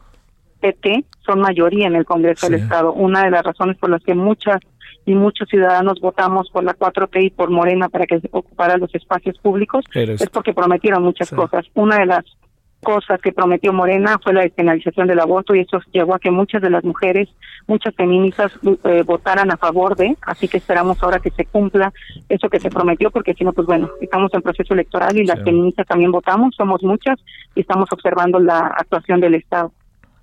PT 0.59 1.05
son 1.25 1.39
mayoría 1.39 1.87
en 1.87 1.95
el 1.95 2.05
Congreso 2.05 2.47
del 2.47 2.61
Estado. 2.61 2.93
Una 2.93 3.23
de 3.23 3.31
las 3.31 3.43
razones 3.43 3.77
por 3.77 3.89
las 3.89 4.03
que 4.03 4.15
muchas 4.15 4.59
y 5.05 5.13
muchos 5.13 5.47
ciudadanos 5.49 5.99
votamos 5.99 6.49
por 6.49 6.63
la 6.63 6.75
4T 6.75 7.25
y 7.25 7.29
por 7.29 7.51
Morena 7.51 7.89
para 7.89 8.07
que 8.07 8.19
ocupara 8.31 8.77
los 8.77 8.93
espacios 8.95 9.37
públicos 9.37 9.85
es 9.93 10.29
porque 10.29 10.53
prometieron 10.53 11.03
muchas 11.03 11.29
cosas. 11.29 11.65
Una 11.75 11.99
de 11.99 12.07
las 12.07 12.25
cosas 12.81 13.19
que 13.19 13.31
prometió 13.31 13.73
Morena 13.73 14.19
fue 14.23 14.33
la 14.33 14.41
despenalización 14.41 15.07
del 15.07 15.19
aborto 15.19 15.55
y 15.55 15.61
eso 15.61 15.79
llevó 15.91 16.15
a 16.15 16.19
que 16.19 16.29
muchas 16.31 16.61
de 16.61 16.69
las 16.69 16.83
mujeres, 16.83 17.27
muchas 17.67 17.95
feministas 17.95 18.51
eh, 18.83 19.03
votaran 19.03 19.51
a 19.51 19.57
favor 19.57 19.95
de, 19.95 20.15
así 20.21 20.47
que 20.47 20.57
esperamos 20.57 21.01
ahora 21.01 21.19
que 21.19 21.31
se 21.31 21.45
cumpla 21.45 21.91
eso 22.29 22.47
que 22.47 22.59
se 22.59 22.69
prometió, 22.69 23.09
porque 23.09 23.33
si 23.33 23.43
no, 23.43 23.53
pues 23.53 23.65
bueno, 23.65 23.89
estamos 24.01 24.33
en 24.33 24.41
proceso 24.43 24.73
electoral 24.73 25.17
y 25.17 25.25
las 25.25 25.43
feministas 25.43 25.87
también 25.87 26.11
votamos, 26.11 26.55
somos 26.55 26.83
muchas 26.83 27.19
y 27.55 27.61
estamos 27.61 27.91
observando 27.91 28.39
la 28.39 28.59
actuación 28.67 29.19
del 29.19 29.35
Estado. 29.35 29.71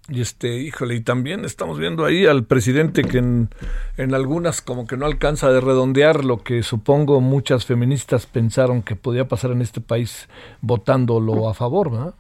Y 0.08 0.20
este, 0.20 0.58
híjole, 0.58 0.96
y 0.96 1.00
también 1.00 1.44
estamos 1.44 1.78
viendo 1.78 2.04
ahí 2.04 2.26
al 2.26 2.44
presidente 2.44 3.02
que 3.02 3.18
en, 3.18 3.50
en, 3.96 4.14
algunas 4.14 4.60
como 4.60 4.86
que 4.86 4.96
no 4.96 5.06
alcanza 5.06 5.52
de 5.52 5.60
redondear 5.60 6.24
lo 6.24 6.42
que 6.42 6.64
supongo 6.64 7.20
muchas 7.20 7.66
feministas 7.66 8.26
pensaron 8.26 8.82
que 8.82 8.96
podía 8.96 9.28
pasar 9.28 9.52
en 9.52 9.62
este 9.62 9.80
país 9.80 10.28
votándolo 10.60 11.48
a 11.48 11.54
favor, 11.54 11.92
¿verdad? 11.92 12.14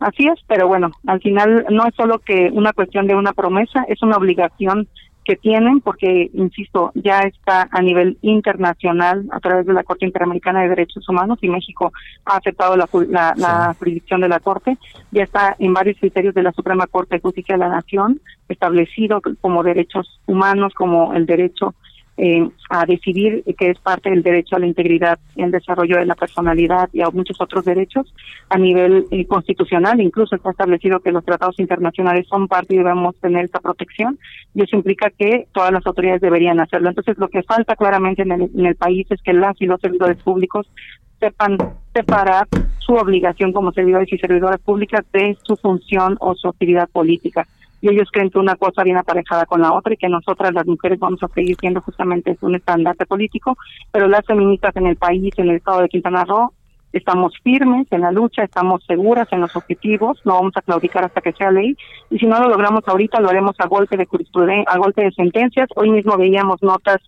así 0.00 0.26
es, 0.26 0.40
pero 0.46 0.68
bueno, 0.68 0.92
al 1.06 1.20
final 1.20 1.66
no 1.70 1.86
es 1.86 1.94
solo 1.94 2.18
que 2.20 2.50
una 2.52 2.72
cuestión 2.72 3.06
de 3.06 3.14
una 3.14 3.32
promesa, 3.32 3.84
es 3.88 4.02
una 4.02 4.16
obligación 4.16 4.88
que 5.28 5.36
tienen, 5.36 5.82
porque, 5.82 6.30
insisto, 6.32 6.90
ya 6.94 7.20
está 7.20 7.68
a 7.70 7.82
nivel 7.82 8.16
internacional 8.22 9.26
a 9.30 9.40
través 9.40 9.66
de 9.66 9.74
la 9.74 9.84
Corte 9.84 10.06
Interamericana 10.06 10.62
de 10.62 10.70
Derechos 10.70 11.06
Humanos 11.06 11.38
y 11.42 11.50
México 11.50 11.92
ha 12.24 12.38
aceptado 12.38 12.78
la, 12.78 12.88
la, 13.36 13.76
jurisdicción 13.78 14.22
de 14.22 14.28
la 14.30 14.40
Corte, 14.40 14.78
ya 15.10 15.24
está 15.24 15.54
en 15.58 15.74
varios 15.74 15.98
criterios 15.98 16.34
de 16.34 16.42
la 16.42 16.52
Suprema 16.52 16.86
Corte 16.86 17.16
de 17.16 17.20
Justicia 17.20 17.56
de 17.56 17.58
la 17.58 17.68
Nación 17.68 18.22
establecido 18.48 19.20
como 19.42 19.62
derechos 19.62 20.18
humanos, 20.24 20.72
como 20.72 21.12
el 21.12 21.26
derecho 21.26 21.74
eh, 22.18 22.48
a 22.68 22.84
decidir, 22.84 23.44
que 23.56 23.70
es 23.70 23.78
parte 23.78 24.10
del 24.10 24.24
derecho 24.24 24.56
a 24.56 24.58
la 24.58 24.66
integridad 24.66 25.20
y 25.36 25.42
el 25.42 25.52
desarrollo 25.52 25.98
de 25.98 26.04
la 26.04 26.16
personalidad 26.16 26.88
y 26.92 27.00
a 27.00 27.10
muchos 27.10 27.40
otros 27.40 27.64
derechos 27.64 28.12
a 28.48 28.58
nivel 28.58 29.06
eh, 29.12 29.24
constitucional. 29.26 30.00
Incluso 30.00 30.34
está 30.34 30.50
establecido 30.50 30.98
que 30.98 31.12
los 31.12 31.24
tratados 31.24 31.58
internacionales 31.60 32.26
son 32.28 32.48
parte 32.48 32.74
y 32.74 32.78
debemos 32.78 33.16
tener 33.20 33.44
esta 33.44 33.60
protección 33.60 34.18
y 34.52 34.62
eso 34.62 34.74
implica 34.74 35.10
que 35.10 35.46
todas 35.52 35.72
las 35.72 35.86
autoridades 35.86 36.20
deberían 36.20 36.58
hacerlo. 36.58 36.88
Entonces, 36.88 37.16
lo 37.18 37.28
que 37.28 37.44
falta 37.44 37.76
claramente 37.76 38.22
en 38.22 38.32
el, 38.32 38.50
en 38.52 38.66
el 38.66 38.74
país 38.74 39.06
es 39.10 39.22
que 39.22 39.32
las 39.32 39.54
y 39.60 39.66
los 39.66 39.80
servidores 39.80 40.18
públicos 40.18 40.68
sepan 41.20 41.56
separar 41.94 42.48
su 42.78 42.94
obligación 42.94 43.52
como 43.52 43.72
servidores 43.72 44.12
y 44.12 44.18
servidoras 44.18 44.60
públicas 44.60 45.04
de 45.12 45.36
su 45.42 45.56
función 45.56 46.16
o 46.20 46.34
su 46.34 46.48
actividad 46.48 46.88
política 46.88 47.46
y 47.80 47.90
ellos 47.90 48.08
creen 48.12 48.30
que 48.30 48.38
una 48.38 48.56
cosa 48.56 48.82
viene 48.82 49.00
aparejada 49.00 49.46
con 49.46 49.60
la 49.60 49.72
otra 49.72 49.94
y 49.94 49.96
que 49.96 50.08
nosotras 50.08 50.52
las 50.52 50.66
mujeres 50.66 50.98
vamos 50.98 51.22
a 51.22 51.28
seguir 51.28 51.56
siendo 51.60 51.80
justamente 51.80 52.36
un 52.40 52.54
estandarte 52.54 53.06
político, 53.06 53.56
pero 53.92 54.08
las 54.08 54.26
feministas 54.26 54.74
en 54.76 54.86
el 54.86 54.96
país, 54.96 55.32
en 55.36 55.50
el 55.50 55.56
estado 55.56 55.82
de 55.82 55.88
Quintana 55.88 56.24
Roo, 56.24 56.52
estamos 56.92 57.34
firmes 57.42 57.86
en 57.90 58.00
la 58.00 58.12
lucha, 58.12 58.42
estamos 58.42 58.82
seguras 58.86 59.28
en 59.30 59.40
los 59.40 59.54
objetivos, 59.54 60.20
no 60.24 60.34
vamos 60.34 60.56
a 60.56 60.62
claudicar 60.62 61.04
hasta 61.04 61.20
que 61.20 61.32
sea 61.32 61.50
ley, 61.50 61.76
y 62.10 62.18
si 62.18 62.26
no 62.26 62.40
lo 62.40 62.48
logramos 62.48 62.82
ahorita, 62.86 63.20
lo 63.20 63.28
haremos 63.28 63.56
a 63.58 63.66
golpe 63.66 63.96
de 63.96 64.08
a 64.66 64.78
golpe 64.78 65.02
de 65.02 65.12
sentencias. 65.12 65.68
Hoy 65.76 65.90
mismo 65.90 66.16
veíamos 66.16 66.62
notas 66.62 66.98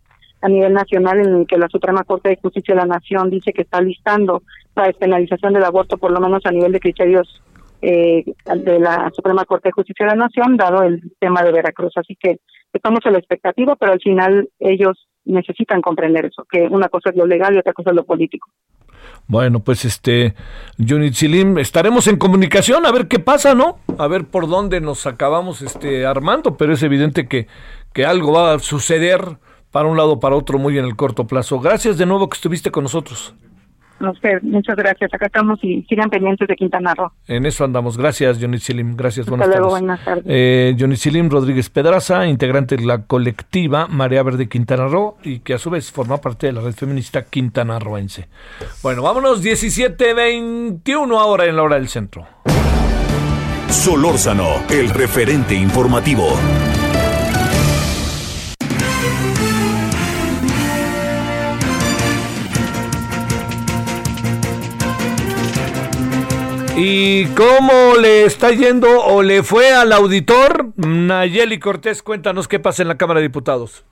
a 0.42 0.48
nivel 0.48 0.72
nacional 0.72 1.20
en 1.20 1.34
el 1.34 1.47
que 1.47 1.59
la 1.59 1.68
Suprema 1.68 2.05
Corte 2.05 2.30
de 2.30 2.38
Justicia 2.40 2.74
de 2.74 2.80
la 2.80 2.86
Nación 2.86 3.30
dice 3.30 3.52
que 3.52 3.62
está 3.62 3.80
listando 3.80 4.42
la 4.74 4.86
despenalización 4.86 5.52
del 5.52 5.64
aborto, 5.64 5.98
por 5.98 6.12
lo 6.12 6.20
menos 6.20 6.44
a 6.47 6.51
nivel 6.51 6.72
de 6.72 6.80
criterios 6.80 7.42
eh, 7.82 8.24
de 8.57 8.78
la 8.78 9.11
Suprema 9.15 9.44
Corte 9.44 9.69
de 9.69 9.73
Justicia 9.73 10.07
de 10.07 10.12
la 10.12 10.27
Nación, 10.27 10.57
dado 10.57 10.82
el 10.82 11.12
tema 11.19 11.43
de 11.43 11.52
Veracruz. 11.52 11.93
Así 11.97 12.16
que 12.16 12.40
estamos 12.73 13.01
a 13.05 13.11
la 13.11 13.19
expectativa, 13.19 13.77
pero 13.77 13.93
al 13.93 14.01
final 14.01 14.48
ellos 14.59 15.09
necesitan 15.24 15.81
comprender 15.81 16.27
eso, 16.27 16.44
que 16.51 16.62
una 16.62 16.89
cosa 16.89 17.11
es 17.11 17.16
lo 17.16 17.27
legal 17.27 17.55
y 17.55 17.59
otra 17.59 17.73
cosa 17.73 17.90
es 17.90 17.97
lo 17.97 18.05
político. 18.05 18.48
Bueno, 19.27 19.61
pues 19.61 19.85
este, 19.85 20.35
Johnny 20.78 21.11
Chilim, 21.11 21.59
estaremos 21.59 22.07
en 22.07 22.16
comunicación 22.16 22.85
a 22.85 22.93
ver 22.93 23.07
qué 23.07 23.19
pasa, 23.19 23.55
¿no? 23.55 23.78
A 23.98 24.09
ver 24.09 24.24
por 24.24 24.48
dónde 24.48 24.81
nos 24.81 25.07
acabamos 25.07 25.62
este 25.62 26.05
armando, 26.05 26.57
pero 26.57 26.73
es 26.73 26.82
evidente 26.82 27.28
que, 27.28 27.47
que 27.93 28.05
algo 28.05 28.32
va 28.32 28.55
a 28.55 28.59
suceder 28.59 29.20
para 29.70 29.89
un 29.89 29.97
lado 29.97 30.12
o 30.12 30.20
para 30.20 30.36
otro 30.36 30.59
muy 30.59 30.78
en 30.78 30.85
el 30.85 30.97
corto 30.97 31.27
plazo. 31.27 31.61
Gracias 31.61 31.97
de 31.97 32.07
nuevo 32.07 32.28
que 32.28 32.35
estuviste 32.35 32.70
con 32.70 32.82
nosotros. 32.85 33.35
A 34.01 34.10
usted, 34.10 34.40
muchas 34.43 34.77
gracias. 34.77 35.12
Acá 35.12 35.27
estamos 35.27 35.59
y 35.62 35.82
sigan 35.89 36.09
pendientes 36.09 36.48
de 36.48 36.56
Quintana 36.56 36.94
Roo. 36.94 37.12
En 37.27 37.44
eso 37.44 37.64
andamos. 37.64 37.98
Gracias, 37.98 38.39
Johnny 38.40 38.59
Silim. 38.59 38.97
Gracias, 38.97 39.28
Hasta 39.28 39.47
luego, 39.47 39.68
Buenas 39.70 40.05
tardes. 40.05 40.24
Eh, 40.27 40.74
Johnny 40.78 40.97
Silim 40.97 41.28
Rodríguez 41.28 41.68
Pedraza, 41.68 42.27
integrante 42.27 42.77
de 42.77 42.85
la 42.85 43.02
colectiva 43.05 43.86
Marea 43.89 44.22
Verde 44.22 44.48
Quintana 44.48 44.86
Roo 44.86 45.16
y 45.22 45.40
que 45.40 45.55
a 45.55 45.59
su 45.59 45.70
vez 45.70 45.93
forma 45.93 46.18
parte 46.18 46.47
de 46.47 46.55
la 46.55 46.60
red 46.62 46.72
feminista 46.72 47.22
Quintana 47.24 47.78
Roense. 47.78 48.28
Bueno, 48.82 49.02
vámonos 49.02 49.44
17.21 49.44 51.18
ahora 51.18 51.44
en 51.44 51.56
la 51.56 51.62
hora 51.62 51.77
del 51.77 51.89
centro. 51.89 52.27
Solórzano, 53.68 54.64
el 54.70 54.90
referente 54.90 55.55
informativo. 55.55 56.27
¿Y 66.76 67.26
cómo 67.34 67.97
le 68.01 68.24
está 68.24 68.51
yendo 68.51 69.05
o 69.05 69.22
le 69.22 69.42
fue 69.42 69.72
al 69.72 69.92
auditor? 69.92 70.72
Nayeli 70.76 71.59
Cortés, 71.59 72.02
cuéntanos 72.02 72.48
qué 72.48 72.59
pasa 72.59 72.82
en 72.82 72.88
la 72.88 72.97
Cámara 72.97 73.20
de 73.20 73.26
Diputados. 73.26 73.84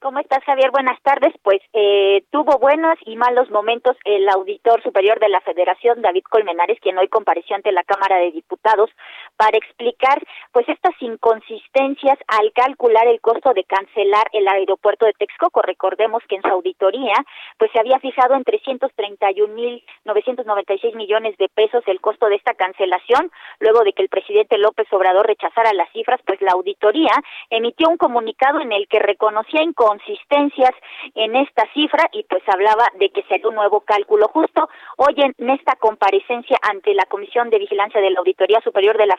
¿Cómo 0.00 0.20
estás, 0.20 0.44
Javier? 0.44 0.70
Buenas 0.70 1.02
tardes. 1.02 1.34
Pues 1.42 1.60
eh, 1.72 2.22
tuvo 2.30 2.58
buenos 2.58 2.96
y 3.06 3.16
malos 3.16 3.50
momentos 3.50 3.96
el 4.04 4.28
auditor 4.28 4.80
superior 4.82 5.18
de 5.18 5.28
la 5.28 5.40
Federación, 5.40 6.00
David 6.00 6.22
Colmenares, 6.30 6.78
quien 6.80 6.96
hoy 6.96 7.08
compareció 7.08 7.56
ante 7.56 7.72
la 7.72 7.82
Cámara 7.82 8.18
de 8.18 8.30
Diputados 8.30 8.88
para 9.36 9.58
explicar 9.58 10.22
pues 10.52 10.68
estas 10.68 10.92
inconsistencias 11.00 12.16
al 12.28 12.52
calcular 12.52 13.08
el 13.08 13.20
costo 13.20 13.52
de 13.54 13.64
cancelar 13.64 14.28
el 14.32 14.46
aeropuerto 14.48 15.06
de 15.06 15.14
Texcoco. 15.14 15.62
Recordemos 15.62 16.22
que 16.28 16.36
en 16.36 16.42
su 16.42 16.48
auditoría 16.48 17.14
pues 17.58 17.72
se 17.72 17.80
había 17.80 17.98
fijado 17.98 18.34
en 18.34 18.44
331.996 18.44 20.94
millones 20.94 21.36
de 21.38 21.48
pesos 21.48 21.82
el 21.86 22.00
costo 22.00 22.28
de 22.28 22.36
esta 22.36 22.54
cancelación. 22.54 23.32
Luego 23.60 23.82
de 23.84 23.92
que 23.92 24.02
el 24.02 24.08
presidente 24.08 24.58
López 24.58 24.92
Obrador 24.92 25.26
rechazara 25.26 25.72
las 25.72 25.90
cifras, 25.92 26.20
pues 26.26 26.40
la 26.40 26.52
auditoría 26.52 27.12
emitió 27.50 27.88
un 27.88 27.96
comunicado 27.96 28.60
en 28.60 28.72
el 28.72 28.88
que 28.88 28.98
reconocía 28.98 29.62
inconsistencias 29.62 29.96
consistencias 29.96 30.72
en 31.14 31.36
esta 31.36 31.64
cifra 31.72 32.08
y 32.12 32.24
pues 32.24 32.42
hablaba 32.48 32.86
de 32.98 33.10
que 33.10 33.22
sería 33.24 33.48
un 33.48 33.54
nuevo 33.54 33.80
cálculo 33.80 34.28
justo. 34.28 34.68
Hoy 34.96 35.14
en 35.16 35.50
esta 35.50 35.76
comparecencia 35.76 36.58
ante 36.62 36.94
la 36.94 37.06
Comisión 37.06 37.50
de 37.50 37.58
Vigilancia 37.58 38.00
de 38.00 38.10
la 38.10 38.18
Auditoría 38.18 38.60
Superior 38.62 38.98
de 38.98 39.06
la 39.06 39.16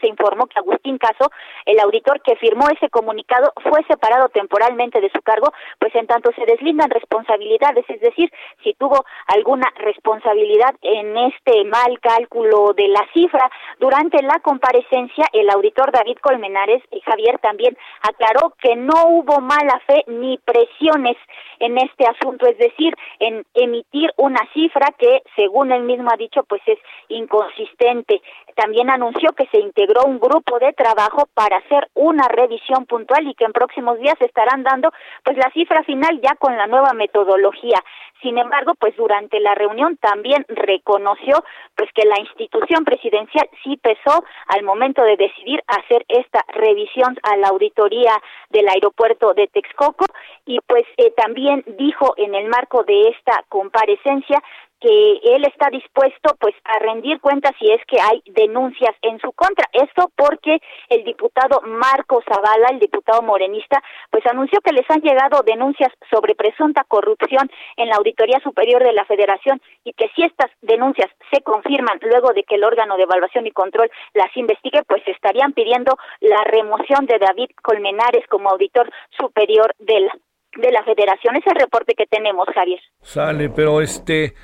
se 0.00 0.08
informó 0.08 0.46
que 0.46 0.58
Agustín 0.58 0.98
Caso, 0.98 1.30
el 1.64 1.78
auditor 1.80 2.20
que 2.22 2.36
firmó 2.36 2.68
ese 2.68 2.88
comunicado, 2.88 3.52
fue 3.62 3.82
separado 3.84 4.28
temporalmente 4.28 5.00
de 5.00 5.10
su 5.10 5.20
cargo, 5.22 5.52
pues 5.78 5.94
en 5.94 6.06
tanto 6.06 6.30
se 6.32 6.44
deslindan 6.46 6.90
responsabilidades, 6.90 7.84
es 7.88 8.00
decir, 8.00 8.30
si 8.62 8.74
tuvo 8.74 9.04
alguna 9.28 9.70
responsabilidad 9.76 10.74
en 10.82 11.16
este 11.16 11.64
mal 11.64 11.98
cálculo 12.00 12.72
de 12.74 12.88
la 12.88 13.06
cifra. 13.12 13.50
Durante 13.78 14.22
la 14.22 14.40
comparecencia, 14.40 15.26
el 15.32 15.50
auditor 15.50 15.92
David 15.92 16.18
Colmenares, 16.20 16.82
y 16.90 17.00
Javier 17.00 17.38
también 17.38 17.76
aclaró 18.02 18.54
que 18.58 18.76
no 18.76 19.08
hubo 19.08 19.40
mala 19.40 19.80
fe 19.86 20.04
ni 20.06 20.38
presiones 20.38 21.16
en 21.58 21.78
este 21.78 22.06
asunto, 22.06 22.46
es 22.46 22.58
decir, 22.58 22.94
en 23.18 23.44
emitir 23.54 24.12
una 24.16 24.40
cifra 24.52 24.88
que, 24.98 25.22
según 25.34 25.72
él 25.72 25.82
mismo 25.82 26.10
ha 26.12 26.16
dicho, 26.16 26.42
pues 26.44 26.62
es 26.66 26.78
inconsistente. 27.08 28.20
También 28.54 28.90
anunció 28.90 29.32
que 29.32 29.45
se 29.50 29.60
integró 29.60 30.04
un 30.04 30.18
grupo 30.18 30.58
de 30.58 30.72
trabajo 30.72 31.28
para 31.34 31.58
hacer 31.58 31.88
una 31.94 32.28
revisión 32.28 32.86
puntual 32.86 33.26
y 33.26 33.34
que 33.34 33.44
en 33.44 33.52
próximos 33.52 33.98
días 33.98 34.16
estarán 34.20 34.62
dando 34.62 34.90
pues 35.24 35.36
la 35.36 35.50
cifra 35.52 35.82
final 35.84 36.20
ya 36.20 36.34
con 36.36 36.56
la 36.56 36.66
nueva 36.66 36.92
metodología. 36.92 37.82
Sin 38.22 38.38
embargo, 38.38 38.74
pues 38.78 38.96
durante 38.96 39.40
la 39.40 39.54
reunión 39.54 39.96
también 39.98 40.44
reconoció 40.48 41.44
pues 41.76 41.90
que 41.94 42.06
la 42.06 42.18
institución 42.18 42.84
presidencial 42.84 43.48
sí 43.62 43.76
pesó 43.76 44.24
al 44.48 44.62
momento 44.62 45.02
de 45.02 45.16
decidir 45.16 45.62
hacer 45.66 46.04
esta 46.08 46.44
revisión 46.48 47.16
a 47.22 47.36
la 47.36 47.48
auditoría 47.48 48.12
del 48.50 48.68
aeropuerto 48.68 49.34
de 49.34 49.48
Texcoco 49.48 50.06
y 50.46 50.58
pues 50.66 50.84
eh, 50.96 51.12
también 51.16 51.62
dijo 51.78 52.14
en 52.16 52.34
el 52.34 52.48
marco 52.48 52.84
de 52.84 53.08
esta 53.08 53.44
comparecencia 53.48 54.42
que 54.80 55.20
él 55.34 55.44
está 55.44 55.68
dispuesto 55.70 56.36
pues 56.38 56.54
a 56.64 56.78
rendir 56.78 57.20
cuentas 57.20 57.52
si 57.58 57.70
es 57.70 57.80
que 57.86 58.00
hay 58.00 58.22
denuncias 58.26 58.94
en 59.02 59.18
su 59.20 59.32
contra. 59.32 59.66
Esto 59.72 60.10
porque 60.14 60.58
el 60.88 61.04
diputado 61.04 61.60
Marco 61.62 62.22
Zavala, 62.28 62.68
el 62.70 62.78
diputado 62.78 63.22
morenista, 63.22 63.82
pues 64.10 64.24
anunció 64.26 64.60
que 64.60 64.72
les 64.72 64.88
han 64.90 65.00
llegado 65.00 65.42
denuncias 65.42 65.92
sobre 66.10 66.34
presunta 66.34 66.84
corrupción 66.84 67.50
en 67.76 67.88
la 67.88 67.96
Auditoría 67.96 68.40
Superior 68.40 68.82
de 68.82 68.92
la 68.92 69.04
Federación 69.04 69.60
y 69.84 69.92
que 69.92 70.10
si 70.14 70.22
estas 70.22 70.50
denuncias 70.60 71.10
se 71.32 71.42
confirman 71.42 71.98
luego 72.02 72.32
de 72.32 72.44
que 72.44 72.56
el 72.56 72.64
órgano 72.64 72.96
de 72.96 73.04
evaluación 73.04 73.46
y 73.46 73.52
control 73.52 73.90
las 74.14 74.34
investigue, 74.36 74.82
pues 74.86 75.02
estarían 75.06 75.52
pidiendo 75.52 75.96
la 76.20 76.42
remoción 76.44 77.06
de 77.06 77.18
David 77.18 77.50
Colmenares 77.62 78.26
como 78.28 78.50
auditor 78.50 78.90
superior 79.18 79.74
de 79.78 80.00
la 80.00 80.12
de 80.56 80.72
la 80.72 80.82
federación. 80.84 81.36
Es 81.36 81.46
el 81.46 81.60
reporte 81.60 81.94
que 81.94 82.06
tenemos, 82.06 82.46
Javier. 82.54 82.80
Sale, 83.00 83.50
pero 83.50 83.80
este, 83.80 84.34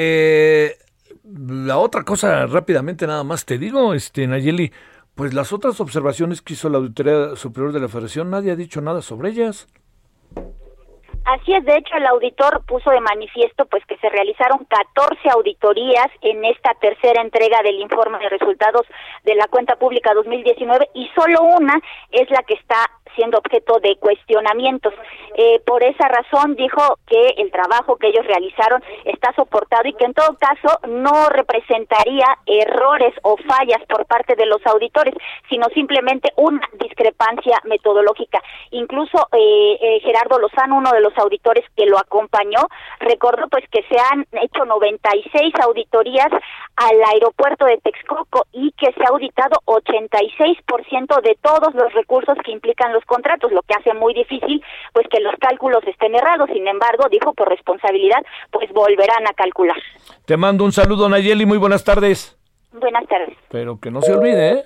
eh, 0.00 0.76
la 1.24 1.78
otra 1.78 2.04
cosa, 2.04 2.46
rápidamente 2.46 3.04
nada 3.04 3.24
más 3.24 3.44
te 3.44 3.58
digo, 3.58 3.94
este, 3.94 4.28
Nayeli, 4.28 4.72
pues 5.16 5.34
las 5.34 5.52
otras 5.52 5.80
observaciones 5.80 6.40
que 6.40 6.52
hizo 6.52 6.68
la 6.68 6.78
Auditoría 6.78 7.34
Superior 7.34 7.72
de 7.72 7.80
la 7.80 7.88
Federación, 7.88 8.30
nadie 8.30 8.52
ha 8.52 8.56
dicho 8.56 8.80
nada 8.80 9.02
sobre 9.02 9.30
ellas. 9.30 9.66
Así 11.28 11.52
es, 11.52 11.62
de 11.66 11.76
hecho 11.76 11.94
el 11.94 12.06
auditor 12.06 12.64
puso 12.64 12.88
de 12.88 13.02
manifiesto 13.02 13.66
pues 13.66 13.84
que 13.84 13.98
se 13.98 14.08
realizaron 14.08 14.64
14 14.64 15.28
auditorías 15.28 16.06
en 16.22 16.42
esta 16.46 16.72
tercera 16.80 17.20
entrega 17.20 17.60
del 17.62 17.80
informe 17.80 18.18
de 18.18 18.30
resultados 18.30 18.86
de 19.24 19.34
la 19.34 19.46
cuenta 19.48 19.76
pública 19.76 20.14
2019 20.14 20.88
y 20.94 21.06
solo 21.14 21.42
una 21.42 21.78
es 22.12 22.30
la 22.30 22.42
que 22.44 22.54
está 22.54 22.78
siendo 23.14 23.38
objeto 23.38 23.80
de 23.80 23.96
cuestionamientos. 23.96 24.94
Eh, 25.36 25.60
por 25.66 25.82
esa 25.82 26.08
razón 26.08 26.54
dijo 26.54 26.98
que 27.06 27.34
el 27.38 27.50
trabajo 27.50 27.96
que 27.96 28.08
ellos 28.08 28.24
realizaron 28.26 28.82
está 29.04 29.32
soportado 29.34 29.88
y 29.88 29.92
que 29.94 30.04
en 30.04 30.14
todo 30.14 30.36
caso 30.38 30.78
no 30.86 31.28
representaría 31.28 32.26
errores 32.46 33.12
o 33.22 33.36
fallas 33.36 33.84
por 33.88 34.06
parte 34.06 34.36
de 34.36 34.46
los 34.46 34.64
auditores, 34.66 35.14
sino 35.50 35.66
simplemente 35.74 36.32
una 36.36 36.60
discrepancia 36.80 37.60
metodológica. 37.64 38.40
Incluso 38.70 39.28
eh, 39.32 39.78
eh, 39.80 40.00
Gerardo 40.00 40.38
Lozano, 40.38 40.76
uno 40.76 40.92
de 40.92 41.00
los 41.00 41.17
auditores 41.18 41.64
que 41.76 41.86
lo 41.86 41.98
acompañó, 41.98 42.60
recordó 43.00 43.48
pues 43.48 43.64
que 43.70 43.82
se 43.82 43.96
han 43.98 44.26
hecho 44.42 44.64
96 44.64 45.54
auditorías 45.62 46.28
al 46.76 46.96
aeropuerto 47.12 47.66
de 47.66 47.78
Texcoco 47.78 48.46
y 48.52 48.72
que 48.72 48.92
se 48.92 49.02
ha 49.04 49.08
auditado 49.08 49.60
86% 49.66 51.22
de 51.22 51.36
todos 51.42 51.74
los 51.74 51.92
recursos 51.92 52.36
que 52.44 52.52
implican 52.52 52.92
los 52.92 53.04
contratos, 53.04 53.52
lo 53.52 53.62
que 53.62 53.74
hace 53.74 53.94
muy 53.94 54.14
difícil 54.14 54.62
pues 54.92 55.06
que 55.08 55.20
los 55.20 55.34
cálculos 55.40 55.82
estén 55.86 56.14
errados. 56.14 56.48
Sin 56.52 56.66
embargo, 56.66 57.08
dijo 57.10 57.34
por 57.34 57.48
responsabilidad, 57.48 58.22
pues 58.50 58.70
volverán 58.72 59.26
a 59.26 59.32
calcular. 59.34 59.76
Te 60.24 60.36
mando 60.36 60.64
un 60.64 60.72
saludo, 60.72 61.08
Nayeli, 61.08 61.46
muy 61.46 61.58
buenas 61.58 61.84
tardes. 61.84 62.38
Buenas 62.72 63.06
tardes. 63.06 63.36
Pero 63.50 63.80
que 63.80 63.90
no 63.90 64.02
se 64.02 64.12
olvide, 64.12 64.50
¿eh? 64.50 64.64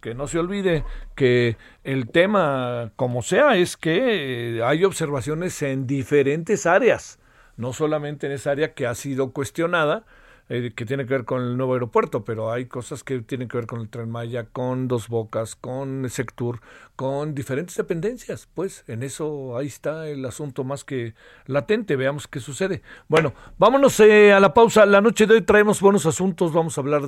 Que 0.00 0.14
no 0.14 0.26
se 0.26 0.38
olvide 0.38 0.84
que 1.14 1.56
el 1.84 2.08
tema, 2.08 2.92
como 2.96 3.22
sea, 3.22 3.56
es 3.56 3.76
que 3.76 4.58
eh, 4.58 4.62
hay 4.64 4.84
observaciones 4.84 5.60
en 5.62 5.86
diferentes 5.86 6.66
áreas, 6.66 7.18
no 7.56 7.72
solamente 7.72 8.26
en 8.26 8.32
esa 8.32 8.52
área 8.52 8.74
que 8.74 8.86
ha 8.86 8.94
sido 8.94 9.32
cuestionada, 9.32 10.04
eh, 10.52 10.72
que 10.74 10.84
tiene 10.84 11.06
que 11.06 11.14
ver 11.14 11.24
con 11.24 11.42
el 11.42 11.56
nuevo 11.56 11.74
aeropuerto, 11.74 12.24
pero 12.24 12.50
hay 12.50 12.66
cosas 12.66 13.04
que 13.04 13.20
tienen 13.20 13.46
que 13.46 13.56
ver 13.56 13.68
con 13.68 13.80
el 13.80 13.88
Tren 13.88 14.10
Maya, 14.10 14.48
con 14.52 14.88
Dos 14.88 15.06
Bocas, 15.06 15.54
con 15.54 16.10
Sectur, 16.10 16.60
con 16.96 17.36
diferentes 17.36 17.76
dependencias. 17.76 18.48
Pues 18.52 18.82
en 18.88 19.04
eso 19.04 19.56
ahí 19.56 19.68
está 19.68 20.08
el 20.08 20.24
asunto 20.24 20.64
más 20.64 20.82
que 20.82 21.14
latente. 21.46 21.94
Veamos 21.94 22.26
qué 22.26 22.40
sucede. 22.40 22.82
Bueno, 23.06 23.32
vámonos 23.58 24.00
eh, 24.00 24.32
a 24.32 24.40
la 24.40 24.52
pausa. 24.52 24.86
La 24.86 25.00
noche 25.00 25.28
de 25.28 25.34
hoy 25.34 25.42
traemos 25.42 25.80
buenos 25.80 26.04
asuntos. 26.04 26.52
Vamos 26.52 26.76
a 26.76 26.80
hablar, 26.80 27.02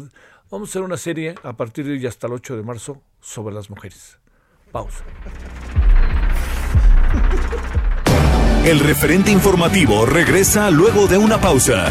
vamos 0.49 0.69
a 0.69 0.71
hacer 0.71 0.83
una 0.83 0.97
serie 0.97 1.35
a 1.43 1.57
partir 1.57 1.85
de 1.85 1.95
hoy 1.95 2.07
hasta 2.07 2.29
el 2.29 2.35
8 2.35 2.57
de 2.57 2.63
marzo 2.63 3.03
sobre 3.21 3.57
las 3.57 3.69
mujeres. 3.71 4.21
Pausa. 4.71 5.05
El 8.65 8.79
referente 8.79 9.33
informativo 9.33 10.07
regresa 10.07 10.71
luego 10.71 11.09
de 11.09 11.19
una 11.19 11.41
pausa. 11.41 11.91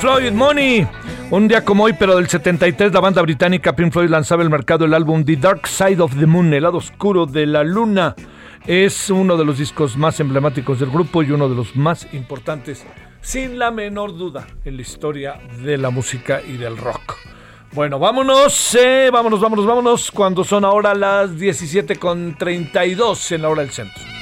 Floyd, 0.00 0.32
Money. 0.32 0.88
Un 1.30 1.46
día 1.48 1.64
como 1.64 1.84
hoy, 1.84 1.94
pero 1.98 2.16
del 2.16 2.28
73, 2.28 2.92
la 2.92 3.00
banda 3.00 3.22
británica 3.22 3.74
Pink 3.74 3.90
Floyd 3.92 4.10
lanzaba 4.10 4.42
al 4.42 4.50
mercado 4.50 4.84
el 4.84 4.92
álbum 4.94 5.24
The 5.24 5.36
Dark 5.36 5.66
Side 5.66 6.02
of 6.02 6.14
the 6.18 6.26
Moon, 6.26 6.52
el 6.52 6.64
lado 6.64 6.76
oscuro 6.78 7.24
de 7.26 7.46
la 7.46 7.64
luna. 7.64 8.14
Es 8.66 9.10
uno 9.10 9.36
de 9.36 9.44
los 9.44 9.58
discos 9.58 9.96
más 9.96 10.18
emblemáticos 10.20 10.78
del 10.80 10.90
grupo 10.90 11.22
y 11.22 11.30
uno 11.30 11.48
de 11.48 11.54
los 11.54 11.76
más 11.76 12.12
importantes, 12.12 12.84
sin 13.20 13.58
la 13.58 13.70
menor 13.70 14.16
duda, 14.16 14.46
en 14.64 14.76
la 14.76 14.82
historia 14.82 15.40
de 15.62 15.78
la 15.78 15.90
música 15.90 16.42
y 16.46 16.58
del 16.58 16.76
rock. 16.76 17.14
Bueno, 17.72 17.98
vámonos, 17.98 18.74
eh, 18.74 19.08
vámonos, 19.12 19.40
vámonos, 19.40 19.66
vámonos, 19.66 20.10
cuando 20.10 20.44
son 20.44 20.64
ahora 20.64 20.94
las 20.94 21.32
17.32 21.32 23.32
en 23.32 23.42
la 23.42 23.48
hora 23.48 23.62
del 23.62 23.70
centro. 23.70 24.15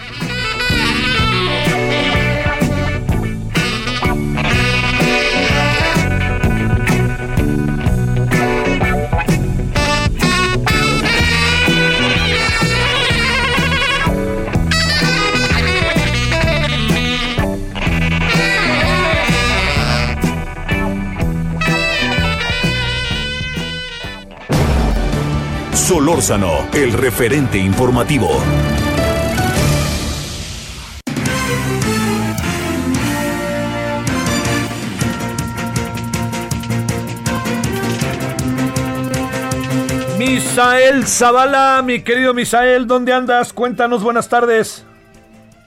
Solórzano, 26.05 26.69
el 26.75 26.93
referente 26.93 27.57
informativo. 27.57 28.29
Misael 40.19 41.07
Zavala, 41.07 41.81
mi 41.83 42.05
querido 42.05 42.35
Misael, 42.35 42.87
¿dónde 42.87 43.15
andas? 43.15 43.55
Cuéntanos, 43.55 44.05
buenas 44.05 44.29
tardes. 44.29 44.87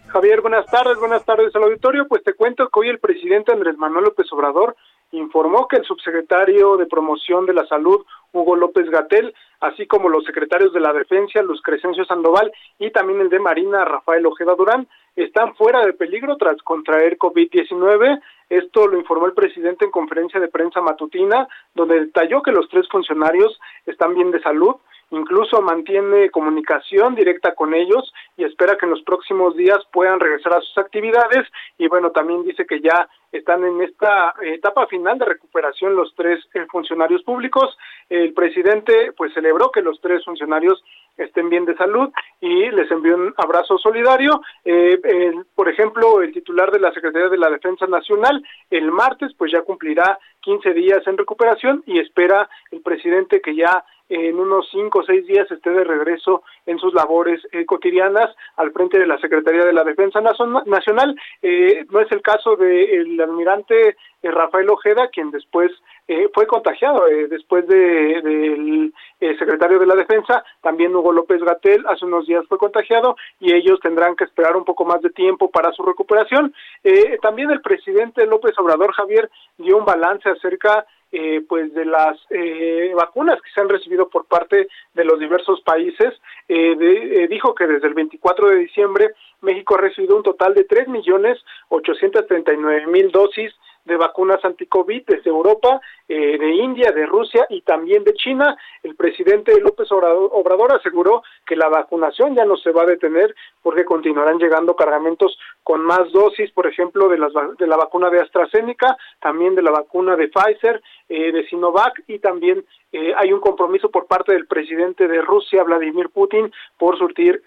Javier, 0.06 0.42
buenas 0.42 0.68
tardes, 0.68 1.00
buenas 1.00 1.26
tardes 1.26 1.56
al 1.56 1.64
auditorio. 1.64 2.08
Pues 2.08 2.24
te 2.24 2.36
cuento 2.36 2.70
que 2.70 2.80
hoy 2.80 2.90
el 2.90 3.00
presidente 3.00 3.52
Andrés 3.52 3.76
Manuel 3.80 4.06
López 4.06 4.32
Obrador 4.32 4.76
informó 5.12 5.68
que 5.68 5.78
el 5.78 5.86
subsecretario 5.86 6.78
de 6.78 6.86
Promoción 6.86 7.46
de 7.46 7.54
la 7.54 7.66
Salud, 7.68 8.06
Hugo 8.34 8.56
López 8.56 8.90
Gatel, 8.90 9.34
así 9.62 9.88
como 9.88 10.10
los 10.10 10.26
secretarios 10.26 10.74
de 10.74 10.80
la 10.80 10.94
Defensa, 10.94 11.42
Luz 11.42 11.62
Crescencio 11.62 12.06
Sandoval, 12.06 12.52
y 12.80 12.92
también 12.92 13.22
el 13.22 13.30
de 13.30 13.40
Marina, 13.40 13.86
Rafael 13.86 14.26
Ojeda 14.26 14.56
Durán, 14.56 14.88
están 15.16 15.56
fuera 15.56 15.86
de 15.86 15.94
peligro 15.94 16.38
tras 16.38 16.62
contraer 16.62 17.18
COVID-19. 17.18 18.22
Esto 18.50 18.88
lo 18.88 18.98
informó 18.98 19.26
el 19.26 19.34
presidente 19.34 19.86
en 19.86 19.92
conferencia 19.92 20.40
de 20.40 20.48
prensa 20.48 20.82
matutina, 20.82 21.48
donde 21.74 22.02
detalló 22.02 22.42
que 22.42 22.52
los 22.52 22.70
tres 22.70 22.88
funcionarios 22.90 23.60
están 23.86 24.14
bien 24.14 24.32
de 24.32 24.42
salud 24.42 24.76
incluso 25.12 25.62
mantiene 25.62 26.30
comunicación 26.30 27.16
directa 27.16 27.56
con 27.56 27.74
ellos 27.74 28.14
y 28.36 28.44
espera 28.44 28.78
que 28.78 28.86
en 28.86 28.92
los 28.92 29.02
próximos 29.04 29.56
días 29.56 29.80
puedan 29.92 30.20
regresar 30.20 30.54
a 30.54 30.62
sus 30.62 30.78
actividades 30.78 31.48
y 31.78 31.88
bueno, 31.88 32.12
también 32.12 32.44
dice 32.44 32.66
que 32.66 32.82
ya 32.82 33.08
están 33.32 33.64
en 33.64 33.82
esta 33.82 34.34
etapa 34.42 34.88
final 34.88 35.18
de 35.20 35.26
recuperación 35.26 35.96
los 35.96 36.14
tres 36.16 36.44
eh, 36.54 36.66
funcionarios 36.70 37.24
públicos. 37.24 37.78
El 38.10 38.34
presidente 38.34 39.12
pues 39.18 39.34
celebró 39.34 39.70
que 39.72 39.82
los 39.82 40.00
tres 40.00 40.24
funcionarios 40.24 40.84
estén 41.18 41.50
bien 41.50 41.66
de 41.66 41.76
salud 41.76 42.10
y 42.40 42.70
les 42.72 42.90
envió 42.90 43.16
un 43.16 43.34
abrazo 43.38 43.78
solidario. 43.78 44.42
Eh, 44.64 45.34
por 45.56 45.68
ejemplo, 45.68 46.22
el 46.22 46.32
titular 46.32 46.72
de 46.72 46.80
la 46.80 46.94
Secretaría 46.94 47.30
de 47.30 47.38
la 47.38 47.50
Defensa 47.50 47.86
Nacional 47.88 48.44
el 48.70 48.92
martes 48.92 49.34
pues 49.38 49.52
ya 49.52 49.62
cumplirá 49.62 50.20
15 50.42 50.74
días 50.74 51.06
en 51.08 51.18
recuperación 51.18 51.84
y 51.86 52.00
espera 52.00 52.50
el 52.72 52.82
presidente 52.82 53.42
que 53.42 53.56
ya 53.56 53.84
en 54.10 54.40
unos 54.40 54.68
cinco 54.72 55.00
o 55.00 55.04
seis 55.04 55.26
días 55.28 55.50
esté 55.52 55.70
de 55.70 55.84
regreso 55.84 56.44
en 56.66 56.80
sus 56.80 56.94
labores 56.94 57.42
eh, 57.52 57.66
cotidianas 57.66 58.34
al 58.56 58.72
frente 58.72 59.00
de 59.00 59.08
la 59.08 59.18
Secretaría 59.18 59.66
de 59.66 59.74
la 59.74 59.84
Defensa 59.84 60.22
Nacional. 60.22 61.16
Eh, 61.42 61.86
no 61.90 62.00
es 62.00 62.12
el 62.12 62.22
caso 62.22 62.56
del 62.56 63.20
almirante 63.20 63.90
eh, 63.90 64.32
Rafael 64.32 64.70
Ojeda, 64.70 65.10
quien 65.10 65.32
después 65.32 65.72
fue 66.34 66.48
contagiado, 66.48 67.04
después 67.30 67.68
del 67.68 68.94
secretario 69.38 69.78
de 69.78 69.86
la 69.86 69.94
Defensa, 69.94 70.42
también 70.62 70.96
Hugo 70.96 71.12
López 71.12 71.44
Gatel 71.44 71.84
hace 71.86 72.06
unos 72.06 72.26
días 72.26 72.46
fue 72.48 72.58
contagiado 72.58 73.18
y 73.42 73.54
ellos 73.54 73.82
tendrán 73.82 74.16
que 74.16 74.24
esperar 74.24 74.56
un 74.56 74.64
poco 74.64 74.86
más 74.86 75.02
de 75.02 75.10
tiempo 75.10 75.52
para 75.52 75.74
su 75.74 75.84
recuperación. 75.84 76.54
también 77.22 77.52
el 77.52 77.60
presidente 77.60 78.26
López 78.26 78.58
Obrador 78.58 78.94
Javier 78.94 79.30
dio 79.58 79.76
un 79.76 79.84
balance 79.84 80.30
acerca 80.30 80.86
eh, 81.12 81.42
pues 81.48 81.74
de 81.74 81.86
las 81.86 82.18
eh, 82.32 82.92
vacunas 82.96 83.42
que 83.42 83.50
se 83.52 83.62
han 83.62 83.70
recibido 83.70 84.10
por 84.10 84.26
parte 84.26 84.68
de 84.94 85.06
los 85.06 85.20
diversos 85.20 85.62
países 85.62 86.14
eh, 86.50 87.28
dijo 87.30 87.56
que 87.56 87.66
desde 87.66 87.88
el 87.88 87.94
24 87.94 88.50
de 88.50 88.56
diciembre 88.58 89.12
México 89.42 89.76
ha 89.76 89.82
recibido 89.82 90.18
un 90.18 90.24
total 90.24 90.54
de 90.54 90.66
tres 90.66 90.88
millones 90.88 91.40
ochocientos 91.70 92.28
treinta 92.28 92.54
y 92.54 92.58
nueve 92.58 92.88
mil 92.88 93.12
dosis 93.12 93.54
de 93.88 93.98
vacunas 93.98 94.44
anti-COVID 94.44 95.04
desde 95.08 95.30
Europa, 95.30 95.82
eh, 96.08 96.38
de 96.38 96.56
India, 96.56 96.92
de 96.92 97.06
Rusia 97.06 97.46
y 97.50 97.62
también 97.62 98.04
de 98.04 98.14
China. 98.14 98.56
El 98.84 98.96
presidente 98.96 99.60
López 99.60 99.92
Obrador, 99.92 100.74
aseguró 100.74 101.24
que 101.46 101.56
la 101.56 101.70
vacunación 101.70 102.36
ya 102.36 102.46
no 102.46 102.58
se 102.58 102.72
va 102.72 102.84
a 102.84 102.86
detener 102.86 103.34
porque 103.64 103.86
continuarán 103.86 104.38
llegando 104.38 104.76
cargamentos 104.76 105.38
con 105.64 105.82
más 105.82 106.12
dosis, 106.12 106.52
por 106.52 106.68
ejemplo, 106.68 107.08
de, 107.08 107.18
las, 107.18 107.32
de 107.58 107.68
la 107.68 107.78
vacuna 107.78 108.10
de 108.10 108.22
AstraZeneca, 108.22 108.98
también 109.20 109.56
de 109.56 109.64
la 109.64 109.72
vacuna 109.72 110.16
de 110.16 110.28
Pfizer, 110.28 110.82
eh, 111.10 111.32
de 111.32 111.48
Sinovac 111.48 112.04
y 112.08 112.20
también 112.20 112.66
eh, 112.92 113.14
hay 113.18 113.34
un 113.34 113.40
compromiso 113.40 113.90
por 113.90 114.06
parte 114.06 114.34
del 114.34 114.48
presidente 114.48 115.08
de 115.08 115.22
Rusia, 115.22 115.64
Vladimir 115.64 116.10
Putin, 116.10 116.52
por 116.78 116.98
surtir 116.98 117.42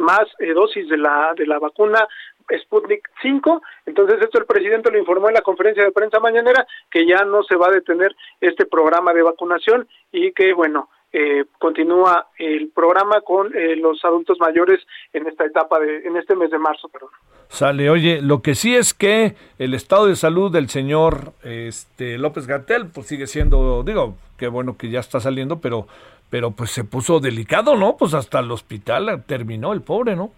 más 0.00 0.26
dosis 0.54 0.88
de 0.88 0.96
la, 0.96 1.32
de 1.36 1.46
la 1.46 1.58
vacuna 1.58 2.06
Sputnik 2.64 3.08
5. 3.22 3.62
Entonces, 3.86 4.22
esto 4.22 4.38
el 4.38 4.46
presidente 4.46 4.90
lo 4.90 4.98
informó 4.98 5.28
en 5.28 5.34
la 5.34 5.42
conferencia 5.42 5.84
de 5.84 5.92
prensa 5.92 6.20
mañanera, 6.20 6.66
que 6.90 7.06
ya 7.06 7.24
no 7.24 7.42
se 7.42 7.56
va 7.56 7.68
a 7.68 7.72
detener 7.72 8.14
este 8.40 8.66
programa 8.66 9.12
de 9.12 9.22
vacunación 9.22 9.88
y 10.12 10.32
que, 10.32 10.52
bueno, 10.52 10.88
eh, 11.12 11.44
continúa 11.58 12.26
el 12.36 12.68
programa 12.74 13.20
con 13.22 13.46
eh, 13.56 13.76
los 13.76 14.04
adultos 14.04 14.38
mayores 14.38 14.80
en 15.12 15.26
esta 15.26 15.46
etapa 15.46 15.78
de 15.78 15.98
en 16.06 16.16
este 16.16 16.34
mes 16.34 16.50
de 16.50 16.58
marzo 16.58 16.88
perdón. 16.88 17.08
Sale 17.48 17.88
oye 17.88 18.20
lo 18.20 18.42
que 18.42 18.54
sí 18.54 18.76
es 18.76 18.92
que 18.92 19.34
el 19.58 19.72
estado 19.72 20.06
de 20.06 20.16
salud 20.16 20.52
del 20.52 20.68
señor 20.68 21.32
este 21.42 22.18
López 22.18 22.46
Gatel 22.46 22.88
pues 22.88 23.06
sigue 23.06 23.26
siendo 23.28 23.82
digo 23.82 24.16
qué 24.36 24.48
bueno 24.48 24.76
que 24.76 24.90
ya 24.90 25.00
está 25.00 25.20
saliendo 25.20 25.60
pero 25.60 25.86
pero 26.28 26.50
pues 26.50 26.72
se 26.72 26.84
puso 26.84 27.18
delicado 27.20 27.76
no 27.76 27.96
pues 27.96 28.12
hasta 28.12 28.40
el 28.40 28.50
hospital 28.50 29.24
terminó 29.26 29.72
el 29.72 29.80
pobre 29.80 30.16
no 30.16 30.32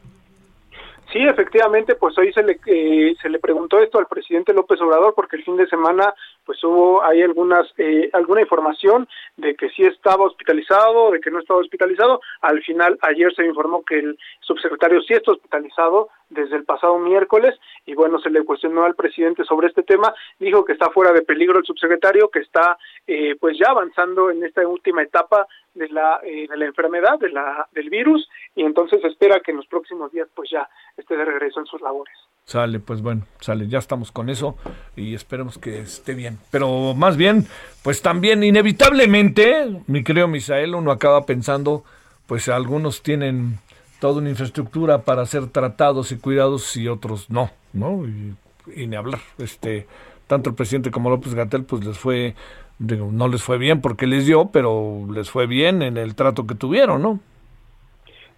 Sí, 1.13 1.21
efectivamente, 1.25 1.95
pues 1.95 2.19
hoy 2.19 2.31
se 2.35 2.43
le 2.43 2.61
eh, 2.67 3.17
se 3.23 3.31
le 3.31 3.39
preguntó 3.39 3.79
esto 3.79 3.99
al 3.99 4.07
presidente 4.07 4.53
López 4.53 4.79
Obrador 4.83 5.15
porque 5.15 5.37
el 5.37 5.45
fin 5.45 5.57
de 5.57 5.67
semana 5.67 6.13
pues 6.45 6.63
hubo 6.63 7.03
ahí 7.03 7.23
algunas 7.23 7.67
eh, 7.79 8.11
alguna 8.13 8.43
información 8.43 9.09
de 9.39 9.55
que 9.55 9.71
sí 9.71 9.85
estaba 9.85 10.27
hospitalizado, 10.27 11.11
de 11.11 11.21
que 11.21 11.31
no 11.31 11.39
estaba 11.39 11.61
hospitalizado. 11.61 12.21
Al 12.43 12.63
final 12.63 12.99
ayer 13.01 13.35
se 13.35 13.47
informó 13.47 13.83
que 13.85 14.01
el 14.01 14.19
subsecretario 14.41 15.01
sí 15.01 15.15
está 15.15 15.33
hospitalizado 15.33 16.11
desde 16.29 16.57
el 16.57 16.65
pasado 16.65 16.99
miércoles 16.99 17.59
y 17.87 17.95
bueno 17.95 18.19
se 18.19 18.29
le 18.29 18.45
cuestionó 18.45 18.85
al 18.85 18.95
presidente 18.95 19.45
sobre 19.45 19.69
este 19.69 19.85
tema. 19.85 20.13
Dijo 20.39 20.67
que 20.67 20.75
está 20.75 20.91
fuera 20.91 21.13
de 21.13 21.23
peligro 21.23 21.59
el 21.59 21.65
subsecretario, 21.65 22.29
que 22.29 22.41
está 22.41 22.77
eh, 23.07 23.35
pues 23.41 23.57
ya 23.59 23.71
avanzando 23.71 24.31
en 24.31 24.45
esta 24.45 24.67
última 24.69 25.03
etapa 25.03 25.47
de 25.79 25.89
la, 25.89 26.21
eh, 26.23 26.47
de 26.49 26.57
la 26.57 26.67
enfermedad, 26.67 27.19
de 27.19 27.31
la, 27.31 27.69
del 27.73 27.89
virus, 27.89 28.29
y 28.55 28.63
entonces 28.63 29.03
espera 29.05 29.41
que 29.41 29.53
en 29.53 29.59
los 29.59 29.67
próximos 29.67 30.13
días 30.13 30.29
pues 30.35 30.51
ya 30.51 30.69
esté 30.97 31.17
de 31.17 31.25
regreso 31.25 31.61
en 31.61 31.67
sus 31.67 31.81
labores. 31.81 32.15
Sale, 32.45 32.81
pues 32.81 33.03
bueno, 33.03 33.27
sale, 33.41 33.69
ya 33.69 33.79
estamos 33.79 34.11
con 34.11 34.31
eso 34.31 34.57
y 34.97 35.15
esperemos 35.15 35.59
que 35.59 35.81
esté 35.81 36.15
bien. 36.15 36.39
Pero 36.51 36.95
más 36.95 37.17
bien, 37.17 37.45
pues 37.83 38.01
también 38.01 38.43
inevitablemente, 38.43 39.83
mi 39.87 40.03
querido 40.03 40.29
Misael, 40.29 40.75
uno 40.75 40.91
acaba 40.91 41.27
pensando, 41.27 41.85
pues 42.27 42.49
algunos 42.49 43.03
tienen 43.03 43.59
toda 44.01 44.21
una 44.21 44.31
infraestructura 44.31 45.03
para 45.03 45.27
ser 45.27 45.49
tratados 45.49 46.11
y 46.11 46.19
cuidados 46.19 46.77
y 46.77 46.89
otros 46.89 47.29
no, 47.31 47.51
¿no? 47.73 48.07
Y, 48.07 48.35
ni 48.87 48.97
hablar. 48.97 49.21
Este, 49.39 49.87
tanto 50.27 50.51
el 50.51 50.57
presidente 50.57 50.91
como 50.91 51.11
López 51.11 51.35
Gatel, 51.35 51.65
pues 51.65 51.85
les 51.85 51.99
fue 51.99 52.35
Digo, 52.79 53.09
no 53.13 53.29
les 53.29 53.43
fue 53.43 53.59
bien 53.59 53.81
porque 53.81 54.07
les 54.07 54.27
dio, 54.27 54.51
pero 54.53 55.07
les 55.13 55.31
fue 55.31 55.47
bien 55.47 55.83
en 55.83 55.97
el 55.97 56.15
trato 56.15 56.47
que 56.47 56.55
tuvieron, 56.55 57.03
¿no? 57.03 57.19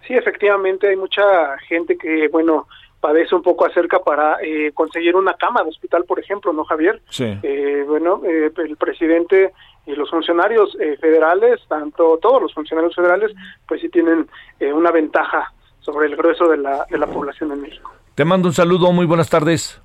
Sí, 0.07 0.15
efectivamente, 0.15 0.87
hay 0.87 0.95
mucha 0.95 1.57
gente 1.67 1.95
que, 1.95 2.27
bueno, 2.29 2.67
padece 2.99 3.35
un 3.35 3.43
poco 3.43 3.65
acerca 3.65 3.99
para 3.99 4.37
eh, 4.41 4.71
conseguir 4.73 5.15
una 5.15 5.33
cama 5.33 5.63
de 5.63 5.69
hospital, 5.69 6.05
por 6.05 6.19
ejemplo, 6.19 6.53
¿no, 6.53 6.63
Javier? 6.63 7.01
Sí. 7.09 7.37
Eh, 7.43 7.83
bueno, 7.87 8.21
eh, 8.25 8.51
el 8.57 8.77
presidente 8.77 9.51
y 9.85 9.93
los 9.93 10.09
funcionarios 10.09 10.77
federales, 10.99 11.59
tanto 11.67 12.19
todos 12.21 12.41
los 12.41 12.53
funcionarios 12.53 12.95
federales, 12.95 13.31
pues 13.67 13.81
sí 13.81 13.89
tienen 13.89 14.27
una 14.59 14.91
ventaja 14.91 15.51
sobre 15.79 16.05
el 16.05 16.15
grueso 16.15 16.47
de 16.47 16.57
la, 16.57 16.85
de 16.87 16.99
la 16.99 17.07
población 17.07 17.51
en 17.51 17.61
México. 17.61 17.91
Te 18.13 18.23
mando 18.23 18.47
un 18.47 18.53
saludo, 18.53 18.91
muy 18.91 19.07
buenas 19.07 19.29
tardes. 19.29 19.81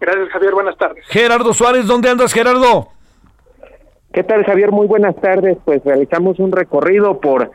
Gracias, 0.00 0.30
Javier, 0.30 0.52
buenas 0.52 0.76
tardes. 0.76 1.06
Gerardo 1.06 1.54
Suárez, 1.54 1.86
¿dónde 1.86 2.10
andas, 2.10 2.32
Gerardo? 2.32 2.88
¿Qué 4.12 4.24
tal, 4.24 4.44
Javier? 4.44 4.72
Muy 4.72 4.88
buenas 4.88 5.14
tardes. 5.20 5.56
Pues 5.64 5.84
realizamos 5.84 6.40
un 6.40 6.50
recorrido 6.50 7.20
por 7.20 7.52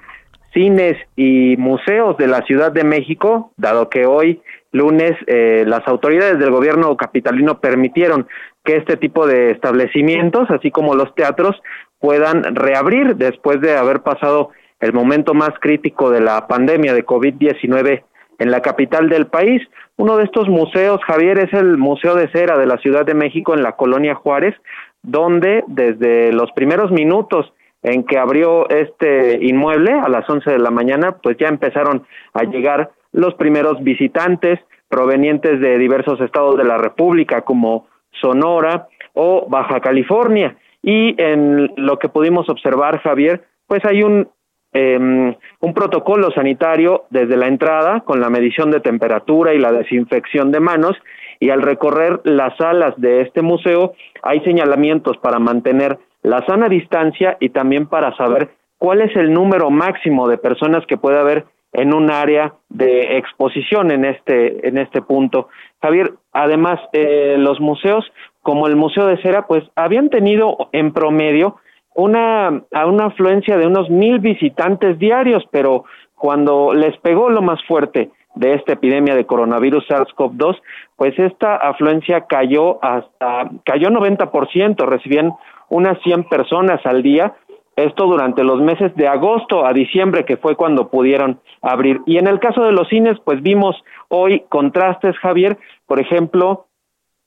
cines 0.53 0.95
y 1.17 1.57
museos 1.57 2.15
de 2.15 2.27
la 2.27 2.43
Ciudad 2.43 2.71
de 2.71 2.85
México, 2.85 3.51
dado 3.57 3.89
que 3.89 4.05
hoy, 4.05 4.41
lunes, 4.71 5.11
eh, 5.27 5.65
las 5.67 5.85
autoridades 5.85 6.39
del 6.39 6.51
gobierno 6.51 6.95
capitalino 6.95 7.59
permitieron 7.59 8.27
que 8.63 8.77
este 8.77 8.95
tipo 8.95 9.27
de 9.27 9.51
establecimientos, 9.51 10.49
así 10.49 10.71
como 10.71 10.95
los 10.95 11.13
teatros, 11.13 11.61
puedan 11.99 12.55
reabrir 12.55 13.17
después 13.17 13.59
de 13.59 13.75
haber 13.75 13.99
pasado 13.99 14.51
el 14.79 14.93
momento 14.93 15.33
más 15.33 15.51
crítico 15.59 16.09
de 16.09 16.21
la 16.21 16.47
pandemia 16.47 16.93
de 16.93 17.05
COVID-19 17.05 18.03
en 18.39 18.51
la 18.51 18.61
capital 18.61 19.09
del 19.09 19.27
país. 19.27 19.61
Uno 19.97 20.15
de 20.17 20.23
estos 20.23 20.47
museos, 20.47 21.01
Javier, 21.05 21.37
es 21.39 21.53
el 21.53 21.77
Museo 21.77 22.15
de 22.15 22.29
Cera 22.31 22.57
de 22.57 22.65
la 22.65 22.77
Ciudad 22.77 23.05
de 23.05 23.13
México 23.13 23.53
en 23.53 23.63
la 23.63 23.73
colonia 23.73 24.15
Juárez, 24.15 24.55
donde 25.05 25.63
desde 25.67 26.31
los 26.31 26.51
primeros 26.51 26.91
minutos 26.91 27.51
en 27.83 28.03
que 28.03 28.17
abrió 28.17 28.67
este 28.69 29.37
inmueble 29.41 29.93
a 29.93 30.09
las 30.09 30.27
11 30.27 30.49
de 30.49 30.59
la 30.59 30.71
mañana, 30.71 31.17
pues 31.21 31.37
ya 31.37 31.47
empezaron 31.47 32.05
a 32.33 32.43
llegar 32.43 32.91
los 33.11 33.35
primeros 33.35 33.81
visitantes 33.83 34.59
provenientes 34.89 35.59
de 35.59 35.77
diversos 35.77 36.19
estados 36.21 36.57
de 36.57 36.63
la 36.63 36.77
República 36.77 37.41
como 37.41 37.87
Sonora 38.21 38.87
o 39.13 39.47
Baja 39.47 39.79
California. 39.79 40.57
Y 40.81 41.15
en 41.21 41.71
lo 41.77 41.97
que 41.99 42.09
pudimos 42.09 42.49
observar, 42.49 43.01
Javier, 43.01 43.43
pues 43.67 43.83
hay 43.85 44.03
un, 44.03 44.29
eh, 44.73 44.97
un 45.59 45.73
protocolo 45.73 46.31
sanitario 46.31 47.05
desde 47.09 47.37
la 47.37 47.47
entrada 47.47 48.01
con 48.01 48.19
la 48.19 48.29
medición 48.29 48.71
de 48.71 48.81
temperatura 48.81 49.53
y 49.53 49.59
la 49.59 49.71
desinfección 49.71 50.51
de 50.51 50.59
manos 50.59 50.97
y 51.39 51.49
al 51.49 51.61
recorrer 51.61 52.21
las 52.23 52.55
salas 52.57 52.93
de 52.97 53.21
este 53.21 53.41
museo 53.41 53.93
hay 54.21 54.39
señalamientos 54.41 55.17
para 55.17 55.39
mantener 55.39 55.97
la 56.23 56.45
sana 56.45 56.69
distancia 56.69 57.37
y 57.39 57.49
también 57.49 57.87
para 57.87 58.15
saber 58.17 58.49
cuál 58.77 59.01
es 59.01 59.15
el 59.15 59.33
número 59.33 59.69
máximo 59.69 60.27
de 60.27 60.37
personas 60.37 60.85
que 60.87 60.97
puede 60.97 61.19
haber 61.19 61.45
en 61.73 61.93
un 61.93 62.09
área 62.09 62.53
de 62.69 63.17
exposición 63.17 63.91
en 63.91 64.05
este 64.05 64.67
en 64.67 64.77
este 64.77 65.01
punto. 65.01 65.49
Javier, 65.81 66.13
además 66.31 66.79
eh, 66.93 67.35
los 67.37 67.59
museos 67.59 68.05
como 68.41 68.67
el 68.67 68.75
Museo 68.75 69.07
de 69.07 69.21
Cera, 69.21 69.47
pues 69.47 69.63
habían 69.75 70.09
tenido 70.09 70.69
en 70.71 70.93
promedio 70.93 71.57
una, 71.95 72.61
una 72.85 73.05
afluencia 73.05 73.57
de 73.57 73.65
unos 73.65 73.89
mil 73.89 74.19
visitantes 74.19 74.99
diarios, 74.99 75.43
pero 75.49 75.85
cuando 76.13 76.73
les 76.73 76.95
pegó 76.97 77.29
lo 77.29 77.41
más 77.41 77.63
fuerte 77.65 78.11
de 78.35 78.53
esta 78.53 78.73
epidemia 78.73 79.15
de 79.15 79.25
coronavirus 79.25 79.87
SARS-CoV-2, 79.87 80.61
pues 80.95 81.17
esta 81.17 81.55
afluencia 81.55 82.21
cayó 82.27 82.83
hasta, 82.83 83.49
cayó 83.63 83.89
90%, 83.89 84.85
recibían 84.85 85.33
unas 85.69 85.99
100 86.03 86.25
personas 86.25 86.85
al 86.85 87.01
día 87.01 87.33
esto 87.75 88.05
durante 88.05 88.43
los 88.43 88.61
meses 88.61 88.95
de 88.95 89.07
agosto 89.07 89.65
a 89.65 89.73
diciembre, 89.73 90.23
que 90.23 90.37
fue 90.37 90.55
cuando 90.55 90.89
pudieron 90.89 91.39
abrir. 91.61 92.01
Y 92.05 92.17
en 92.17 92.27
el 92.27 92.39
caso 92.39 92.63
de 92.63 92.71
los 92.71 92.87
cines, 92.87 93.19
pues 93.25 93.41
vimos 93.41 93.75
hoy 94.07 94.45
contrastes, 94.49 95.17
Javier, 95.17 95.57
por 95.85 95.99
ejemplo, 95.99 96.67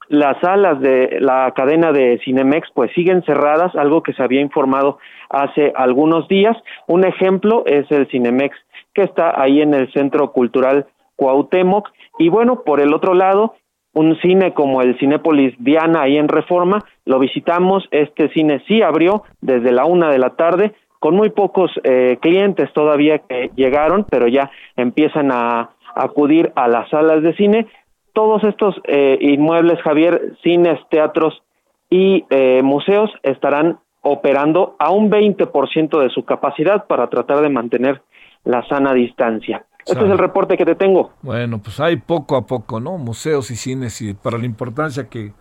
las 0.08 0.40
salas 0.40 0.80
de 0.80 1.18
la 1.20 1.52
cadena 1.54 1.92
de 1.92 2.18
Cinemex 2.24 2.70
pues 2.72 2.90
siguen 2.94 3.22
cerradas, 3.24 3.74
algo 3.76 4.02
que 4.02 4.14
se 4.14 4.22
había 4.22 4.40
informado 4.40 4.98
hace 5.28 5.72
algunos 5.76 6.26
días. 6.28 6.56
Un 6.86 7.04
ejemplo 7.04 7.64
es 7.66 7.90
el 7.90 8.06
Cinemex 8.08 8.56
que 8.94 9.02
está 9.02 9.38
ahí 9.38 9.60
en 9.60 9.74
el 9.74 9.92
Centro 9.92 10.32
Cultural 10.32 10.86
Cuauhtémoc 11.18 11.88
y 12.18 12.28
bueno, 12.28 12.62
por 12.62 12.80
el 12.80 12.94
otro 12.94 13.12
lado, 13.12 13.54
un 13.92 14.16
cine 14.20 14.54
como 14.54 14.80
el 14.80 14.96
Cinépolis 14.98 15.54
Diana 15.58 16.02
ahí 16.02 16.16
en 16.16 16.28
Reforma, 16.28 16.84
lo 17.04 17.18
visitamos, 17.18 17.86
este 17.90 18.28
cine 18.30 18.62
sí 18.68 18.80
abrió 18.82 19.24
desde 19.40 19.72
la 19.72 19.84
una 19.84 20.10
de 20.10 20.18
la 20.18 20.30
tarde, 20.36 20.74
con 21.00 21.16
muy 21.16 21.30
pocos 21.30 21.70
eh, 21.82 22.18
clientes 22.20 22.72
todavía 22.72 23.18
que 23.18 23.50
llegaron, 23.56 24.06
pero 24.08 24.28
ya 24.28 24.50
empiezan 24.76 25.30
a 25.32 25.70
acudir 25.94 26.52
a 26.54 26.68
las 26.68 26.88
salas 26.90 27.22
de 27.22 27.34
cine. 27.34 27.66
Todos 28.12 28.44
estos 28.44 28.76
eh, 28.84 29.18
inmuebles, 29.20 29.80
Javier, 29.82 30.36
cines, 30.42 30.78
teatros 30.90 31.42
y 31.90 32.24
eh, 32.30 32.62
museos 32.62 33.10
estarán 33.22 33.78
operando 34.02 34.76
a 34.78 34.90
un 34.90 35.10
20% 35.10 36.00
de 36.00 36.10
su 36.10 36.24
capacidad 36.24 36.86
para 36.86 37.08
tratar 37.08 37.40
de 37.40 37.48
mantener 37.48 38.02
la 38.44 38.66
sana 38.68 38.92
distancia. 38.94 39.64
Este 39.86 40.04
es 40.04 40.10
el 40.10 40.18
reporte 40.18 40.56
que 40.56 40.64
te 40.64 40.74
tengo. 40.74 41.12
Bueno, 41.22 41.58
pues 41.58 41.80
hay 41.80 41.96
poco 41.96 42.36
a 42.36 42.46
poco, 42.46 42.78
¿no? 42.80 42.98
Museos 42.98 43.50
y 43.50 43.56
cines 43.56 44.02
y 44.02 44.14
para 44.14 44.36
la 44.36 44.44
importancia 44.44 45.08
que 45.08 45.32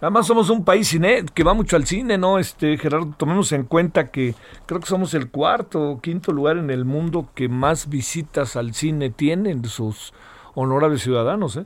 además 0.00 0.26
somos 0.26 0.50
un 0.50 0.64
país 0.64 0.88
cine 0.88 1.24
que 1.32 1.44
va 1.44 1.54
mucho 1.54 1.76
al 1.76 1.84
cine, 1.84 2.18
¿no? 2.18 2.38
Este 2.38 2.76
Gerardo, 2.78 3.14
tomemos 3.16 3.52
en 3.52 3.64
cuenta 3.64 4.10
que 4.10 4.34
creo 4.66 4.80
que 4.80 4.86
somos 4.86 5.14
el 5.14 5.30
cuarto 5.30 5.90
o 5.90 6.00
quinto 6.00 6.32
lugar 6.32 6.56
en 6.56 6.70
el 6.70 6.84
mundo 6.84 7.28
que 7.34 7.48
más 7.48 7.88
visitas 7.88 8.56
al 8.56 8.74
cine 8.74 9.10
tienen 9.10 9.64
sus 9.64 10.12
honorables 10.54 11.02
ciudadanos, 11.02 11.56
¿eh? 11.56 11.64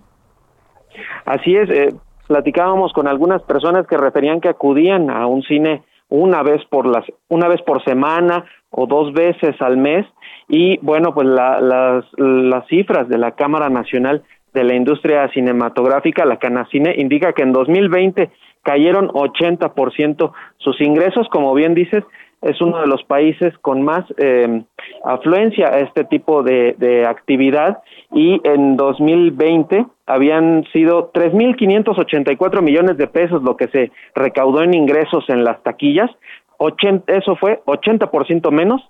Así 1.24 1.57
es, 1.57 1.69
eh, 1.70 1.94
platicábamos 2.27 2.93
con 2.93 3.09
algunas 3.09 3.43
personas 3.43 3.86
que 3.86 3.97
referían 3.97 4.40
que 4.40 4.48
acudían 4.48 5.11
a 5.11 5.27
un 5.27 5.43
cine 5.43 5.85
una 6.09 6.43
vez 6.43 6.65
por 6.70 6.86
las 6.86 7.05
una 7.28 7.48
vez 7.48 7.61
por 7.62 7.82
semana 7.85 8.44
o 8.70 8.86
dos 8.86 9.12
veces 9.12 9.61
al 9.61 9.77
mes 9.77 10.07
y 10.48 10.78
bueno 10.78 11.12
pues 11.14 11.27
las, 11.27 12.05
las 12.16 12.66
cifras 12.68 13.09
de 13.09 13.18
la 13.18 13.32
Cámara 13.32 13.68
Nacional 13.68 14.23
de 14.55 14.64
la 14.64 14.74
Industria 14.74 15.28
Cinematográfica 15.32 16.24
la 16.24 16.39
Canacine 16.39 16.94
indica 16.97 17.32
que 17.32 17.43
en 17.43 17.52
2020 17.52 18.31
cayeron 18.62 19.09
80% 19.09 20.32
sus 20.59 20.81
ingresos. 20.81 21.28
Como 21.31 21.55
bien 21.55 21.74
dices 21.74 22.02
es 22.43 22.60
uno 22.60 22.81
de 22.81 22.86
los 22.86 23.02
países 23.05 23.56
con 23.59 23.82
más 23.82 24.05
eh, 24.18 24.62
afluencia 25.05 25.68
a 25.68 25.78
este 25.81 26.05
tipo 26.05 26.43
de, 26.43 27.05
actividad. 27.09 27.78
Y 28.12 28.40
en 28.44 28.77
2020 28.77 29.86
habían 30.06 30.64
sido 30.73 31.12
3.584 31.12 32.62
millones 32.62 32.97
de 32.97 33.06
pesos 33.09 33.43
lo 33.43 33.56
que 33.56 33.68
se 33.68 33.90
recaudó 34.14 34.62
en 34.62 34.74
ingresos 34.74 35.24
en 35.28 35.44
las 35.44 35.62
taquillas, 35.62 36.10
80, 36.59 37.12
eso 37.12 37.36
fue 37.36 37.60
80% 37.66 38.51
menos 38.51 38.81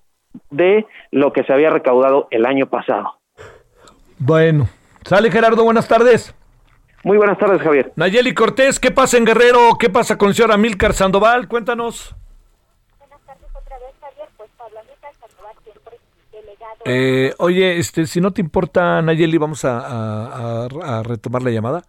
de 0.50 0.86
lo 1.10 1.32
que 1.32 1.44
se 1.44 1.52
había 1.52 1.70
recaudado 1.70 2.28
el 2.30 2.46
año 2.46 2.66
pasado. 2.66 3.18
Bueno, 4.18 4.68
sale 5.04 5.30
Gerardo, 5.30 5.64
buenas 5.64 5.88
tardes. 5.88 6.34
Muy 7.04 7.18
buenas 7.18 7.38
tardes, 7.38 7.62
Javier. 7.62 7.92
Nayeli 7.96 8.34
Cortés, 8.34 8.80
¿qué 8.80 8.90
pasa 8.90 9.16
en 9.16 9.24
Guerrero? 9.24 9.76
¿Qué 9.78 9.88
pasa 9.90 10.18
con 10.18 10.28
el 10.28 10.34
señor 10.34 10.52
Amílcar 10.52 10.92
Sandoval? 10.92 11.46
Cuéntanos. 11.46 12.16
Eh, 16.84 17.34
oye, 17.38 17.78
este, 17.78 18.06
si 18.06 18.20
no 18.20 18.32
te 18.32 18.40
importa, 18.40 19.02
Nayeli, 19.02 19.38
vamos 19.38 19.64
a, 19.64 20.68
retomar 21.04 21.42
la 21.42 21.50
llamada 21.50 21.82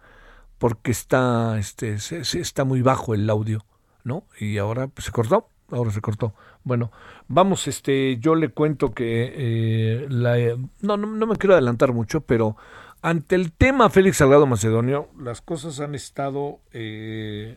porque 0.58 0.90
está, 0.90 1.56
este, 1.58 1.98
se, 1.98 2.20
está 2.20 2.64
muy 2.64 2.82
bajo 2.82 3.14
el 3.14 3.30
audio, 3.30 3.64
¿no? 4.02 4.24
Y 4.40 4.58
ahora 4.58 4.88
pues, 4.88 5.04
se 5.04 5.12
cortó, 5.12 5.48
ahora 5.70 5.90
se 5.90 6.00
cortó. 6.00 6.34
Bueno, 6.64 6.90
vamos, 7.28 7.66
este, 7.68 8.18
yo 8.18 8.34
le 8.34 8.50
cuento 8.50 8.92
que 8.92 9.32
eh, 9.34 10.06
la, 10.08 10.36
no, 10.80 10.96
no, 10.96 11.06
no 11.06 11.26
me 11.26 11.36
quiero 11.36 11.54
adelantar 11.54 11.92
mucho, 11.92 12.20
pero 12.20 12.56
ante 13.02 13.36
el 13.36 13.52
tema 13.52 13.90
Félix 13.90 14.18
Salgado 14.18 14.46
Macedonio, 14.46 15.08
las 15.20 15.40
cosas 15.40 15.80
han 15.80 15.94
estado 15.94 16.58
eh, 16.72 17.56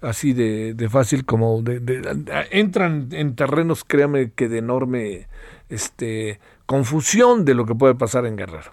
así 0.00 0.32
de, 0.32 0.74
de, 0.74 0.88
fácil 0.88 1.24
como 1.24 1.62
de, 1.62 1.80
de, 1.80 2.46
entran 2.50 3.08
en 3.12 3.34
terrenos, 3.34 3.84
créame 3.84 4.32
que 4.32 4.48
de 4.48 4.58
enorme 4.58 5.28
este 5.68 6.40
confusión 6.66 7.44
de 7.44 7.54
lo 7.54 7.66
que 7.66 7.74
puede 7.74 7.94
pasar 7.94 8.24
en 8.26 8.36
Guerrero, 8.36 8.72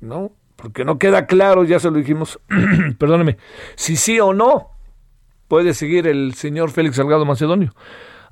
¿no? 0.00 0.32
Porque 0.56 0.84
no 0.84 0.98
queda 0.98 1.26
claro, 1.26 1.64
ya 1.64 1.78
se 1.78 1.90
lo 1.90 1.96
dijimos, 1.96 2.38
perdóneme, 2.98 3.38
si 3.74 3.96
sí 3.96 4.20
o 4.20 4.34
no 4.34 4.70
puede 5.48 5.74
seguir 5.74 6.06
el 6.06 6.34
señor 6.34 6.70
Félix 6.70 6.96
Salgado 6.96 7.24
Macedonio. 7.24 7.74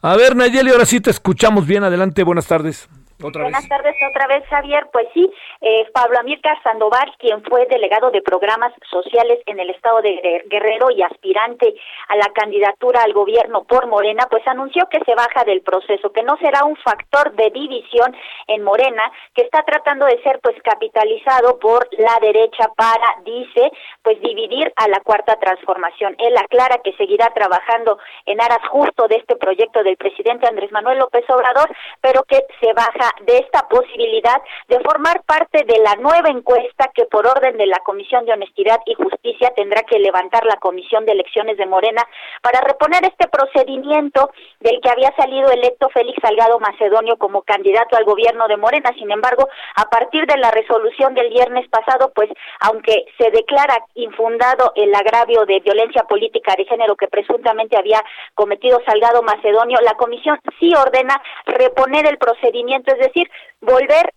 A 0.05 0.17
ver, 0.17 0.35
Nayeli, 0.35 0.71
ahora 0.73 0.85
sí 0.85 1.01
te 1.01 1.11
escuchamos 1.11 1.65
bien. 1.65 1.85
Adelante, 1.85 2.25
buenas 2.25 2.49
tardes. 2.49 2.89
Buenas 3.23 3.69
tardes 3.69 3.95
otra 4.11 4.27
vez, 4.27 4.45
Javier. 4.49 4.89
Pues 4.93 5.07
sí, 5.15 5.33
eh, 5.61 5.89
Pablo 5.93 6.19
Amílcar 6.19 6.61
Sandoval, 6.63 7.15
quien 7.19 7.43
fue 7.45 7.67
delegado 7.67 8.11
de 8.11 8.21
programas 8.21 8.73
sociales 8.91 9.39
en 9.47 9.61
el 9.61 9.71
estado 9.71 10.03
de 10.03 10.45
Guerrero 10.47 10.91
y 10.91 11.03
aspirante 11.03 11.75
a 12.09 12.17
la 12.17 12.29
candidatura 12.35 13.03
al 13.03 13.13
gobierno 13.13 13.63
por 13.65 13.87
Morena, 13.87 14.27
pues 14.29 14.47
anunció 14.47 14.89
que 14.89 15.01
se 15.05 15.15
baja 15.15 15.45
del 15.45 15.63
proceso, 15.63 16.13
que 16.13 16.23
no 16.23 16.37
será 16.39 16.65
un 16.65 16.77
factor 16.77 17.33
de 17.33 17.51
división 17.51 18.15
en 18.49 18.63
Morena, 18.63 19.11
que 19.35 19.43
está 19.43 19.63
tratando 19.63 20.07
de 20.07 20.21
ser 20.23 20.41
pues 20.43 20.57
capitalizado 20.63 21.59
por 21.59 21.89
la 21.99 22.19
derecha 22.21 22.69
para, 22.77 23.17
dice, 23.25 23.71
pues 24.03 24.21
dividir 24.21 24.73
a 24.77 24.89
la 24.89 25.01
cuarta 25.01 25.37
transformación. 25.37 26.17
Él 26.19 26.37
aclara 26.37 26.79
que 26.83 26.93
seguirá 26.95 27.33
trabajando 27.35 27.99
en 28.27 28.41
aras 28.41 28.67
justo 28.69 29.07
de 29.09 29.17
este 29.17 29.37
proyecto 29.37 29.83
del 29.83 29.97
presidente 29.97 30.49
Andrés 30.49 30.73
Manuel 30.73 30.99
López 30.99 31.25
Obrador, 31.29 31.71
pero 32.01 32.23
que 32.25 32.45
se 32.61 32.73
baja 32.73 33.12
de 33.23 33.39
esta 33.39 33.69
posibilidad 33.69 34.41
de 34.69 34.81
formar 34.81 35.23
parte 35.25 35.65
de 35.65 35.79
la 35.79 35.97
nueva 35.97 36.29
encuesta 36.29 36.91
que 36.95 37.05
por 37.07 37.27
orden 37.27 37.57
de 37.57 37.67
la 37.67 37.79
Comisión 37.79 38.25
de 38.25 38.33
Honestidad 38.33 38.81
y 38.87 38.95
Justicia 38.95 39.53
tendrá 39.55 39.83
que 39.83 39.99
levantar 39.99 40.45
la 40.45 40.57
Comisión 40.57 41.05
de 41.05 41.13
Elecciones 41.13 41.57
de 41.57 41.67
Morena 41.67 42.03
para 42.43 42.61
reponer 42.61 43.05
este 43.05 43.29
procedimiento 43.29 44.31
del 44.61 44.81
que 44.81 44.91
había 44.91 45.15
salido 45.17 45.51
electo 45.51 45.89
Félix 45.91 46.19
Salgado 46.23 46.59
Macedonio 46.59 47.17
como 47.17 47.43
candidato 47.43 47.97
al 47.97 48.05
gobierno 48.05 48.49
de 48.49 48.57
Morena. 48.57 48.91
Sin 48.99 49.11
embargo, 49.11 49.49
a 49.77 49.89
partir 49.91 50.27
de 50.27 50.37
la 50.39 50.51
resolución 50.51 51.15
del 51.15 51.31
viernes 51.31 51.69
pasado, 51.69 52.13
pues 52.15 52.31
aunque 52.61 53.07
se 53.19 53.31
declara 53.31 53.77
infundado 53.95 54.73
el 54.77 54.95
agravio 54.95 55.45
de 55.47 55.61
violencia 55.61 56.05
política 56.05 56.55
de 56.57 56.65
género 56.65 56.97
que 56.97 57.09
presuntamente 57.09 57.77
había 57.77 58.03
cometido 58.35 58.81
Salgado 58.87 59.23
Macedonio, 59.23 59.79
la 59.83 59.95
comisión 59.95 60.39
sí 60.59 60.73
ordena 60.75 61.21
reponer 61.47 62.07
el 62.07 62.19
procedimiento, 62.19 62.92
es 62.93 62.99
decir, 62.99 63.31
volver 63.61 64.13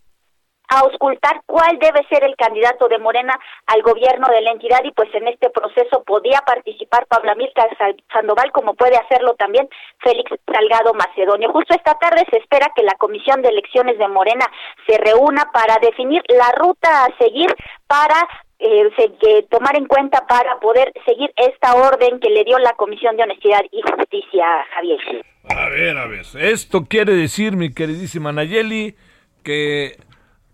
a 0.69 0.79
auscultar 0.79 1.41
cuál 1.45 1.77
debe 1.79 2.05
ser 2.09 2.23
el 2.23 2.35
candidato 2.35 2.87
de 2.87 2.97
Morena 2.97 3.37
al 3.67 3.81
gobierno 3.81 4.27
de 4.29 4.41
la 4.41 4.51
entidad 4.51 4.83
y 4.83 4.91
pues 4.91 5.13
en 5.13 5.27
este 5.27 5.49
proceso 5.49 6.03
podía 6.03 6.39
participar 6.45 7.05
Pablo 7.07 7.31
Amílcar 7.31 7.69
Sandoval 8.11 8.51
como 8.51 8.73
puede 8.73 8.97
hacerlo 8.97 9.35
también 9.35 9.69
Félix 9.99 10.31
Salgado 10.51 10.93
Macedonio. 10.93 11.51
Justo 11.51 11.73
esta 11.73 11.95
tarde 11.95 12.25
se 12.29 12.37
espera 12.37 12.71
que 12.75 12.83
la 12.83 12.95
Comisión 12.95 13.41
de 13.41 13.49
Elecciones 13.49 13.97
de 13.97 14.07
Morena 14.07 14.45
se 14.87 14.97
reúna 14.97 15.51
para 15.53 15.77
definir 15.79 16.23
la 16.29 16.51
ruta 16.57 17.05
a 17.05 17.17
seguir 17.17 17.53
para 17.87 18.27
eh, 18.59 18.89
se, 18.97 19.43
tomar 19.49 19.75
en 19.75 19.85
cuenta 19.85 20.25
para 20.27 20.59
poder 20.59 20.91
seguir 21.05 21.31
esta 21.35 21.75
orden 21.75 22.19
que 22.19 22.29
le 22.29 22.43
dio 22.43 22.57
la 22.59 22.73
Comisión 22.73 23.17
de 23.17 23.23
Honestidad 23.23 23.61
y 23.71 23.81
Justicia, 23.81 24.45
Javier. 24.73 25.25
A 25.49 25.69
ver, 25.69 25.97
a 25.97 26.07
ver, 26.07 26.25
esto 26.39 26.85
quiere 26.85 27.13
decir, 27.13 27.55
mi 27.55 27.73
queridísima 27.73 28.31
Nayeli, 28.31 28.95
que 29.43 29.97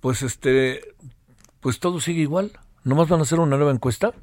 pues 0.01 0.23
este, 0.23 0.81
pues 1.61 1.79
todo 1.79 1.99
sigue 1.99 2.21
igual. 2.21 2.51
¿Nomás 2.83 3.07
van 3.07 3.19
a 3.19 3.23
hacer 3.23 3.39
una 3.39 3.55
nueva 3.55 3.71
encuesta? 3.71 4.13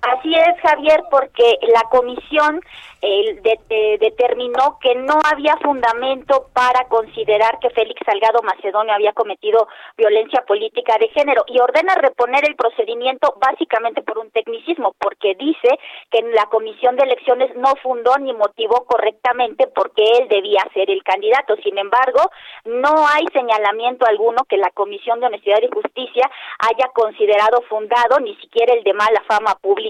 Así 0.00 0.32
es, 0.32 0.60
Javier, 0.62 1.02
porque 1.10 1.58
la 1.74 1.82
comisión 1.90 2.60
determinó 3.00 4.78
que 4.80 4.96
no 4.96 5.20
había 5.30 5.56
fundamento 5.58 6.48
para 6.52 6.88
considerar 6.88 7.58
que 7.60 7.70
Félix 7.70 8.00
Salgado 8.04 8.42
Macedonio 8.42 8.92
había 8.92 9.12
cometido 9.12 9.68
violencia 9.96 10.44
política 10.46 10.96
de 10.98 11.08
género 11.08 11.44
y 11.46 11.60
ordena 11.60 11.94
reponer 11.94 12.44
el 12.48 12.56
procedimiento 12.56 13.34
básicamente 13.40 14.02
por 14.02 14.18
un 14.18 14.30
tecnicismo, 14.32 14.94
porque 14.98 15.36
dice 15.36 15.78
que 16.10 16.22
la 16.34 16.46
comisión 16.46 16.96
de 16.96 17.04
elecciones 17.04 17.54
no 17.56 17.74
fundó 17.82 18.16
ni 18.18 18.32
motivó 18.32 18.84
correctamente 18.84 19.68
porque 19.68 20.02
él 20.18 20.28
debía 20.28 20.66
ser 20.74 20.90
el 20.90 21.02
candidato. 21.04 21.54
Sin 21.62 21.78
embargo, 21.78 22.30
no 22.64 23.06
hay 23.06 23.26
señalamiento 23.32 24.06
alguno 24.06 24.44
que 24.48 24.56
la 24.56 24.70
Comisión 24.70 25.20
de 25.20 25.26
Honestidad 25.26 25.62
y 25.62 25.72
Justicia 25.72 26.28
haya 26.58 26.88
considerado 26.92 27.62
fundado, 27.68 28.18
ni 28.20 28.34
siquiera 28.36 28.74
el 28.74 28.82
de 28.82 28.94
mala 28.94 29.22
fama 29.28 29.54
pública 29.60 29.87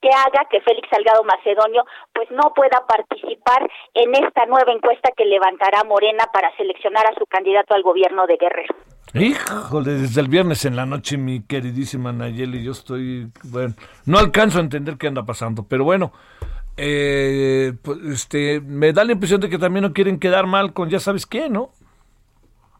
que 0.00 0.08
haga 0.08 0.46
que 0.50 0.60
Félix 0.60 0.88
Salgado 0.90 1.24
Macedonio 1.24 1.84
pues 2.12 2.30
no 2.30 2.52
pueda 2.54 2.84
participar 2.86 3.68
en 3.94 4.14
esta 4.14 4.46
nueva 4.46 4.72
encuesta 4.72 5.10
que 5.16 5.24
levantará 5.24 5.84
Morena 5.84 6.24
para 6.32 6.54
seleccionar 6.56 7.06
a 7.06 7.14
su 7.18 7.26
candidato 7.26 7.74
al 7.74 7.82
gobierno 7.82 8.26
de 8.26 8.36
Guerrero. 8.36 8.74
Híjole, 9.14 9.92
desde 9.92 10.20
el 10.20 10.28
viernes 10.28 10.64
en 10.64 10.76
la 10.76 10.84
noche, 10.84 11.16
mi 11.16 11.42
queridísima 11.42 12.12
Nayeli, 12.12 12.62
yo 12.62 12.72
estoy, 12.72 13.28
bueno, 13.44 13.74
no 14.04 14.18
alcanzo 14.18 14.58
a 14.58 14.62
entender 14.62 14.98
qué 14.98 15.06
anda 15.06 15.24
pasando, 15.24 15.66
pero 15.66 15.84
bueno, 15.84 16.12
eh, 16.76 17.72
pues, 17.82 17.98
este, 18.04 18.60
me 18.60 18.92
da 18.92 19.04
la 19.04 19.12
impresión 19.12 19.40
de 19.40 19.48
que 19.48 19.58
también 19.58 19.84
no 19.84 19.94
quieren 19.94 20.18
quedar 20.18 20.46
mal 20.46 20.74
con 20.74 20.90
ya 20.90 21.00
sabes 21.00 21.24
quién, 21.24 21.54
¿no? 21.54 21.70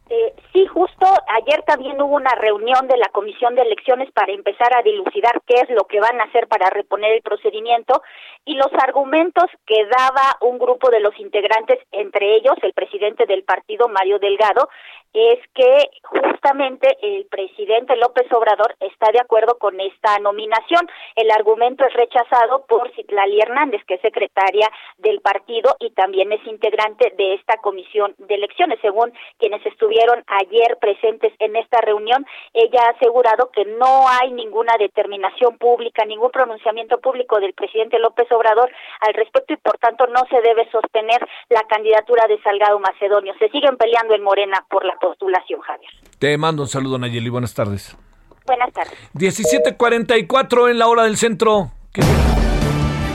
Eh, 0.09 0.35
sí, 0.53 0.65
justo 0.67 1.05
ayer 1.27 1.63
también 1.65 2.01
hubo 2.01 2.15
una 2.15 2.33
reunión 2.37 2.87
de 2.87 2.97
la 2.97 3.09
Comisión 3.09 3.57
de 3.57 3.63
Elecciones 3.63 4.09
para 4.13 4.33
empezar 4.33 4.73
a 4.77 4.83
dilucidar 4.83 5.43
qué 5.47 5.55
es 5.55 5.71
lo 5.71 5.85
que 5.89 5.99
van 5.99 6.21
a 6.21 6.25
hacer 6.25 6.47
para 6.47 6.71
reponer 6.71 7.13
el 7.13 7.23
procedimiento 7.23 8.03
y 8.45 8.55
los 8.55 8.73
argumentos 8.75 9.47
que 9.67 9.85
daba 9.87 10.37
un 10.43 10.59
grupo 10.59 10.91
de 10.91 11.01
los 11.01 11.19
integrantes, 11.19 11.81
entre 11.91 12.37
ellos 12.37 12.55
el 12.63 12.73
presidente 12.73 13.27
del 13.27 13.43
partido, 13.43 13.89
Mario 13.89 14.21
Delgado, 14.21 14.69
es 15.17 15.41
que 15.55 15.91
justamente 16.03 16.95
el 17.01 17.25
presidente 17.25 17.97
López 17.97 18.31
Obrador 18.33 18.77
está 18.81 19.11
de 19.13 19.19
acuerdo 19.19 19.57
con 19.59 19.81
esta 19.81 20.19
nominación. 20.19 20.87
El 21.15 21.31
argumento 21.31 21.87
es 21.87 21.95
rechazado 21.95 22.67
por 22.67 22.93
Citlali 22.95 23.41
Hernández, 23.41 23.83
que 23.87 23.95
es 23.95 24.03
secretaria 24.03 24.71
del 24.99 25.23
partido 25.23 25.75
y 25.81 25.91
también 25.93 26.33
es 26.33 26.47
integrante 26.47 27.15
de 27.17 27.33
esta 27.35 27.57
comisión 27.57 28.15
de 28.19 28.35
elecciones. 28.35 28.79
Según 28.83 29.11
quienes 29.39 29.65
estuvieron 29.65 30.23
ayer 30.27 30.77
presentes 30.81 31.33
en 31.39 31.57
esta 31.57 31.81
reunión, 31.81 32.27
ella 32.53 32.83
ha 32.87 32.91
asegurado 32.91 33.51
que 33.53 33.65
no 33.65 34.07
hay 34.09 34.33
ninguna 34.33 34.75
determinación 34.79 35.57
pública, 35.57 36.05
ningún 36.05 36.31
pronunciamiento 36.31 37.01
público 37.01 37.41
del 37.41 37.55
presidente 37.55 37.99
López 37.99 38.31
Obrador 38.33 38.71
al 39.01 39.15
respecto 39.15 39.55
y 39.55 39.57
por 39.57 39.79
tanto 39.79 40.07
no 40.09 40.21
se 40.29 40.43
debe 40.43 40.71
sostener 40.71 41.27
la 41.49 41.63
candidatura 41.63 42.27
de 42.27 42.41
Salgado 42.43 42.79
Macedonio. 42.79 43.35
Se 43.39 43.49
siguen 43.49 43.79
peleando 43.79 44.15
en 44.15 44.23
Morena 44.23 44.65
por 44.69 44.85
la 44.85 44.97
postulación, 45.07 45.61
Javier. 45.61 45.91
Te 46.19 46.37
mando 46.37 46.63
un 46.63 46.69
saludo, 46.69 46.99
Nayeli. 46.99 47.29
Buenas 47.29 47.55
tardes. 47.55 47.97
Buenas 48.45 48.73
tardes. 48.73 48.93
17:44 49.15 50.69
en 50.69 50.79
la 50.79 50.89
hora 50.89 51.05
del 51.05 51.17
centro. 51.17 51.71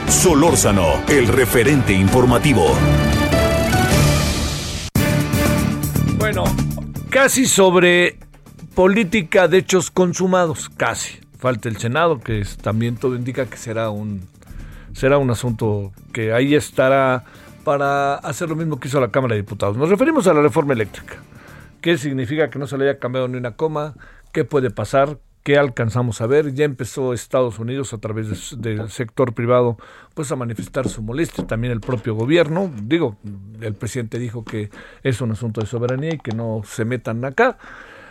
Solórzano, 0.08 1.02
el 1.08 1.28
referente 1.28 1.92
informativo. 1.92 2.64
Bueno, 6.16 6.44
casi 7.10 7.46
sobre 7.46 8.18
política 8.74 9.48
de 9.48 9.58
hechos 9.58 9.90
consumados, 9.90 10.70
casi. 10.70 11.20
Falta 11.38 11.68
el 11.68 11.76
Senado, 11.76 12.20
que 12.20 12.40
es, 12.40 12.56
también 12.56 12.96
todo 12.96 13.16
indica 13.16 13.46
que 13.46 13.56
será 13.56 13.90
un 13.90 14.28
será 14.94 15.18
un 15.18 15.30
asunto 15.30 15.92
que 16.12 16.32
ahí 16.32 16.54
estará 16.54 17.24
para 17.64 18.14
hacer 18.14 18.48
lo 18.48 18.56
mismo 18.56 18.78
que 18.78 18.88
hizo 18.88 19.00
la 19.00 19.10
Cámara 19.10 19.34
de 19.34 19.42
Diputados. 19.42 19.76
Nos 19.76 19.88
referimos 19.90 20.26
a 20.26 20.34
la 20.34 20.40
reforma 20.40 20.72
eléctrica. 20.72 21.16
¿Qué 21.82 21.98
significa 21.98 22.48
que 22.48 22.60
no 22.60 22.68
se 22.68 22.78
le 22.78 22.88
haya 22.88 23.00
cambiado 23.00 23.26
ni 23.26 23.36
una 23.36 23.56
coma? 23.56 23.94
¿Qué 24.32 24.44
puede 24.44 24.70
pasar? 24.70 25.18
¿Qué 25.42 25.58
alcanzamos 25.58 26.20
a 26.20 26.28
ver? 26.28 26.54
Ya 26.54 26.64
empezó 26.64 27.12
Estados 27.12 27.58
Unidos 27.58 27.92
a 27.92 27.98
través 27.98 28.56
del 28.56 28.88
sector 28.88 29.34
privado 29.34 29.76
pues 30.14 30.30
a 30.30 30.36
manifestar 30.36 30.88
su 30.88 31.02
molestia, 31.02 31.44
también 31.44 31.72
el 31.72 31.80
propio 31.80 32.14
gobierno. 32.14 32.72
Digo, 32.84 33.16
el 33.60 33.74
presidente 33.74 34.20
dijo 34.20 34.44
que 34.44 34.70
es 35.02 35.20
un 35.20 35.32
asunto 35.32 35.60
de 35.60 35.66
soberanía 35.66 36.14
y 36.14 36.18
que 36.18 36.36
no 36.36 36.62
se 36.64 36.84
metan 36.84 37.24
acá. 37.24 37.58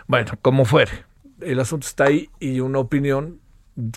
Bueno, 0.06 0.34
como 0.41 0.65
fuere, 0.65 0.91
el 1.39 1.61
asunto 1.61 1.88
está 1.88 2.03
ahí 2.03 2.30
y 2.41 2.60
una 2.60 2.80
opinión 2.80 3.39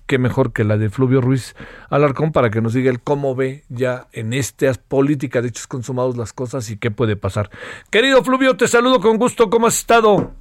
que 0.06 0.18
mejor 0.18 0.52
que 0.52 0.64
la 0.64 0.76
de 0.76 0.88
Fluvio 0.88 1.20
Ruiz 1.20 1.54
Alarcón 1.90 2.32
para 2.32 2.50
que 2.50 2.60
nos 2.60 2.74
diga 2.74 2.90
el 2.90 3.00
cómo 3.00 3.34
ve 3.34 3.64
ya 3.68 4.06
en 4.12 4.32
esta 4.32 4.72
política 4.88 5.42
de 5.42 5.48
hechos 5.48 5.66
consumados 5.66 6.16
las 6.16 6.32
cosas 6.32 6.70
y 6.70 6.76
qué 6.76 6.90
puede 6.90 7.16
pasar. 7.16 7.50
Querido 7.90 8.22
Fluvio, 8.22 8.56
te 8.56 8.68
saludo 8.68 9.00
con 9.00 9.18
gusto, 9.18 9.50
¿cómo 9.50 9.66
has 9.66 9.78
estado? 9.78 10.32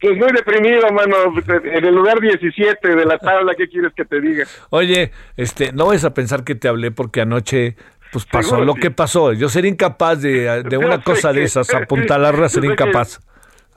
Pues 0.00 0.16
muy 0.16 0.32
deprimido, 0.32 0.90
mano, 0.92 1.16
en 1.64 1.84
el 1.84 1.94
lugar 1.94 2.20
17 2.20 2.96
de 2.96 3.06
la 3.06 3.18
tabla, 3.18 3.54
¿qué 3.56 3.68
quieres 3.68 3.92
que 3.94 4.04
te 4.04 4.20
diga? 4.20 4.44
Oye, 4.70 5.12
este, 5.36 5.72
no 5.72 5.86
vas 5.86 6.04
a 6.04 6.12
pensar 6.12 6.42
que 6.42 6.56
te 6.56 6.66
hablé 6.68 6.90
porque 6.90 7.20
anoche 7.20 7.76
pues 8.10 8.26
pasó 8.26 8.62
lo 8.62 8.74
que 8.74 8.90
pasó. 8.90 9.32
Yo 9.32 9.48
sería 9.48 9.70
incapaz 9.70 10.20
de, 10.20 10.64
de 10.64 10.76
una 10.76 11.02
cosa 11.02 11.32
de 11.32 11.44
esas, 11.44 11.72
apuntalarla, 11.74 12.48
sería 12.48 12.72
incapaz 12.72 13.20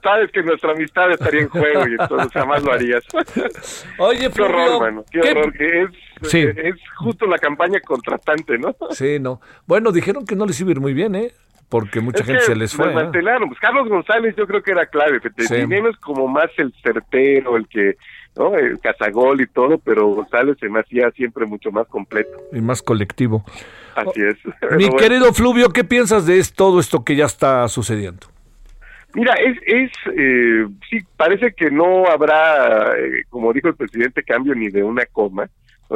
sabes 0.06 0.30
que 0.30 0.42
nuestra 0.42 0.70
amistad 0.70 1.10
estaría 1.10 1.40
en 1.40 1.48
juego 1.48 1.88
y 1.88 1.92
entonces 1.98 2.32
jamás 2.32 2.62
lo 2.62 2.72
harías. 2.72 3.04
Oye, 3.98 4.30
qué 4.30 4.42
horror, 4.42 4.80
mano, 4.80 5.04
qué, 5.10 5.20
horror, 5.20 5.52
que 5.52 5.82
es, 5.82 6.34
es 6.34 6.74
justo 6.96 7.26
la 7.26 7.38
campaña 7.38 7.80
contratante, 7.80 8.56
¿no? 8.56 8.76
Sí, 8.90 9.18
no. 9.18 9.40
Bueno, 9.66 9.90
dijeron 9.90 10.24
que 10.24 10.36
no 10.36 10.46
les 10.46 10.60
iba 10.60 10.68
a 10.68 10.72
ir 10.72 10.80
muy 10.80 10.94
bien, 10.94 11.16
¿eh? 11.16 11.32
Porque 11.68 12.00
mucha 12.00 12.22
gente 12.22 12.42
se 12.42 12.54
les 12.54 12.72
fue. 12.72 12.90
¿eh? 12.90 13.10
Pues 13.12 13.58
Carlos 13.60 13.88
González 13.88 14.36
yo 14.36 14.46
creo 14.46 14.62
que 14.62 14.70
era 14.70 14.86
clave. 14.86 15.20
Sí. 15.36 15.54
es 15.56 15.96
como 15.96 16.28
más 16.28 16.48
el 16.58 16.72
certero, 16.80 17.56
el 17.56 17.66
que, 17.66 17.96
¿no? 18.36 18.54
El 18.54 18.78
cazagol 18.78 19.40
y 19.40 19.48
todo, 19.48 19.78
pero 19.78 20.06
González 20.06 20.56
se 20.60 20.68
me 20.68 20.78
hacía 20.78 21.10
siempre 21.10 21.44
mucho 21.44 21.72
más 21.72 21.88
completo. 21.88 22.30
Y 22.52 22.60
más 22.60 22.82
colectivo. 22.82 23.44
Así 23.96 24.22
es. 24.22 24.36
Mi 24.76 24.88
querido 24.90 25.32
Fluvio, 25.32 25.70
¿qué 25.70 25.82
piensas 25.82 26.24
de 26.24 26.40
todo 26.54 26.78
esto 26.78 27.02
que 27.02 27.16
ya 27.16 27.24
está 27.24 27.66
sucediendo? 27.66 28.28
Mira, 29.16 29.32
es, 29.32 29.56
es 29.64 29.90
eh, 30.14 30.66
sí, 30.90 30.98
parece 31.16 31.54
que 31.54 31.70
no 31.70 32.06
habrá, 32.06 32.98
eh, 32.98 33.24
como 33.30 33.50
dijo 33.54 33.68
el 33.68 33.74
presidente, 33.74 34.22
cambio 34.22 34.54
ni 34.54 34.68
de 34.68 34.82
una 34.82 35.06
coma. 35.06 35.48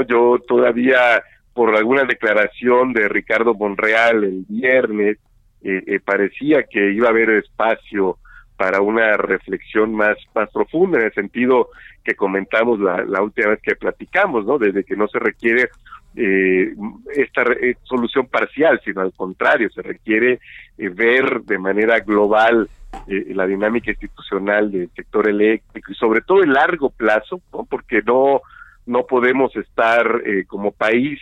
Yo 0.09 0.39
todavía, 0.49 1.23
por 1.53 1.77
alguna 1.77 2.05
declaración 2.05 2.95
de 2.95 3.11
Ricardo 3.11 3.53
Monreal 3.53 4.25
el 4.25 4.47
viernes, 4.49 5.19
eh, 5.63 5.83
eh, 5.87 6.01
parecía 6.03 6.63
que 6.63 6.93
iba 6.93 7.09
a 7.09 7.11
haber 7.11 7.29
espacio 7.29 8.17
para 8.57 8.81
una 8.81 9.19
reflexión 9.19 9.95
más, 9.95 10.17
más 10.35 10.51
profunda, 10.51 10.99
en 10.99 11.05
el 11.05 11.13
sentido 11.13 11.69
que 12.03 12.15
comentamos 12.15 12.81
la, 12.81 13.05
la 13.05 13.21
última 13.21 13.51
vez 13.51 13.61
que 13.61 13.77
platicamos, 13.77 14.47
¿no? 14.47 14.57
Desde 14.57 14.83
que 14.83 14.97
no 14.97 15.07
se 15.09 15.19
requiere 15.19 15.69
eh, 16.17 16.75
esta 17.15 17.45
solución 17.85 18.27
parcial, 18.27 18.81
sino 18.85 19.01
al 19.01 19.13
contrario, 19.13 19.71
se 19.71 19.83
requiere 19.83 20.41
ver 20.77 21.43
de 21.43 21.59
manera 21.59 22.01
global 22.01 22.69
eh, 23.07 23.35
la 23.35 23.47
dinámica 23.47 23.91
institucional 23.91 24.71
del 24.71 24.91
sector 24.95 25.29
eléctrico 25.29 25.93
y 25.93 25.95
sobre 25.95 26.21
todo 26.23 26.43
el 26.43 26.53
largo 26.53 26.91
plazo, 26.91 27.41
¿no? 27.53 27.65
porque 27.65 28.03
no, 28.03 28.41
no 28.87 29.07
podemos 29.07 29.55
estar 29.57 30.23
eh, 30.25 30.45
como 30.47 30.73
país 30.73 31.21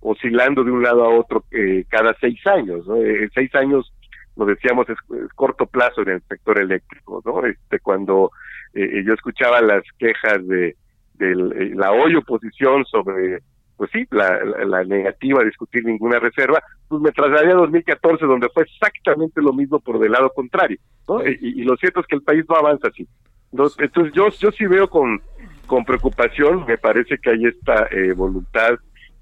oscilando 0.00 0.62
de 0.62 0.70
un 0.70 0.82
lado 0.82 1.04
a 1.04 1.08
otro 1.08 1.44
eh, 1.50 1.84
cada 1.88 2.14
seis 2.20 2.44
años. 2.46 2.86
¿no? 2.86 2.96
Eh, 2.96 3.28
seis 3.34 3.52
años, 3.56 3.92
lo 4.36 4.46
decíamos, 4.46 4.88
es, 4.88 4.96
corto 5.34 5.66
plazo 5.66 6.02
en 6.02 6.10
el 6.10 6.22
sector 6.22 6.60
eléctrico. 6.60 7.22
¿no? 7.24 7.44
Este, 7.44 7.80
cuando 7.80 8.30
yo 8.74 9.14
escuchaba 9.14 9.60
las 9.60 9.82
quejas 9.98 10.46
de, 10.46 10.76
de 11.14 11.34
la 11.74 11.90
hoy 11.90 12.14
oposición 12.14 12.84
sobre 12.84 13.40
pues 13.78 13.90
sí, 13.92 14.04
la, 14.10 14.44
la, 14.66 14.84
negativa 14.84 15.40
a 15.40 15.44
discutir 15.44 15.84
ninguna 15.84 16.18
reserva, 16.18 16.62
pues 16.88 17.00
me 17.00 17.12
trasladé 17.12 17.52
a 17.52 17.54
2014, 17.54 18.26
donde 18.26 18.48
fue 18.52 18.64
exactamente 18.64 19.40
lo 19.40 19.52
mismo 19.52 19.78
por 19.80 19.98
del 19.98 20.12
lado 20.12 20.30
contrario, 20.34 20.78
¿no? 21.08 21.24
Y, 21.24 21.62
lo 21.62 21.76
cierto 21.76 22.00
es 22.00 22.06
que 22.06 22.16
el 22.16 22.22
país 22.22 22.44
no 22.48 22.56
avanza 22.56 22.88
así. 22.88 23.06
Entonces, 23.52 24.12
yo, 24.12 24.28
yo 24.28 24.50
sí 24.50 24.66
veo 24.66 24.90
con, 24.90 25.22
con 25.66 25.84
preocupación, 25.84 26.66
me 26.66 26.76
parece 26.76 27.16
que 27.18 27.30
hay 27.30 27.46
esta 27.46 27.86
eh, 27.90 28.12
voluntad, 28.12 28.74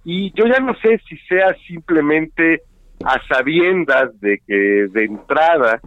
y 0.05 0.33
yo 0.33 0.47
ya 0.47 0.59
no 0.59 0.75
sé 0.77 1.01
si 1.09 1.17
sea 1.29 1.55
simplemente 1.67 2.63
a 3.05 3.21
sabiendas 3.29 4.19
de 4.21 4.41
que 4.47 4.89
de 4.91 5.05
entrada, 5.05 5.81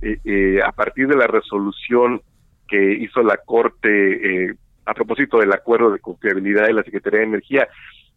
eh, 0.00 0.18
eh, 0.24 0.60
a 0.64 0.72
partir 0.72 1.08
de 1.08 1.16
la 1.16 1.26
resolución 1.26 2.22
que 2.68 2.92
hizo 2.92 3.22
la 3.22 3.36
Corte 3.36 4.46
eh, 4.46 4.54
a 4.86 4.94
propósito 4.94 5.38
del 5.38 5.52
acuerdo 5.52 5.90
de 5.90 5.98
confiabilidad 5.98 6.66
de 6.66 6.72
la 6.72 6.82
Secretaría 6.82 7.20
de 7.20 7.26
Energía, 7.26 7.68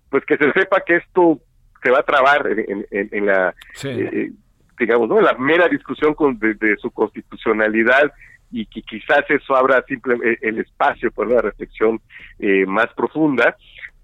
pues 0.10 0.26
que 0.26 0.38
se 0.38 0.52
sepa 0.54 0.82
que 0.82 0.98
esto 0.98 1.40
se 1.84 1.92
va 1.92 2.00
a 2.00 2.04
trabar 2.04 2.48
en, 2.48 2.86
en, 2.92 3.26
la, 3.26 3.54
eh, 3.84 4.10
eh, 4.12 4.32
digamos, 4.80 5.10
¿no? 5.10 5.20
En 5.20 5.26
la 5.26 5.34
mera 5.34 5.68
discusión 5.68 6.14
con, 6.14 6.38
de, 6.40 6.76
su 6.78 6.92
constitucionalidad 6.92 8.12
y 8.52 8.66
que 8.66 8.82
quizás 8.82 9.24
eso 9.30 9.56
abra 9.56 9.84
simplemente 9.88 10.48
el 10.48 10.60
espacio 10.60 11.12
para 11.12 11.30
una 11.30 11.42
reflexión 11.42 12.00
eh, 12.40 12.66
más 12.66 12.88
profunda, 12.96 13.56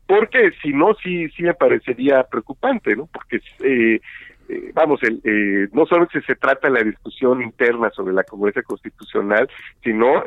porque 0.06 0.52
si 0.62 0.74
no, 0.74 0.94
sí, 1.02 1.30
sí 1.30 1.44
me 1.44 1.54
parecería 1.54 2.24
preocupante, 2.24 2.96
¿no? 2.96 3.08
Porque, 3.12 3.42
eh, 3.64 4.02
vamos, 4.74 5.02
el, 5.04 5.70
no 5.72 5.86
solamente 5.86 6.22
se 6.22 6.36
trata 6.36 6.68
de 6.68 6.74
la 6.74 6.84
discusión 6.84 7.42
interna 7.42 7.90
sobre 7.92 8.14
la 8.14 8.24
congresia 8.24 8.62
constitucional, 8.64 9.50
sino 9.82 10.24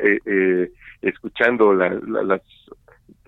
escuchando 1.01 1.73
la, 1.73 1.89
las 2.23 2.41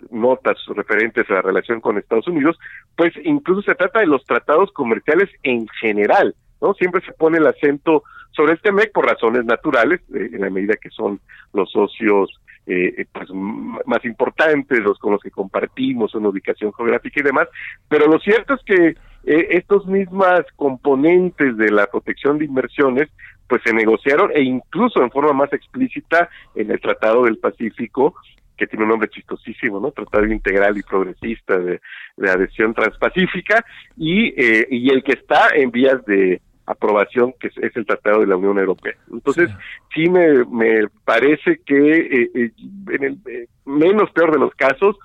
notas 0.10 0.58
referentes 0.68 1.30
a 1.30 1.36
la 1.36 1.42
relación 1.42 1.82
con 1.82 1.98
Estados 1.98 2.28
Unidos, 2.28 2.58
pues 2.96 3.14
incluso 3.24 3.62
se 3.62 3.76
trata 3.76 4.00
de 4.00 4.08
los 4.08 4.24
tratados 4.26 4.72
comerciales 4.72 5.30
en 5.44 5.68
general, 5.82 6.36
¿no? 6.62 6.74
Siempre 6.74 7.02
se 7.06 7.14
pone 7.14 7.38
el 7.38 7.48
acento 7.48 8.04
sobre 8.32 8.54
este 8.54 8.72
MEC 8.72 8.92
por 8.92 9.06
razones 9.06 9.46
naturales, 9.46 10.02
eh, 10.14 10.30
en 10.34 10.42
la 10.42 10.50
medida 10.50 10.76
que 10.76 10.90
son 10.90 11.20
los 11.54 11.72
socios 11.72 12.40
eh, 12.68 13.06
pues 13.12 13.30
más 13.32 14.06
importantes, 14.06 14.80
los 14.80 15.00
con 15.00 15.14
los 15.14 15.22
que 15.22 15.32
compartimos 15.32 16.14
una 16.14 16.30
ubicación 16.30 16.72
geográfica 16.74 17.20
y 17.20 17.24
demás, 17.24 17.48
pero 17.88 18.06
lo 18.06 18.20
cierto 18.20 18.54
es 18.54 18.62
que 18.64 18.96
eh, 19.26 19.48
estos 19.52 19.88
mismas 19.88 20.42
componentes 20.56 21.58
de 21.58 21.72
la 21.72 21.88
protección 21.88 22.38
de 22.38 22.46
inversiones 22.46 23.10
pues 23.48 23.64
se 23.64 23.74
negociaron 23.74 24.30
e 24.36 24.44
incluso 24.44 25.02
en 25.02 25.10
forma 25.10 25.34
más 25.34 25.52
explícita 25.52 26.30
en 26.54 26.70
el 26.70 26.80
Tratado 26.80 27.24
del 27.24 27.40
Pacífico 27.40 28.14
que 28.60 28.68
tiene 28.68 28.84
un 28.84 28.90
nombre 28.90 29.10
chistosísimo, 29.10 29.80
¿no? 29.80 29.92
Tratado 29.92 30.26
Integral 30.26 30.78
y 30.78 30.84
Progresista 30.84 31.58
de, 31.58 31.80
Adhesión 32.22 32.74
Transpacífica, 32.74 33.66
y, 33.96 34.28
eh, 34.38 34.68
y 34.70 34.90
el 34.92 35.02
que 35.02 35.14
está 35.14 35.48
en 35.56 35.72
vías 35.72 36.06
de 36.06 36.42
aprobación, 36.66 37.34
que 37.40 37.48
es, 37.48 37.76
el 37.76 37.86
Tratado 37.86 38.20
de 38.20 38.28
la 38.28 38.36
Unión 38.36 38.60
Europea. 38.60 38.94
Entonces, 39.12 39.50
sí, 39.96 40.10
me, 40.10 40.44
me, 40.46 40.88
parece 41.06 41.62
que 41.66 41.98
eh, 41.98 42.32
eh, 42.36 42.52
en 42.92 43.04
el 43.04 43.18
menos 43.66 44.12
peor 44.12 44.34
de 44.34 44.40
los 44.40 44.54
casos, 44.56 44.98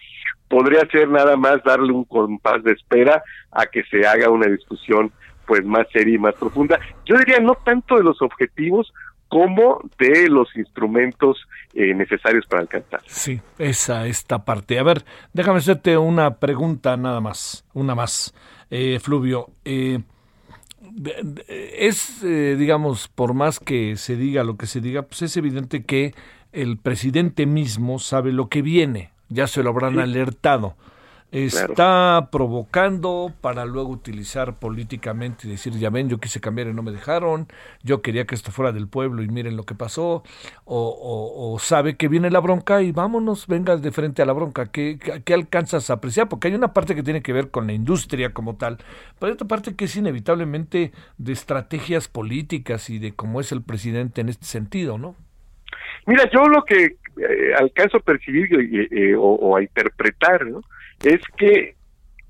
podría 0.48 0.84
ser 0.90 1.08
nada 1.08 1.36
más 1.36 1.62
darle 1.64 1.92
un 1.92 2.04
compás 2.04 2.62
de 2.64 2.72
espera 2.72 3.22
a 3.52 3.66
que 3.66 3.84
se 3.84 4.06
haga 4.06 4.28
una 4.30 4.46
discusión 4.46 5.12
pues 5.46 5.64
más 5.64 5.86
seria 5.92 6.14
y 6.14 6.18
más 6.18 6.34
profunda. 6.34 6.78
Yo 7.04 7.16
diría 7.16 7.38
no 7.38 7.54
tanto 7.54 7.96
de 7.96 8.02
los 8.02 8.20
objetivos 8.20 8.92
como 9.34 9.80
de 9.98 10.28
los 10.28 10.54
instrumentos 10.54 11.48
eh, 11.74 11.92
necesarios 11.92 12.46
para 12.46 12.62
alcanzar. 12.62 13.00
Sí, 13.06 13.40
esa 13.58 14.06
esta 14.06 14.44
parte. 14.44 14.78
A 14.78 14.84
ver, 14.84 15.04
déjame 15.32 15.58
hacerte 15.58 15.98
una 15.98 16.36
pregunta 16.36 16.96
nada 16.96 17.20
más, 17.20 17.64
una 17.74 17.96
más, 17.96 18.32
eh, 18.70 19.00
Fluvio. 19.02 19.48
Eh, 19.64 19.98
es, 21.48 22.22
digamos, 22.22 23.08
por 23.08 23.34
más 23.34 23.58
que 23.58 23.96
se 23.96 24.14
diga 24.14 24.44
lo 24.44 24.56
que 24.56 24.66
se 24.66 24.80
diga, 24.80 25.02
pues 25.02 25.22
es 25.22 25.36
evidente 25.36 25.82
que 25.82 26.14
el 26.52 26.78
presidente 26.78 27.44
mismo 27.44 27.98
sabe 27.98 28.30
lo 28.30 28.48
que 28.48 28.62
viene, 28.62 29.10
ya 29.28 29.48
se 29.48 29.64
lo 29.64 29.70
habrán 29.70 29.98
alertado 29.98 30.76
está 31.34 32.28
provocando 32.30 33.32
para 33.40 33.64
luego 33.64 33.90
utilizar 33.90 34.56
políticamente 34.60 35.48
y 35.48 35.50
decir, 35.50 35.72
ya 35.72 35.90
ven, 35.90 36.08
yo 36.08 36.18
quise 36.18 36.40
cambiar 36.40 36.68
y 36.68 36.72
no 36.72 36.84
me 36.84 36.92
dejaron, 36.92 37.48
yo 37.82 38.02
quería 38.02 38.24
que 38.24 38.36
esto 38.36 38.52
fuera 38.52 38.70
del 38.70 38.86
pueblo 38.86 39.20
y 39.20 39.26
miren 39.26 39.56
lo 39.56 39.64
que 39.64 39.74
pasó, 39.74 40.22
o, 40.64 41.56
sabe 41.58 41.96
que 41.96 42.06
viene 42.06 42.30
la 42.30 42.38
bronca 42.38 42.82
y 42.82 42.92
vámonos, 42.92 43.48
vengas 43.48 43.82
de 43.82 43.90
frente 43.90 44.22
a 44.22 44.26
la 44.26 44.32
bronca, 44.32 44.66
¿qué, 44.66 44.98
¿qué, 45.24 45.34
alcanzas 45.34 45.90
a 45.90 45.94
apreciar? 45.94 46.28
Porque 46.28 46.48
hay 46.48 46.54
una 46.54 46.72
parte 46.72 46.94
que 46.94 47.02
tiene 47.02 47.20
que 47.20 47.32
ver 47.32 47.50
con 47.50 47.66
la 47.66 47.72
industria 47.72 48.32
como 48.32 48.54
tal, 48.56 48.76
pero 49.18 49.26
hay 49.26 49.32
otra 49.32 49.48
parte 49.48 49.74
que 49.74 49.86
es 49.86 49.96
inevitablemente 49.96 50.92
de 51.18 51.32
estrategias 51.32 52.06
políticas 52.06 52.90
y 52.90 53.00
de 53.00 53.12
cómo 53.12 53.40
es 53.40 53.50
el 53.50 53.62
presidente 53.62 54.20
en 54.20 54.28
este 54.28 54.46
sentido, 54.46 54.98
¿no? 54.98 55.16
Mira, 56.06 56.30
yo 56.30 56.44
lo 56.46 56.62
que 56.64 56.84
eh, 56.84 57.54
alcanzo 57.58 57.96
a 57.96 58.00
percibir 58.00 58.48
eh, 58.92 59.16
o, 59.16 59.22
o, 59.22 59.56
a 59.56 59.62
interpretar, 59.62 60.46
¿no? 60.46 60.62
Es 61.04 61.20
que 61.36 61.76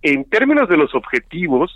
en 0.03 0.25
términos 0.25 0.69
de 0.69 0.77
los 0.77 0.95
objetivos 0.95 1.75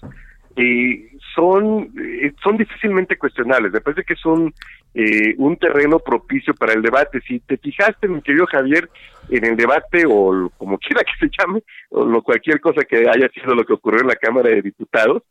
eh, 0.56 1.12
son 1.36 1.92
eh, 1.96 2.32
son 2.42 2.56
difícilmente 2.56 3.16
cuestionables. 3.16 3.72
Me 3.72 3.80
parece 3.80 4.02
que 4.02 4.16
son 4.16 4.52
eh, 4.92 5.34
un 5.38 5.56
terreno 5.56 6.00
propicio 6.00 6.52
para 6.54 6.72
el 6.72 6.82
debate. 6.82 7.20
Si 7.20 7.38
te 7.40 7.56
fijaste, 7.58 8.08
mi 8.08 8.20
querido 8.22 8.46
Javier, 8.46 8.90
en 9.30 9.44
el 9.44 9.56
debate 9.56 10.04
o 10.06 10.50
como 10.58 10.78
quiera 10.78 11.04
que 11.04 11.26
se 11.26 11.30
llame 11.38 11.62
o 11.90 12.04
lo, 12.04 12.22
cualquier 12.22 12.60
cosa 12.60 12.82
que 12.82 13.08
haya 13.08 13.28
sido 13.28 13.54
lo 13.54 13.64
que 13.64 13.74
ocurrió 13.74 14.00
en 14.00 14.08
la 14.08 14.16
Cámara 14.16 14.50
de 14.50 14.62
Diputados, 14.62 15.22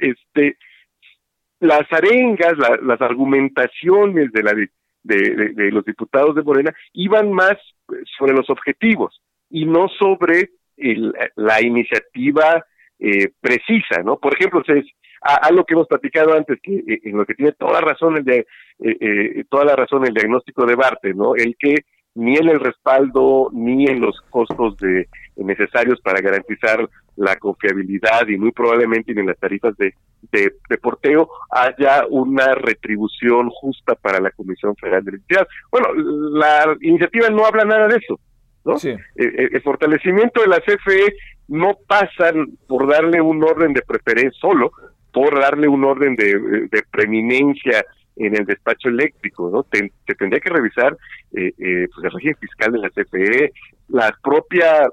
este 0.00 0.58
las 1.60 1.90
arengas, 1.90 2.54
las 2.82 3.00
argumentaciones 3.00 4.32
de 4.32 4.42
la 4.42 4.52
de 5.02 5.70
los 5.70 5.84
diputados 5.84 6.34
de 6.34 6.42
Morena 6.42 6.74
iban 6.92 7.32
más 7.32 7.56
sobre 8.18 8.34
los 8.34 8.50
objetivos 8.50 9.18
y 9.48 9.64
no 9.64 9.88
sobre 9.88 10.50
la 11.36 11.62
iniciativa 11.62 12.64
eh, 12.98 13.30
precisa, 13.40 14.02
¿no? 14.04 14.18
Por 14.18 14.34
ejemplo, 14.34 14.62
es 14.66 14.86
algo 15.20 15.64
que 15.64 15.74
hemos 15.74 15.88
platicado 15.88 16.34
antes, 16.34 16.58
que 16.62 16.76
eh, 16.76 17.00
en 17.04 17.16
lo 17.16 17.24
que 17.24 17.34
tiene 17.34 17.52
toda 17.52 17.80
razón 17.80 18.16
el 18.16 18.24
de, 18.24 18.46
eh, 18.80 19.44
toda 19.48 19.64
la 19.64 19.76
razón 19.76 20.06
el 20.06 20.14
diagnóstico 20.14 20.66
de 20.66 20.74
Barte, 20.74 21.14
¿no? 21.14 21.34
El 21.34 21.56
que 21.58 21.84
ni 22.14 22.36
en 22.36 22.48
el 22.48 22.60
respaldo 22.60 23.50
ni 23.52 23.86
en 23.86 24.00
los 24.00 24.20
costos 24.30 24.76
de 24.78 25.08
necesarios 25.36 26.00
para 26.00 26.20
garantizar 26.20 26.88
la 27.16 27.36
confiabilidad 27.36 28.26
y 28.28 28.36
muy 28.38 28.52
probablemente 28.52 29.12
en 29.12 29.26
las 29.26 29.38
tarifas 29.38 29.76
de, 29.76 29.94
de, 30.32 30.78
porteo 30.78 31.28
haya 31.50 32.06
una 32.08 32.54
retribución 32.54 33.50
justa 33.50 33.94
para 33.94 34.20
la 34.20 34.30
Comisión 34.30 34.74
Federal 34.76 35.04
de 35.04 35.10
Electricidad. 35.12 35.48
Bueno, 35.70 35.88
la 35.94 36.76
iniciativa 36.80 37.28
no 37.30 37.46
habla 37.46 37.64
nada 37.64 37.88
de 37.88 37.96
eso. 37.96 38.18
¿No? 38.64 38.76
Eh, 38.76 38.96
eh, 39.16 39.48
el, 39.52 39.62
fortalecimiento 39.62 40.40
de 40.40 40.48
la 40.48 40.60
CFE 40.60 41.14
no 41.48 41.76
pasa 41.86 42.32
por 42.66 42.88
darle 42.88 43.20
un 43.20 43.42
orden 43.42 43.72
de 43.72 43.82
preferencia 43.82 44.38
solo, 44.40 44.72
por 45.12 45.38
darle 45.38 45.68
un 45.68 45.84
orden 45.84 46.16
de, 46.16 46.82
preeminencia 46.90 47.84
en 48.16 48.36
el 48.36 48.46
despacho 48.46 48.88
eléctrico, 48.88 49.50
¿no? 49.50 49.66
se 49.70 50.14
tendría 50.14 50.40
que 50.40 50.50
revisar 50.50 50.96
eh, 51.32 51.52
eh, 51.58 51.88
pues 51.92 52.04
el 52.04 52.10
régimen 52.12 52.36
fiscal 52.40 52.72
de 52.72 52.78
la 52.78 52.90
CFE, 52.90 53.52
la 53.88 54.16
propia 54.22 54.88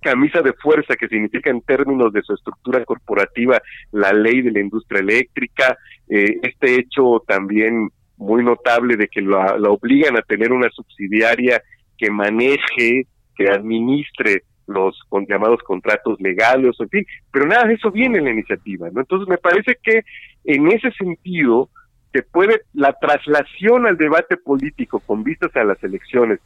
camisa 0.00 0.40
de 0.40 0.52
fuerza 0.52 0.94
que 0.94 1.08
significa 1.08 1.50
en 1.50 1.60
términos 1.62 2.12
de 2.12 2.22
su 2.22 2.34
estructura 2.34 2.84
corporativa 2.84 3.60
la 3.90 4.12
ley 4.12 4.40
de 4.42 4.52
la 4.52 4.60
industria 4.60 5.00
eléctrica, 5.00 5.76
este 6.08 6.76
hecho 6.76 7.24
también 7.26 7.90
muy 8.16 8.44
notable 8.44 8.96
de 8.96 9.08
que 9.08 9.20
la, 9.20 9.58
la 9.58 9.70
obligan 9.70 10.16
a 10.16 10.22
tener 10.22 10.52
una 10.52 10.70
subsidiaria 10.70 11.60
que 11.98 12.10
maneje, 12.10 13.06
que 13.36 13.48
administre 13.48 14.42
los 14.66 14.96
llamados 15.28 15.60
contratos 15.62 16.20
legales, 16.20 16.74
en 16.80 16.88
fin, 16.88 17.06
pero 17.30 17.46
nada 17.46 17.66
de 17.66 17.74
eso 17.74 17.90
viene 17.90 18.18
en 18.18 18.24
la 18.24 18.32
iniciativa, 18.32 18.88
¿no? 18.90 19.00
Entonces 19.00 19.28
me 19.28 19.38
parece 19.38 19.78
que 19.82 20.02
en 20.44 20.66
ese 20.68 20.90
sentido 20.92 21.68
se 22.12 22.22
puede 22.22 22.62
la 22.72 22.92
traslación 22.94 23.86
al 23.86 23.96
debate 23.96 24.36
político 24.36 25.00
con 25.00 25.22
vistas 25.22 25.54
a 25.54 25.64
las 25.64 25.82
elecciones 25.84 26.40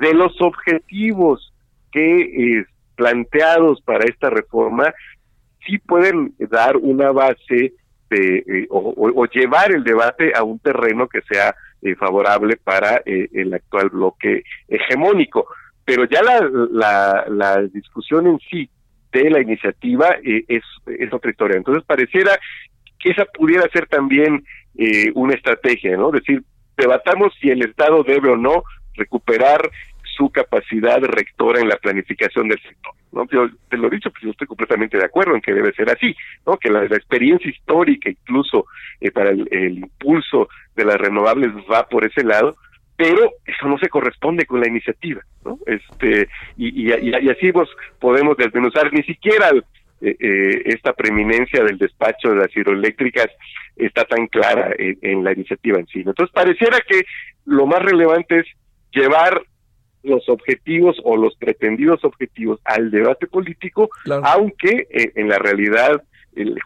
de 0.00 0.14
los 0.14 0.40
objetivos 0.40 1.52
que 1.92 2.20
eh, 2.20 2.64
planteados 2.94 3.80
para 3.82 4.04
esta 4.04 4.30
reforma 4.30 4.92
sí 5.66 5.78
pueden 5.78 6.34
dar 6.50 6.76
una 6.76 7.10
base 7.10 7.74
de, 8.10 8.38
eh, 8.38 8.66
o, 8.70 9.26
llevar 9.26 9.72
el 9.72 9.82
debate 9.82 10.32
a 10.34 10.44
un 10.44 10.58
terreno 10.60 11.08
que 11.08 11.20
sea 11.22 11.54
eh, 11.82 11.94
favorable 11.94 12.56
para 12.56 13.02
eh, 13.04 13.28
el 13.32 13.52
actual 13.54 13.90
bloque 13.90 14.42
hegemónico. 14.68 15.46
Pero 15.84 16.04
ya 16.04 16.20
la, 16.22 17.26
la, 17.28 17.62
discusión 17.72 18.26
en 18.26 18.38
sí 18.50 18.68
de 19.12 19.30
la 19.30 19.40
iniciativa 19.40 20.16
eh, 20.24 20.44
es, 20.48 20.62
es 20.86 21.12
otra 21.12 21.30
historia. 21.30 21.56
Entonces 21.56 21.84
pareciera 21.84 22.38
que 22.98 23.10
esa 23.10 23.24
pudiera 23.26 23.68
ser 23.68 23.86
también 23.86 24.44
una 25.14 25.32
estrategia, 25.32 25.96
¿no? 25.96 26.08
Es 26.08 26.20
decir, 26.20 26.42
debatamos 26.76 27.32
si 27.40 27.48
el 27.48 27.62
Estado 27.62 28.02
debe 28.02 28.28
o 28.30 28.36
no 28.36 28.62
recuperar 28.94 29.70
su 30.16 30.30
capacidad 30.30 31.00
rectora 31.02 31.60
en 31.60 31.68
la 31.68 31.76
planificación 31.76 32.48
del 32.48 32.60
sector. 32.60 32.92
¿no? 33.12 33.26
Yo 33.30 33.48
te 33.68 33.76
lo 33.76 33.88
he 33.88 33.90
dicho, 33.90 34.10
pues 34.10 34.22
yo 34.24 34.30
estoy 34.30 34.46
completamente 34.46 34.96
de 34.96 35.04
acuerdo 35.04 35.34
en 35.34 35.40
que 35.40 35.52
debe 35.52 35.72
ser 35.74 35.90
así, 35.90 36.14
¿no? 36.46 36.56
que 36.56 36.70
la, 36.70 36.84
experiencia 36.84 37.50
histórica, 37.50 38.10
incluso 38.10 38.66
eh, 39.00 39.10
para 39.10 39.30
el, 39.30 39.78
impulso 39.78 40.48
de 40.74 40.84
las 40.84 40.96
renovables, 40.96 41.50
va 41.70 41.86
por 41.88 42.04
ese 42.06 42.24
lado, 42.24 42.56
pero 42.96 43.30
eso 43.44 43.68
no 43.68 43.78
se 43.78 43.88
corresponde 43.88 44.46
con 44.46 44.60
la 44.60 44.68
iniciativa, 44.68 45.20
¿no? 45.44 45.58
Este, 45.66 46.28
y, 46.56 46.90
y, 46.90 47.28
así 47.28 47.52
pues, 47.52 47.68
podemos 48.00 48.38
desmenuzar 48.38 48.90
ni 48.90 49.02
siquiera 49.02 49.50
eh, 50.00 50.16
eh, 50.18 50.62
esta 50.64 50.94
preeminencia 50.94 51.62
del 51.62 51.76
despacho 51.76 52.30
de 52.30 52.36
las 52.36 52.56
hidroeléctricas 52.56 53.28
está 53.76 54.04
tan 54.04 54.26
clara 54.28 54.74
en, 54.78 54.98
en 55.02 55.24
la 55.24 55.32
iniciativa 55.32 55.78
en 55.78 55.86
sí. 55.88 55.98
Entonces 55.98 56.32
pareciera 56.32 56.78
que 56.88 57.02
lo 57.44 57.66
más 57.66 57.82
relevante 57.82 58.40
es 58.40 58.46
llevar 58.92 59.42
los 60.06 60.28
objetivos 60.28 60.96
o 61.04 61.16
los 61.16 61.36
pretendidos 61.36 62.04
objetivos 62.04 62.60
al 62.64 62.90
debate 62.90 63.26
político, 63.26 63.90
aunque 64.22 64.86
eh, 64.90 65.12
en 65.14 65.28
la 65.28 65.38
realidad, 65.38 66.02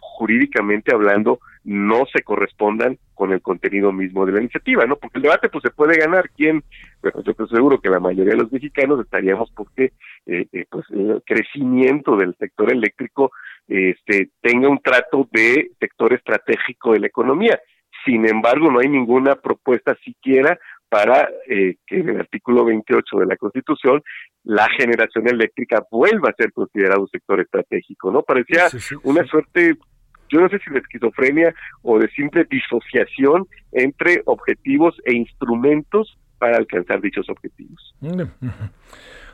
jurídicamente 0.00 0.94
hablando, 0.94 1.40
no 1.64 2.06
se 2.12 2.22
correspondan 2.22 2.98
con 3.14 3.32
el 3.32 3.42
contenido 3.42 3.92
mismo 3.92 4.24
de 4.24 4.32
la 4.32 4.40
iniciativa, 4.40 4.86
¿no? 4.86 4.96
Porque 4.96 5.18
el 5.18 5.24
debate 5.24 5.48
pues 5.50 5.62
se 5.62 5.70
puede 5.70 5.98
ganar. 5.98 6.30
¿Quién? 6.30 6.64
Bueno, 7.02 7.22
yo 7.22 7.32
estoy 7.32 7.48
seguro 7.48 7.80
que 7.80 7.90
la 7.90 8.00
mayoría 8.00 8.32
de 8.32 8.42
los 8.42 8.52
mexicanos 8.52 9.00
estaríamos 9.00 9.50
porque 9.54 9.92
eh, 10.26 10.46
eh, 10.52 10.64
pues 10.70 10.86
el 10.90 11.22
crecimiento 11.26 12.16
del 12.16 12.34
sector 12.36 12.72
eléctrico 12.72 13.32
este, 13.68 14.30
tenga 14.40 14.68
un 14.68 14.80
trato 14.80 15.28
de 15.32 15.70
sector 15.78 16.12
estratégico 16.12 16.92
de 16.92 17.00
la 17.00 17.06
economía. 17.08 17.60
Sin 18.04 18.26
embargo, 18.26 18.70
no 18.70 18.80
hay 18.80 18.88
ninguna 18.88 19.34
propuesta 19.36 19.94
siquiera 20.02 20.58
para 20.90 21.30
eh, 21.48 21.76
que 21.86 22.00
en 22.00 22.10
el 22.10 22.20
artículo 22.20 22.64
28 22.64 23.18
de 23.20 23.26
la 23.26 23.36
Constitución 23.36 24.02
la 24.44 24.68
generación 24.76 25.28
eléctrica 25.28 25.86
vuelva 25.90 26.30
a 26.30 26.34
ser 26.34 26.52
considerado 26.52 27.02
un 27.02 27.08
sector 27.08 27.40
estratégico, 27.40 28.10
¿no? 28.10 28.22
Parecía 28.22 28.66
una 29.04 29.24
suerte, 29.26 29.76
yo 30.28 30.40
no 30.40 30.48
sé 30.48 30.58
si 30.58 30.70
de 30.70 30.80
esquizofrenia 30.80 31.54
o 31.82 31.98
de 31.98 32.10
simple 32.10 32.44
disociación 32.50 33.46
entre 33.72 34.22
objetivos 34.26 34.96
e 35.04 35.14
instrumentos 35.14 36.18
para 36.38 36.56
alcanzar 36.56 37.00
dichos 37.00 37.28
objetivos. 37.28 37.94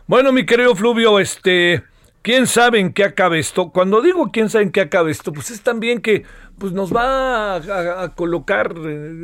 Bueno, 0.06 0.32
mi 0.32 0.44
querido 0.44 0.74
Fluvio, 0.74 1.18
este, 1.18 1.82
quién 2.22 2.46
sabe 2.46 2.80
en 2.80 2.92
qué 2.92 3.04
acabe 3.04 3.38
esto. 3.38 3.70
Cuando 3.70 4.02
digo 4.02 4.30
quién 4.32 4.48
sabe 4.48 4.64
en 4.64 4.72
qué 4.72 4.82
acabe 4.82 5.10
esto, 5.10 5.32
pues 5.32 5.50
es 5.50 5.62
también 5.62 6.00
que 6.00 6.24
pues 6.58 6.72
nos 6.72 6.94
va 6.94 7.56
a, 7.56 8.14
colocar 8.14 8.74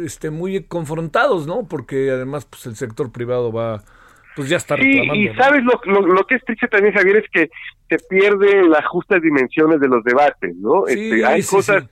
este 0.05 0.31
muy 0.31 0.65
confrontados, 0.65 1.47
¿no? 1.47 1.67
Porque 1.67 2.11
además 2.11 2.45
pues 2.45 2.67
el 2.67 2.77
sector 2.77 3.11
privado 3.11 3.53
va 3.53 3.83
pues 4.37 4.49
ya 4.49 4.57
está 4.57 4.77
reclamando. 4.77 5.15
y 5.15 5.35
sabes 5.35 5.63
lo, 5.63 6.01
lo, 6.01 6.27
que 6.27 6.37
es 6.37 6.45
triste 6.45 6.67
también, 6.69 6.95
Javier, 6.95 7.17
es 7.19 7.31
que 7.31 7.51
se 7.89 7.99
pierden 8.09 8.71
las 8.71 8.87
justas 8.87 9.21
dimensiones 9.21 9.79
de 9.79 9.89
los 9.89 10.03
debates, 10.05 10.57
¿no? 10.57 10.87
este, 10.87 11.25
hay 11.25 11.43
cosas, 11.43 11.85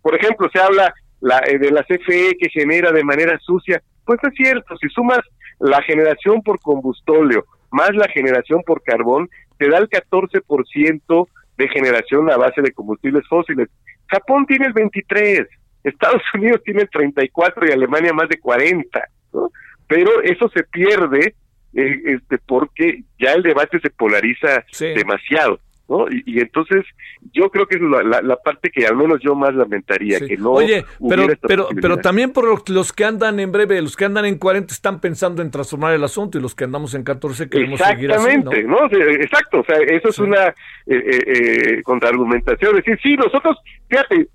por 0.00 0.14
ejemplo, 0.14 0.48
se 0.52 0.60
habla 0.60 0.94
la, 1.20 1.40
eh, 1.40 1.58
de 1.58 1.72
la 1.72 1.82
CFE 1.82 2.36
que 2.38 2.50
genera 2.50 2.92
de 2.92 3.02
manera 3.02 3.36
sucia. 3.40 3.82
Pues 4.04 4.20
es 4.22 4.34
cierto, 4.36 4.76
si 4.76 4.88
sumas 4.90 5.20
la 5.58 5.82
generación 5.82 6.40
por 6.42 6.60
combustóleo 6.60 7.44
más 7.70 7.94
la 7.94 8.08
generación 8.08 8.62
por 8.64 8.82
carbón, 8.82 9.28
te 9.58 9.68
da 9.68 9.78
el 9.78 9.88
14% 9.88 11.28
de 11.56 11.68
generación 11.68 12.30
a 12.30 12.36
base 12.36 12.62
de 12.62 12.72
combustibles 12.72 13.26
fósiles. 13.28 13.68
Japón 14.06 14.46
tiene 14.46 14.66
el 14.66 14.72
23, 14.72 15.46
Estados 15.84 16.22
Unidos 16.34 16.62
tiene 16.64 16.82
el 16.82 16.90
34 16.90 17.66
y 17.66 17.72
Alemania 17.72 18.12
más 18.12 18.28
de 18.28 18.38
40, 18.38 19.08
¿no? 19.32 19.50
Pero 19.86 20.22
eso 20.22 20.48
se 20.50 20.62
pierde 20.64 21.34
eh, 21.74 22.02
este 22.04 22.38
porque 22.38 23.02
ya 23.18 23.32
el 23.32 23.42
debate 23.42 23.80
se 23.80 23.90
polariza 23.90 24.64
demasiado. 24.78 25.60
¿No? 25.88 26.06
Y, 26.10 26.38
entonces 26.40 26.84
yo 27.32 27.50
creo 27.50 27.66
que 27.66 27.76
es 27.76 27.82
la, 27.82 28.36
parte 28.36 28.70
que 28.70 28.86
al 28.86 28.96
menos 28.96 29.20
yo 29.22 29.34
más 29.34 29.54
lamentaría, 29.54 30.20
que 30.20 30.36
no 30.36 30.52
Oye, 30.52 30.84
pero, 31.08 31.26
pero, 31.40 31.68
pero 31.80 31.96
también 31.96 32.32
por 32.32 32.68
los 32.70 32.92
que 32.92 33.04
andan 33.04 33.40
en 33.40 33.50
breve, 33.50 33.80
los 33.80 33.96
que 33.96 34.04
andan 34.04 34.26
en 34.26 34.38
40 34.38 34.72
están 34.72 35.00
pensando 35.00 35.40
en 35.40 35.50
transformar 35.50 35.94
el 35.94 36.04
asunto 36.04 36.38
y 36.38 36.42
los 36.42 36.54
que 36.54 36.64
andamos 36.64 36.94
en 36.94 37.04
14 37.04 37.48
queremos 37.48 37.80
seguir 37.80 38.12
así, 38.12 38.36
¿no? 38.38 38.50
¿no? 38.50 38.86
Exacto, 38.86 39.60
o 39.60 39.64
sea, 39.64 39.78
eso 39.78 40.08
es 40.10 40.18
una 40.18 40.48
eh, 40.48 40.54
eh, 40.86 41.22
eh, 41.26 41.82
contraargumentación, 41.82 42.76
es 42.76 42.84
decir, 42.84 42.98
sí, 43.02 43.16
nosotros, 43.16 43.56
fíjate, 43.88 44.28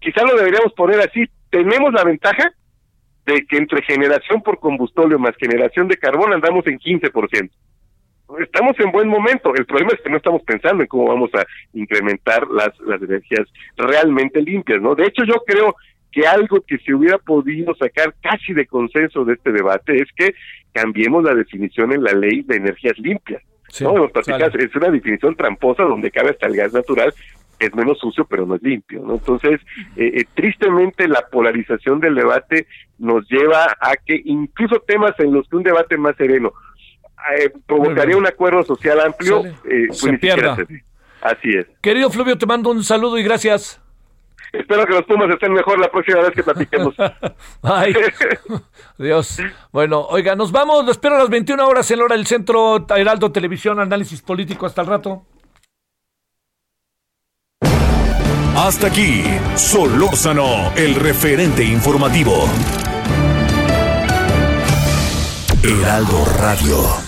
quizá 0.00 0.22
lo 0.24 0.36
deberíamos 0.36 0.72
poner 0.72 1.00
así, 1.00 1.24
tenemos 1.50 1.92
la 1.92 2.04
ventaja 2.04 2.50
de 3.26 3.44
que 3.44 3.58
entre 3.58 3.82
generación 3.82 4.42
por 4.42 4.58
combustible 4.58 5.18
más 5.18 5.36
generación 5.36 5.86
de 5.86 5.98
carbón 5.98 6.32
andamos 6.32 6.66
en 6.66 6.78
15% 6.78 7.50
estamos 8.40 8.78
en 8.78 8.92
buen 8.92 9.08
momento. 9.08 9.54
El 9.54 9.66
problema 9.66 9.92
es 9.94 10.00
que 10.00 10.10
no 10.10 10.18
estamos 10.18 10.42
pensando 10.42 10.82
en 10.82 10.88
cómo 10.88 11.06
vamos 11.06 11.30
a 11.34 11.46
incrementar 11.72 12.46
las, 12.48 12.78
las 12.80 13.00
energías 13.02 13.46
realmente 13.76 14.42
limpias, 14.42 14.80
¿no? 14.80 14.94
De 14.94 15.04
hecho, 15.04 15.24
yo 15.24 15.42
creo 15.46 15.74
que 16.12 16.26
algo 16.26 16.60
que 16.66 16.78
se 16.78 16.94
hubiera 16.94 17.18
podido 17.18 17.74
sacar 17.74 18.14
casi 18.22 18.52
de 18.52 18.66
consenso 18.66 19.24
de 19.24 19.34
este 19.34 19.52
debate 19.52 20.00
es 20.02 20.08
que 20.16 20.34
cambiemos 20.72 21.24
la 21.24 21.34
definición 21.34 21.92
en 21.92 22.02
la 22.02 22.12
ley 22.12 22.42
de 22.42 22.56
energías 22.56 22.98
limpias. 22.98 23.42
¿no? 23.82 24.06
es 24.06 24.74
una 24.76 24.90
definición 24.90 25.36
tramposa 25.36 25.82
donde 25.82 26.10
cabe 26.10 26.30
hasta 26.30 26.46
el 26.46 26.56
gas 26.56 26.72
natural, 26.72 27.12
es 27.58 27.74
menos 27.74 27.98
sucio 27.98 28.24
pero 28.24 28.46
no 28.46 28.54
es 28.54 28.62
limpio. 28.62 29.02
¿no? 29.04 29.14
Entonces, 29.14 29.60
eh, 29.96 30.12
eh, 30.14 30.24
tristemente 30.34 31.06
la 31.06 31.26
polarización 31.30 32.00
del 32.00 32.14
debate 32.14 32.66
nos 32.98 33.28
lleva 33.28 33.76
a 33.80 33.96
que 33.96 34.20
incluso 34.24 34.80
temas 34.86 35.12
en 35.18 35.34
los 35.34 35.46
que 35.48 35.56
un 35.56 35.62
debate 35.62 35.98
más 35.98 36.16
sereno 36.16 36.52
eh, 37.36 37.52
provocaría 37.66 38.16
un 38.16 38.26
acuerdo 38.26 38.62
social 38.62 39.00
amplio, 39.00 39.44
eh, 39.44 39.86
pues 39.88 39.98
se 39.98 40.12
pierda. 40.14 40.56
Así 41.20 41.50
es. 41.50 41.66
Querido 41.80 42.10
Fluvio, 42.10 42.38
te 42.38 42.46
mando 42.46 42.70
un 42.70 42.84
saludo 42.84 43.18
y 43.18 43.22
gracias. 43.22 43.80
Espero 44.52 44.86
que 44.86 44.94
los 44.94 45.04
Pumas 45.04 45.28
estén 45.30 45.52
mejor 45.52 45.78
la 45.78 45.90
próxima 45.90 46.20
vez 46.20 46.30
que 46.30 46.42
platiquemos. 46.42 46.94
Ay, 47.62 47.94
Dios. 48.98 49.38
Bueno, 49.72 50.06
oiga, 50.08 50.34
nos 50.34 50.52
vamos. 50.52 50.84
Lo 50.84 50.90
espero 50.90 51.16
a 51.16 51.18
las 51.18 51.28
21 51.28 51.66
horas 51.66 51.90
en 51.90 51.98
la 51.98 52.04
hora 52.04 52.16
del 52.16 52.26
Centro 52.26 52.86
Heraldo 52.88 53.30
Televisión, 53.30 53.78
Análisis 53.78 54.22
Político. 54.22 54.66
Hasta 54.66 54.80
el 54.82 54.86
rato. 54.86 55.26
Hasta 58.56 58.88
aquí, 58.88 59.22
Solórzano, 59.54 60.72
el 60.74 60.96
referente 60.96 61.62
informativo. 61.62 62.48
Heraldo 65.62 66.24
Radio. 66.40 67.07